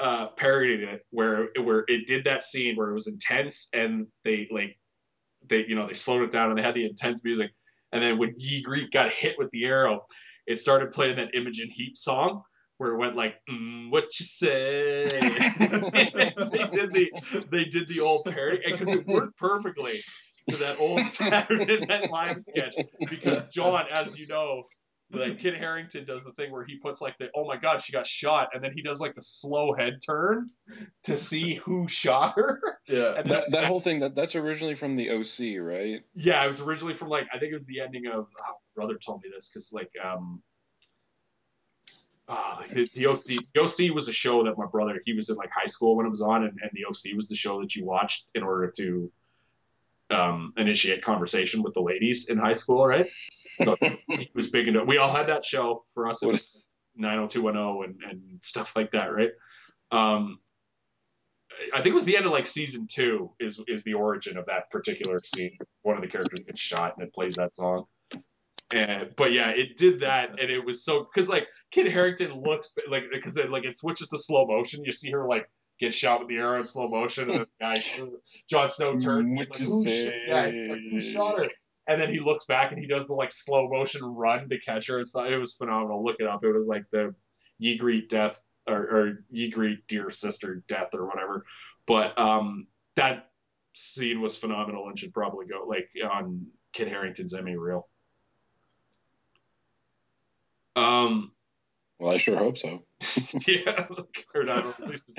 uh 0.00 0.28
parodied 0.28 0.82
it 0.82 1.02
where 1.10 1.48
where 1.62 1.84
it 1.86 2.06
did 2.06 2.24
that 2.24 2.42
scene 2.42 2.76
where 2.76 2.90
it 2.90 2.94
was 2.94 3.06
intense 3.06 3.68
and 3.72 4.06
they 4.24 4.48
like 4.50 4.78
they 5.48 5.64
you 5.66 5.74
know 5.74 5.86
they 5.86 5.94
slowed 5.94 6.22
it 6.22 6.30
down 6.30 6.50
and 6.50 6.58
they 6.58 6.62
had 6.62 6.74
the 6.74 6.86
intense 6.86 7.20
music. 7.24 7.50
And 7.92 8.02
then 8.02 8.18
when 8.18 8.34
Ygritte 8.34 8.92
got 8.92 9.12
hit 9.12 9.36
with 9.38 9.50
the 9.50 9.64
arrow 9.64 10.04
it 10.46 10.58
started 10.58 10.92
playing 10.92 11.16
that 11.16 11.34
Imogen 11.34 11.68
Heap 11.70 11.96
song 11.96 12.42
where 12.78 12.94
it 12.94 12.98
went 12.98 13.14
like 13.14 13.34
mm, 13.48 13.90
what 13.90 14.04
you 14.18 14.24
say? 14.24 15.04
They 16.50 16.66
did 16.66 16.92
the 16.92 17.12
they 17.50 17.64
did 17.66 17.88
the 17.88 18.00
old 18.00 18.24
parody 18.24 18.62
because 18.64 18.88
it 18.88 19.06
worked 19.06 19.36
perfectly 19.38 19.92
to 20.48 20.56
that 20.56 20.76
old 20.80 21.02
Saturday 21.06 21.84
Night 21.84 22.10
Live 22.10 22.40
sketch 22.40 22.74
because 23.08 23.46
Jon, 23.48 23.84
as 23.92 24.18
you 24.18 24.26
know, 24.28 24.62
like 25.12 25.38
Kit 25.40 25.56
Harington 25.56 26.04
does 26.04 26.24
the 26.24 26.32
thing 26.32 26.50
where 26.52 26.64
he 26.64 26.76
puts 26.76 27.00
like 27.00 27.18
the 27.18 27.28
oh 27.34 27.46
my 27.46 27.56
god 27.56 27.82
she 27.82 27.92
got 27.92 28.06
shot 28.06 28.50
and 28.54 28.62
then 28.62 28.72
he 28.74 28.82
does 28.82 29.00
like 29.00 29.14
the 29.14 29.22
slow 29.22 29.74
head 29.74 29.98
turn 30.04 30.46
to 31.04 31.18
see 31.18 31.54
who 31.64 31.88
shot 31.88 32.34
her. 32.36 32.60
Yeah. 32.86 33.14
And 33.18 33.30
That, 33.30 33.50
that 33.50 33.64
whole 33.64 33.80
thing 33.80 34.00
that 34.00 34.14
that's 34.14 34.36
originally 34.36 34.74
from 34.74 34.96
the 34.96 35.10
OC, 35.10 35.64
right? 35.64 36.02
Yeah, 36.14 36.42
it 36.42 36.46
was 36.46 36.60
originally 36.60 36.94
from 36.94 37.08
like 37.08 37.28
I 37.32 37.38
think 37.38 37.50
it 37.50 37.54
was 37.54 37.66
the 37.66 37.80
ending 37.80 38.06
of. 38.06 38.28
Oh, 38.40 38.54
brother 38.74 38.98
told 39.04 39.22
me 39.22 39.30
this 39.34 39.48
because 39.48 39.72
like 39.72 39.90
um. 40.02 40.42
Uh, 42.28 42.62
the, 42.70 42.88
the 42.94 43.06
OC 43.06 43.42
the 43.54 43.60
OC 43.60 43.92
was 43.92 44.06
a 44.06 44.12
show 44.12 44.44
that 44.44 44.56
my 44.56 44.66
brother 44.66 45.02
he 45.04 45.12
was 45.12 45.30
in 45.30 45.36
like 45.36 45.50
high 45.50 45.66
school 45.66 45.96
when 45.96 46.06
it 46.06 46.10
was 46.10 46.22
on 46.22 46.44
and, 46.44 46.56
and 46.62 46.70
the 46.74 46.84
OC 46.84 47.16
was 47.16 47.26
the 47.26 47.34
show 47.34 47.60
that 47.60 47.74
you 47.74 47.84
watched 47.84 48.30
in 48.36 48.44
order 48.44 48.72
to 48.76 49.10
um, 50.10 50.52
initiate 50.56 51.02
conversation 51.02 51.64
with 51.64 51.74
the 51.74 51.80
ladies 51.80 52.28
in 52.28 52.38
high 52.38 52.54
school 52.54 52.86
right 52.86 53.06
so 53.62 53.76
he 54.10 54.30
was 54.34 54.50
big 54.50 54.68
enough. 54.68 54.86
we 54.86 54.98
all 54.98 55.12
had 55.12 55.26
that 55.26 55.44
show 55.44 55.84
for 55.92 56.08
us 56.08 56.22
it 56.22 56.26
What 56.26 56.32
was 56.32 56.74
90210 56.96 57.84
and, 57.84 58.10
and 58.10 58.42
stuff 58.42 58.76
like 58.76 58.92
that, 58.92 59.12
right? 59.12 59.30
Um, 59.90 60.38
I 61.74 61.78
think 61.78 61.88
it 61.88 61.94
was 61.94 62.04
the 62.04 62.16
end 62.16 62.26
of 62.26 62.32
like 62.32 62.46
season 62.46 62.86
two 62.86 63.32
is 63.40 63.60
is 63.68 63.84
the 63.84 63.94
origin 63.94 64.36
of 64.38 64.46
that 64.46 64.70
particular 64.70 65.20
scene. 65.22 65.58
One 65.82 65.96
of 65.96 66.02
the 66.02 66.08
characters 66.08 66.40
gets 66.40 66.60
shot 66.60 66.94
and 66.96 67.06
it 67.06 67.12
plays 67.12 67.34
that 67.34 67.54
song. 67.54 67.86
And 68.72 69.10
but 69.16 69.32
yeah, 69.32 69.50
it 69.50 69.76
did 69.76 70.00
that 70.00 70.30
and 70.40 70.50
it 70.50 70.64
was 70.64 70.84
so 70.84 71.04
because 71.04 71.28
like 71.28 71.48
Kit 71.70 71.92
Harington 71.92 72.32
looks 72.32 72.72
like 72.88 73.04
because 73.12 73.36
it 73.36 73.50
like 73.50 73.64
it 73.64 73.74
switches 73.74 74.08
to 74.08 74.18
slow 74.18 74.46
motion. 74.46 74.84
You 74.84 74.92
see 74.92 75.10
her 75.10 75.26
like 75.26 75.48
get 75.80 75.92
shot 75.92 76.20
with 76.20 76.28
the 76.28 76.36
arrow 76.36 76.58
in 76.58 76.64
slow 76.64 76.88
motion 76.88 77.30
and 77.30 77.40
the 77.40 77.46
guy 77.60 77.80
Jon 78.48 78.70
Snow 78.70 78.98
turns 78.98 79.28
and 79.28 79.38
he's 79.38 79.50
like, 79.50 79.60
who 79.60 79.84
yeah, 80.28 80.50
he's 80.50 80.68
like, 80.68 80.80
who 80.90 81.00
shot 81.00 81.38
her? 81.38 81.48
And 81.86 82.00
then 82.00 82.12
he 82.12 82.20
looks 82.20 82.44
back 82.44 82.72
and 82.72 82.80
he 82.80 82.86
does 82.86 83.06
the 83.06 83.14
like 83.14 83.30
slow 83.30 83.68
motion 83.68 84.04
run 84.04 84.48
to 84.48 84.60
catch 84.60 84.88
her. 84.88 85.00
It's 85.00 85.14
it 85.14 85.36
was 85.36 85.54
phenomenal. 85.54 86.04
Look 86.04 86.16
it 86.20 86.26
up. 86.26 86.44
It 86.44 86.52
was 86.52 86.68
like 86.68 86.84
the 86.90 87.14
Ygritte 87.60 88.08
death 88.08 88.40
or, 88.68 88.76
or 88.76 89.24
greet 89.52 89.86
dear 89.88 90.10
sister 90.10 90.62
death 90.68 90.90
or 90.94 91.06
whatever. 91.06 91.44
But 91.86 92.18
um, 92.18 92.66
that 92.96 93.30
scene 93.72 94.20
was 94.20 94.36
phenomenal 94.36 94.88
and 94.88 94.98
should 94.98 95.14
probably 95.14 95.46
go 95.46 95.64
like 95.66 95.88
on 96.10 96.46
Kit 96.72 96.88
Harington's 96.88 97.34
Emmy 97.34 97.56
reel. 97.56 97.88
Um, 100.76 101.32
well, 101.98 102.12
I 102.12 102.16
sure 102.16 102.36
hope 102.36 102.56
so. 102.56 102.84
yeah, 103.46 103.86
or 104.34 104.44
not, 104.44 104.66
at 104.66 104.88
least 104.88 105.18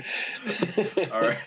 All 1.12 1.22
right. 1.22 1.40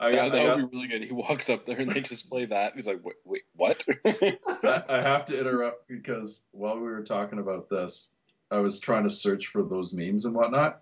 I, 0.00 0.10
that 0.10 0.34
I, 0.34 0.44
got, 0.44 0.56
would 0.56 0.70
be 0.70 0.76
really 0.76 0.88
good. 0.88 1.04
He 1.04 1.12
walks 1.12 1.50
up 1.50 1.64
there 1.64 1.78
and 1.78 1.90
they 1.90 2.00
just 2.00 2.30
play 2.30 2.44
that. 2.46 2.74
He's 2.74 2.86
like, 2.86 3.04
wait, 3.04 3.16
wait 3.24 3.42
what? 3.54 3.84
I, 4.04 4.82
I 4.88 5.00
have 5.00 5.24
to 5.26 5.38
interrupt 5.38 5.88
because 5.88 6.42
while 6.52 6.76
we 6.76 6.82
were 6.82 7.02
talking 7.02 7.38
about 7.38 7.68
this, 7.68 8.08
I 8.50 8.58
was 8.58 8.78
trying 8.78 9.04
to 9.04 9.10
search 9.10 9.48
for 9.48 9.62
those 9.62 9.92
memes 9.92 10.24
and 10.24 10.34
whatnot. 10.34 10.80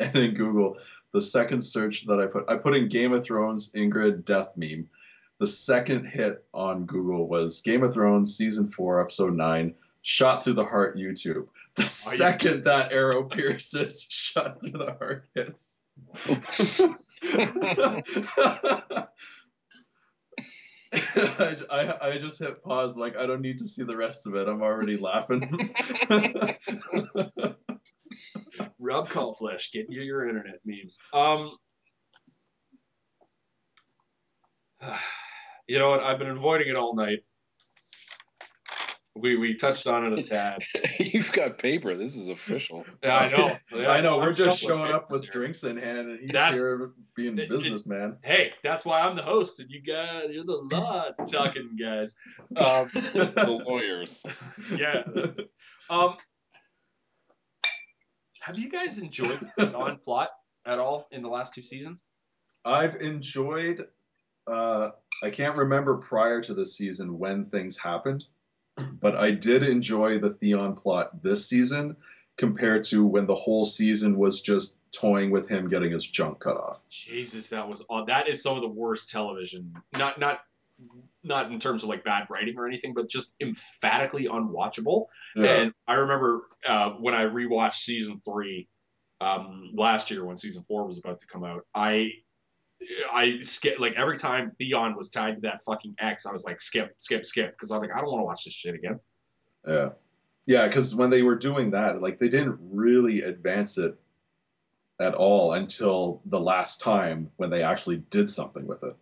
And 0.00 0.14
in 0.16 0.34
Google, 0.34 0.76
the 1.12 1.20
second 1.20 1.62
search 1.62 2.06
that 2.06 2.20
I 2.20 2.26
put, 2.26 2.44
I 2.48 2.56
put 2.56 2.74
in 2.74 2.88
Game 2.88 3.12
of 3.12 3.24
Thrones 3.24 3.70
Ygritte 3.72 4.24
death 4.24 4.56
meme. 4.56 4.88
The 5.38 5.46
second 5.46 6.04
hit 6.04 6.44
on 6.52 6.84
Google 6.84 7.28
was 7.28 7.62
Game 7.62 7.82
of 7.82 7.94
Thrones 7.94 8.36
season 8.36 8.68
four, 8.68 9.00
episode 9.00 9.34
nine, 9.34 9.74
shot 10.02 10.44
through 10.44 10.54
the 10.54 10.64
heart 10.64 10.96
YouTube. 10.96 11.46
The 11.76 11.86
second 11.86 12.64
that 12.64 12.92
arrow 12.92 13.22
pierces, 13.30 14.06
shot 14.08 14.60
through 14.60 14.72
the 14.72 14.96
heart 14.98 15.26
hits. 15.34 15.77
I, 20.92 21.56
I, 21.70 22.08
I 22.08 22.18
just 22.18 22.38
hit 22.38 22.62
pause 22.62 22.96
like 22.96 23.16
I 23.16 23.26
don't 23.26 23.42
need 23.42 23.58
to 23.58 23.66
see 23.66 23.84
the 23.84 23.96
rest 23.96 24.26
of 24.26 24.34
it. 24.34 24.48
I'm 24.48 24.62
already 24.62 24.96
laughing. 24.96 25.40
Rob 28.80 29.08
Callflesh, 29.08 29.72
get 29.72 29.86
you 29.90 30.02
your 30.02 30.28
internet 30.28 30.60
memes. 30.64 30.98
Um, 31.12 31.52
you 35.66 35.78
know 35.78 35.90
what? 35.90 36.00
I've 36.00 36.18
been 36.18 36.30
avoiding 36.30 36.68
it 36.68 36.76
all 36.76 36.94
night. 36.94 37.18
We 39.20 39.36
we 39.36 39.54
touched 39.54 39.86
on 39.86 40.06
it 40.12 40.18
a 40.18 40.22
tad. 40.28 40.58
You've 40.98 41.32
got 41.32 41.58
paper. 41.58 41.94
This 41.94 42.16
is 42.16 42.28
official. 42.28 42.84
Yeah, 43.02 43.16
I 43.16 43.28
know. 43.30 43.56
Yeah, 43.74 43.88
I 43.90 44.00
know. 44.00 44.20
I'm 44.20 44.26
We're 44.26 44.32
just 44.32 44.60
showing 44.60 44.92
up 44.92 45.10
with 45.10 45.22
here. 45.24 45.32
drinks 45.32 45.64
in 45.64 45.76
hand, 45.76 45.98
and 46.10 46.20
he's 46.20 46.30
That's- 46.30 46.54
here 46.56 46.92
being 47.16 47.38
it- 47.38 47.42
it- 47.44 47.48
businessman. 47.50 48.18
Hey, 48.22 48.52
that's 48.62 48.84
why 48.84 49.00
I'm 49.00 49.16
the 49.16 49.22
host, 49.22 49.60
and 49.60 49.70
you 49.70 49.80
guys, 49.82 50.30
you're 50.30 50.44
the 50.44 50.56
law 50.72 51.10
talking 51.26 51.76
guys. 51.80 52.14
Um, 52.56 52.86
the 52.94 53.62
lawyers. 53.66 54.24
yeah. 54.76 55.02
Um, 55.90 56.16
have 58.42 58.58
you 58.58 58.70
guys 58.70 58.98
enjoyed 58.98 59.40
the 59.56 59.66
Theon 59.66 59.98
plot 60.04 60.30
at 60.64 60.78
all 60.78 61.06
in 61.10 61.22
the 61.22 61.28
last 61.28 61.54
two 61.54 61.62
seasons? 61.62 62.04
I've 62.64 62.96
enjoyed. 62.96 63.86
Uh, 64.46 64.90
I 65.22 65.30
can't 65.30 65.56
remember 65.56 65.96
prior 65.96 66.40
to 66.42 66.54
this 66.54 66.76
season 66.76 67.18
when 67.18 67.46
things 67.46 67.76
happened, 67.76 68.24
but 69.00 69.16
I 69.16 69.30
did 69.30 69.62
enjoy 69.62 70.18
the 70.18 70.30
Theon 70.30 70.74
plot 70.74 71.22
this 71.22 71.48
season 71.48 71.96
compared 72.36 72.84
to 72.84 73.04
when 73.04 73.26
the 73.26 73.34
whole 73.34 73.64
season 73.64 74.16
was 74.16 74.40
just 74.40 74.76
toying 74.92 75.30
with 75.30 75.48
him 75.48 75.68
getting 75.68 75.92
his 75.92 76.06
junk 76.06 76.40
cut 76.40 76.56
off. 76.56 76.80
Jesus, 76.88 77.50
that 77.50 77.68
was 77.68 77.84
aw- 77.88 78.04
that 78.04 78.28
is 78.28 78.42
some 78.42 78.56
of 78.56 78.62
the 78.62 78.68
worst 78.68 79.10
television. 79.10 79.74
Not 79.96 80.18
not 80.18 80.40
not 81.24 81.50
in 81.50 81.58
terms 81.58 81.82
of 81.82 81.88
like 81.88 82.04
bad 82.04 82.26
writing 82.30 82.56
or 82.56 82.66
anything, 82.66 82.94
but 82.94 83.08
just 83.08 83.34
emphatically 83.40 84.26
unwatchable. 84.26 85.06
And 85.36 85.72
I 85.86 85.94
remember 85.94 86.42
uh, 86.66 86.90
when 86.90 87.14
I 87.14 87.24
rewatched 87.24 87.74
season 87.74 88.20
three 88.24 88.68
um, 89.20 89.72
last 89.74 90.10
year 90.10 90.24
when 90.24 90.36
season 90.36 90.64
four 90.68 90.86
was 90.86 90.98
about 90.98 91.18
to 91.18 91.26
come 91.26 91.44
out. 91.44 91.66
I 91.74 92.10
I 93.12 93.40
skip 93.42 93.78
like 93.78 93.94
every 93.96 94.18
time 94.18 94.50
Theon 94.50 94.96
was 94.96 95.10
tied 95.10 95.36
to 95.36 95.40
that 95.42 95.62
fucking 95.62 95.96
X, 95.98 96.26
I 96.26 96.32
was 96.32 96.44
like 96.44 96.60
skip, 96.60 96.94
skip, 96.98 97.26
skip 97.26 97.52
because 97.52 97.70
I'm 97.70 97.80
like 97.80 97.94
I 97.94 98.00
don't 98.00 98.10
want 98.10 98.20
to 98.20 98.24
watch 98.24 98.44
this 98.44 98.54
shit 98.54 98.74
again. 98.74 99.00
Yeah. 99.66 99.90
Yeah, 100.46 100.66
because 100.66 100.94
when 100.94 101.10
they 101.10 101.22
were 101.22 101.36
doing 101.36 101.72
that, 101.72 102.00
like 102.00 102.18
they 102.18 102.28
didn't 102.28 102.58
really 102.60 103.22
advance 103.22 103.76
it 103.76 103.98
at 105.00 105.14
all 105.14 105.52
until 105.52 106.22
the 106.26 106.40
last 106.40 106.80
time 106.80 107.30
when 107.36 107.50
they 107.50 107.62
actually 107.62 107.98
did 108.10 108.30
something 108.30 108.66
with 108.66 108.82
it. 108.82 108.96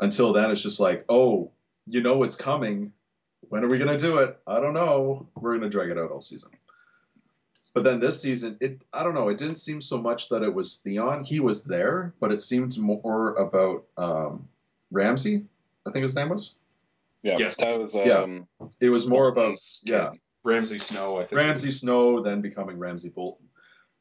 Until 0.00 0.32
then, 0.32 0.50
it's 0.50 0.62
just 0.62 0.80
like, 0.80 1.04
oh, 1.08 1.52
you 1.86 2.00
know 2.00 2.22
it's 2.24 2.36
coming. 2.36 2.92
When 3.48 3.62
are 3.64 3.68
we 3.68 3.78
gonna 3.78 3.98
do 3.98 4.18
it? 4.18 4.38
I 4.46 4.58
don't 4.58 4.74
know. 4.74 5.28
We're 5.36 5.54
gonna 5.54 5.70
drag 5.70 5.90
it 5.90 5.98
out 5.98 6.10
all 6.10 6.20
season. 6.20 6.50
But 7.74 7.84
then 7.84 8.00
this 8.00 8.20
season, 8.20 8.58
it 8.60 8.84
I 8.92 9.02
don't 9.02 9.14
know. 9.14 9.28
It 9.28 9.38
didn't 9.38 9.56
seem 9.56 9.80
so 9.80 10.00
much 10.00 10.28
that 10.28 10.42
it 10.42 10.52
was 10.52 10.76
Theon. 10.76 11.24
He 11.24 11.40
was 11.40 11.64
there, 11.64 12.12
but 12.20 12.30
it 12.30 12.42
seemed 12.42 12.76
more 12.78 13.34
about 13.34 13.84
um, 13.96 14.48
Ramsay. 14.90 15.44
I 15.86 15.90
think 15.90 16.02
his 16.02 16.14
name 16.14 16.28
was. 16.28 16.56
Yeah, 17.22 17.38
Yes. 17.38 17.56
that 17.58 17.80
was 17.80 17.94
Yeah. 17.94 18.18
um, 18.18 18.46
It 18.80 18.92
was 18.92 19.06
more 19.08 19.28
about 19.28 19.56
yeah. 19.84 20.10
kid. 20.10 20.20
Ramsay 20.44 20.78
Snow, 20.80 21.16
I 21.18 21.20
think. 21.24 21.32
Ramsay 21.38 21.70
Snow 21.70 22.20
then 22.20 22.40
becoming 22.40 22.78
Ramsay 22.78 23.10
Bolton. 23.10 23.48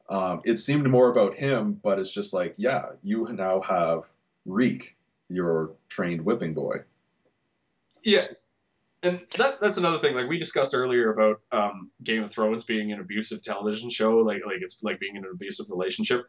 Um, 0.10 0.42
it 0.44 0.60
seemed 0.60 0.90
more 0.90 1.10
about 1.10 1.36
him, 1.36 1.74
but 1.82 1.98
it's 2.00 2.12
just 2.12 2.34
like, 2.34 2.56
yeah, 2.58 2.88
you 3.04 3.32
now 3.32 3.62
have 3.62 4.10
Reek, 4.46 4.98
your 5.30 5.72
trained 5.88 6.26
whipping 6.26 6.54
boy. 6.54 6.78
Yeah. 8.04 8.24
And 9.04 9.22
that, 9.38 9.60
that's 9.60 9.78
another 9.78 9.98
thing. 9.98 10.16
Like 10.16 10.30
we 10.30 10.38
discussed 10.38 10.76
earlier 10.76 11.12
about 11.12 11.42
um, 11.52 11.92
Game 12.04 12.24
of 12.24 12.32
Thrones 12.32 12.64
being 12.64 12.92
an 12.92 13.00
abusive 13.00 13.42
television 13.42 13.90
show, 13.90 14.18
like 14.18 14.46
like 14.46 14.62
it's 14.62 14.82
like 14.84 15.00
being 15.00 15.16
in 15.16 15.26
an 15.26 15.32
abusive 15.34 15.68
relationship. 15.70 16.28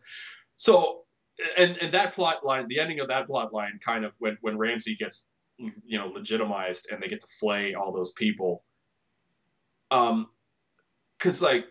So, 0.56 1.02
and 1.58 1.76
and 1.78 1.92
that 1.92 2.14
plot 2.14 2.46
line, 2.46 2.66
the 2.68 2.80
ending 2.80 3.00
of 3.00 3.08
that 3.08 3.26
plot 3.26 3.52
line, 3.52 3.78
kind 3.84 4.04
of 4.04 4.14
when 4.20 4.38
when 4.40 4.56
Ramsay 4.56 4.96
gets 4.96 5.30
you 5.58 5.98
know 5.98 6.06
legitimized 6.06 6.88
and 6.90 7.02
they 7.02 7.08
get 7.08 7.20
to 7.20 7.26
flay 7.38 7.74
all 7.74 7.92
those 7.92 8.12
people. 8.12 8.64
Um, 9.90 10.28
because 11.18 11.42
like 11.42 11.66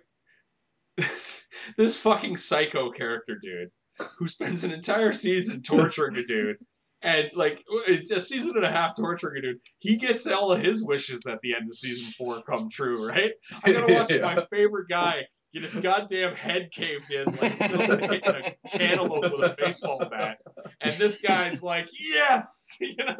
this 1.77 1.97
fucking 1.97 2.37
psycho 2.37 2.91
character 2.91 3.35
dude 3.35 3.71
who 4.17 4.27
spends 4.27 4.63
an 4.63 4.71
entire 4.71 5.11
season 5.11 5.61
torturing 5.61 6.15
a 6.15 6.23
dude 6.23 6.57
and 7.01 7.29
like 7.35 7.63
it's 7.87 8.11
a 8.11 8.19
season 8.19 8.53
and 8.55 8.65
a 8.65 8.71
half 8.71 8.95
torturing 8.95 9.37
a 9.39 9.41
dude. 9.41 9.57
He 9.79 9.97
gets 9.97 10.27
all 10.27 10.51
of 10.51 10.61
his 10.61 10.83
wishes 10.83 11.25
at 11.27 11.39
the 11.41 11.55
end 11.55 11.69
of 11.69 11.75
season 11.75 12.13
four 12.17 12.41
come 12.41 12.69
true, 12.69 13.07
right? 13.07 13.31
I 13.63 13.71
gotta 13.73 13.93
watch 13.93 14.11
Yeah. 14.11 14.21
my 14.35 14.41
favorite 14.45 14.87
guy 14.89 15.23
get 15.53 15.63
his 15.63 15.75
goddamn 15.75 16.33
head 16.33 16.69
caved 16.71 17.11
in 17.11 17.25
like 17.25 17.51
hitting 17.57 18.21
a 18.25 18.53
cantaloupe 18.69 19.23
with 19.37 19.51
a 19.51 19.55
baseball 19.57 19.99
bat, 20.09 20.37
and 20.79 20.91
this 20.93 21.21
guy's 21.21 21.61
like, 21.61 21.89
yes, 21.99 22.77
you 22.79 22.95
know, 22.97 23.15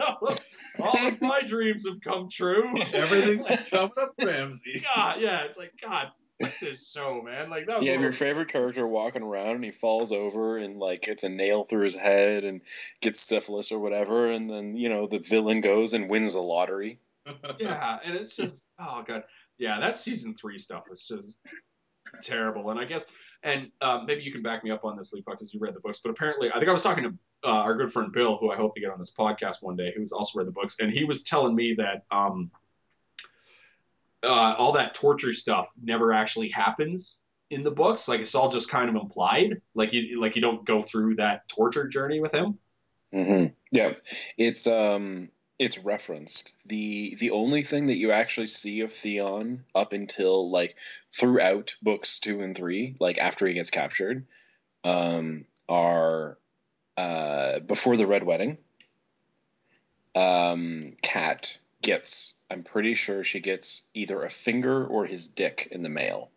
all 0.81 1.07
of 1.07 1.21
my 1.21 1.41
dreams 1.45 1.85
have 1.87 1.99
come 2.01 2.29
true. 2.31 2.73
Everything's 2.93 3.47
coming 3.69 3.91
up, 3.97 4.13
Ramsay. 4.23 4.81
God, 4.95 5.19
yeah, 5.19 5.43
it's 5.43 5.57
like 5.57 5.73
God, 5.81 6.07
this 6.61 6.91
show, 6.91 7.21
man. 7.21 7.49
Like 7.49 7.67
that 7.67 7.79
was 7.79 7.85
You 7.85 7.91
have 7.93 8.01
your 8.01 8.11
favorite 8.11 8.49
character 8.49 8.87
walking 8.87 9.23
around 9.23 9.55
and 9.55 9.63
he 9.63 9.71
falls 9.71 10.11
over 10.11 10.57
and 10.57 10.77
like 10.77 11.05
hits 11.05 11.23
a 11.23 11.29
nail 11.29 11.63
through 11.63 11.83
his 11.83 11.95
head 11.95 12.43
and 12.43 12.61
gets 13.01 13.19
syphilis 13.19 13.71
or 13.71 13.79
whatever, 13.79 14.31
and 14.31 14.49
then 14.49 14.75
you 14.75 14.89
know 14.89 15.07
the 15.07 15.19
villain 15.19 15.61
goes 15.61 15.93
and 15.93 16.09
wins 16.09 16.33
the 16.33 16.41
lottery. 16.41 16.99
yeah, 17.59 17.99
and 18.03 18.15
it's 18.15 18.35
just 18.35 18.71
oh 18.79 19.03
god, 19.07 19.23
Yeah, 19.57 19.79
that 19.79 19.97
season 19.97 20.35
three 20.35 20.59
stuff 20.59 20.83
was 20.89 21.03
just 21.03 21.37
terrible. 22.23 22.69
And 22.71 22.79
I 22.79 22.85
guess, 22.85 23.05
and 23.43 23.71
um, 23.81 24.05
maybe 24.05 24.21
you 24.21 24.31
can 24.31 24.41
back 24.41 24.63
me 24.63 24.71
up 24.71 24.85
on 24.85 24.97
this, 24.97 25.13
Lee, 25.13 25.23
because 25.25 25.53
you 25.53 25.59
read 25.59 25.75
the 25.75 25.79
books. 25.79 26.01
But 26.03 26.11
apparently, 26.11 26.49
I 26.51 26.57
think 26.57 26.69
I 26.69 26.73
was 26.73 26.83
talking 26.83 27.03
to 27.03 27.13
uh, 27.43 27.47
our 27.47 27.75
good 27.75 27.91
friend 27.91 28.11
Bill, 28.11 28.37
who 28.37 28.51
I 28.51 28.55
hope 28.55 28.73
to 28.75 28.79
get 28.79 28.91
on 28.91 28.99
this 28.99 29.13
podcast 29.13 29.61
one 29.61 29.75
day, 29.75 29.93
who's 29.95 30.11
also 30.11 30.39
read 30.39 30.47
the 30.47 30.51
books, 30.51 30.79
and 30.79 30.91
he 30.91 31.03
was 31.03 31.23
telling 31.23 31.55
me 31.55 31.75
that 31.75 32.03
um, 32.11 32.51
uh, 34.23 34.55
all 34.57 34.73
that 34.73 34.93
torture 34.93 35.33
stuff 35.33 35.71
never 35.81 36.13
actually 36.13 36.49
happens 36.49 37.23
in 37.49 37.63
the 37.63 37.71
books. 37.71 38.07
Like 38.07 38.21
it's 38.21 38.35
all 38.35 38.49
just 38.49 38.69
kind 38.69 38.89
of 38.89 38.95
implied. 38.95 39.61
Like 39.73 39.93
you, 39.93 40.19
like 40.19 40.35
you 40.35 40.41
don't 40.41 40.65
go 40.65 40.81
through 40.81 41.15
that 41.15 41.47
torture 41.47 41.87
journey 41.87 42.19
with 42.19 42.33
him. 42.33 42.57
Mm-hmm. 43.13 43.53
Yeah, 43.71 43.93
it's 44.37 44.67
um, 44.67 45.29
it's 45.59 45.79
referenced. 45.79 46.55
the 46.67 47.15
The 47.19 47.31
only 47.31 47.61
thing 47.61 47.87
that 47.87 47.97
you 47.97 48.11
actually 48.11 48.47
see 48.47 48.81
of 48.81 48.91
Theon 48.91 49.63
up 49.75 49.93
until 49.93 50.49
like 50.49 50.75
throughout 51.11 51.75
books 51.81 52.19
two 52.19 52.41
and 52.41 52.55
three, 52.55 52.95
like 52.99 53.17
after 53.17 53.45
he 53.47 53.53
gets 53.53 53.69
captured, 53.69 54.25
um, 54.83 55.45
are 55.67 56.37
uh, 56.97 57.59
before 57.59 57.97
the 57.97 58.07
Red 58.07 58.23
Wedding. 58.23 58.57
Um, 60.15 60.93
Cat 61.01 61.57
gets. 61.81 62.40
I'm 62.51 62.63
pretty 62.63 62.95
sure 62.95 63.23
she 63.23 63.39
gets 63.39 63.89
either 63.93 64.21
a 64.23 64.29
finger 64.29 64.85
or 64.85 65.05
his 65.05 65.27
dick 65.29 65.69
in 65.71 65.83
the 65.83 65.89
mail. 65.89 66.29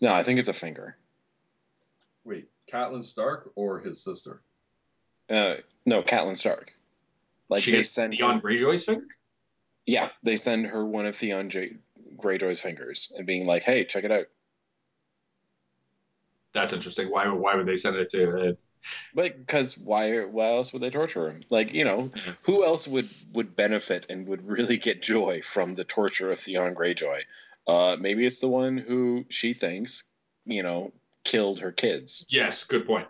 No, 0.00 0.12
I 0.12 0.22
think 0.22 0.38
it's 0.38 0.48
a 0.48 0.52
finger. 0.52 0.96
Wait, 2.24 2.48
Catelyn 2.72 3.02
Stark 3.02 3.50
or 3.56 3.80
his 3.80 4.00
sister? 4.00 4.40
Uh, 5.28 5.56
no, 5.84 6.02
Catelyn 6.02 6.36
Stark. 6.36 6.72
Like 7.48 7.64
she 7.64 7.72
they 7.72 7.82
send 7.82 8.12
Theon 8.12 8.40
Greyjoy's 8.40 8.84
finger. 8.84 9.06
Yeah, 9.84 10.10
they 10.22 10.36
send 10.36 10.66
her 10.66 10.84
one 10.84 11.06
of 11.06 11.16
Theon 11.16 11.50
J- 11.50 11.76
Greyjoy's 12.16 12.60
fingers 12.60 13.12
and 13.16 13.26
being 13.26 13.46
like, 13.46 13.64
"Hey, 13.64 13.84
check 13.84 14.04
it 14.04 14.12
out." 14.12 14.26
That's 16.52 16.72
interesting. 16.72 17.10
Why? 17.10 17.26
Why 17.28 17.56
would 17.56 17.66
they 17.66 17.76
send 17.76 17.96
it 17.96 18.08
to? 18.10 18.56
Like, 19.14 19.38
because 19.38 19.78
why? 19.78 20.24
Why 20.24 20.52
else 20.56 20.72
would 20.72 20.82
they 20.82 20.90
torture 20.90 21.28
him? 21.28 21.42
Like, 21.50 21.72
you 21.72 21.84
know, 21.84 22.10
who 22.42 22.64
else 22.64 22.86
would 22.86 23.08
would 23.32 23.56
benefit 23.56 24.06
and 24.10 24.28
would 24.28 24.46
really 24.46 24.76
get 24.78 25.02
joy 25.02 25.42
from 25.42 25.74
the 25.74 25.84
torture 25.84 26.30
of 26.30 26.38
Theon 26.38 26.74
Greyjoy? 26.74 27.22
Uh, 27.66 27.96
maybe 27.98 28.24
it's 28.24 28.40
the 28.40 28.48
one 28.48 28.76
who 28.76 29.24
she 29.28 29.52
thinks, 29.52 30.12
you 30.44 30.62
know, 30.62 30.92
killed 31.24 31.60
her 31.60 31.72
kids. 31.72 32.26
Yes, 32.28 32.64
good 32.64 32.86
point. 32.86 33.08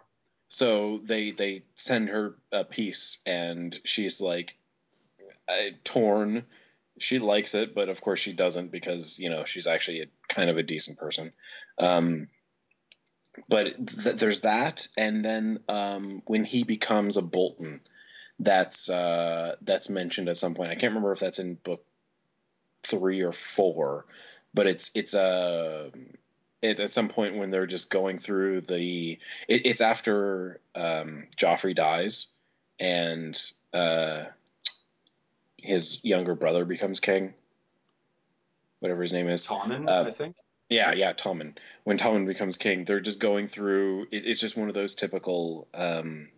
So 0.49 0.99
they 0.99 1.33
they 1.33 1.63
send 1.75 2.09
her 2.09 2.35
a 2.53 2.65
piece, 2.65 3.23
and 3.27 3.79
she's 3.85 4.21
like 4.21 4.57
uh, 5.49 5.71
torn. 5.85 6.45
She 6.99 7.19
likes 7.19 7.55
it, 7.55 7.75
but 7.75 7.89
of 7.91 8.01
course 8.01 8.21
she 8.21 8.33
doesn't 8.33 8.71
because 8.71 9.19
you 9.19 9.29
know 9.29 9.45
she's 9.45 9.67
actually 9.67 10.03
a, 10.03 10.07
kind 10.29 10.49
of 10.49 10.57
a 10.57 10.63
decent 10.63 10.99
person. 10.99 11.33
Um, 11.79 12.29
but 13.49 13.75
th- 13.75 14.17
there's 14.17 14.43
that, 14.43 14.89
and 14.97 15.25
then 15.25 15.61
um, 15.69 16.23
when 16.27 16.45
he 16.45 16.65
becomes 16.65 17.17
a 17.17 17.23
Bolton, 17.23 17.81
that's 18.39 18.91
uh, 18.91 19.57
that's 19.63 19.91
mentioned 19.91 20.29
at 20.29 20.37
some 20.37 20.55
point. 20.55 20.71
I 20.71 20.75
can't 20.75 20.91
remember 20.93 21.13
if 21.13 21.21
that's 21.21 21.39
in 21.39 21.55
book 21.55 21.85
three 22.83 23.23
or 23.23 23.33
four, 23.33 24.07
but 24.55 24.67
it's 24.67 24.97
it's 24.97 25.15
a 25.15 25.91
uh, 25.95 25.99
it, 26.63 26.81
at 26.81 26.91
some 26.91 27.09
point 27.09 27.37
when 27.37 27.51
they're 27.51 27.67
just 27.67 27.91
going 27.91 28.19
through 28.19 28.63
the 28.63 29.19
it, 29.49 29.67
it's 29.67 29.81
after 29.81 30.61
um, 30.75 31.29
Joffrey 31.37 31.75
dies 31.75 32.33
and 32.79 33.39
uh, 33.73 34.25
his 35.57 36.05
younger 36.05 36.35
brother 36.35 36.65
becomes 36.65 37.01
king 37.01 37.35
whatever 38.81 39.03
his 39.03 39.13
name 39.13 39.29
is 39.29 39.47
Tommen 39.47 39.89
uh, 39.89 40.09
I 40.09 40.11
think 40.11 40.37
yeah 40.69 40.93
yeah 40.93 41.13
Tommen 41.13 41.57
when 41.85 41.99
Tommen 41.99 42.27
becomes 42.27 42.57
king 42.57 42.85
they're 42.85 43.01
just 43.01 43.21
going 43.21 43.47
through 43.47 44.03
it, 44.11 44.27
it's 44.27 44.41
just 44.41 44.57
one 44.57 44.69
of 44.69 44.75
those 44.75 44.95
typical 44.95 45.69
um, 45.75 46.29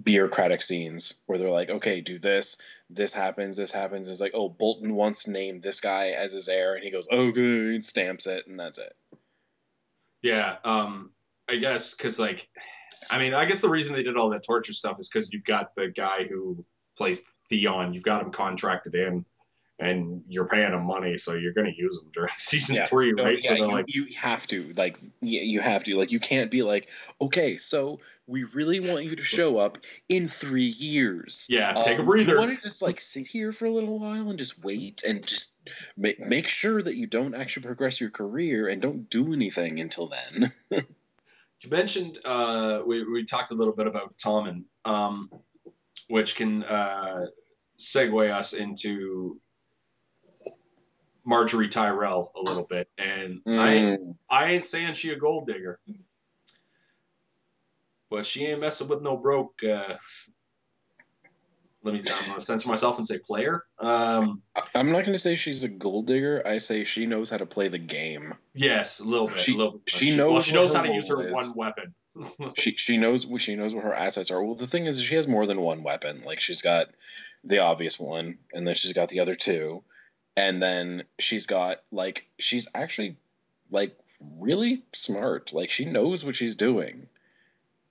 bureaucratic 0.00 0.62
scenes 0.62 1.22
where 1.26 1.38
they're 1.38 1.50
like 1.50 1.70
okay 1.70 2.00
do 2.00 2.18
this 2.18 2.60
this 2.90 3.14
happens, 3.14 3.56
this 3.56 3.72
happens. 3.72 4.08
It's 4.08 4.20
like, 4.20 4.32
oh, 4.34 4.48
Bolton 4.48 4.94
once 4.94 5.26
named 5.26 5.62
this 5.62 5.80
guy 5.80 6.10
as 6.10 6.32
his 6.32 6.48
heir, 6.48 6.74
and 6.74 6.84
he 6.84 6.90
goes, 6.90 7.08
oh, 7.10 7.32
good, 7.32 7.74
and 7.74 7.84
stamps 7.84 8.26
it, 8.26 8.46
and 8.46 8.58
that's 8.58 8.78
it. 8.78 8.92
Yeah, 10.22 10.56
um, 10.64 11.10
I 11.48 11.56
guess 11.56 11.94
because 11.94 12.18
like, 12.18 12.48
I 13.10 13.18
mean, 13.18 13.34
I 13.34 13.44
guess 13.44 13.60
the 13.60 13.68
reason 13.68 13.94
they 13.94 14.02
did 14.02 14.16
all 14.16 14.30
that 14.30 14.44
torture 14.44 14.72
stuff 14.72 14.98
is 14.98 15.08
because 15.08 15.32
you've 15.32 15.44
got 15.44 15.74
the 15.74 15.88
guy 15.88 16.24
who 16.24 16.64
plays 16.96 17.22
Theon, 17.50 17.92
you've 17.92 18.04
got 18.04 18.22
him 18.22 18.32
contracted 18.32 18.94
in, 18.94 19.24
and 19.78 20.22
you're 20.28 20.46
paying 20.46 20.70
them 20.70 20.86
money, 20.86 21.16
so 21.16 21.34
you're 21.34 21.52
going 21.52 21.66
to 21.66 21.76
use 21.76 21.98
them 21.98 22.10
during 22.14 22.32
season 22.38 22.76
yeah. 22.76 22.84
three, 22.84 23.12
right? 23.12 23.24
No, 23.24 23.30
yeah, 23.30 23.48
so 23.48 23.54
you, 23.54 23.66
like, 23.66 23.84
you 23.88 24.06
have 24.20 24.46
to, 24.48 24.62
like, 24.76 24.98
you 25.20 25.60
have 25.60 25.84
to, 25.84 25.96
like, 25.96 26.12
you 26.12 26.20
can't 26.20 26.50
be 26.50 26.62
like, 26.62 26.88
okay, 27.20 27.56
so 27.56 28.00
we 28.26 28.44
really 28.44 28.80
want 28.80 29.04
you 29.04 29.16
to 29.16 29.22
show 29.22 29.58
up 29.58 29.78
in 30.08 30.26
three 30.26 30.62
years. 30.62 31.46
Yeah, 31.50 31.72
um, 31.72 31.84
take 31.84 31.98
a 31.98 32.02
breather. 32.02 32.32
You 32.32 32.38
want 32.38 32.56
to 32.56 32.62
just 32.62 32.80
like 32.82 33.00
sit 33.00 33.26
here 33.26 33.52
for 33.52 33.66
a 33.66 33.70
little 33.70 33.98
while 33.98 34.30
and 34.30 34.38
just 34.38 34.64
wait 34.64 35.02
and 35.06 35.26
just 35.26 35.60
make 35.96 36.20
make 36.20 36.48
sure 36.48 36.80
that 36.80 36.94
you 36.94 37.06
don't 37.06 37.34
actually 37.34 37.64
progress 37.64 38.00
your 38.00 38.10
career 38.10 38.68
and 38.68 38.80
don't 38.80 39.10
do 39.10 39.32
anything 39.32 39.78
until 39.78 40.06
then. 40.08 40.52
you 40.70 41.70
mentioned 41.70 42.18
uh, 42.24 42.80
we 42.86 43.04
we 43.04 43.24
talked 43.24 43.50
a 43.50 43.54
little 43.54 43.76
bit 43.76 43.86
about 43.86 44.16
Tommen, 44.16 44.64
um, 44.86 45.30
which 46.08 46.36
can 46.36 46.64
uh, 46.64 47.26
segue 47.78 48.32
us 48.32 48.54
into 48.54 49.38
Margaery 51.26 51.70
Tyrell 51.70 52.32
a 52.36 52.40
little 52.42 52.64
bit, 52.64 52.88
and 52.98 53.42
mm. 53.44 53.58
I 54.30 54.44
I 54.44 54.52
ain't 54.52 54.64
saying 54.64 54.94
she 54.94 55.10
a 55.10 55.16
gold 55.16 55.46
digger, 55.46 55.80
but 58.10 58.26
she 58.26 58.44
ain't 58.46 58.60
messing 58.60 58.88
with 58.88 59.02
no 59.02 59.16
broke. 59.16 59.62
Uh, 59.64 59.94
let 61.82 61.94
me. 61.94 62.00
I'm 62.00 62.28
gonna 62.28 62.40
censor 62.40 62.68
myself 62.68 62.98
and 62.98 63.06
say 63.06 63.18
player. 63.18 63.64
Um, 63.78 64.42
I'm 64.74 64.92
not 64.92 65.04
gonna 65.04 65.18
say 65.18 65.34
she's 65.34 65.64
a 65.64 65.68
gold 65.68 66.06
digger. 66.06 66.42
I 66.46 66.58
say 66.58 66.84
she 66.84 67.06
knows 67.06 67.30
how 67.30 67.38
to 67.38 67.46
play 67.46 67.68
the 67.68 67.78
game. 67.78 68.34
Yes, 68.54 69.00
a 69.00 69.04
little 69.04 69.28
bit. 69.28 69.38
She, 69.38 69.52
little 69.52 69.72
bit. 69.72 69.90
she 69.90 70.16
knows. 70.16 70.32
Well, 70.32 70.42
she 70.42 70.54
knows 70.54 70.74
how 70.74 70.82
to 70.82 70.92
use 70.92 71.08
her 71.08 71.26
is. 71.26 71.32
one 71.32 71.54
weapon. 71.54 71.94
she 72.56 72.72
she 72.72 72.98
knows 72.98 73.26
she 73.38 73.56
knows 73.56 73.74
what 73.74 73.84
her 73.84 73.94
assets 73.94 74.30
are. 74.30 74.42
Well, 74.42 74.56
the 74.56 74.66
thing 74.66 74.86
is, 74.86 75.02
she 75.02 75.14
has 75.14 75.26
more 75.26 75.46
than 75.46 75.60
one 75.60 75.82
weapon. 75.82 76.22
Like 76.26 76.40
she's 76.40 76.60
got 76.60 76.88
the 77.44 77.60
obvious 77.60 77.98
one, 77.98 78.38
and 78.52 78.66
then 78.66 78.74
she's 78.74 78.92
got 78.92 79.08
the 79.08 79.20
other 79.20 79.34
two 79.34 79.82
and 80.36 80.62
then 80.62 81.04
she's 81.18 81.46
got 81.46 81.82
like 81.92 82.26
she's 82.38 82.68
actually 82.74 83.16
like 83.70 83.96
really 84.38 84.82
smart. 84.92 85.52
Like 85.52 85.70
she 85.70 85.84
knows 85.84 86.24
what 86.24 86.34
she's 86.34 86.56
doing. 86.56 87.08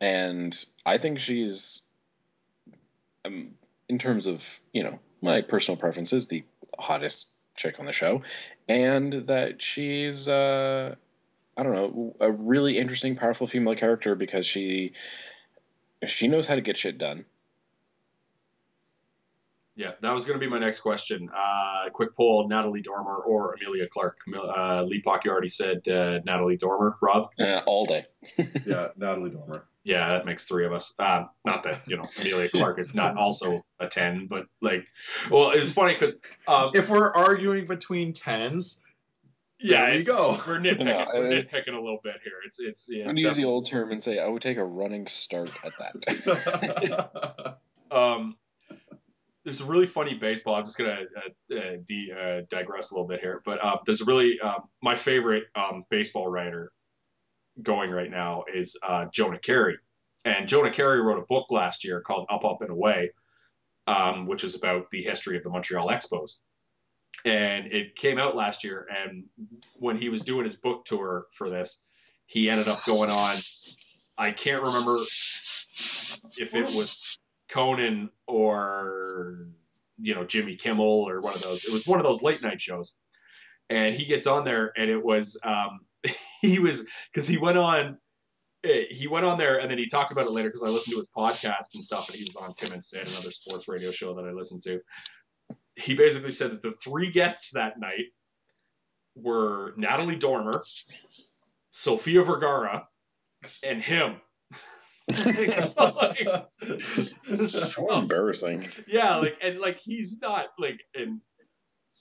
And 0.02 0.54
i 0.86 0.98
think 0.98 1.20
she's 1.20 1.90
um, 3.24 3.52
in 3.88 3.98
terms 3.98 4.26
of 4.28 4.60
you 4.74 4.84
know 4.84 5.00
my 5.22 5.42
personal 5.42 5.78
preferences 5.78 6.28
the 6.28 6.44
hottest 6.78 7.34
chick 7.56 7.80
on 7.80 7.86
the 7.86 7.94
show. 7.94 8.24
And 8.68 9.14
that 9.28 9.62
she's 9.62 10.28
uh 10.28 10.96
i 11.56 11.64
don't 11.64 11.74
know 11.74 12.16
a 12.20 12.32
really 12.32 12.78
interesting 12.78 13.16
powerful 13.16 13.48
female 13.48 13.76
character 13.76 14.16
because 14.16 14.46
she 14.46 14.94
she 16.06 16.28
knows 16.28 16.48
how 16.48 16.56
to 16.56 16.62
get 16.62 16.78
shit 16.78 16.98
done 16.98 17.26
yeah, 19.76 19.92
that 20.02 20.12
was 20.12 20.26
going 20.26 20.40
to 20.40 20.46
be 20.46 20.50
my 20.50 20.60
next 20.60 20.82
question. 20.82 21.30
Uh, 21.36 21.90
quick 21.92 22.16
poll: 22.16 22.48
Natalie 22.48 22.82
Dormer 22.82 23.16
or 23.16 23.56
Emilia 23.56 23.88
Clarke? 23.88 24.18
Uh, 24.36 24.84
Lee 24.84 25.02
Pock, 25.02 25.26
you 25.26 25.32
already 25.32 25.50
said 25.50 25.88
uh, 25.88 26.20
Natalie 26.26 26.58
Dormer. 26.58 26.96
Rob? 27.02 27.30
Uh, 27.40 27.62
all 27.66 27.86
day. 27.86 28.04
yeah, 28.66 28.90
Natalie 28.98 29.32
Dormer. 29.32 29.66
Yeah, 29.84 30.10
that 30.10 30.26
makes 30.26 30.46
three 30.46 30.66
of 30.66 30.74
us. 30.74 30.94
Uh, 31.00 31.26
not 31.44 31.64
that 31.64 31.82
you 31.88 31.98
know 31.98 32.04
Emilia 32.22 32.50
Clarke 32.50 32.80
is 32.80 32.94
not 32.94 33.18
also 33.18 33.64
a 33.80 33.88
ten, 33.88 34.28
but 34.28 34.46
like, 34.62 34.86
well, 35.32 35.50
it's 35.52 35.72
funny 35.72 35.94
because 35.94 36.22
um, 36.48 36.72
if 36.74 36.90
we're 36.90 37.12
arguing 37.12 37.66
between 37.66 38.14
tens, 38.14 38.80
yeah, 39.60 39.88
there 39.88 39.98
you 39.98 40.04
go. 40.04 40.40
We're 40.48 40.60
nitpicking. 40.60 40.86
No, 40.86 41.06
we're 41.16 41.44
nitpicking 41.44 41.74
a 41.74 41.82
little 41.82 42.00
bit 42.04 42.18
here. 42.24 42.34
It's 42.46 42.60
it's. 42.60 42.88
Yeah, 42.90 43.10
it's 43.10 43.18
use 43.18 43.36
the 43.38 43.46
old 43.46 43.66
term 43.66 43.92
and 43.92 44.04
say 44.04 44.20
I 44.20 44.28
would 44.28 44.42
take 44.42 44.58
a 44.58 44.64
running 44.64 45.08
start 45.08 45.52
at 45.66 45.74
that. 45.80 47.58
um, 47.92 48.38
there's 49.44 49.62
a 49.62 49.66
really 49.66 49.88
funny 49.88 50.14
baseball. 50.14 50.56
I'm 50.56 50.66
just 50.66 50.78
gonna 50.78 51.02
uh, 51.52 51.56
uh, 51.56 51.76
de- 51.86 52.12
uh, 52.12 52.42
digress 52.50 52.92
a 52.92 52.94
little 52.94 53.08
bit 53.08 53.20
here, 53.20 53.42
but 53.44 53.64
uh, 53.64 53.78
there's 53.86 54.02
a 54.02 54.06
really 54.06 54.40
um, 54.40 54.64
my 54.82 54.96
favorite 54.96 55.46
um, 55.56 55.84
baseball 55.90 56.28
writer 56.28 56.72
going 57.62 57.92
right 57.92 58.10
now 58.10 58.46
is 58.54 58.78
uh, 58.88 59.06
Jonah 59.12 59.40
Keri, 59.40 59.78
and 60.26 60.48
Jonah 60.48 60.72
Keri 60.72 61.02
wrote 61.02 61.20
a 61.20 61.26
book 61.26 61.52
last 61.52 61.84
year 61.84 62.02
called 62.02 62.26
Up, 62.30 62.46
Up 62.46 62.62
and 62.62 62.70
Away, 62.70 63.12
um, 63.86 64.28
which 64.28 64.44
is 64.44 64.56
about 64.56 64.90
the 64.92 65.04
history 65.04 65.38
of 65.38 65.44
the 65.44 65.50
Montreal 65.50 65.90
Expos, 65.90 66.38
and 67.26 67.68
it 67.68 67.96
came 67.96 68.18
out 68.18 68.36
last 68.36 68.64
year. 68.64 68.88
And 68.90 69.26
when 69.78 69.98
he 69.98 70.08
was 70.10 70.24
doing 70.24 70.46
his 70.46 70.56
book 70.56 70.86
tour 70.86 71.26
for 71.34 71.50
this, 71.50 71.84
he 72.26 72.50
ended 72.50 72.70
up 72.70 72.78
going 72.88 73.10
on. 73.10 73.36
I 74.18 74.32
can't 74.32 74.62
remember 74.62 74.98
if 76.38 76.56
it 76.56 76.66
was 76.66 77.18
Conan 77.54 78.10
or 78.28 79.48
you 80.02 80.16
know 80.16 80.26
Jimmy 80.26 80.56
Kimmel 80.56 81.08
or 81.08 81.22
one 81.22 81.36
of 81.36 81.44
those. 81.44 81.66
It 81.66 81.72
was 81.72 81.86
one 81.86 82.00
of 82.00 82.06
those 82.06 82.24
late 82.24 82.42
night 82.42 82.60
shows, 82.60 82.94
and 83.70 83.96
he 83.96 84.06
gets 84.06 84.26
on 84.26 84.44
there, 84.44 84.74
and 84.76 84.90
it 84.90 85.04
was 85.04 85.40
um, 85.44 85.82
he 86.42 86.58
was 86.58 86.86
because 87.12 87.28
he 87.28 87.38
went 87.38 87.60
on 87.60 87.98
eh, 88.64 88.86
he 88.90 89.08
went 89.08 89.26
on 89.26 89.38
there 89.38 89.60
and 89.60 89.70
then 89.70 89.78
he 89.78 89.88
talked 89.88 90.12
about 90.12 90.26
it 90.26 90.32
later 90.32 90.50
because 90.50 90.64
I 90.64 90.70
listened 90.70 90.94
to 90.94 91.00
his 91.00 91.12
podcast 91.16 91.76
and 91.76 91.84
stuff, 91.84 92.10
and 92.10 92.18
he 92.18 92.24
was 92.24 92.36
on 92.36 92.54
Tim 92.56 92.74
and 92.74 92.84
Sid, 92.84 93.08
another 93.08 93.32
sports 93.32 93.68
radio 93.68 93.92
show 93.92 94.16
that 94.16 94.26
I 94.26 94.32
listened 94.32 94.64
to. 94.64 94.80
He 95.76 95.94
basically 95.94 96.32
said 96.32 96.52
that 96.52 96.62
the 96.62 96.74
three 96.74 97.12
guests 97.12 97.52
that 97.52 97.80
night 97.80 98.06
were 99.16 99.74
Natalie 99.78 100.16
Dormer, 100.16 100.64
Sofia 101.70 102.24
Vergara, 102.24 102.88
and 103.64 103.80
him. 103.80 104.20
So, 105.12 105.86
like- 105.96 106.28
so- 107.50 107.98
embarrassing. 108.00 108.66
yeah, 108.88 109.18
like 109.18 109.38
and 109.42 109.60
like 109.60 109.80
he's 109.80 110.22
not 110.22 110.48
like 110.58 110.80
an 110.96 111.22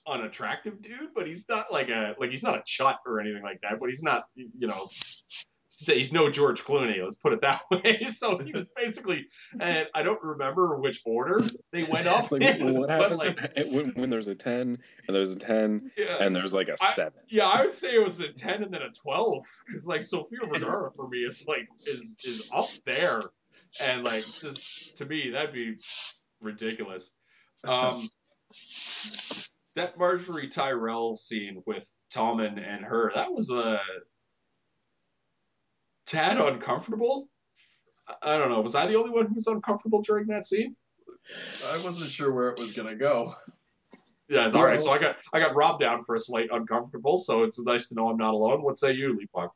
unattractive 0.06 0.80
dude, 0.82 1.10
but 1.14 1.26
he's 1.26 1.48
not 1.48 1.72
like 1.72 1.88
a 1.88 2.14
like 2.18 2.30
he's 2.30 2.42
not 2.42 2.56
a 2.56 2.62
chut 2.64 2.98
or 3.06 3.20
anything 3.20 3.42
like 3.42 3.60
that. 3.62 3.78
But 3.80 3.88
he's 3.88 4.02
not 4.02 4.24
you 4.36 4.66
know 4.66 4.88
he's 5.76 6.12
no 6.12 6.30
George 6.30 6.62
Clooney. 6.62 7.02
Let's 7.02 7.16
put 7.16 7.32
it 7.32 7.40
that 7.40 7.62
way. 7.70 8.06
So 8.08 8.38
he 8.38 8.52
was 8.52 8.68
basically, 8.68 9.26
and 9.58 9.88
I 9.94 10.02
don't 10.02 10.22
remember 10.22 10.76
which 10.78 11.02
order 11.04 11.42
they 11.72 11.82
went 11.82 12.06
up. 12.06 12.24
It's 12.24 12.32
like, 12.32 12.42
in, 12.42 12.74
what 12.74 12.90
happens 12.90 13.26
like, 13.26 13.56
when, 13.70 13.90
when 13.90 14.10
there's 14.10 14.28
a 14.28 14.34
10 14.34 14.78
and 15.06 15.16
there's 15.16 15.34
a 15.34 15.38
10 15.38 15.90
yeah, 15.96 16.16
and 16.20 16.36
there's 16.36 16.54
like 16.54 16.68
a 16.68 16.76
7? 16.76 17.12
yeah, 17.28 17.46
I 17.46 17.62
would 17.62 17.72
say 17.72 17.94
it 17.94 18.04
was 18.04 18.20
a 18.20 18.32
ten 18.32 18.62
and 18.62 18.72
then 18.72 18.82
a 18.82 18.90
twelve 18.90 19.44
because 19.66 19.86
like 19.86 20.02
Sofia 20.02 20.40
Vergara 20.44 20.90
for 20.92 21.08
me 21.08 21.18
is 21.18 21.46
like 21.48 21.68
is 21.86 22.18
is 22.24 22.50
up 22.52 22.68
there, 22.86 23.20
and 23.82 24.04
like 24.04 24.22
just 24.22 24.98
to 24.98 25.06
me 25.06 25.30
that'd 25.30 25.54
be 25.54 25.76
ridiculous. 26.40 27.12
Um, 27.64 28.00
that 29.74 29.96
Margaery 29.98 30.50
Tyrell 30.50 31.14
scene 31.14 31.62
with 31.66 31.88
Tommen 32.14 32.58
and 32.58 32.84
her 32.84 33.12
that 33.14 33.32
was 33.32 33.50
a 33.50 33.80
tad 36.12 36.38
uncomfortable. 36.38 37.28
I- 38.22 38.36
don't 38.36 38.50
know. 38.50 38.60
Was 38.60 38.74
I 38.74 38.86
the 38.86 38.96
only 38.96 39.10
one 39.10 39.26
who 39.26 39.34
was 39.34 39.46
uncomfortable 39.46 40.02
during 40.02 40.28
that 40.28 40.44
scene? 40.44 40.76
I 41.08 41.80
wasn't 41.84 42.10
sure 42.10 42.32
where 42.32 42.50
it 42.50 42.58
was 42.58 42.76
gonna 42.76 42.96
go. 42.96 43.34
Yeah, 44.28 44.50
all 44.50 44.64
right. 44.64 44.80
So 44.80 44.90
I 44.90 44.98
got 44.98 45.16
I 45.32 45.40
got 45.40 45.54
robbed 45.54 45.80
down 45.80 46.04
for 46.04 46.14
a 46.14 46.20
slight 46.20 46.48
uncomfortable. 46.50 47.18
So 47.18 47.44
it's 47.44 47.60
nice 47.60 47.88
to 47.88 47.94
know 47.94 48.08
I'm 48.08 48.16
not 48.16 48.34
alone. 48.34 48.62
What 48.62 48.76
say 48.76 48.92
you, 48.92 49.18
Leapog? 49.18 49.50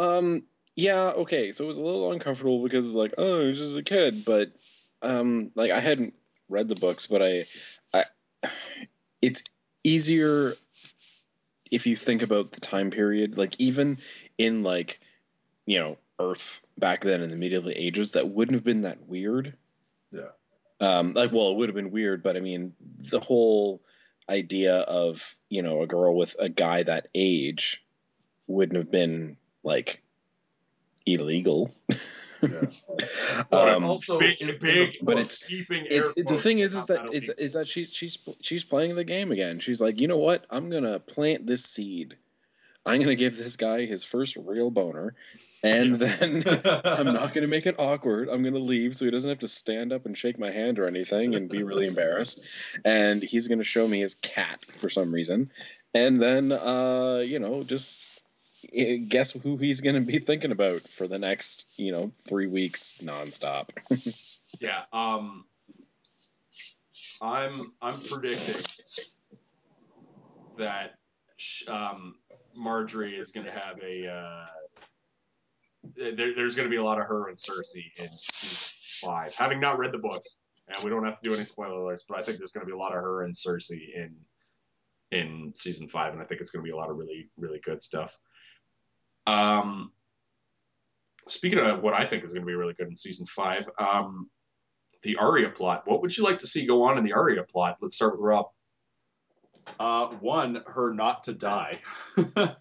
Um, 0.00 0.42
yeah, 0.76 1.12
okay. 1.16 1.50
So 1.50 1.64
it 1.64 1.66
was 1.66 1.78
a 1.78 1.84
little 1.84 2.12
uncomfortable 2.12 2.62
because 2.62 2.86
it's 2.86 2.94
like, 2.94 3.14
oh, 3.18 3.46
he's 3.46 3.58
just 3.58 3.76
a 3.76 3.82
kid, 3.82 4.24
but 4.24 4.52
um, 5.02 5.50
like 5.54 5.70
I 5.70 5.80
hadn't 5.80 6.14
read 6.48 6.68
the 6.68 6.74
books, 6.74 7.06
but 7.06 7.22
I, 7.22 7.44
I, 7.92 8.04
it's 9.20 9.44
easier 9.82 10.52
if 11.70 11.86
you 11.86 11.96
think 11.96 12.22
about 12.22 12.52
the 12.52 12.60
time 12.60 12.90
period. 12.90 13.38
Like 13.38 13.56
even 13.58 13.98
in 14.36 14.62
like, 14.62 15.00
you 15.68 15.78
know, 15.78 15.98
Earth 16.18 16.66
back 16.78 17.02
then 17.02 17.22
in 17.22 17.28
the 17.28 17.36
medieval 17.36 17.70
ages, 17.74 18.12
that 18.12 18.26
wouldn't 18.28 18.54
have 18.56 18.64
been 18.64 18.80
that 18.80 19.06
weird. 19.06 19.54
Yeah. 20.10 20.30
Um, 20.80 21.12
like, 21.12 21.30
well, 21.30 21.50
it 21.50 21.56
would 21.56 21.68
have 21.68 21.76
been 21.76 21.90
weird, 21.90 22.22
but 22.22 22.36
I 22.36 22.40
mean, 22.40 22.72
the 23.10 23.20
whole 23.20 23.82
idea 24.30 24.76
of 24.76 25.34
you 25.50 25.62
know 25.62 25.82
a 25.82 25.86
girl 25.86 26.16
with 26.16 26.36
a 26.38 26.48
guy 26.48 26.82
that 26.84 27.08
age 27.14 27.84
wouldn't 28.46 28.78
have 28.78 28.90
been 28.90 29.36
like 29.62 30.02
illegal. 31.04 31.70
Yeah. 32.42 32.62
But 33.50 33.68
um, 33.68 33.84
also, 33.84 34.18
big, 34.18 34.40
in- 34.40 34.48
in 34.50 34.58
big, 34.58 34.96
but 35.02 35.14
it's- 35.14 35.44
keeping 35.44 35.84
it's 35.90 36.12
the 36.14 36.36
thing 36.36 36.60
is 36.60 36.74
is 36.74 36.84
about 36.88 37.06
that 37.06 37.14
is, 37.14 37.28
is 37.28 37.52
that 37.54 37.68
she 37.68 37.84
she's 37.84 38.16
she's 38.40 38.64
playing 38.64 38.94
the 38.94 39.04
game 39.04 39.32
again. 39.32 39.58
She's 39.58 39.80
like, 39.80 40.00
you 40.00 40.08
know 40.08 40.18
what? 40.18 40.46
I'm 40.48 40.70
gonna 40.70 40.98
plant 41.00 41.46
this 41.46 41.64
seed. 41.64 42.16
I'm 42.86 43.00
gonna 43.00 43.16
give 43.16 43.36
this 43.36 43.56
guy 43.56 43.84
his 43.86 44.04
first 44.04 44.36
real 44.36 44.70
boner, 44.70 45.14
and 45.62 45.94
then 45.94 46.44
I'm 46.84 47.12
not 47.12 47.32
gonna 47.32 47.46
make 47.46 47.66
it 47.66 47.76
awkward. 47.78 48.28
I'm 48.28 48.42
gonna 48.42 48.58
leave 48.58 48.96
so 48.96 49.04
he 49.04 49.10
doesn't 49.10 49.28
have 49.28 49.40
to 49.40 49.48
stand 49.48 49.92
up 49.92 50.06
and 50.06 50.16
shake 50.16 50.38
my 50.38 50.50
hand 50.50 50.78
or 50.78 50.86
anything 50.86 51.34
and 51.34 51.48
be 51.48 51.62
really 51.62 51.86
embarrassed. 51.86 52.40
And 52.84 53.22
he's 53.22 53.48
gonna 53.48 53.64
show 53.64 53.86
me 53.86 54.00
his 54.00 54.14
cat 54.14 54.64
for 54.64 54.90
some 54.90 55.12
reason, 55.12 55.50
and 55.94 56.20
then 56.20 56.52
uh, 56.52 57.22
you 57.24 57.38
know 57.38 57.62
just 57.62 58.22
eh, 58.74 58.98
guess 59.08 59.32
who 59.32 59.56
he's 59.56 59.80
gonna 59.80 60.00
be 60.00 60.18
thinking 60.18 60.52
about 60.52 60.80
for 60.80 61.08
the 61.08 61.18
next 61.18 61.78
you 61.78 61.92
know 61.92 62.12
three 62.28 62.46
weeks 62.46 63.00
nonstop. 63.04 63.70
Yeah. 64.60 64.80
Um. 64.94 65.44
I'm 67.20 67.72
I'm 67.82 68.00
predicting 68.00 68.64
that 70.56 70.94
um, 71.68 72.16
Margaery 72.58 73.18
is 73.18 73.30
going 73.30 73.46
to 73.46 73.52
have 73.52 73.78
a. 73.82 74.08
Uh, 74.08 74.46
there, 75.98 76.34
there's 76.34 76.54
going 76.54 76.66
to 76.66 76.70
be 76.70 76.76
a 76.76 76.84
lot 76.84 77.00
of 77.00 77.06
her 77.06 77.28
and 77.28 77.36
Cersei 77.36 77.90
in 77.96 78.08
season 78.12 79.08
five. 79.08 79.34
Having 79.34 79.60
not 79.60 79.78
read 79.78 79.92
the 79.92 79.98
books, 79.98 80.40
and 80.68 80.84
we 80.84 80.90
don't 80.90 81.04
have 81.04 81.20
to 81.20 81.28
do 81.28 81.34
any 81.34 81.44
spoiler 81.44 81.78
alerts, 81.78 82.02
but 82.08 82.18
I 82.18 82.22
think 82.22 82.38
there's 82.38 82.52
going 82.52 82.66
to 82.66 82.70
be 82.70 82.76
a 82.76 82.78
lot 82.78 82.96
of 82.96 83.02
her 83.02 83.22
and 83.22 83.34
Cersei 83.34 83.94
in 83.94 84.14
in 85.10 85.52
season 85.54 85.88
five, 85.88 86.12
and 86.12 86.22
I 86.22 86.24
think 86.26 86.40
it's 86.40 86.50
going 86.50 86.64
to 86.64 86.68
be 86.68 86.74
a 86.74 86.76
lot 86.76 86.90
of 86.90 86.96
really 86.96 87.28
really 87.36 87.60
good 87.60 87.82
stuff. 87.82 88.16
Um. 89.26 89.92
Speaking 91.26 91.58
of 91.58 91.82
what 91.82 91.92
I 91.92 92.06
think 92.06 92.24
is 92.24 92.32
going 92.32 92.40
to 92.40 92.46
be 92.46 92.54
really 92.54 92.72
good 92.72 92.88
in 92.88 92.96
season 92.96 93.26
five, 93.26 93.68
um, 93.78 94.30
the 95.02 95.16
Arya 95.16 95.50
plot. 95.50 95.82
What 95.84 96.00
would 96.00 96.16
you 96.16 96.24
like 96.24 96.38
to 96.38 96.46
see 96.46 96.64
go 96.64 96.84
on 96.84 96.96
in 96.96 97.04
the 97.04 97.12
Arya 97.12 97.42
plot? 97.42 97.76
Let's 97.82 97.96
start 97.96 98.12
with 98.12 98.22
Rob. 98.22 98.46
Uh, 99.80 100.06
one, 100.20 100.62
her 100.66 100.92
not 100.92 101.24
to 101.24 101.32
die. 101.32 101.80
Want- 102.16 102.56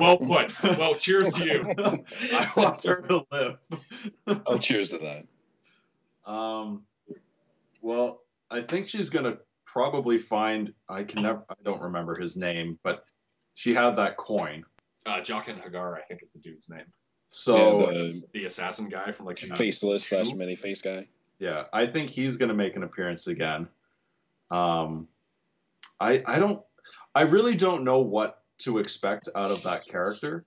Well 0.00 0.18
put. 0.18 0.62
Well, 0.78 0.94
cheers 0.96 1.32
to 1.34 1.44
you. 1.44 1.74
I 1.78 2.46
want 2.56 2.82
her 2.84 3.02
to 3.02 3.22
live. 3.30 3.58
Oh, 4.46 4.56
cheers 4.58 4.88
to 4.90 4.98
that. 4.98 6.30
Um, 6.30 6.82
well, 7.80 8.22
I 8.50 8.60
think 8.62 8.88
she's 8.88 9.10
gonna 9.10 9.38
probably 9.64 10.18
find. 10.18 10.72
I 10.88 11.04
can 11.04 11.22
never. 11.22 11.42
I 11.48 11.54
don't 11.64 11.80
remember 11.82 12.18
his 12.18 12.36
name, 12.36 12.78
but 12.82 13.04
she 13.54 13.74
had 13.74 13.96
that 13.96 14.16
coin. 14.16 14.64
Uh, 15.04 15.20
Jaqen 15.20 15.60
H'ghar, 15.62 15.96
I 15.98 16.02
think, 16.02 16.22
is 16.22 16.30
the 16.30 16.38
dude's 16.38 16.68
name. 16.68 16.84
So 17.30 17.80
yeah, 17.80 17.86
the 17.92 18.22
The 18.32 18.44
assassin 18.44 18.88
guy 18.88 19.10
from 19.12 19.26
like 19.26 19.38
faceless 19.38 20.06
slash 20.06 20.32
many 20.34 20.54
face 20.54 20.82
guy. 20.82 21.08
yeah, 21.38 21.64
I 21.72 21.86
think 21.86 22.10
he's 22.10 22.36
gonna 22.36 22.54
make 22.54 22.76
an 22.76 22.82
appearance 22.84 23.26
again. 23.26 23.68
Um, 24.50 25.08
I 26.02 26.22
I 26.26 26.38
don't. 26.38 26.60
I 27.14 27.22
really 27.22 27.54
don't 27.54 27.84
know 27.84 28.00
what 28.00 28.42
to 28.58 28.78
expect 28.78 29.28
out 29.34 29.50
of 29.50 29.62
that 29.62 29.86
character. 29.86 30.44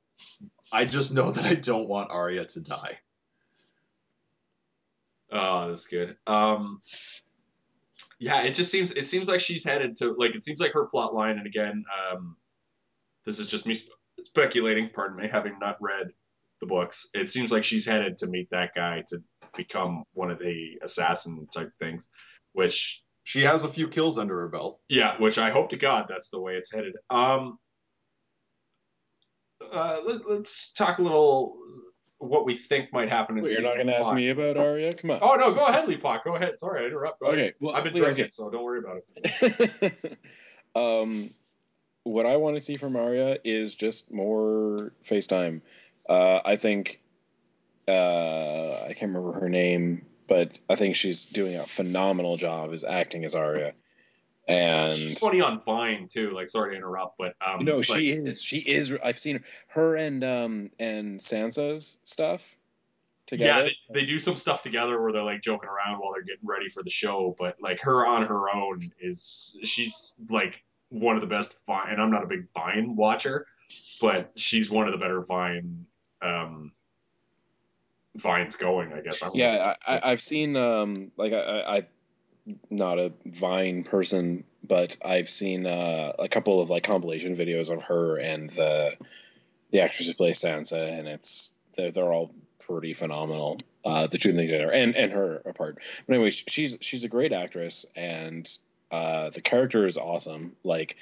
I 0.71 0.85
just 0.85 1.13
know 1.13 1.31
that 1.31 1.45
I 1.45 1.55
don't 1.55 1.87
want 1.87 2.11
Arya 2.11 2.45
to 2.45 2.61
die. 2.61 2.97
Oh, 5.31 5.69
that's 5.69 5.87
good. 5.87 6.17
Um, 6.27 6.79
yeah, 8.19 8.41
it 8.43 8.51
just 8.53 8.71
seems 8.71 8.91
it 8.91 9.07
seems 9.07 9.27
like 9.27 9.39
she's 9.39 9.63
headed 9.63 9.95
to 9.97 10.13
like 10.17 10.35
it 10.35 10.43
seems 10.43 10.59
like 10.59 10.73
her 10.73 10.85
plot 10.85 11.13
line, 11.13 11.37
and 11.37 11.47
again, 11.47 11.85
um, 12.11 12.35
this 13.25 13.39
is 13.39 13.47
just 13.47 13.65
me 13.65 13.75
sp- 13.79 13.95
speculating. 14.25 14.89
Pardon 14.93 15.17
me, 15.17 15.29
having 15.31 15.57
not 15.59 15.77
read 15.79 16.07
the 16.59 16.67
books. 16.67 17.09
It 17.13 17.29
seems 17.29 17.51
like 17.51 17.63
she's 17.63 17.85
headed 17.85 18.17
to 18.19 18.27
meet 18.27 18.49
that 18.51 18.71
guy 18.75 19.03
to 19.07 19.17
become 19.55 20.03
one 20.13 20.31
of 20.31 20.39
the 20.39 20.79
assassin 20.83 21.47
type 21.53 21.71
things, 21.77 22.09
which 22.53 23.04
She 23.25 23.41
has 23.41 23.63
a 23.63 23.67
few 23.67 23.87
kills 23.87 24.19
under 24.19 24.39
her 24.41 24.47
belt. 24.47 24.79
Yeah, 24.87 25.19
which 25.19 25.39
I 25.39 25.49
hope 25.49 25.71
to 25.71 25.77
God 25.77 26.05
that's 26.07 26.29
the 26.29 26.39
way 26.39 26.53
it's 26.57 26.71
headed. 26.71 26.93
Um, 27.09 27.57
uh, 29.73 29.97
let, 30.05 30.39
us 30.39 30.71
talk 30.77 30.99
a 30.99 31.01
little 31.01 31.57
what 32.19 32.45
we 32.45 32.55
think 32.55 32.93
might 32.93 33.09
happen 33.09 33.39
in 33.39 33.43
Wait, 33.43 33.53
you're 33.53 33.63
not 33.63 33.75
going 33.75 33.87
to 33.87 33.97
ask 33.97 34.13
me 34.13 34.29
about 34.29 34.57
Arya? 34.57 34.93
Come 34.93 35.09
on. 35.09 35.19
Oh 35.23 35.35
no, 35.37 35.51
go 35.53 35.65
ahead, 35.65 35.89
Leapok. 35.89 36.23
Go 36.23 36.35
ahead. 36.35 36.55
Sorry, 36.59 36.83
I 36.83 36.85
interrupt. 36.85 37.19
Go 37.19 37.27
ahead. 37.27 37.39
okay. 37.39 37.53
Well, 37.59 37.75
I've 37.75 37.83
been 37.83 37.93
okay. 37.93 38.01
drinking, 38.01 38.27
so 38.29 38.51
don't 38.51 38.63
worry 38.63 38.79
about 38.79 39.01
it. 39.15 40.17
um, 40.75 41.27
what 42.03 42.27
I 42.27 42.37
want 42.37 42.57
to 42.57 42.59
see 42.59 42.75
from 42.75 42.95
Arya 42.95 43.39
is 43.43 43.73
just 43.73 44.13
more 44.13 44.93
FaceTime. 45.03 45.61
Uh, 46.07 46.41
I 46.45 46.57
think 46.57 47.01
uh, 47.87 48.83
I 48.83 48.93
can't 48.93 49.13
remember 49.13 49.39
her 49.39 49.49
name, 49.49 50.05
but 50.27 50.59
I 50.69 50.75
think 50.75 50.95
she's 50.95 51.25
doing 51.25 51.55
a 51.55 51.63
phenomenal 51.63 52.37
job 52.37 52.73
as 52.73 52.83
acting 52.83 53.25
as 53.25 53.35
Arya. 53.35 53.73
And 54.47 54.93
She's 54.93 55.19
funny 55.19 55.41
on 55.41 55.61
Vine 55.65 56.07
too. 56.07 56.31
Like, 56.31 56.47
sorry 56.47 56.71
to 56.71 56.77
interrupt, 56.77 57.17
but 57.17 57.35
um, 57.45 57.65
no, 57.65 57.81
she 57.81 58.09
is. 58.09 58.41
She 58.41 58.57
is. 58.57 58.95
I've 59.03 59.17
seen 59.17 59.43
her 59.69 59.95
and 59.95 60.23
um 60.23 60.69
and 60.79 61.19
Sansa's 61.19 61.99
stuff 62.03 62.55
together. 63.25 63.63
Yeah, 63.63 63.69
they, 63.89 64.01
they 64.01 64.05
do 64.05 64.19
some 64.19 64.37
stuff 64.37 64.61
together 64.61 65.01
where 65.01 65.11
they're 65.11 65.23
like 65.23 65.41
joking 65.41 65.69
around 65.69 65.99
while 65.99 66.13
they're 66.13 66.21
getting 66.21 66.45
ready 66.45 66.69
for 66.69 66.83
the 66.83 66.91
show. 66.91 67.35
But 67.37 67.59
like 67.59 67.79
her 67.81 68.05
on 68.05 68.27
her 68.27 68.49
own 68.53 68.83
is 68.99 69.57
she's 69.63 70.13
like 70.29 70.63
one 70.89 71.15
of 71.15 71.21
the 71.21 71.27
best 71.27 71.57
Vine. 71.65 71.89
And 71.89 72.01
I'm 72.01 72.11
not 72.11 72.23
a 72.23 72.27
big 72.27 72.47
Vine 72.53 72.95
watcher, 72.95 73.47
but 73.99 74.31
she's 74.37 74.69
one 74.69 74.85
of 74.85 74.91
the 74.91 74.99
better 74.99 75.21
Vine 75.21 75.87
um, 76.21 76.71
vines 78.15 78.55
going. 78.55 78.93
I 78.93 79.01
guess. 79.01 79.21
I 79.21 79.27
know. 79.27 79.33
Yeah, 79.35 79.73
I, 79.87 79.95
I, 79.95 80.11
I've 80.11 80.21
seen 80.21 80.55
um 80.55 81.11
like 81.17 81.33
I, 81.33 81.37
I, 81.37 81.77
I 81.77 81.87
not 82.69 82.99
a 82.99 83.11
Vine 83.25 83.83
person, 83.83 84.43
but 84.63 84.97
I've 85.03 85.29
seen 85.29 85.65
uh, 85.65 86.13
a 86.19 86.27
couple 86.27 86.61
of 86.61 86.69
like 86.69 86.83
compilation 86.83 87.35
videos 87.35 87.71
of 87.71 87.83
her 87.83 88.17
and 88.17 88.49
the 88.49 88.95
the 89.71 89.81
actress 89.81 90.07
who 90.07 90.13
plays 90.13 90.39
Sansa, 90.39 90.99
and 90.99 91.07
it's 91.07 91.57
they're, 91.75 91.91
they're 91.91 92.13
all 92.13 92.31
pretty 92.59 92.93
phenomenal. 92.93 93.59
Uh, 93.83 94.07
the 94.07 94.17
two 94.17 94.29
of 94.29 94.35
them 94.35 94.45
together, 94.45 94.71
and 94.71 94.95
and 94.95 95.11
her 95.11 95.41
apart. 95.45 95.79
But 96.07 96.13
anyway, 96.15 96.29
she's 96.31 96.77
she's 96.81 97.03
a 97.03 97.09
great 97.09 97.33
actress, 97.33 97.85
and 97.95 98.47
uh, 98.91 99.29
the 99.31 99.41
character 99.41 99.85
is 99.85 99.97
awesome. 99.97 100.55
Like 100.63 100.97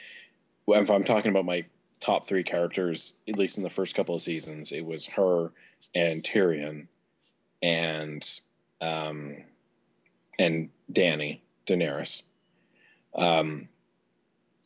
if 0.68 0.92
I'm 0.92 1.04
talking 1.04 1.32
about 1.32 1.46
my 1.46 1.66
top 2.00 2.26
three 2.26 2.44
characters, 2.44 3.20
at 3.28 3.38
least 3.38 3.58
in 3.58 3.64
the 3.64 3.70
first 3.70 3.96
couple 3.96 4.16
of 4.16 4.22
seasons, 4.22 4.72
it 4.72 4.86
was 4.86 5.06
her 5.08 5.52
and 5.96 6.24
Tyrion, 6.24 6.88
and 7.64 8.24
um, 8.82 9.38
and 10.38 10.70
Dany 10.92 11.40
Daenerys. 11.66 12.24
Um, 13.16 13.70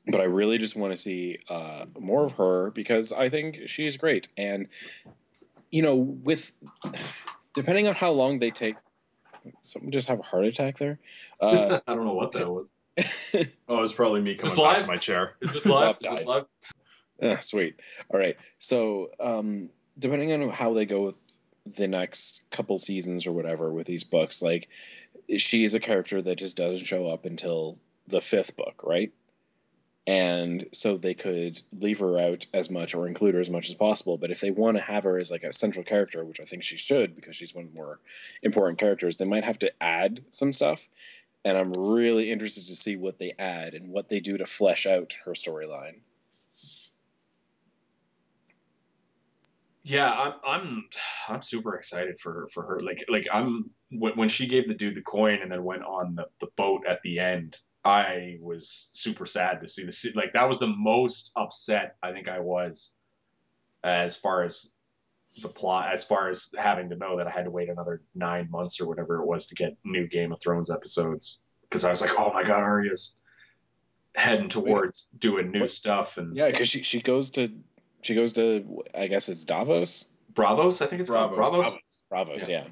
but 0.07 0.19
I 0.19 0.25
really 0.25 0.57
just 0.57 0.75
want 0.75 0.91
to 0.93 0.97
see 0.97 1.39
uh, 1.49 1.85
more 1.97 2.23
of 2.23 2.33
her 2.33 2.71
because 2.71 3.13
I 3.13 3.29
think 3.29 3.67
she's 3.67 3.97
great. 3.97 4.29
And 4.37 4.67
you 5.69 5.83
know, 5.83 5.95
with 5.95 6.51
depending 7.53 7.87
on 7.87 7.93
how 7.93 8.11
long 8.11 8.39
they 8.39 8.51
take, 8.51 8.75
someone 9.61 9.91
just 9.91 10.07
have 10.07 10.19
a 10.19 10.23
heart 10.23 10.45
attack 10.45 10.77
there. 10.77 10.99
Uh, 11.39 11.79
I 11.85 11.93
don't 11.93 12.05
know 12.05 12.15
what 12.15 12.31
that 12.33 12.49
was. 12.49 12.71
Oh, 13.69 13.83
it's 13.83 13.93
probably 13.93 14.21
me 14.21 14.35
coming 14.35 14.55
back 14.55 14.57
live? 14.57 14.81
to 14.81 14.87
my 14.87 14.95
chair. 14.95 15.35
Is 15.39 15.53
this 15.53 15.67
live? 15.67 15.97
Is 16.01 16.09
this 16.09 16.25
live? 16.25 16.45
Ah, 17.21 17.35
sweet. 17.35 17.79
All 18.09 18.19
right. 18.19 18.37
So, 18.57 19.11
um, 19.19 19.69
depending 19.99 20.33
on 20.33 20.49
how 20.49 20.73
they 20.73 20.85
go 20.85 21.01
with 21.01 21.36
the 21.75 21.87
next 21.87 22.49
couple 22.49 22.77
seasons 22.77 23.27
or 23.27 23.31
whatever 23.31 23.71
with 23.71 23.87
these 23.87 24.03
books, 24.03 24.41
like 24.41 24.69
she's 25.37 25.75
a 25.75 25.79
character 25.79 26.21
that 26.21 26.37
just 26.37 26.57
doesn't 26.57 26.85
show 26.85 27.07
up 27.07 27.25
until 27.25 27.77
the 28.07 28.21
fifth 28.21 28.55
book, 28.55 28.83
right? 28.85 29.11
And 30.07 30.65
so 30.71 30.97
they 30.97 31.13
could 31.13 31.61
leave 31.73 31.99
her 31.99 32.17
out 32.17 32.45
as 32.53 32.71
much 32.71 32.95
or 32.95 33.07
include 33.07 33.33
her 33.33 33.41
as 33.41 33.49
much 33.49 33.67
as 33.67 33.75
possible. 33.75 34.17
But 34.17 34.31
if 34.31 34.39
they 34.39 34.51
want 34.51 34.77
to 34.77 34.83
have 34.83 35.03
her 35.03 35.17
as 35.17 35.29
like 35.29 35.43
a 35.43 35.51
central 35.51 35.83
character, 35.83 36.23
which 36.23 36.39
I 36.39 36.45
think 36.45 36.63
she 36.63 36.77
should 36.77 37.13
because 37.13 37.35
she's 37.35 37.53
one 37.53 37.65
of 37.65 37.73
the 37.73 37.77
more 37.77 37.99
important 38.41 38.79
characters, 38.79 39.17
they 39.17 39.25
might 39.25 39.43
have 39.43 39.59
to 39.59 39.83
add 39.83 40.21
some 40.29 40.53
stuff. 40.53 40.87
And 41.43 41.57
I'm 41.57 41.73
really 41.73 42.31
interested 42.31 42.67
to 42.67 42.75
see 42.75 42.95
what 42.95 43.19
they 43.19 43.33
add 43.37 43.73
and 43.73 43.89
what 43.89 44.07
they 44.07 44.21
do 44.21 44.37
to 44.37 44.45
flesh 44.45 44.85
out 44.85 45.17
her 45.25 45.33
storyline. 45.33 45.99
Yeah, 49.87 50.11
I'm 50.11 50.33
I'm 50.45 50.89
I'm 51.29 51.41
super 51.41 51.75
excited 51.75 52.19
for 52.19 52.49
for 52.53 52.63
her. 52.63 52.79
Like 52.81 53.05
like 53.07 53.25
I'm 53.31 53.69
when, 53.89 54.17
when 54.17 54.27
she 54.27 54.47
gave 54.47 54.67
the 54.67 54.73
dude 54.73 54.95
the 54.95 55.01
coin 55.01 55.39
and 55.41 55.49
then 55.49 55.63
went 55.63 55.83
on 55.83 56.15
the, 56.15 56.27
the 56.41 56.47
boat 56.57 56.83
at 56.85 57.01
the 57.03 57.19
end, 57.19 57.55
I 57.85 58.35
was 58.41 58.89
super 58.91 59.25
sad 59.25 59.61
to 59.61 59.67
see 59.67 59.85
the 59.85 60.11
like 60.13 60.33
that 60.33 60.49
was 60.49 60.59
the 60.59 60.67
most 60.67 61.31
upset 61.37 61.95
I 62.03 62.11
think 62.11 62.27
I 62.27 62.41
was 62.41 62.95
as 63.81 64.17
far 64.17 64.43
as 64.43 64.69
the 65.41 65.47
plot 65.47 65.93
as 65.93 66.03
far 66.03 66.29
as 66.29 66.49
having 66.57 66.89
to 66.89 66.97
know 66.97 67.17
that 67.17 67.27
I 67.27 67.31
had 67.31 67.45
to 67.45 67.51
wait 67.51 67.69
another 67.69 68.01
9 68.13 68.51
months 68.51 68.81
or 68.81 68.89
whatever 68.89 69.21
it 69.21 69.25
was 69.25 69.47
to 69.47 69.55
get 69.55 69.77
new 69.85 70.05
Game 70.05 70.33
of 70.33 70.41
Thrones 70.41 70.69
episodes 70.69 71.43
because 71.61 71.85
I 71.85 71.91
was 71.91 72.01
like, 72.01 72.19
"Oh 72.19 72.33
my 72.33 72.43
god, 72.43 72.61
Arya's 72.61 73.21
heading 74.15 74.49
towards 74.49 75.07
doing 75.11 75.51
new 75.51 75.69
stuff 75.69 76.17
and 76.17 76.35
Yeah, 76.35 76.49
because 76.49 76.67
she, 76.67 76.83
she 76.83 77.01
goes 77.01 77.31
to 77.31 77.53
she 78.01 78.15
goes 78.15 78.33
to 78.33 78.83
I 78.97 79.07
guess 79.07 79.29
it's 79.29 79.43
Davos. 79.43 80.09
Braavos, 80.33 80.81
I 80.81 80.87
think 80.87 81.01
it's 81.01 81.09
called 81.09 81.31
Braavos. 81.31 81.73
Braavos. 82.11 82.29
Braavos, 82.29 82.47
yeah. 82.49 82.65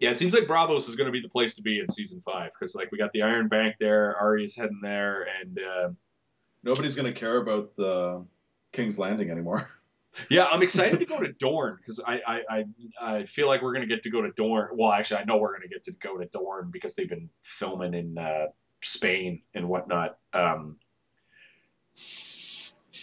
Yeah, 0.00 0.10
it 0.10 0.16
seems 0.16 0.34
like 0.34 0.44
Braavos 0.44 0.88
is 0.88 0.96
going 0.96 1.06
to 1.06 1.12
be 1.12 1.20
the 1.20 1.28
place 1.28 1.54
to 1.56 1.62
be 1.62 1.78
in 1.78 1.88
season 1.88 2.20
five 2.20 2.50
because 2.52 2.74
like 2.74 2.90
we 2.92 2.98
got 2.98 3.12
the 3.12 3.22
Iron 3.22 3.48
Bank 3.48 3.76
there, 3.78 4.16
Arya's 4.16 4.56
heading 4.56 4.80
there, 4.82 5.26
and 5.40 5.58
uh, 5.58 5.88
Nobody's 6.64 6.96
gonna 6.96 7.12
care 7.12 7.36
about 7.36 7.76
the 7.76 8.24
King's 8.72 8.98
Landing 8.98 9.30
anymore. 9.30 9.68
yeah, 10.30 10.46
I'm 10.46 10.62
excited 10.62 10.98
to 10.98 11.06
go 11.06 11.20
to 11.20 11.32
Dorne 11.32 11.76
because 11.76 12.00
I, 12.04 12.20
I 12.26 12.42
I 12.48 12.64
I 13.00 13.24
feel 13.26 13.46
like 13.48 13.60
we're 13.60 13.74
going 13.74 13.86
to 13.86 13.94
get 13.94 14.02
to 14.04 14.10
go 14.10 14.22
to 14.22 14.32
Dorne. 14.32 14.70
Well, 14.72 14.90
actually, 14.90 15.20
I 15.20 15.24
know 15.24 15.36
we're 15.36 15.50
going 15.50 15.68
to 15.68 15.68
get 15.68 15.82
to 15.84 15.92
go 15.92 16.16
to 16.16 16.24
Dorne 16.26 16.70
because 16.72 16.94
they've 16.94 17.08
been 17.08 17.28
filming 17.42 17.92
in 17.92 18.16
uh, 18.16 18.46
Spain 18.82 19.42
and 19.54 19.68
whatnot. 19.68 20.16
Um, 20.32 20.78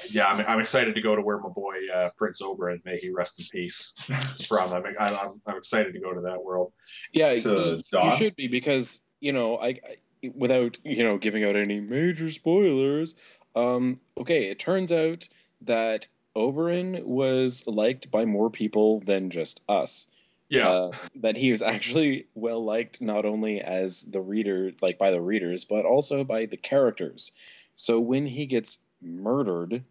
yeah, 0.10 0.26
I'm, 0.28 0.46
I'm 0.48 0.60
excited 0.60 0.96
to 0.96 1.02
go 1.02 1.16
to 1.16 1.22
where 1.22 1.38
my 1.40 1.50
boy 1.50 1.76
uh, 1.94 2.10
Prince 2.18 2.42
Oberyn, 2.42 2.84
may 2.86 2.98
he 2.98 3.12
rest 3.12 3.40
in 3.40 3.46
peace, 3.52 4.10
is 4.10 4.46
from. 4.48 4.74
I'm, 4.74 4.84
I'm 5.00 5.42
I'm 5.46 5.58
excited 5.58 5.94
to 5.94 6.00
go 6.00 6.14
to 6.14 6.22
that 6.22 6.44
world. 6.44 6.74
Yeah, 7.14 7.40
To 7.40 7.50
y- 7.92 8.06
you 8.06 8.12
should 8.12 8.36
be 8.36 8.48
because 8.48 9.02
you 9.20 9.34
know 9.34 9.58
I, 9.58 9.68
I 9.68 10.32
without 10.36 10.78
you 10.84 11.04
know 11.04 11.18
giving 11.18 11.44
out 11.44 11.56
any 11.56 11.80
major 11.80 12.30
spoilers. 12.30 13.16
Um, 13.56 14.00
okay, 14.18 14.46
it 14.50 14.60
turns 14.60 14.92
out 14.92 15.28
that 15.64 16.08
Oberyn 16.36 17.04
was 17.06 17.68
liked 17.68 18.10
by 18.12 18.26
more 18.26 18.50
people 18.50 19.00
than 19.02 19.30
just 19.30 19.62
us. 19.70 20.10
Yeah, 20.50 20.68
Uh, 20.70 20.92
that 21.16 21.38
he 21.38 21.52
was 21.52 21.62
actually 21.62 22.28
well 22.36 22.64
liked 22.64 23.02
not 23.02 23.26
only 23.26 23.62
as 23.62 24.04
the 24.04 24.22
reader, 24.22 24.72
like 24.82 24.98
by 24.98 25.12
the 25.12 25.22
readers, 25.22 25.64
but 25.66 25.86
also 25.86 26.24
by 26.26 26.46
the 26.46 26.58
characters. 26.58 27.32
So 27.76 28.00
when 28.02 28.26
he 28.26 28.46
gets 28.48 28.86
murdered 29.02 29.84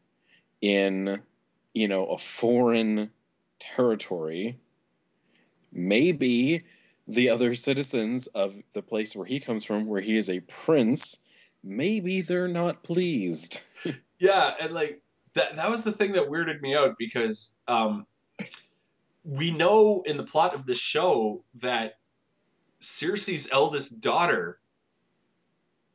in, 0.61 1.21
you 1.73 1.89
know, 1.89 2.07
a 2.07 2.19
foreign 2.19 3.11
territory, 3.59 4.57
maybe 5.73 6.63
the 7.07 7.31
other 7.31 7.55
citizens 7.55 8.27
of 8.29 8.55
the 8.73 8.83
place 8.83 9.17
where 9.17 9.27
he 9.27 9.41
comes 9.41 9.65
from, 9.65 9.87
where 9.87 10.01
he 10.01 10.17
is 10.17 10.31
a 10.31 10.41
prince, 10.41 11.25
maybe 11.63 12.23
they're 12.23 12.49
not 12.49 12.83
pleased. 12.83 13.63
Yeah, 14.23 14.53
and 14.61 14.75
like 14.75 15.01
that 15.33 15.57
that 15.57 15.71
was 15.71 15.83
the 15.83 15.93
thing 15.93 16.13
that 16.13 16.29
weirded 16.29 16.61
me 16.61 16.77
out 16.77 16.97
because 16.99 17.55
um 17.67 18.07
we 19.25 19.51
know 19.51 20.03
in 20.05 20.19
the 20.19 20.25
plot 20.25 20.55
of 20.55 20.67
the 20.67 20.75
show 20.75 21.43
that 21.57 21.95
Cersei's 22.83 23.49
eldest 23.51 24.03
daughter 24.03 24.59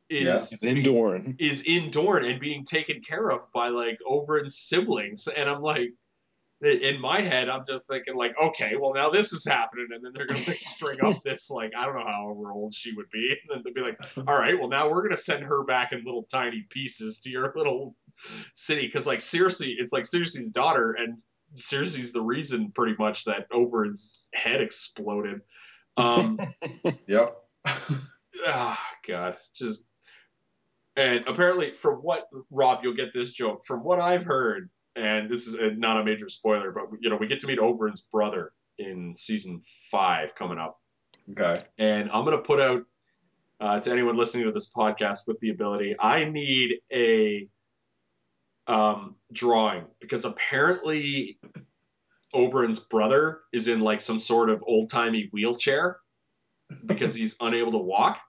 Is 0.08 0.50
He's 0.50 0.62
in 0.62 0.82
Dorne. 0.82 1.36
is 1.38 1.62
in 1.62 1.90
Dorne 1.90 2.24
and 2.24 2.38
being 2.38 2.64
taken 2.64 3.00
care 3.00 3.28
of 3.30 3.50
by 3.52 3.68
like 3.68 3.98
Oberyn's 4.08 4.56
siblings. 4.58 5.26
And 5.28 5.48
I'm 5.48 5.62
like 5.62 5.90
in 6.62 6.98
my 7.02 7.20
head 7.20 7.50
I'm 7.50 7.64
just 7.68 7.86
thinking 7.86 8.14
like 8.14 8.34
okay 8.42 8.76
well 8.80 8.94
now 8.94 9.10
this 9.10 9.32
is 9.32 9.44
happening. 9.44 9.88
And 9.92 10.02
then 10.04 10.12
they're 10.14 10.26
gonna 10.26 10.38
like 10.38 10.56
string 10.56 10.98
up 11.02 11.22
this 11.24 11.50
like 11.50 11.72
I 11.76 11.84
don't 11.86 11.96
know 11.96 12.06
however 12.06 12.52
old 12.52 12.72
she 12.72 12.92
would 12.94 13.10
be. 13.12 13.34
And 13.42 13.50
then 13.56 13.62
they'd 13.64 13.74
be 13.74 13.80
like 13.80 13.98
all 14.16 14.38
right 14.38 14.58
well 14.58 14.68
now 14.68 14.88
we're 14.88 15.02
gonna 15.02 15.16
send 15.16 15.42
her 15.44 15.64
back 15.64 15.92
in 15.92 16.04
little 16.04 16.22
tiny 16.30 16.64
pieces 16.70 17.20
to 17.22 17.30
your 17.30 17.52
little 17.56 17.96
city. 18.54 18.86
Because 18.86 19.06
like 19.06 19.18
Cersei 19.18 19.74
it's 19.78 19.92
like 19.92 20.04
Cersei's 20.04 20.52
daughter. 20.52 20.92
And 20.92 21.18
Cersei's 21.56 22.12
the 22.12 22.22
reason 22.22 22.70
pretty 22.70 22.94
much 22.98 23.24
that 23.24 23.50
Oberyn's 23.50 24.28
head 24.32 24.60
exploded. 24.60 25.40
Um 25.96 26.38
Yep. 27.08 27.36
ah 28.46 28.80
god. 29.06 29.36
Just 29.54 29.88
and 30.96 31.24
apparently 31.26 31.72
from 31.72 31.96
what 31.96 32.28
Rob 32.50 32.80
you'll 32.82 32.94
get 32.94 33.12
this 33.12 33.32
joke 33.32 33.64
from 33.66 33.80
what 33.84 34.00
I've 34.00 34.24
heard 34.24 34.70
and 34.94 35.30
this 35.30 35.46
is 35.46 35.56
not 35.78 36.00
a 36.00 36.04
major 36.04 36.28
spoiler 36.28 36.72
but 36.72 36.84
you 37.00 37.10
know 37.10 37.16
we 37.16 37.26
get 37.26 37.40
to 37.40 37.46
meet 37.46 37.58
Oberyn's 37.58 38.06
brother 38.12 38.52
in 38.78 39.14
season 39.14 39.60
5 39.90 40.34
coming 40.34 40.58
up 40.58 40.78
okay. 41.30 41.60
and 41.78 42.10
I'm 42.10 42.24
going 42.24 42.36
to 42.36 42.42
put 42.42 42.60
out 42.60 42.82
uh, 43.60 43.80
to 43.80 43.90
anyone 43.90 44.16
listening 44.16 44.44
to 44.44 44.52
this 44.52 44.70
podcast 44.70 45.20
with 45.26 45.40
the 45.40 45.50
ability. 45.50 45.94
I 45.98 46.24
need 46.24 46.80
a 46.92 47.48
um, 48.66 49.16
drawing 49.32 49.84
because 50.00 50.24
apparently 50.24 51.38
Oberyn's 52.34 52.80
brother 52.80 53.40
is 53.52 53.68
in 53.68 53.80
like 53.80 54.00
some 54.00 54.20
sort 54.20 54.50
of 54.50 54.62
old 54.66 54.90
timey 54.90 55.28
wheelchair 55.32 55.98
because 56.84 57.14
he's 57.14 57.36
unable 57.40 57.72
to 57.72 57.78
walk. 57.78 58.20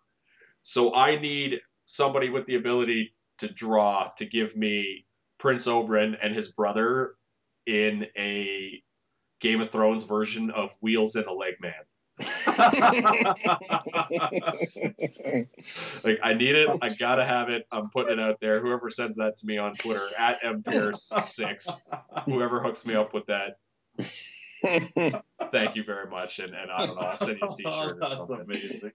So 0.64 0.94
I 0.94 1.20
need 1.20 1.60
somebody 1.88 2.30
with 2.30 2.46
the 2.46 2.56
ability 2.56 3.16
to 3.40 3.52
draw 3.52 4.12
to 4.18 4.26
give 4.26 4.56
me 4.56 5.06
Prince 5.40 5.68
Oberyn 5.68 6.18
and 6.22 6.36
his 6.36 6.52
brother 6.52 7.16
in 7.66 8.06
a 8.18 8.84
Game 9.40 9.62
of 9.62 9.72
Thrones 9.72 10.04
version 10.04 10.50
of 10.52 10.72
Wheels 10.82 11.16
and 11.16 11.26
a 11.26 11.34
Leg 11.34 11.56
Man. 11.60 11.74
Like 16.04 16.20
I 16.24 16.34
need 16.34 16.56
it. 16.56 16.70
I 16.82 16.90
gotta 16.90 17.24
have 17.26 17.50
it. 17.50 17.68
I'm 17.72 17.90
putting 17.90 18.14
it 18.14 18.20
out 18.20 18.40
there. 18.40 18.60
Whoever 18.60 18.90
sends 18.90 19.18
that 19.18 19.36
to 19.38 19.46
me 19.46 19.58
on 19.58 19.76
Twitter 19.76 20.06
at 20.18 20.42
MPearce6, 20.42 21.70
whoever 22.26 22.62
hooks 22.62 22.86
me 22.86 22.96
up 22.96 23.14
with 23.14 23.26
that, 23.28 23.58
thank 25.52 25.76
you 25.76 25.84
very 25.84 26.10
much. 26.10 26.40
And, 26.40 26.54
and 26.54 26.72
I 26.72 26.86
don't 26.86 26.96
know, 26.96 27.08
I'll 27.08 27.18
send 27.18 27.40
you 27.40 27.48
a 27.48 27.56
t-shirt 27.56 27.98
or 28.02 28.10
something. 28.16 28.42
amazing. 28.42 28.92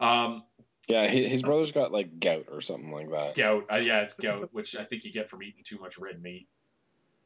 Um, 0.00 0.42
yeah, 0.88 1.06
his, 1.06 1.30
his 1.30 1.42
brother's 1.42 1.72
got 1.72 1.92
like 1.92 2.18
gout 2.20 2.46
or 2.50 2.60
something 2.60 2.90
like 2.90 3.10
that. 3.10 3.34
gout. 3.36 3.64
Uh, 3.72 3.76
yeah, 3.76 4.00
it's 4.00 4.14
gout, 4.14 4.48
which 4.52 4.74
I 4.76 4.84
think 4.84 5.04
you 5.04 5.12
get 5.12 5.28
from 5.28 5.42
eating 5.42 5.62
too 5.64 5.78
much 5.78 5.98
red 5.98 6.20
meat. 6.22 6.48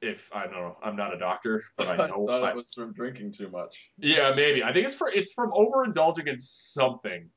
If 0.01 0.29
I 0.35 0.45
don't 0.45 0.55
know, 0.55 0.77
I'm 0.83 0.97
not 0.97 1.15
a 1.15 1.19
doctor, 1.19 1.63
but 1.79 1.87
I 1.89 1.93
I 2.05 2.09
know. 2.09 2.27
thought 2.27 2.43
I- 2.43 2.51
it 2.51 2.57
was 2.57 2.71
from 2.75 2.93
drinking 2.93 3.33
too 3.33 3.49
much. 3.49 3.91
yeah, 3.99 4.33
maybe. 4.35 4.63
I 4.65 4.73
think 4.73 4.87
it's 4.87 4.97
for 4.97 5.09
it's 5.11 5.33
from 5.33 5.53
overindulging 5.53 6.27
in 6.27 6.39
something. 6.39 7.31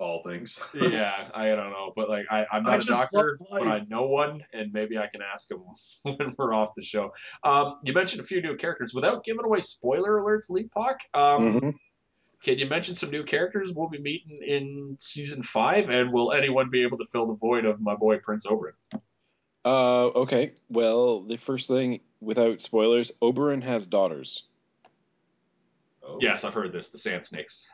all 0.00 0.22
things. 0.26 0.58
yeah, 0.74 1.28
I 1.32 1.46
don't 1.48 1.70
know, 1.70 1.92
but 1.94 2.08
like 2.08 2.26
I, 2.28 2.44
I'm 2.50 2.66
I 2.66 2.72
not 2.72 2.84
a 2.84 2.86
doctor, 2.88 3.38
but. 3.48 3.62
I 3.68 3.84
know 3.88 4.06
one, 4.06 4.42
and 4.52 4.72
maybe 4.72 4.98
I 4.98 5.06
can 5.06 5.20
ask 5.22 5.48
him 5.48 5.62
when 6.02 6.34
we're 6.36 6.52
off 6.52 6.70
the 6.74 6.82
show. 6.82 7.12
Um, 7.44 7.78
you 7.84 7.92
mentioned 7.92 8.20
a 8.20 8.24
few 8.24 8.42
new 8.42 8.56
characters 8.56 8.92
without 8.94 9.22
giving 9.22 9.44
away 9.44 9.60
spoiler 9.60 10.18
alerts, 10.20 10.50
Leapok. 10.50 10.96
Um, 11.14 11.60
Mhm. 11.60 11.74
Can 12.42 12.58
you 12.58 12.66
mention 12.66 12.94
some 12.96 13.10
new 13.10 13.22
characters 13.24 13.72
we'll 13.72 13.88
be 13.88 13.98
meeting 13.98 14.40
in 14.44 14.96
season 14.98 15.42
five, 15.42 15.88
and 15.90 16.12
will 16.12 16.32
anyone 16.32 16.70
be 16.70 16.82
able 16.82 16.98
to 16.98 17.04
fill 17.04 17.26
the 17.28 17.34
void 17.34 17.64
of 17.64 17.80
my 17.80 17.94
boy 17.94 18.18
Prince 18.18 18.46
Oberyn? 18.46 18.72
Uh, 19.64 20.06
okay. 20.08 20.52
Well, 20.68 21.20
the 21.22 21.36
first 21.36 21.68
thing, 21.68 22.00
without 22.20 22.60
spoilers, 22.60 23.12
Oberyn 23.22 23.62
has 23.62 23.86
daughters. 23.86 24.46
Oh. 26.02 26.18
Yes, 26.20 26.42
I've 26.42 26.54
heard 26.54 26.72
this. 26.72 26.88
The 26.88 26.98
Sand 26.98 27.24
Snakes, 27.24 27.70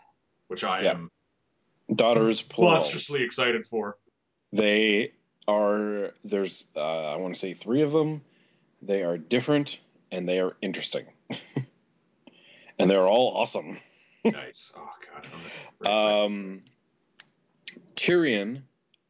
which 0.48 0.64
I 0.64 0.82
Yeah. 0.82 0.90
am 0.92 1.10
Daughters 1.90 2.42
plural. 2.42 2.74
monstrously 2.74 3.22
excited 3.22 3.64
for. 3.64 3.96
They 4.52 5.12
are 5.46 6.12
there's 6.24 6.70
uh, 6.76 7.12
I 7.12 7.16
want 7.16 7.32
to 7.34 7.40
say 7.40 7.54
three 7.54 7.80
of 7.80 7.92
them. 7.92 8.20
They 8.82 9.02
are 9.02 9.16
different 9.16 9.80
and 10.12 10.28
they 10.28 10.40
are 10.40 10.54
interesting, 10.60 11.06
and 12.78 12.90
they're 12.90 13.06
all 13.06 13.32
awesome. 13.38 13.78
Nice. 14.24 14.72
Oh 14.76 14.90
god. 15.12 15.24
I'm 15.24 15.30
very 15.30 15.44
excited. 15.80 16.24
Um, 16.24 16.62
Tyrion 17.94 18.62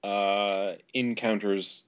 uh, 0.02 0.72
encounters 0.94 1.84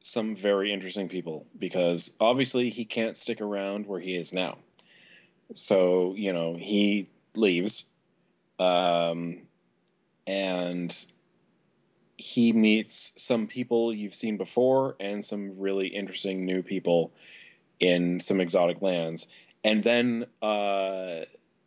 some 0.00 0.34
very 0.34 0.72
interesting 0.72 1.08
people 1.08 1.46
because 1.58 2.16
obviously 2.20 2.70
he 2.70 2.84
can't 2.84 3.16
stick 3.16 3.40
around 3.40 3.86
where 3.86 4.00
he 4.00 4.14
is 4.14 4.32
now. 4.32 4.58
So 5.52 6.14
you 6.16 6.32
know 6.32 6.54
he 6.54 7.08
leaves, 7.34 7.90
um, 8.58 9.42
and 10.26 10.94
he 12.16 12.52
meets 12.52 13.12
some 13.22 13.46
people 13.46 13.92
you've 13.92 14.14
seen 14.14 14.36
before 14.36 14.96
and 15.00 15.24
some 15.24 15.60
really 15.60 15.88
interesting 15.88 16.44
new 16.46 16.62
people 16.62 17.12
in 17.80 18.20
some 18.20 18.40
exotic 18.40 18.82
lands, 18.82 19.32
and 19.62 19.82
then 19.82 20.26
uh, 20.42 21.20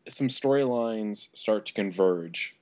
some 0.10 0.28
storylines 0.28 1.36
start 1.36 1.68
to 1.68 1.74
converge 1.74 2.54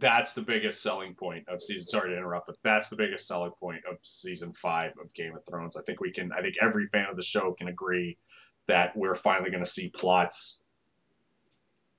that's 0.00 0.34
the 0.34 0.42
biggest 0.42 0.80
selling 0.80 1.14
point 1.16 1.48
of 1.48 1.60
season. 1.60 1.84
Sorry 1.88 2.10
to 2.10 2.16
interrupt, 2.16 2.46
but 2.46 2.56
that's 2.62 2.88
the 2.88 2.94
biggest 2.94 3.26
selling 3.26 3.50
point 3.58 3.82
of 3.90 3.96
season 4.02 4.52
five 4.52 4.92
of 5.02 5.12
Game 5.12 5.34
of 5.34 5.44
Thrones. 5.44 5.76
I 5.76 5.82
think 5.82 6.00
we 6.00 6.12
can. 6.12 6.30
I 6.30 6.40
think 6.40 6.54
every 6.62 6.86
fan 6.86 7.06
of 7.10 7.16
the 7.16 7.22
show 7.24 7.52
can 7.58 7.66
agree 7.66 8.16
that 8.68 8.96
we're 8.96 9.16
finally 9.16 9.50
going 9.50 9.64
to 9.64 9.68
see 9.68 9.88
plots 9.90 10.62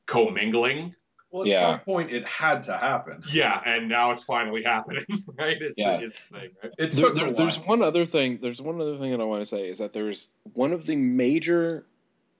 commingling. 0.05 0.95
Well, 1.31 1.43
at 1.43 1.49
Yeah. 1.49 1.61
some 1.71 1.79
point, 1.81 2.11
it 2.11 2.25
had 2.25 2.63
to 2.63 2.77
happen. 2.77 3.21
Yeah, 3.31 3.61
and 3.63 3.87
now 3.89 4.11
it's 4.11 4.23
finally 4.23 4.63
happening. 4.63 5.05
Right? 5.37 5.61
Is 5.61 5.75
Yeah. 5.77 5.97
the, 5.97 6.03
is 6.05 6.13
the 6.13 6.19
thing, 6.39 6.49
right? 6.63 6.71
It 6.77 6.91
There- 6.91 7.05
took 7.07 7.15
there- 7.15 7.25
a 7.25 7.27
while. 7.29 7.35
there's 7.37 7.59
one 7.59 7.83
other 7.83 8.05
thing. 8.05 8.39
There's 8.39 8.61
one 8.61 8.79
other 8.81 8.97
thing 8.97 9.11
that 9.11 9.19
I 9.21 9.25
want 9.25 9.41
to 9.41 9.45
say 9.45 9.67
is 9.69 9.77
that 9.79 9.93
there's 9.93 10.35
one 10.55 10.71
of 10.71 10.85
the 10.85 10.95
major, 10.95 11.85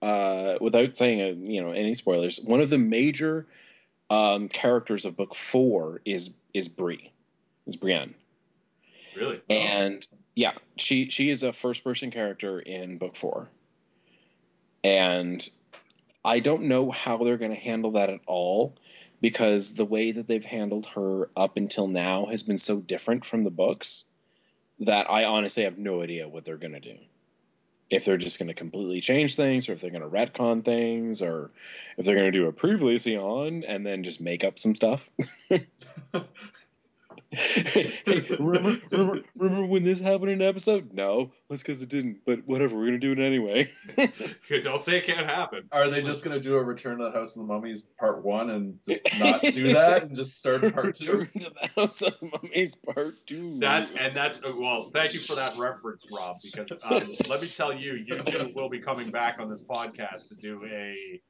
uh, 0.02 0.56
without 0.60 0.96
saying 0.96 1.20
uh 1.20 1.52
you 1.52 1.62
know 1.62 1.72
any 1.72 1.94
spoilers, 1.94 2.38
one 2.38 2.60
of 2.60 2.70
the 2.70 2.78
major 2.78 3.46
um, 4.08 4.48
characters 4.48 5.04
of 5.04 5.16
book 5.16 5.34
four 5.34 6.00
is 6.04 6.36
is 6.52 6.68
Bree, 6.68 7.12
is 7.66 7.76
Brienne, 7.76 8.14
Really? 9.16 9.40
and 9.48 10.06
yeah, 10.34 10.52
she 10.76 11.08
she 11.10 11.30
is 11.30 11.42
a 11.42 11.52
first 11.52 11.84
person 11.84 12.10
character 12.10 12.58
in 12.58 12.98
book 12.98 13.16
four, 13.16 13.48
and 14.82 15.48
I 16.24 16.40
don't 16.40 16.64
know 16.64 16.90
how 16.90 17.18
they're 17.18 17.38
going 17.38 17.54
to 17.54 17.60
handle 17.60 17.92
that 17.92 18.10
at 18.10 18.20
all 18.26 18.74
because 19.20 19.74
the 19.74 19.84
way 19.84 20.12
that 20.12 20.26
they've 20.26 20.44
handled 20.44 20.86
her 20.94 21.28
up 21.36 21.56
until 21.56 21.88
now 21.88 22.26
has 22.26 22.42
been 22.42 22.58
so 22.58 22.80
different 22.80 23.24
from 23.24 23.44
the 23.44 23.50
books 23.50 24.06
that 24.80 25.10
I 25.10 25.24
honestly 25.24 25.64
have 25.64 25.78
no 25.78 26.02
idea 26.02 26.28
what 26.28 26.44
they're 26.44 26.56
going 26.56 26.72
to 26.72 26.80
do. 26.80 26.96
If 27.90 28.04
they're 28.04 28.16
just 28.16 28.38
going 28.38 28.48
to 28.48 28.54
completely 28.54 29.00
change 29.00 29.36
things, 29.36 29.68
or 29.68 29.72
if 29.72 29.80
they're 29.80 29.90
going 29.90 30.02
to 30.02 30.08
retcon 30.08 30.64
things, 30.64 31.22
or 31.22 31.50
if 31.98 32.06
they're 32.06 32.14
going 32.14 32.32
to 32.32 32.38
do 32.38 32.46
a 32.46 32.52
previously 32.52 33.16
on 33.16 33.64
and 33.64 33.84
then 33.84 34.04
just 34.04 34.20
make 34.20 34.44
up 34.44 34.58
some 34.58 34.74
stuff. 34.74 35.10
hey, 37.32 37.90
remember, 38.38 38.76
remember, 38.90 39.22
remember 39.36 39.66
when 39.66 39.84
this 39.84 40.00
happened 40.00 40.30
in 40.30 40.40
an 40.42 40.48
episode? 40.48 40.92
No, 40.92 41.30
that's 41.48 41.62
because 41.62 41.82
it 41.82 41.88
didn't. 41.88 42.20
But 42.26 42.40
whatever, 42.46 42.74
we're 42.74 42.86
going 42.86 43.00
to 43.00 43.14
do 43.14 43.20
it 43.20 43.24
anyway. 43.24 43.70
Don't 44.62 44.80
say 44.80 44.98
it 44.98 45.06
can't 45.06 45.26
happen. 45.26 45.68
Are 45.70 45.88
they 45.88 46.02
just 46.02 46.24
going 46.24 46.36
to 46.36 46.42
do 46.42 46.56
a 46.56 46.62
Return 46.62 46.98
to 46.98 47.04
the 47.04 47.12
House 47.12 47.36
of 47.36 47.46
the 47.46 47.52
Mummies 47.52 47.86
part 47.98 48.24
one 48.24 48.50
and 48.50 48.78
just 48.84 49.20
not 49.20 49.40
do 49.54 49.72
that 49.74 50.04
and 50.04 50.16
just 50.16 50.38
start 50.38 50.60
part 50.74 50.96
two? 50.96 51.18
Return 51.18 51.40
to 51.42 51.50
the 51.50 51.70
House 51.80 52.02
of 52.02 52.18
the 52.18 52.26
Mummies 52.26 52.74
Part 52.74 53.14
Two. 53.26 53.58
That's 53.58 53.94
and 53.94 54.14
that's 54.14 54.42
well. 54.42 54.90
Thank 54.90 55.14
you 55.14 55.20
for 55.20 55.36
that 55.36 55.56
reference, 55.58 56.10
Rob. 56.16 56.36
Because 56.42 56.72
um, 56.84 57.12
let 57.28 57.40
me 57.40 57.46
tell 57.46 57.72
you, 57.72 57.92
you 57.92 58.22
two 58.22 58.52
will 58.54 58.68
be 58.68 58.80
coming 58.80 59.10
back 59.10 59.38
on 59.38 59.48
this 59.48 59.64
podcast 59.64 60.28
to 60.28 60.36
do 60.36 60.64
a 60.64 61.20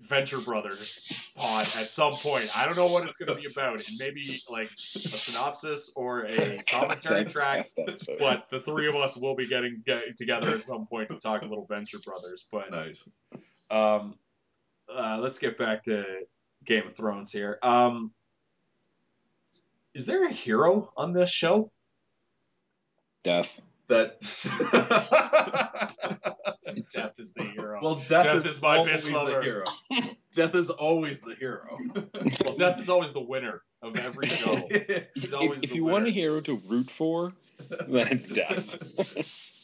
Venture 0.00 0.40
Brothers 0.40 1.32
pod 1.36 1.62
at 1.62 1.66
some 1.66 2.12
point. 2.12 2.50
I 2.56 2.64
don't 2.64 2.76
know 2.76 2.86
what 2.86 3.06
it's 3.06 3.16
going 3.18 3.34
to 3.34 3.40
be 3.40 3.48
about. 3.50 3.80
It 3.80 3.90
may 3.98 4.10
be 4.10 4.28
like 4.50 4.70
a 4.70 4.76
synopsis 4.76 5.92
or 5.94 6.24
a 6.24 6.58
commentary 6.66 7.24
track. 7.24 7.66
But 8.18 8.48
the 8.50 8.60
three 8.60 8.88
of 8.88 8.96
us 8.96 9.16
will 9.16 9.36
be 9.36 9.46
getting 9.46 9.82
get 9.84 10.16
together 10.16 10.50
at 10.50 10.64
some 10.64 10.86
point 10.86 11.10
to 11.10 11.16
talk 11.16 11.42
a 11.42 11.46
little 11.46 11.66
Venture 11.66 11.98
Brothers. 12.04 12.46
But 12.50 12.70
Nice. 12.70 13.04
um, 13.70 14.14
uh, 14.92 15.18
let's 15.20 15.38
get 15.38 15.58
back 15.58 15.84
to 15.84 16.04
Game 16.64 16.86
of 16.88 16.96
Thrones 16.96 17.30
here. 17.30 17.58
Um, 17.62 18.12
is 19.94 20.06
there 20.06 20.26
a 20.26 20.32
hero 20.32 20.92
on 20.96 21.12
this 21.12 21.30
show? 21.30 21.70
Death. 23.22 23.66
That. 23.90 24.20
Death 26.92 27.18
is 27.18 27.32
the 27.34 27.44
hero. 27.44 27.80
well, 27.82 27.96
death, 28.08 28.24
Death 28.24 28.36
is, 28.36 28.46
is 28.46 28.62
my 28.62 28.76
always 28.78 29.06
bitch 29.06 29.12
lover. 29.12 29.36
the 29.38 29.42
hero. 29.42 29.64
Death 30.34 30.54
is 30.54 30.70
always 30.70 31.20
the 31.20 31.34
hero. 31.34 31.78
Well, 31.94 32.56
Death 32.56 32.80
is 32.80 32.88
always 32.88 33.12
the 33.12 33.20
winner 33.20 33.62
of 33.82 33.96
every 33.96 34.26
show. 34.28 34.54
He's 35.14 35.32
always 35.32 35.56
If, 35.58 35.64
if 35.64 35.70
the 35.70 35.76
you 35.76 35.84
want 35.84 36.06
a 36.06 36.10
hero 36.10 36.40
to 36.40 36.56
root 36.68 36.90
for, 36.90 37.32
then 37.88 38.08
it's 38.08 38.28
Death. 38.28 39.56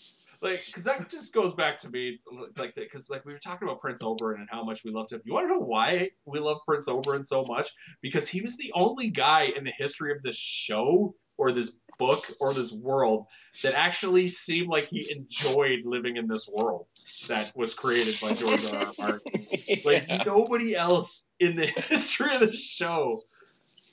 like 0.43 0.65
because 0.67 0.85
that 0.85 1.09
just 1.09 1.33
goes 1.33 1.55
back 1.55 1.79
to 1.79 1.89
me 1.91 2.19
like 2.59 2.75
because 2.75 3.09
like 3.09 3.25
we 3.25 3.33
were 3.33 3.39
talking 3.39 3.67
about 3.67 3.81
prince 3.81 4.03
oberyn 4.03 4.35
and 4.35 4.47
how 4.51 4.63
much 4.63 4.85
we 4.85 4.91
loved 4.91 5.11
him 5.11 5.23
you 5.25 5.33
want 5.33 5.49
to 5.49 5.55
know 5.55 5.61
why 5.61 6.11
we 6.27 6.39
love 6.39 6.59
prince 6.67 6.87
oberyn 6.89 7.25
so 7.25 7.43
much 7.49 7.71
because 8.03 8.29
he 8.29 8.43
was 8.43 8.55
the 8.59 8.71
only 8.75 9.09
guy 9.09 9.49
in 9.57 9.65
the 9.65 9.73
history 9.79 10.13
of 10.13 10.23
this 10.23 10.37
show 10.37 11.15
or 11.39 11.53
this 11.53 11.77
book 11.99 12.25
or 12.41 12.53
this 12.53 12.73
world 12.73 13.27
that 13.63 13.75
actually 13.75 14.29
seemed 14.29 14.69
like 14.69 14.85
he 14.85 15.07
enjoyed 15.11 15.85
living 15.85 16.17
in 16.17 16.27
this 16.27 16.49
world 16.53 16.87
that 17.29 17.51
was 17.57 17.73
created 17.75 18.15
by 18.21 18.33
george 18.35 18.61
r 18.71 18.87
r 18.87 18.93
martin. 18.99 19.21
Like 19.85 20.07
Yeah. 20.09 20.23
nobody 20.27 20.77
else 20.77 21.29
in 21.41 21.57
the 21.57 21.67
history 21.89 22.35
of 22.35 22.41
the 22.41 22.53
show 22.53 23.21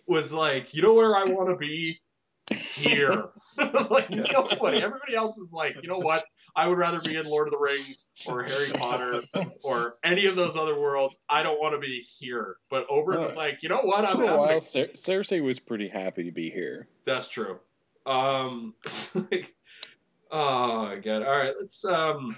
was 0.07 0.33
like 0.33 0.73
you 0.73 0.81
know 0.81 0.93
where 0.93 1.15
i 1.15 1.23
want 1.25 1.49
to 1.49 1.55
be? 1.55 1.99
Here. 2.49 3.29
Like 3.57 4.09
nobody. 4.09 4.81
Everybody 4.81 5.15
else 5.15 5.37
is 5.37 5.51
like 5.53 5.75
you 5.81 5.87
know 5.87 5.99
what 5.99 6.23
I 6.55 6.67
would 6.67 6.77
rather 6.77 6.99
be 7.01 7.15
in 7.15 7.25
Lord 7.25 7.47
of 7.47 7.51
the 7.51 7.57
Rings 7.57 8.09
or 8.27 8.43
Harry 8.43 8.71
Potter 8.75 9.21
or 9.63 9.95
any 10.03 10.27
of 10.27 10.35
those 10.35 10.55
other 10.55 10.79
worlds. 10.79 11.19
I 11.27 11.41
don't 11.41 11.59
want 11.59 11.73
to 11.73 11.79
be 11.79 12.05
here. 12.19 12.57
But 12.69 12.87
Oberyn 12.89 13.21
was 13.21 13.35
like, 13.35 13.63
you 13.63 13.69
know 13.69 13.81
what? 13.81 14.05
I'm 14.05 14.17
For 14.17 14.23
a 14.23 14.37
while, 14.37 14.61
Cer- 14.61 14.89
Cersei 14.93 15.43
was 15.43 15.59
pretty 15.59 15.89
happy 15.89 16.25
to 16.25 16.31
be 16.31 16.49
here. 16.49 16.87
That's 17.05 17.27
true. 17.27 17.59
Um, 18.05 18.75
like, 19.15 19.53
oh 20.31 20.83
my 20.85 20.95
god. 20.97 21.23
All 21.23 21.37
right, 21.37 21.53
let's 21.59 21.83
um. 21.85 22.37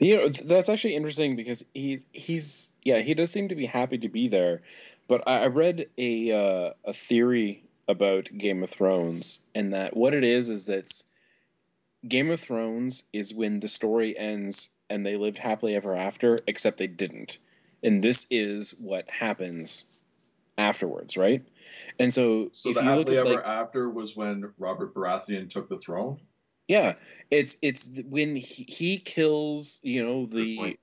You 0.00 0.16
know, 0.16 0.28
that's 0.28 0.70
actually 0.70 0.96
interesting 0.96 1.36
because 1.36 1.64
he's 1.74 2.06
he's 2.10 2.72
yeah 2.82 2.98
he 2.98 3.12
does 3.12 3.30
seem 3.30 3.48
to 3.48 3.54
be 3.54 3.66
happy 3.66 3.98
to 3.98 4.08
be 4.08 4.28
there, 4.28 4.60
but 5.06 5.28
I, 5.28 5.42
I 5.44 5.46
read 5.48 5.86
a 5.98 6.32
uh, 6.32 6.70
a 6.84 6.92
theory 6.94 7.62
about 7.86 8.28
Game 8.36 8.62
of 8.62 8.70
Thrones 8.70 9.40
and 9.54 9.74
that 9.74 9.96
what 9.96 10.14
it 10.14 10.24
is 10.24 10.50
is 10.50 10.66
that 10.66 10.90
Game 12.06 12.30
of 12.30 12.40
Thrones 12.40 13.04
is 13.12 13.34
when 13.34 13.58
the 13.58 13.68
story 13.68 14.16
ends 14.16 14.70
and 14.88 15.04
they 15.04 15.16
lived 15.16 15.38
happily 15.38 15.74
ever 15.74 15.94
after, 15.96 16.38
except 16.46 16.78
they 16.78 16.86
didn't, 16.86 17.38
and 17.82 18.02
this 18.02 18.28
is 18.30 18.72
what 18.78 19.10
happens 19.10 19.84
afterwards, 20.58 21.16
right? 21.16 21.44
And 21.98 22.12
so, 22.12 22.50
So 22.52 22.70
if 22.70 22.76
the 22.76 22.84
you 22.84 22.90
look 22.90 22.98
happily 22.98 23.18
at 23.18 23.26
ever 23.26 23.34
like, 23.36 23.46
after 23.46 23.88
was 23.88 24.16
when 24.16 24.52
Robert 24.58 24.94
Baratheon 24.94 25.50
took 25.50 25.68
the 25.68 25.78
throne. 25.78 26.20
Yeah, 26.68 26.96
it's 27.30 27.58
it's 27.62 28.00
when 28.08 28.34
he, 28.36 28.64
he 28.68 28.98
kills, 28.98 29.80
you 29.84 30.04
know, 30.04 30.26
the 30.26 30.76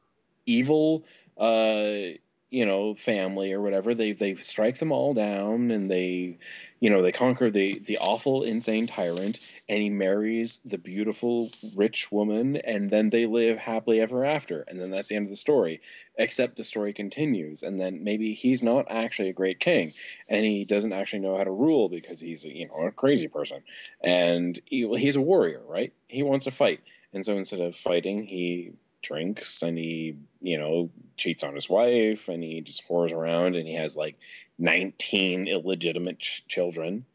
evil, 0.46 1.06
uh, 1.38 2.16
you 2.54 2.66
know 2.66 2.94
family 2.94 3.54
or 3.54 3.62
whatever 3.62 3.94
they 3.94 4.12
they 4.12 4.36
strike 4.36 4.78
them 4.78 4.92
all 4.92 5.14
down 5.14 5.72
and 5.72 5.90
they 5.90 6.38
you 6.80 6.90
know 6.90 7.02
they 7.02 7.12
conquer 7.12 7.50
the 7.50 7.80
the 7.80 7.98
awful 7.98 8.44
insane 8.44 8.88
tyrant 8.88 9.40
and 9.70 9.82
he 9.82 9.90
marries 9.90 10.60
the 10.60 10.78
beautiful 10.78 11.50
rich 11.76 12.12
woman 12.12 12.58
and 12.58 12.90
then 12.90 13.10
they 13.10 13.26
live 13.26 13.58
happily 13.58 14.02
ever 14.02 14.26
after. 14.26 14.62
And 14.68 14.80
then 14.80 14.92
that's 14.92 15.08
the 15.08 15.16
end 15.16 15.26
of 15.26 15.30
the 15.30 15.38
story 15.38 15.82
except 16.18 16.58
the 16.58 16.64
story 16.64 16.94
continues 16.94 17.64
and 17.64 17.80
then 17.80 18.04
maybe 18.04 18.34
he's 18.34 18.64
not 18.64 18.88
actually 18.90 19.30
a 19.30 19.34
great 19.34 19.60
king 19.60 19.94
and 20.30 20.46
he 20.46 20.66
doesn't 20.66 20.94
actually 20.94 21.20
know 21.20 21.38
how 21.38 21.44
to 21.46 21.52
rule 21.52 21.88
because 21.90 22.20
he's 22.20 22.46
you 22.46 22.68
know 22.68 22.88
a 22.88 22.92
crazy 22.92 23.30
person. 23.30 23.64
And 24.02 24.58
he, 24.66 24.88
he's 24.98 25.16
a 25.16 25.22
warrior 25.22 25.62
right? 25.66 25.94
He 26.08 26.24
wants 26.24 26.46
to 26.46 26.52
fight. 26.52 26.82
And 27.14 27.26
so 27.26 27.38
instead 27.38 27.62
of 27.62 27.76
fighting 27.76 28.26
he 28.26 28.74
drinks 29.04 29.62
and 29.62 29.78
he 29.78 30.16
you 30.42 30.58
know 30.58 30.90
cheats 31.18 31.44
on 31.44 31.54
his 31.54 31.70
wife 31.70 32.30
and 32.30 32.42
he 32.44 32.62
just 32.62 32.88
whores 32.90 33.14
around 33.14 33.56
and 33.56 33.68
he 33.68 33.76
has 33.76 33.96
like 33.96 34.18
19 34.58 35.48
illegitimate 35.48 36.20
ch- 36.20 36.48
children 36.48 37.06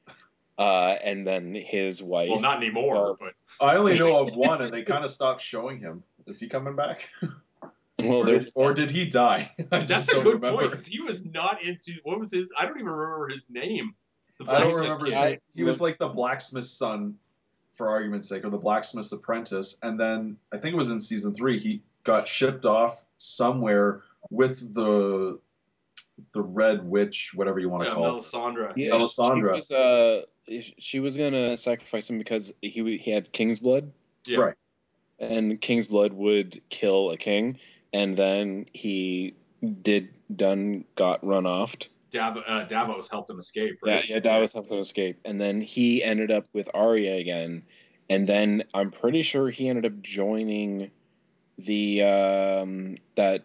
uh, 0.58 0.96
and 1.04 1.26
then 1.26 1.54
his 1.54 2.02
wife 2.02 2.30
Well, 2.30 2.40
not 2.40 2.56
anymore, 2.56 2.94
Well, 2.94 3.16
but 3.20 3.34
I 3.60 3.76
only 3.76 3.96
know 3.96 4.18
of 4.18 4.30
one, 4.34 4.60
and 4.60 4.70
they 4.70 4.82
kind 4.82 5.04
of 5.04 5.10
stopped 5.12 5.40
showing 5.40 5.78
him. 5.78 6.02
Is 6.26 6.40
he 6.40 6.48
coming 6.48 6.74
back, 6.74 7.08
well 8.00 8.22
or 8.22 8.24
did, 8.26 8.44
was 8.44 8.56
or 8.56 8.74
did 8.74 8.90
he 8.90 9.04
die? 9.04 9.52
I 9.72 9.84
that's 9.84 10.08
a 10.08 10.12
don't 10.14 10.24
good 10.24 10.34
remember. 10.42 10.58
point 10.58 10.70
because 10.72 10.86
he 10.86 11.00
was 11.00 11.24
not 11.24 11.62
in 11.62 11.78
season. 11.78 12.00
What 12.02 12.18
was 12.18 12.32
his? 12.32 12.52
I 12.58 12.66
don't 12.66 12.74
even 12.76 12.90
remember 12.90 13.28
his 13.28 13.48
name. 13.48 13.94
The 14.40 14.50
I 14.50 14.58
don't 14.60 14.74
remember 14.74 15.06
his 15.06 15.14
name. 15.14 15.38
He 15.54 15.62
was 15.62 15.80
like 15.80 15.96
the 15.98 16.08
blacksmith's 16.08 16.70
son, 16.70 17.14
for 17.78 17.88
argument's 17.88 18.28
sake, 18.28 18.44
or 18.44 18.50
the 18.50 18.58
blacksmith's 18.58 19.12
apprentice. 19.12 19.78
And 19.82 19.98
then 19.98 20.36
I 20.52 20.58
think 20.58 20.74
it 20.74 20.76
was 20.76 20.90
in 20.90 21.00
season 21.00 21.34
three, 21.34 21.58
he 21.60 21.82
got 22.04 22.28
shipped 22.28 22.64
off 22.66 23.02
somewhere 23.16 24.02
with 24.30 24.74
the 24.74 25.38
the 26.32 26.42
red 26.42 26.84
witch, 26.84 27.30
whatever 27.34 27.60
you 27.60 27.68
want 27.68 27.84
to 27.84 27.88
Yeah, 27.90 27.94
call 27.94 28.18
it. 28.18 28.22
Melisandre. 28.22 28.72
yeah, 28.76 28.90
Melisandre. 28.90 29.44
she 29.46 29.52
was 29.52 29.70
uh 29.70 30.22
she 30.78 31.00
was 31.00 31.16
gonna 31.16 31.56
sacrifice 31.56 32.10
him 32.10 32.18
because 32.18 32.52
he 32.60 32.96
he 32.98 33.10
had 33.12 33.32
king's 33.32 33.60
blood 33.60 33.92
Yeah. 34.26 34.38
Right. 34.38 34.54
and 35.20 35.60
king's 35.60 35.86
blood 35.88 36.12
would 36.12 36.56
kill 36.68 37.10
a 37.10 37.16
king 37.16 37.58
and 37.92 38.16
then 38.16 38.66
he 38.72 39.34
did 39.62 40.08
done 40.34 40.84
got 40.96 41.24
run 41.24 41.46
off 41.46 41.76
Dav- 42.10 42.38
uh, 42.46 42.64
Davos 42.64 43.10
helped 43.10 43.30
him 43.30 43.38
escape. 43.38 43.78
Yeah, 43.84 43.94
Right? 43.96 44.08
yeah, 44.08 44.18
Davos 44.20 44.54
helped 44.54 44.70
him 44.70 44.78
escape, 44.78 45.18
and 45.24 45.40
then 45.40 45.60
he 45.60 46.02
ended 46.02 46.30
up 46.30 46.44
with 46.54 46.70
Arya 46.74 47.16
again, 47.16 47.62
and 48.08 48.26
then 48.26 48.62
I'm 48.74 48.90
pretty 48.90 49.22
sure 49.22 49.48
he 49.50 49.68
ended 49.68 49.84
up 49.86 50.00
joining 50.00 50.90
the 51.58 52.02
um, 52.02 52.94
that 53.16 53.44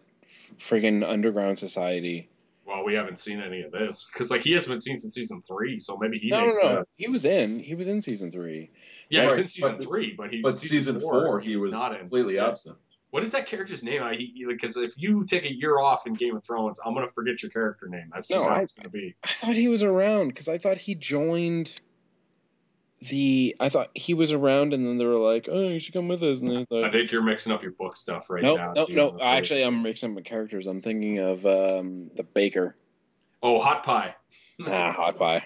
friggin' 0.58 1.06
underground 1.06 1.58
society. 1.58 2.28
Well, 2.66 2.84
we 2.84 2.94
haven't 2.94 3.18
seen 3.18 3.40
any 3.42 3.60
of 3.62 3.72
this 3.72 4.08
because 4.10 4.30
like 4.30 4.40
he 4.40 4.52
hasn't 4.52 4.70
been 4.70 4.80
seen 4.80 4.96
since 4.96 5.12
season 5.12 5.42
three, 5.46 5.80
so 5.80 5.98
maybe 5.98 6.18
he 6.18 6.30
no, 6.30 6.40
no, 6.40 6.46
makes. 6.46 6.62
no, 6.62 6.68
uh, 6.70 6.82
he 6.96 7.08
was 7.08 7.26
in. 7.26 7.58
He 7.58 7.74
was 7.74 7.88
in 7.88 8.00
season 8.00 8.30
three. 8.30 8.70
yeah, 9.10 9.26
he's 9.26 9.38
in 9.38 9.48
season 9.48 9.76
but- 9.78 9.86
three, 9.86 10.14
but 10.16 10.30
he. 10.32 10.40
But 10.40 10.56
season 10.56 10.98
four, 11.00 11.40
he 11.40 11.56
was 11.56 11.70
not 11.72 11.92
in. 11.92 11.98
completely 11.98 12.36
Yeah. 12.36 12.52
Absent. 13.14 13.22
What 13.22 13.24
is 13.24 13.32
that 13.32 13.46
character's 13.46 13.82
name? 13.82 14.02
I 14.02 14.16
because 14.48 14.76
if 14.76 14.94
you 14.96 15.24
take 15.24 15.44
a 15.44 15.52
year 15.52 15.78
off 15.78 16.06
in 16.06 16.14
Game 16.14 16.36
of 16.36 16.44
Thrones, 16.44 16.80
I'm 16.84 16.94
gonna 16.94 17.06
forget 17.06 17.42
your 17.42 17.50
character 17.50 17.88
name. 17.88 18.10
That's 18.12 18.28
just 18.28 18.38
No, 18.40 18.48
how 18.48 18.56
I- 18.56 18.62
it's 18.62 18.72
gonna 18.72 18.90
be. 18.90 19.14
I 19.24 19.28
thought 19.28 19.54
he 19.54 19.68
was 19.68 19.82
around 19.82 20.28
because 20.28 20.48
I 20.48 20.58
thought 20.58 20.76
he 20.76 20.94
joined 20.94 21.80
the. 23.10 23.56
I 23.60 23.68
thought 23.68 23.90
he 23.94 24.14
was 24.14 24.32
around, 24.32 24.72
and 24.72 24.86
then 24.86 24.98
they 24.98 25.06
were 25.06 25.16
like, 25.16 25.48
"Oh, 25.50 25.68
you 25.68 25.78
should 25.78 25.94
come 25.94 26.08
with 26.08 26.22
us." 26.22 26.40
And 26.40 26.66
they 26.70 26.84
I 26.84 26.90
think 26.90 27.12
you're 27.12 27.22
mixing 27.22 27.52
up 27.52 27.62
your 27.62 27.72
book 27.72 27.96
stuff 27.96 28.30
right 28.30 28.42
no, 28.42 28.56
now. 28.56 28.72
no, 28.72 28.86
dude, 28.86 28.96
no. 28.96 29.18
Actually, 29.20 29.62
I'm 29.62 29.82
mixing 29.82 30.10
up 30.10 30.16
my 30.16 30.22
characters. 30.22 30.66
I'm 30.66 30.80
thinking 30.80 31.18
of 31.18 31.44
um, 31.46 32.10
the 32.14 32.24
baker. 32.24 32.74
Oh, 33.42 33.60
Hot 33.60 33.84
Pie. 33.84 34.14
ah, 34.66 34.92
hot 34.92 35.18
pie. 35.18 35.44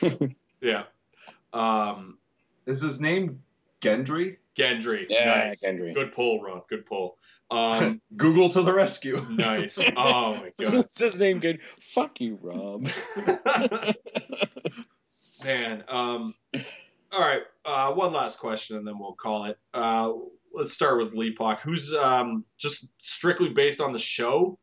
Yeah. 0.60 0.84
Um, 1.52 2.18
Is 2.64 2.80
his 2.80 3.00
name 3.00 3.42
Gendry? 3.82 4.38
Gendry. 4.58 5.06
Yeah, 5.08 5.46
nice. 5.46 5.64
Gendry. 5.64 5.94
Good 5.94 6.14
pull, 6.14 6.42
Rob. 6.42 6.68
Good 6.68 6.86
pull. 6.86 7.18
Um, 7.50 8.00
Google 8.16 8.48
to 8.48 8.62
the 8.62 8.72
rescue. 8.72 9.24
nice. 9.30 9.78
Oh 9.78 10.34
my 10.34 10.52
god. 10.58 10.74
What's 10.74 10.98
his 10.98 11.20
name? 11.20 11.40
Good. 11.40 11.62
Fuck 11.62 12.20
you, 12.20 12.38
Rob. 12.40 12.86
Man. 15.44 15.84
Um, 15.86 16.34
all 17.12 17.20
right. 17.20 17.42
Uh, 17.64 17.92
one 17.92 18.14
last 18.14 18.40
question, 18.40 18.78
and 18.78 18.86
then 18.86 18.98
we'll 18.98 19.12
call 19.12 19.44
it. 19.44 19.58
Uh, 19.74 20.12
let's 20.54 20.72
start 20.72 20.98
with 20.98 21.14
Leapock. 21.14 21.60
Who's 21.60 21.94
um, 21.94 22.44
just 22.58 22.88
strictly 22.98 23.50
based 23.50 23.80
on 23.80 23.92
the 23.92 23.98
show? 23.98 24.58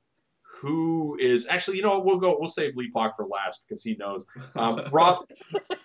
Who 0.62 1.18
is 1.20 1.48
actually? 1.48 1.78
You 1.78 1.84
know, 1.84 2.00
we'll 2.00 2.20
go. 2.20 2.38
We'll 2.40 2.50
save 2.50 2.76
Lee 2.76 2.86
Leapock 2.86 3.16
for 3.16 3.26
last 3.26 3.66
because 3.68 3.84
he 3.84 3.96
knows. 3.96 4.28
Um, 4.56 4.82
Rob. 4.92 5.26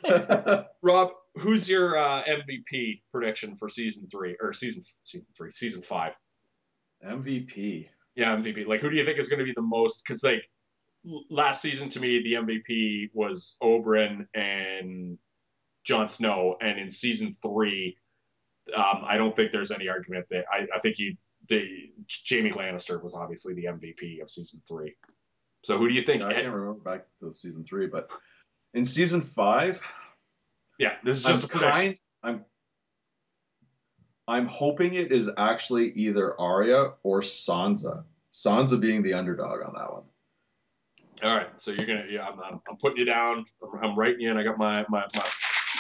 Rob, 0.83 1.11
who's 1.37 1.69
your 1.69 1.97
uh, 1.97 2.23
MVP 2.25 3.01
prediction 3.11 3.57
for 3.57 3.69
season 3.71 4.07
three 4.09 4.37
or 4.41 4.53
season 4.53 4.83
season 5.03 5.33
three, 5.35 5.51
season 5.51 5.81
five? 5.81 6.13
MVP. 7.05 7.89
Yeah, 8.15 8.37
MVP. 8.37 8.67
Like, 8.67 8.81
who 8.81 8.91
do 8.91 8.97
you 8.97 9.05
think 9.05 9.19
is 9.19 9.29
going 9.29 9.39
to 9.39 9.45
be 9.45 9.55
the 9.57 9.63
most? 9.63 10.03
Because 10.05 10.23
like 10.23 10.43
last 11.31 11.63
season, 11.63 11.89
to 11.91 12.01
me, 12.01 12.23
the 12.23 12.35
MVP 12.35 13.11
was 13.15 13.57
Oberyn 13.63 14.27
and 14.35 15.19
Jon 15.85 16.09
Snow, 16.09 16.57
and 16.61 16.79
in 16.79 16.91
season 16.91 17.35
three, 17.43 17.97
um, 18.75 19.05
I 19.07 19.17
don't 19.17 19.35
think 19.37 19.53
there's 19.53 19.71
any 19.71 19.89
argument 19.89 20.27
that 20.31 20.45
I, 20.51 20.67
I 20.75 20.81
think 20.81 20.99
you, 20.99 21.17
the 21.49 21.91
Jaime 22.29 22.51
Lannister 22.51 23.03
was 23.03 23.15
obviously 23.15 23.55
the 23.55 23.65
MVP 23.65 24.23
of 24.23 24.31
season 24.31 24.61
three. 24.67 24.95
So 25.65 25.79
who 25.79 25.89
do 25.89 25.95
you 25.95 26.03
think? 26.03 26.23
I 26.23 26.33
can't 26.33 26.53
remember 26.53 26.81
back 26.81 27.07
to 27.21 27.33
season 27.33 27.65
three, 27.65 27.87
but 27.87 28.09
in 28.75 28.85
season 28.85 29.21
five, 29.21 29.81
yeah, 30.79 30.95
this 31.03 31.19
is 31.19 31.25
just 31.25 31.43
I'm 31.43 31.45
a 31.45 31.49
prediction. 31.49 31.73
kind, 31.73 31.99
I'm 32.23 32.45
I'm 34.29 34.47
hoping 34.47 34.95
it 34.95 35.13
is 35.13 35.31
actually 35.37 35.93
either 35.93 36.39
Arya 36.41 36.93
or 37.03 37.21
Sansa. 37.21 38.05
Sansa 38.33 38.79
being 38.81 39.03
the 39.03 39.15
underdog 39.15 39.63
on 39.63 39.75
that 39.75 39.93
one. 39.93 40.03
All 41.23 41.35
right, 41.35 41.49
so 41.57 41.71
you're 41.71 41.87
gonna, 41.87 42.05
yeah, 42.11 42.29
I'm, 42.29 42.39
I'm, 42.41 42.61
I'm 42.69 42.77
putting 42.77 42.99
you 42.99 43.07
down. 43.07 43.47
I'm, 43.63 43.85
I'm 43.85 43.99
writing 43.99 44.21
you 44.21 44.31
in. 44.31 44.37
I 44.37 44.43
got 44.43 44.59
my, 44.59 44.85
my 44.91 45.07
my 45.15 45.25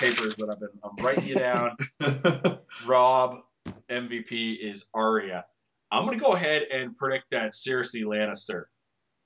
papers 0.00 0.36
that 0.36 0.48
I've 0.50 0.60
been. 0.60 0.70
I'm 0.82 1.04
writing 1.04 1.26
you 1.26 1.34
down. 1.34 1.76
Rob 2.86 3.42
MVP 3.90 4.58
is 4.60 4.86
Arya. 4.94 5.44
I'm 5.90 6.04
gonna 6.04 6.18
go 6.18 6.32
ahead 6.32 6.62
and 6.64 6.96
predict 6.96 7.26
that 7.30 7.52
Cersei 7.52 8.04
Lannister. 8.04 8.64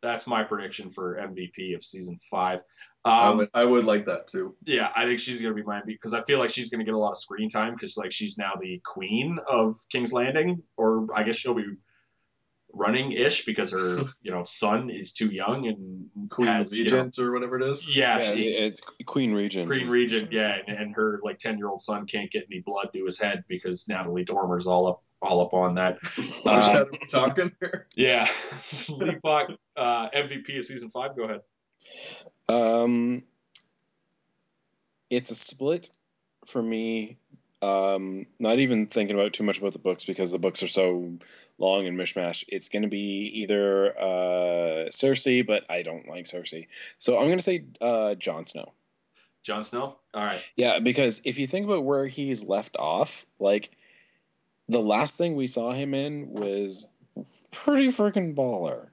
That's 0.02 0.26
my 0.26 0.42
prediction 0.44 0.90
for 0.90 1.16
MVP 1.16 1.74
of 1.74 1.84
season 1.84 2.18
five. 2.30 2.60
I 3.04 3.28
Um, 3.28 3.38
would 3.38 3.48
I 3.54 3.64
would 3.64 3.84
like 3.84 4.06
that 4.06 4.28
too. 4.28 4.56
yeah, 4.64 4.92
I 4.94 5.04
think 5.04 5.20
she's 5.20 5.40
gonna 5.40 5.54
be 5.54 5.62
my 5.62 5.80
MVP 5.80 5.86
because 5.94 6.12
I 6.14 6.22
feel 6.24 6.38
like 6.38 6.50
she's 6.50 6.68
gonna 6.70 6.84
get 6.84 6.94
a 6.94 6.98
lot 6.98 7.12
of 7.12 7.18
screen 7.18 7.48
time 7.50 7.74
because 7.74 7.96
like 7.96 8.12
she's 8.12 8.36
now 8.38 8.54
the 8.60 8.80
queen 8.84 9.38
of 9.48 9.74
King's 9.90 10.12
Landing, 10.12 10.62
or 10.76 11.06
I 11.14 11.22
guess 11.22 11.36
she'll 11.36 11.54
be 11.54 11.64
running 12.72 13.12
ish 13.12 13.44
because 13.46 13.72
her 13.72 14.04
you 14.22 14.30
know 14.30 14.44
son 14.44 14.90
is 14.90 15.12
too 15.12 15.26
young 15.28 15.66
and 15.66 16.30
Queen 16.30 16.46
has, 16.48 16.76
you 16.76 16.84
know- 16.84 16.90
Regent 16.98 17.18
or 17.18 17.32
whatever 17.32 17.58
it 17.60 17.68
is. 17.72 17.84
yeah, 17.96 18.18
Yeah, 18.18 18.34
she- 18.34 18.48
it's 18.48 18.80
Queen 19.06 19.32
Regent. 19.34 19.66
Green 19.68 19.84
is- 19.86 19.90
Regent, 19.90 20.32
yeah, 20.32 20.58
and, 20.68 20.76
and 20.78 20.94
her 20.94 21.20
like 21.24 21.38
ten 21.38 21.58
year 21.58 21.68
old 21.68 21.80
son 21.80 22.06
can't 22.06 22.30
get 22.30 22.44
any 22.50 22.60
blood 22.60 22.90
to 22.92 23.04
his 23.04 23.18
head 23.18 23.44
because 23.48 23.88
Natalie 23.88 24.24
Dormer's 24.24 24.66
all 24.66 24.86
up 24.86 25.02
all 25.22 25.40
up 25.40 25.54
on 25.54 25.74
that. 25.76 25.98
Uh, 26.46 26.84
talking 27.08 27.52
here. 27.60 27.86
Yeah, 27.94 28.24
Leapok, 28.88 29.56
uh, 29.76 30.08
MVP 30.10 30.58
of 30.58 30.64
season 30.64 30.88
five. 30.88 31.14
Go 31.14 31.24
ahead. 31.24 31.42
Um, 32.48 33.22
it's 35.10 35.30
a 35.30 35.34
split 35.34 35.90
for 36.46 36.62
me. 36.62 37.18
Um, 37.62 38.26
not 38.38 38.58
even 38.58 38.86
thinking 38.86 39.16
about 39.16 39.34
too 39.34 39.44
much 39.44 39.58
about 39.58 39.72
the 39.72 39.78
books 39.78 40.06
because 40.06 40.32
the 40.32 40.38
books 40.38 40.62
are 40.62 40.68
so 40.68 41.18
long 41.58 41.86
and 41.86 41.98
mishmash. 41.98 42.44
It's 42.48 42.70
going 42.70 42.82
to 42.84 42.88
be 42.88 43.30
either 43.42 43.98
uh, 43.98 44.88
Cersei, 44.88 45.46
but 45.46 45.64
I 45.68 45.82
don't 45.82 46.08
like 46.08 46.24
Cersei, 46.24 46.68
so 46.98 47.18
I'm 47.18 47.26
going 47.26 47.38
to 47.38 47.44
say 47.44 47.64
uh, 47.80 48.14
Jon 48.14 48.44
Snow. 48.44 48.72
Jon 49.42 49.62
Snow. 49.62 49.96
All 50.14 50.24
right. 50.24 50.52
Yeah, 50.56 50.80
because 50.80 51.22
if 51.24 51.38
you 51.38 51.46
think 51.46 51.66
about 51.66 51.84
where 51.84 52.06
he's 52.06 52.44
left 52.44 52.76
off, 52.78 53.26
like 53.38 53.70
the 54.70 54.80
last 54.80 55.18
thing 55.18 55.34
we 55.34 55.48
saw 55.48 55.72
him 55.72 55.94
in 55.94 56.30
was 56.30 56.88
pretty 57.50 57.88
freaking 57.88 58.36
baller. 58.36 58.86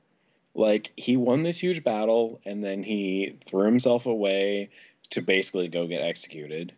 Like 0.55 0.91
he 0.97 1.17
won 1.17 1.43
this 1.43 1.59
huge 1.59 1.83
battle 1.83 2.41
and 2.45 2.63
then 2.63 2.81
he 2.81 3.37
threw 3.45 3.65
himself 3.65 4.07
away 4.07 4.71
to 5.11 5.21
basically 5.21 5.67
go 5.67 5.85
get 5.85 6.01
executed. 6.01 6.73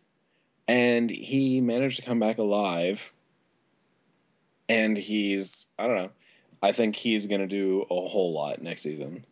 And 0.68 1.10
he 1.10 1.62
managed 1.62 2.02
to 2.02 2.06
come 2.06 2.20
back 2.20 2.40
alive. 2.40 3.14
And 4.68 4.98
he's 4.98 5.74
I 5.80 5.88
don't 5.88 5.96
know. 5.96 6.12
I 6.62 6.74
think 6.74 6.98
he's 6.98 7.28
gonna 7.28 7.48
do 7.48 7.86
a 7.90 8.02
whole 8.02 8.34
lot 8.34 8.62
next 8.62 8.82
season. 8.82 9.24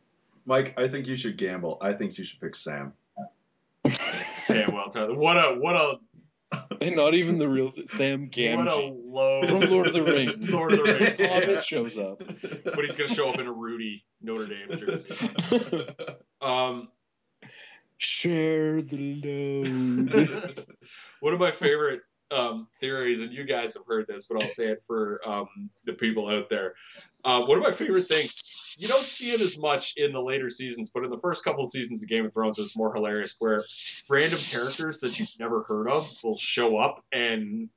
Mike, 0.46 0.76
I 0.78 0.88
think 0.88 1.08
you 1.08 1.18
should 1.18 1.38
gamble. 1.38 1.78
I 1.82 1.92
think 1.92 2.18
you 2.18 2.24
should 2.24 2.40
pick 2.40 2.56
Sam. 2.56 2.94
Samwell 3.86 4.94
Tarly. 4.94 5.18
What 5.18 5.36
a 5.36 5.60
what 5.60 5.76
a 5.76 6.00
and 6.82 6.96
not 6.96 7.14
even 7.14 7.38
the 7.38 7.48
real 7.48 7.70
Sam 7.72 8.22
What 8.22 8.28
a 8.28 8.32
Gamgee 8.32 9.02
low 9.06 9.46
from 9.46 9.62
Lord 9.62 9.88
of 9.88 9.94
the 9.94 10.04
Rings. 10.04 10.54
Lord 10.54 10.74
of 10.74 10.80
the 10.80 10.94
Rings. 10.94 11.20
Hobbit 11.20 11.50
yeah. 11.50 11.60
shows 11.60 11.98
up. 11.98 12.20
But 12.20 12.86
he's 12.86 12.96
gonna 12.96 13.14
show 13.14 13.30
up 13.30 13.40
in 13.40 13.48
a 13.48 13.52
Rudy 13.52 14.06
Notre 14.22 14.48
Dame 14.48 14.78
jersey. 14.78 15.16
Um, 16.40 16.90
Share 17.98 18.80
the 18.80 19.20
load. 19.24 20.66
one 21.20 21.34
of 21.34 21.40
my 21.40 21.50
favorite 21.50 22.02
um, 22.32 22.68
theories, 22.80 23.22
and 23.22 23.32
you 23.32 23.44
guys 23.44 23.74
have 23.76 23.84
heard 23.88 24.08
this, 24.08 24.28
but 24.28 24.42
I'll 24.42 24.50
say 24.50 24.68
it 24.68 24.84
for 24.86 25.22
um, 25.26 25.70
the 25.86 25.94
people 25.94 26.30
out 26.30 26.50
there. 26.50 26.76
Uh, 27.24 27.46
one 27.46 27.58
of 27.58 27.64
my 27.64 27.72
favorite 27.72 28.04
things, 28.04 28.76
you 28.78 28.88
don't 28.88 29.04
see 29.04 29.32
it 29.32 29.42
as 29.42 29.58
much 29.58 29.94
in 29.98 30.12
the 30.12 30.22
later 30.22 30.50
seasons, 30.50 30.92
but 30.94 31.04
in 31.04 31.10
the 31.10 31.18
first 31.18 31.44
couple 31.44 31.64
of 31.64 31.70
seasons 31.70 32.04
of 32.04 32.10
Game 32.10 32.26
of 32.26 32.34
Thrones, 32.34 32.60
it's 32.60 32.78
more 32.78 32.94
hilarious 32.94 33.36
where 33.40 33.64
random 34.10 34.40
characters 34.40 35.00
that 35.02 35.18
you've 35.20 35.40
never 35.40 35.64
heard 35.64 35.90
of 35.90 36.10
will 36.24 36.38
show 36.38 36.78
up 36.78 37.04
and. 37.12 37.70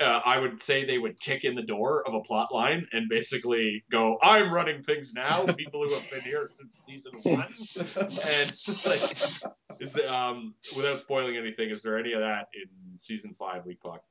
Uh, 0.00 0.20
I 0.24 0.38
would 0.38 0.60
say 0.60 0.84
they 0.84 0.98
would 0.98 1.18
kick 1.20 1.44
in 1.44 1.54
the 1.54 1.62
door 1.62 2.02
of 2.06 2.14
a 2.14 2.20
plot 2.20 2.52
line 2.52 2.86
and 2.92 3.08
basically 3.08 3.84
go, 3.90 4.18
"I'm 4.22 4.52
running 4.52 4.82
things 4.82 5.14
now." 5.14 5.46
People 5.46 5.84
who 5.84 5.94
have 5.94 6.10
been 6.10 6.20
here 6.22 6.46
since 6.48 6.84
season 6.84 7.12
one, 7.22 7.42
and 7.46 8.48
like, 8.86 9.80
is 9.80 9.92
the, 9.92 10.12
um, 10.12 10.54
without 10.76 10.98
spoiling 10.98 11.36
anything, 11.36 11.70
is 11.70 11.82
there 11.82 11.96
any 11.96 12.12
of 12.12 12.20
that 12.20 12.48
in 12.54 12.98
season 12.98 13.34
five, 13.38 13.64
League 13.64 13.80
Puck? 13.80 14.02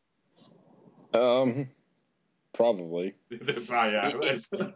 um, 1.13 1.67
probably. 3.67 3.93
Yeah, 3.93 4.37
so, 4.37 4.73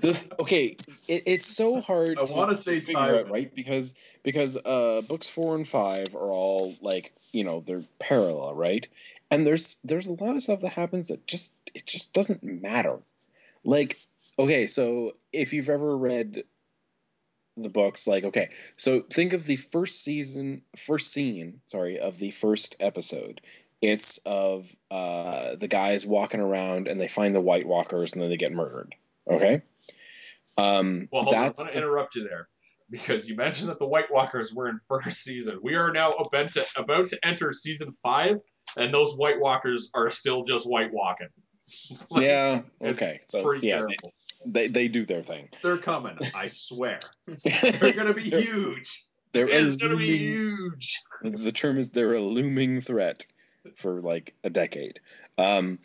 The, 0.00 0.34
okay, 0.40 0.76
it, 1.08 1.22
it's 1.26 1.46
so 1.46 1.80
hard. 1.80 2.18
I 2.18 2.24
wanna 2.34 2.56
say 2.56 2.80
figure 2.80 3.00
out, 3.00 3.30
right? 3.30 3.52
Because 3.54 3.94
because 4.22 4.56
uh, 4.56 5.02
books 5.06 5.28
four 5.28 5.54
and 5.54 5.66
five 5.66 6.14
are 6.14 6.30
all 6.30 6.74
like 6.80 7.12
you 7.32 7.44
know 7.44 7.60
they're 7.60 7.82
parallel, 7.98 8.54
right? 8.54 8.86
And 9.30 9.46
there's 9.46 9.76
there's 9.84 10.06
a 10.06 10.12
lot 10.12 10.36
of 10.36 10.42
stuff 10.42 10.60
that 10.62 10.72
happens 10.72 11.08
that 11.08 11.26
just 11.26 11.54
it 11.74 11.86
just 11.86 12.12
doesn't 12.12 12.42
matter. 12.42 12.98
Like 13.64 13.96
okay, 14.38 14.66
so 14.66 15.12
if 15.32 15.52
you've 15.52 15.70
ever 15.70 15.96
read 15.96 16.42
the 17.56 17.70
books, 17.70 18.06
like 18.06 18.24
okay, 18.24 18.50
so 18.76 19.00
think 19.00 19.32
of 19.32 19.44
the 19.44 19.56
first 19.56 20.02
season, 20.02 20.62
first 20.76 21.12
scene, 21.12 21.60
sorry, 21.66 21.98
of 21.98 22.18
the 22.18 22.30
first 22.30 22.76
episode. 22.80 23.40
It's 23.82 24.18
of 24.18 24.70
uh, 24.90 25.56
the 25.56 25.68
guys 25.68 26.06
walking 26.06 26.40
around 26.40 26.88
and 26.88 27.00
they 27.00 27.08
find 27.08 27.34
the 27.34 27.40
White 27.40 27.66
Walkers 27.66 28.14
and 28.14 28.22
then 28.22 28.30
they 28.30 28.36
get 28.36 28.52
murdered. 28.52 28.94
Okay. 29.28 29.62
Um, 30.58 31.08
Well, 31.12 31.24
hold 31.24 31.34
on, 31.34 31.44
I'm 31.44 31.52
going 31.52 31.68
to 31.68 31.76
interrupt 31.76 32.14
you 32.14 32.26
there 32.26 32.48
because 32.90 33.28
you 33.28 33.36
mentioned 33.36 33.68
that 33.68 33.78
the 33.78 33.86
White 33.86 34.10
Walkers 34.10 34.54
were 34.54 34.68
in 34.68 34.80
first 34.88 35.22
season. 35.22 35.58
We 35.62 35.74
are 35.74 35.92
now 35.92 36.12
about 36.12 36.52
to, 36.52 36.66
about 36.76 37.06
to 37.06 37.18
enter 37.24 37.52
season 37.52 37.94
five, 38.02 38.38
and 38.76 38.94
those 38.94 39.16
White 39.16 39.40
Walkers 39.40 39.90
are 39.94 40.08
still 40.10 40.44
just 40.44 40.68
white 40.68 40.92
walking. 40.92 41.28
Like, 42.12 42.22
yeah. 42.22 42.62
Okay. 42.80 43.18
So 43.26 43.52
yeah, 43.54 43.78
terrible. 43.78 44.12
they, 44.46 44.68
they 44.68 44.86
do 44.86 45.04
their 45.04 45.24
thing. 45.24 45.48
They're 45.62 45.78
coming, 45.78 46.16
I 46.32 46.46
swear. 46.46 47.00
They're 47.26 47.92
gonna 47.92 48.14
be 48.14 48.22
huge. 48.22 49.04
It's 49.34 49.74
a 49.74 49.78
going 49.78 49.92
to 49.92 49.98
be 49.98 50.16
huge. 50.16 51.02
the 51.22 51.52
term 51.52 51.78
is 51.78 51.90
they're 51.90 52.14
a 52.14 52.20
looming 52.20 52.80
threat 52.80 53.26
for 53.74 54.00
like 54.00 54.34
a 54.44 54.50
decade. 54.50 55.00
Um, 55.38 55.78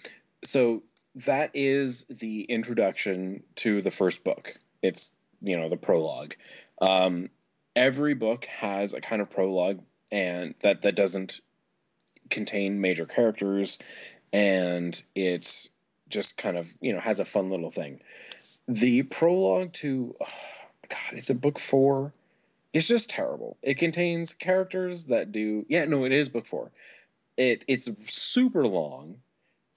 so 0.43 0.83
that 1.15 1.51
is 1.53 2.05
the 2.05 2.43
introduction 2.43 3.43
to 3.55 3.81
the 3.81 3.91
first 3.91 4.23
book. 4.23 4.53
It's 4.81 5.15
you 5.41 5.57
know 5.57 5.69
the 5.69 5.77
prologue. 5.77 6.35
Um, 6.81 7.29
every 7.75 8.13
book 8.13 8.45
has 8.45 8.93
a 8.93 9.01
kind 9.01 9.21
of 9.21 9.29
prologue, 9.29 9.81
and 10.11 10.55
that 10.61 10.83
that 10.83 10.95
doesn't 10.95 11.41
contain 12.29 12.81
major 12.81 13.05
characters, 13.05 13.79
and 14.31 14.99
it's 15.15 15.69
just 16.09 16.37
kind 16.37 16.57
of 16.57 16.71
you 16.81 16.93
know 16.93 16.99
has 16.99 17.19
a 17.19 17.25
fun 17.25 17.49
little 17.49 17.71
thing. 17.71 18.01
The 18.67 19.03
prologue 19.03 19.73
to 19.73 20.15
God, 20.87 21.13
is 21.13 21.29
it 21.29 21.41
book 21.41 21.59
four? 21.59 22.13
It's 22.73 22.87
just 22.87 23.09
terrible. 23.09 23.57
It 23.61 23.75
contains 23.75 24.33
characters 24.33 25.05
that 25.05 25.31
do 25.31 25.65
yeah, 25.67 25.85
no, 25.85 26.05
it 26.05 26.11
is 26.11 26.29
book 26.29 26.45
four. 26.45 26.71
It 27.37 27.65
it's 27.67 27.89
super 28.11 28.67
long 28.67 29.17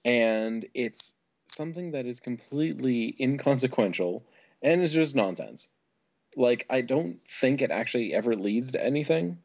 and 0.03 0.65
it's 0.73 1.19
something 1.47 1.91
that 1.91 2.05
is 2.05 2.19
completely 2.19 3.15
inconsequential 3.19 4.25
and 4.61 4.81
is 4.81 4.93
just 4.93 5.15
nonsense. 5.15 5.69
Like 6.35 6.65
I 6.69 6.81
don't 6.81 7.21
think 7.21 7.61
it 7.61 7.71
actually 7.71 8.13
ever 8.13 8.35
leads 8.35 8.73
to 8.73 8.83
anything. 8.83 9.39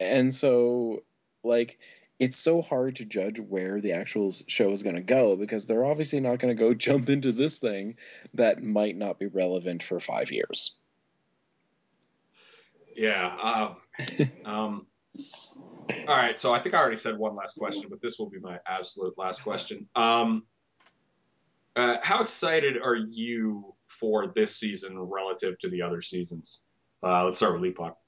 And 0.00 0.32
so 0.32 1.02
like 1.44 1.78
it's 2.18 2.38
so 2.38 2.62
hard 2.62 2.96
to 2.96 3.04
judge 3.04 3.38
where 3.38 3.80
the 3.80 3.92
actual 3.92 4.30
show 4.30 4.72
is 4.72 4.82
going 4.82 4.96
to 4.96 5.02
go 5.02 5.36
because 5.36 5.66
they're 5.66 5.84
obviously 5.84 6.20
not 6.20 6.38
going 6.38 6.56
to 6.56 6.60
go 6.60 6.74
jump 6.88 7.08
into 7.08 7.32
this 7.32 7.58
thing 7.58 7.96
that 8.34 8.62
might 8.62 8.96
not 8.96 9.18
be 9.18 9.26
relevant 9.26 9.82
for 9.82 10.00
5 10.00 10.32
years. 10.32 10.76
Yeah. 12.96 13.36
Um, 13.42 13.76
um, 14.44 14.86
all 16.08 16.16
right. 16.16 16.38
So 16.38 16.52
I 16.52 16.60
think 16.60 16.74
I 16.74 16.78
already 16.78 16.96
said 16.96 17.16
one 17.16 17.34
last 17.34 17.58
question, 17.58 17.88
but 17.90 18.00
this 18.00 18.18
will 18.18 18.30
be 18.30 18.38
my 18.38 18.58
absolute 18.66 19.16
last 19.16 19.42
question. 19.42 19.88
Um, 19.94 20.44
uh, 21.76 21.98
how 22.02 22.22
excited 22.22 22.76
are 22.82 22.96
you 22.96 23.74
for 23.86 24.28
this 24.34 24.56
season 24.56 24.98
relative 24.98 25.58
to 25.60 25.68
the 25.68 25.82
other 25.82 26.00
seasons? 26.00 26.62
Uh, 27.02 27.24
let's 27.24 27.36
start 27.36 27.52
with 27.52 27.62
Leap 27.62 27.76
Puck. 27.76 27.98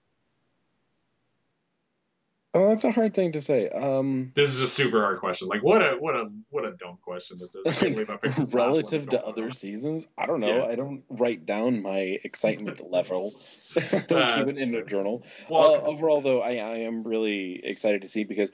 Oh, 2.58 2.68
that's 2.68 2.84
a 2.84 2.90
hard 2.90 3.14
thing 3.14 3.32
to 3.32 3.40
say. 3.40 3.68
Um, 3.68 4.32
This 4.34 4.50
is 4.50 4.60
a 4.60 4.66
super 4.66 5.00
hard 5.00 5.20
question. 5.20 5.48
Like, 5.48 5.62
what 5.62 5.80
a 5.80 5.96
what 5.98 6.16
a 6.16 6.28
what 6.50 6.64
a 6.64 6.72
dumb 6.72 6.98
question 7.02 7.36
this 7.38 7.54
is. 7.54 7.66
I 7.66 7.70
can't 7.70 7.94
believe 7.94 8.10
I 8.10 8.16
picked 8.16 8.36
this 8.36 8.38
last 8.38 8.54
one 8.54 8.66
relative 8.66 9.08
to 9.10 9.24
other 9.24 9.50
seasons, 9.50 10.08
I 10.18 10.26
don't 10.26 10.40
know. 10.40 10.64
Yeah. 10.64 10.64
I 10.64 10.74
don't 10.74 11.04
write 11.08 11.46
down 11.46 11.82
my 11.82 11.98
excitement 12.24 12.80
level. 12.90 13.32
I 13.76 13.80
don't 14.08 14.12
Uh, 14.22 14.36
keep 14.38 14.48
it 14.48 14.58
in 14.58 14.74
a 14.74 14.84
journal. 14.84 15.24
Well, 15.48 15.74
uh, 15.76 15.80
overall, 15.88 16.20
though, 16.20 16.40
I, 16.42 16.56
I 16.56 16.76
am 16.88 17.04
really 17.04 17.64
excited 17.64 18.02
to 18.02 18.08
see 18.08 18.24
because, 18.24 18.50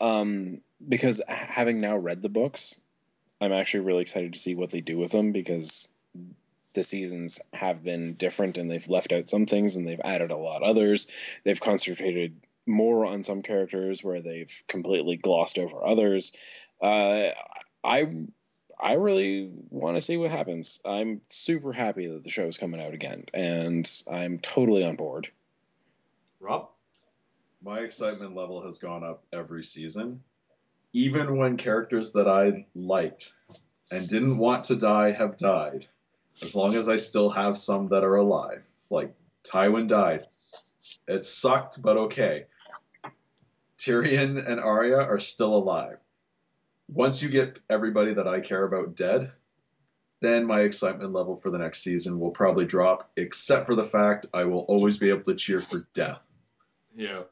um, 0.00 0.60
because 0.86 1.22
having 1.28 1.80
now 1.80 1.96
read 1.96 2.22
the 2.22 2.28
books, 2.28 2.80
I'm 3.40 3.52
actually 3.52 3.80
really 3.86 4.02
excited 4.02 4.32
to 4.32 4.38
see 4.38 4.54
what 4.56 4.70
they 4.70 4.80
do 4.80 4.98
with 4.98 5.12
them 5.12 5.30
because 5.32 5.88
the 6.74 6.82
seasons 6.82 7.38
have 7.52 7.84
been 7.84 8.14
different 8.14 8.56
and 8.56 8.70
they've 8.70 8.88
left 8.88 9.12
out 9.12 9.28
some 9.28 9.46
things 9.46 9.76
and 9.76 9.86
they've 9.86 10.00
added 10.02 10.30
a 10.30 10.36
lot 10.36 10.62
others. 10.62 11.06
They've 11.44 11.60
concentrated 11.60 12.34
more 12.66 13.06
on 13.06 13.22
some 13.22 13.42
characters 13.42 14.04
where 14.04 14.20
they've 14.20 14.52
completely 14.68 15.16
glossed 15.16 15.58
over 15.58 15.84
others. 15.84 16.32
Uh, 16.80 17.28
I 17.84 18.06
I 18.80 18.94
really 18.94 19.50
want 19.70 19.96
to 19.96 20.00
see 20.00 20.16
what 20.16 20.30
happens. 20.30 20.80
I'm 20.84 21.20
super 21.28 21.72
happy 21.72 22.08
that 22.08 22.24
the 22.24 22.30
show 22.30 22.46
is 22.46 22.58
coming 22.58 22.80
out 22.80 22.94
again, 22.94 23.24
and 23.32 23.88
I'm 24.10 24.38
totally 24.38 24.84
on 24.84 24.96
board. 24.96 25.28
Rob. 26.40 26.68
My 27.64 27.78
excitement 27.80 28.34
level 28.34 28.64
has 28.64 28.78
gone 28.78 29.04
up 29.04 29.22
every 29.32 29.62
season. 29.62 30.22
Even 30.92 31.36
when 31.36 31.56
characters 31.56 32.10
that 32.12 32.26
I 32.26 32.66
liked 32.74 33.32
and 33.92 34.08
didn't 34.08 34.36
want 34.36 34.64
to 34.64 34.76
die 34.76 35.12
have 35.12 35.36
died, 35.36 35.86
as 36.42 36.56
long 36.56 36.74
as 36.74 36.88
I 36.88 36.96
still 36.96 37.30
have 37.30 37.56
some 37.56 37.86
that 37.88 38.02
are 38.02 38.16
alive. 38.16 38.62
It's 38.80 38.90
like 38.90 39.14
Tywin 39.44 39.86
died. 39.86 40.26
It 41.06 41.24
sucked, 41.24 41.80
but 41.80 41.96
okay. 41.96 42.46
Tyrion 43.82 44.48
and 44.48 44.60
Arya 44.60 44.98
are 44.98 45.18
still 45.18 45.54
alive. 45.56 45.98
Once 46.88 47.20
you 47.20 47.28
get 47.28 47.58
everybody 47.68 48.14
that 48.14 48.28
I 48.28 48.38
care 48.38 48.64
about 48.64 48.94
dead, 48.94 49.32
then 50.20 50.44
my 50.46 50.60
excitement 50.60 51.12
level 51.12 51.36
for 51.36 51.50
the 51.50 51.58
next 51.58 51.82
season 51.82 52.20
will 52.20 52.30
probably 52.30 52.64
drop, 52.64 53.10
except 53.16 53.66
for 53.66 53.74
the 53.74 53.82
fact 53.82 54.26
I 54.32 54.44
will 54.44 54.60
always 54.68 54.98
be 54.98 55.08
able 55.08 55.24
to 55.24 55.34
cheer 55.34 55.58
for 55.58 55.78
death. 55.94 56.28
Yeah. 56.94 57.22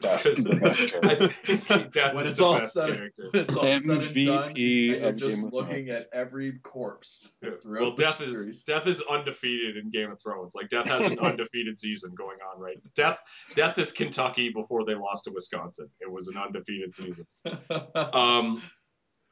Death 0.00 0.26
is 0.26 0.44
the 0.44 0.56
best 0.56 0.94
I 0.96 1.00
character. 1.14 1.28
think 1.28 1.92
Death 1.92 2.14
When 2.14 2.24
is 2.26 2.32
it's 2.32 2.38
the 2.38 2.44
all 2.44 2.54
best 2.54 2.72
said- 2.74 2.88
character. 2.94 3.28
When 3.32 3.42
it's 3.42 3.56
all 3.56 3.62
said 3.62 3.72
and 3.72 3.86
done, 3.86 4.00
MVP 4.00 4.48
and 4.48 4.56
you're 4.58 5.08
of 5.08 5.18
just 5.18 5.40
Game 5.42 5.50
looking 5.50 5.88
at 5.90 5.98
every 6.12 6.52
corpse 6.62 7.32
throughout 7.40 7.80
Well, 7.82 7.94
the 7.94 8.02
Death 8.02 8.20
is 8.20 8.38
series. 8.40 8.64
Death 8.64 8.86
is 8.86 9.02
undefeated 9.10 9.76
in 9.76 9.90
Game 9.90 10.10
of 10.10 10.20
Thrones. 10.20 10.54
Like 10.54 10.68
Death 10.68 10.88
has 10.90 11.12
an 11.12 11.18
undefeated 11.22 11.78
season 11.78 12.14
going 12.14 12.38
on 12.52 12.60
right. 12.60 12.76
Death 12.94 13.18
Death 13.54 13.78
is 13.78 13.92
Kentucky 13.92 14.50
before 14.50 14.84
they 14.84 14.94
lost 14.94 15.24
to 15.24 15.30
Wisconsin. 15.32 15.88
It 16.00 16.10
was 16.10 16.28
an 16.28 16.36
undefeated 16.36 16.94
season. 16.94 17.26
Um, 17.96 18.62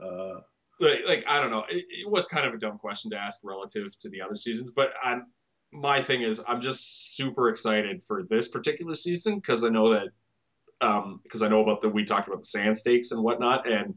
uh, 0.03 0.41
like, 0.81 1.01
like 1.07 1.25
I 1.29 1.41
don't 1.41 1.51
know. 1.51 1.65
It, 1.69 1.85
it 1.89 2.11
was 2.11 2.27
kind 2.27 2.47
of 2.47 2.55
a 2.55 2.59
dumb 2.59 2.79
question 2.79 3.11
to 3.13 3.17
ask 3.19 3.41
relative 3.45 3.97
to 3.99 4.09
the 4.11 4.23
other 4.23 4.37
seasons, 4.37 4.71
but 4.73 4.93
I'm 5.05 5.27
my 5.75 6.03
thing 6.03 6.21
is 6.23 6.43
I'm 6.47 6.61
just 6.61 7.17
super 7.17 7.49
excited 7.49 8.03
for 8.03 8.25
this 8.29 8.49
particular 8.49 8.95
season 8.95 9.37
because 9.37 9.65
I 9.65 9.69
know 9.71 9.95
that 9.95 10.09
because 11.23 11.43
I 11.43 11.49
know 11.49 11.63
about 11.63 11.81
the 11.81 11.89
we 11.89 12.05
talked 12.05 12.29
about 12.29 12.41
the 12.41 12.47
Sand 12.47 12.77
Snakes 12.77 13.13
and 13.13 13.23
whatnot, 13.23 13.71
and 13.71 13.95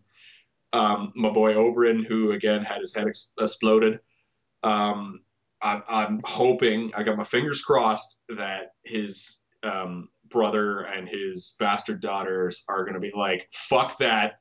um, 0.74 1.14
my 1.16 1.30
boy 1.30 1.54
Oberyn, 1.54 2.06
who 2.06 2.32
again 2.32 2.64
had 2.64 2.82
his 2.82 2.94
head 2.94 3.08
ex- 3.08 3.32
exploded. 3.40 4.00
Um, 4.64 5.22
I'm, 5.62 5.84
I'm 5.88 6.20
hoping 6.24 6.92
I 6.96 7.04
got 7.04 7.18
my 7.18 7.24
fingers 7.24 7.62
crossed 7.62 8.24
that 8.30 8.74
his 8.84 9.42
um, 9.64 10.10
brother 10.30 10.82
and 10.82 11.08
his 11.08 11.56
bastard 11.60 12.02
daughters 12.02 12.64
are 12.68 12.84
going 12.84 12.94
to 12.94 13.00
be 13.00 13.12
like, 13.16 13.48
fuck 13.52 13.98
that. 14.00 14.40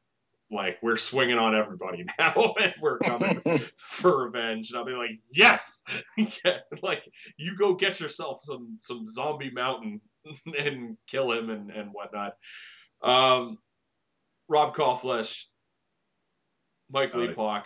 Like, 0.51 0.79
we're 0.83 0.97
swinging 0.97 1.39
on 1.39 1.55
everybody 1.55 2.05
now 2.19 2.55
and 2.61 2.75
we're 2.81 2.99
coming 2.99 3.41
for 3.77 4.27
revenge. 4.27 4.71
And 4.71 4.79
I'll 4.79 4.85
be 4.85 4.93
like, 4.93 5.19
yes! 5.33 5.83
yeah, 6.17 6.59
like, 6.83 7.03
you 7.37 7.57
go 7.57 7.75
get 7.75 8.01
yourself 8.01 8.41
some, 8.43 8.77
some 8.81 9.07
zombie 9.07 9.51
mountain 9.51 10.01
and 10.59 10.97
kill 11.07 11.33
him 11.33 11.51
and, 11.51 11.71
and 11.71 11.91
whatnot. 11.93 12.35
Um, 13.03 13.59
Rob 14.49 14.75
Callflesh, 14.75 15.45
Mike 16.91 17.13
Howdy. 17.13 17.29
Leapock, 17.29 17.65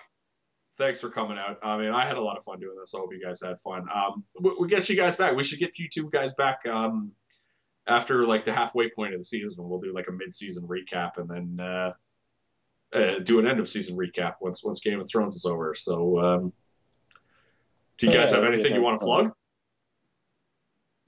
thanks 0.77 1.01
for 1.01 1.11
coming 1.11 1.39
out. 1.39 1.59
I 1.63 1.77
mean, 1.77 1.91
I 1.91 2.07
had 2.07 2.17
a 2.17 2.21
lot 2.21 2.37
of 2.37 2.45
fun 2.45 2.61
doing 2.61 2.77
this. 2.79 2.95
I 2.95 2.99
hope 2.99 3.13
you 3.13 3.25
guys 3.25 3.41
had 3.43 3.59
fun. 3.61 3.87
Um, 3.93 4.25
we, 4.41 4.57
we 4.61 4.69
get 4.69 4.89
you 4.89 4.97
guys 4.97 5.17
back. 5.17 5.37
We 5.37 5.45
should 5.45 5.59
get 5.59 5.79
you 5.79 5.89
two 5.93 6.09
guys 6.11 6.35
back 6.35 6.61
um, 6.67 7.13
after 7.87 8.25
like 8.25 8.45
the 8.45 8.53
halfway 8.53 8.91
point 8.91 9.15
of 9.15 9.21
the 9.21 9.25
season. 9.25 9.69
We'll 9.69 9.81
do 9.81 9.95
like 9.95 10.09
a 10.09 10.13
mid-season 10.13 10.67
recap 10.67 11.19
and 11.19 11.29
then 11.29 11.65
uh, 11.65 11.93
uh, 12.93 13.19
do 13.23 13.39
an 13.39 13.47
end 13.47 13.61
of 13.61 13.69
season 13.69 13.97
recap 13.97 14.35
once 14.41 14.65
once 14.65 14.81
Game 14.81 15.01
of 15.01 15.09
Thrones 15.11 15.37
is 15.37 15.45
over. 15.45 15.75
So, 15.75 16.19
um, 16.21 16.53
do 17.99 18.07
you 18.07 18.13
guys 18.13 18.31
Yeah, 18.31 18.41
have 18.41 18.53
anything 18.53 18.75
you 18.75 18.83
want 18.83 19.01
to 19.01 19.05
plug? 19.05 19.33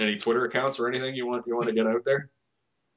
Any 0.01 0.16
Twitter 0.16 0.44
accounts 0.47 0.81
or 0.81 0.89
anything 0.89 1.14
you 1.14 1.27
want 1.27 1.47
you 1.47 1.55
want 1.55 1.68
to 1.68 1.74
get 1.74 1.86
out 1.86 2.05
there? 2.05 2.31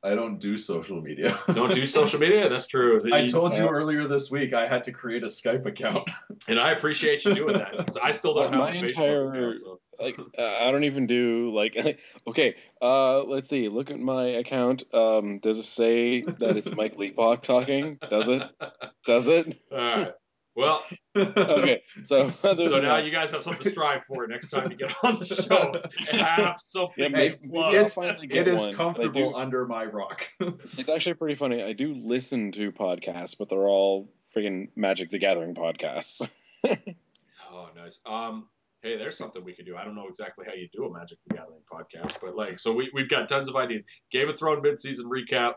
I 0.06 0.16
don't 0.16 0.38
do 0.38 0.58
social 0.58 1.02
media. 1.02 1.40
Don't 1.54 1.74
do 1.74 1.82
social 1.82 2.20
media. 2.20 2.50
That's 2.50 2.68
true. 2.68 3.00
I 3.14 3.26
told 3.26 3.54
you 3.54 3.64
Yeah. 3.64 3.70
earlier 3.70 4.06
this 4.06 4.30
week 4.30 4.54
I 4.54 4.68
had 4.68 4.84
to 4.84 4.92
create 4.92 5.24
a 5.24 5.28
Skype 5.28 5.66
account. 5.66 6.10
and 6.50 6.60
I 6.60 6.72
appreciate 6.72 7.24
you 7.24 7.34
doing 7.34 7.54
that 7.58 7.72
'cause 7.78 7.96
I 7.96 8.12
still 8.12 8.34
don't 8.34 8.52
My- 8.52 8.66
have 8.74 8.76
my 8.76 8.80
a 8.82 8.84
Facebook 8.84 8.90
entire- 8.90 9.30
account. 9.34 9.58
So. 9.60 9.80
like 10.02 10.20
uh, 10.20 10.58
I 10.62 10.72
don't 10.72 10.84
even 10.84 11.08
do 11.08 11.54
like 11.56 11.78
okay. 12.28 12.56
Uh, 12.82 13.24
let's 13.24 13.48
see. 13.48 13.70
Look 13.70 13.92
at 13.92 14.00
my 14.00 14.26
account. 14.26 14.84
Um, 14.94 15.38
does 15.38 15.58
it 15.60 15.64
say 15.64 16.20
that 16.22 16.58
it's 16.58 16.76
Mike 16.76 16.98
Leapock 16.98 17.42
talking? 17.42 17.98
Does 18.10 18.28
it? 18.28 18.44
Does 19.06 19.30
it? 19.30 19.58
All 19.72 19.78
right. 19.78 20.12
Well, 20.56 20.84
Okay. 21.16 21.82
So 22.04 22.28
so 22.30 22.54
now 22.54 22.98
that- 22.98 23.06
you 23.06 23.12
guys 23.12 23.32
have 23.32 23.42
something 23.44 23.64
to 23.64 23.70
strive 23.72 24.06
for 24.06 24.28
next 24.28 24.50
time 24.52 24.70
you 24.72 24.78
get 24.78 24.94
on 25.04 25.18
the 25.20 25.26
show. 25.26 25.72
Have 26.18 26.60
something 26.60 26.94
Yeah, 26.98 27.08
to 27.08 27.10
maybe, 27.12 27.36
maybe 27.44 27.76
It's- 27.76 27.96
finally 27.96 28.28
get 28.28 28.48
it 28.48 28.54
is 28.54 28.60
one. 28.62 28.76
'cause 28.76 28.98
comfortable 28.98 29.32
do- 29.32 29.36
under 29.36 29.66
my 29.66 29.86
rock. 29.86 30.30
It's 30.40 30.90
actually 30.90 31.16
pretty 31.16 31.36
funny. 31.36 31.64
I 31.64 31.74
do 31.74 31.96
listen 31.96 32.52
to 32.54 32.72
podcasts, 32.72 33.38
but 33.38 33.50
they're 33.50 33.68
all 33.68 34.10
freaking 34.36 34.70
Magic 34.76 35.10
the 35.10 35.18
Gathering 35.20 35.56
podcasts. 35.56 36.32
Oh, 37.52 37.70
nice. 37.76 38.00
Um, 38.06 38.48
hey, 38.82 38.98
there's 38.98 39.18
something 39.18 39.44
we 39.44 39.54
could 39.54 39.66
do. 39.66 39.76
I 39.76 39.86
don't 39.86 39.96
know 39.96 40.08
exactly 40.08 40.46
how 40.48 40.54
you 40.54 40.68
do 40.74 40.86
a 40.86 40.92
Magic 40.94 41.18
the 41.28 41.36
Gathering 41.36 41.62
podcast, 41.72 42.18
but 42.22 42.36
like, 42.36 42.60
so 42.60 42.74
we 42.74 42.90
we've 42.94 43.10
got 43.10 43.30
tons 43.30 43.48
of 43.48 43.56
ideas. 43.56 43.86
Game 44.12 44.30
of 44.30 44.38
Thrones 44.40 44.62
mid-season 44.64 45.10
recap, 45.10 45.54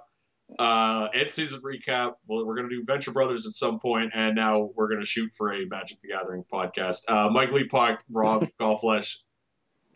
uh, 0.58 1.08
end 1.14 1.30
season 1.30 1.60
recap. 1.62 2.14
Well, 2.26 2.46
we're 2.46 2.56
gonna 2.56 2.68
do 2.68 2.84
Venture 2.84 3.10
Brothers 3.12 3.46
at 3.46 3.52
some 3.52 3.80
point, 3.80 4.12
and 4.14 4.36
now 4.36 4.70
we're 4.74 4.88
gonna 4.88 5.04
shoot 5.04 5.32
for 5.36 5.52
a 5.52 5.64
Magic 5.66 5.98
the 6.02 6.08
Gathering 6.08 6.44
podcast. 6.50 7.02
Uh, 7.08 7.28
Mike 7.30 7.50
Leapock, 7.50 8.00
Rob 8.14 8.44
Golflesh, 8.60 9.16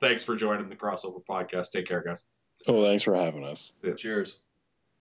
thanks 0.00 0.24
for 0.24 0.36
joining 0.36 0.68
the 0.68 0.76
crossover 0.76 1.20
podcast. 1.28 1.70
Take 1.70 1.86
care, 1.86 2.02
guys. 2.02 2.24
oh, 2.66 2.82
thanks 2.84 3.02
for 3.02 3.14
having 3.14 3.44
us. 3.44 3.78
Cheers. 3.96 4.40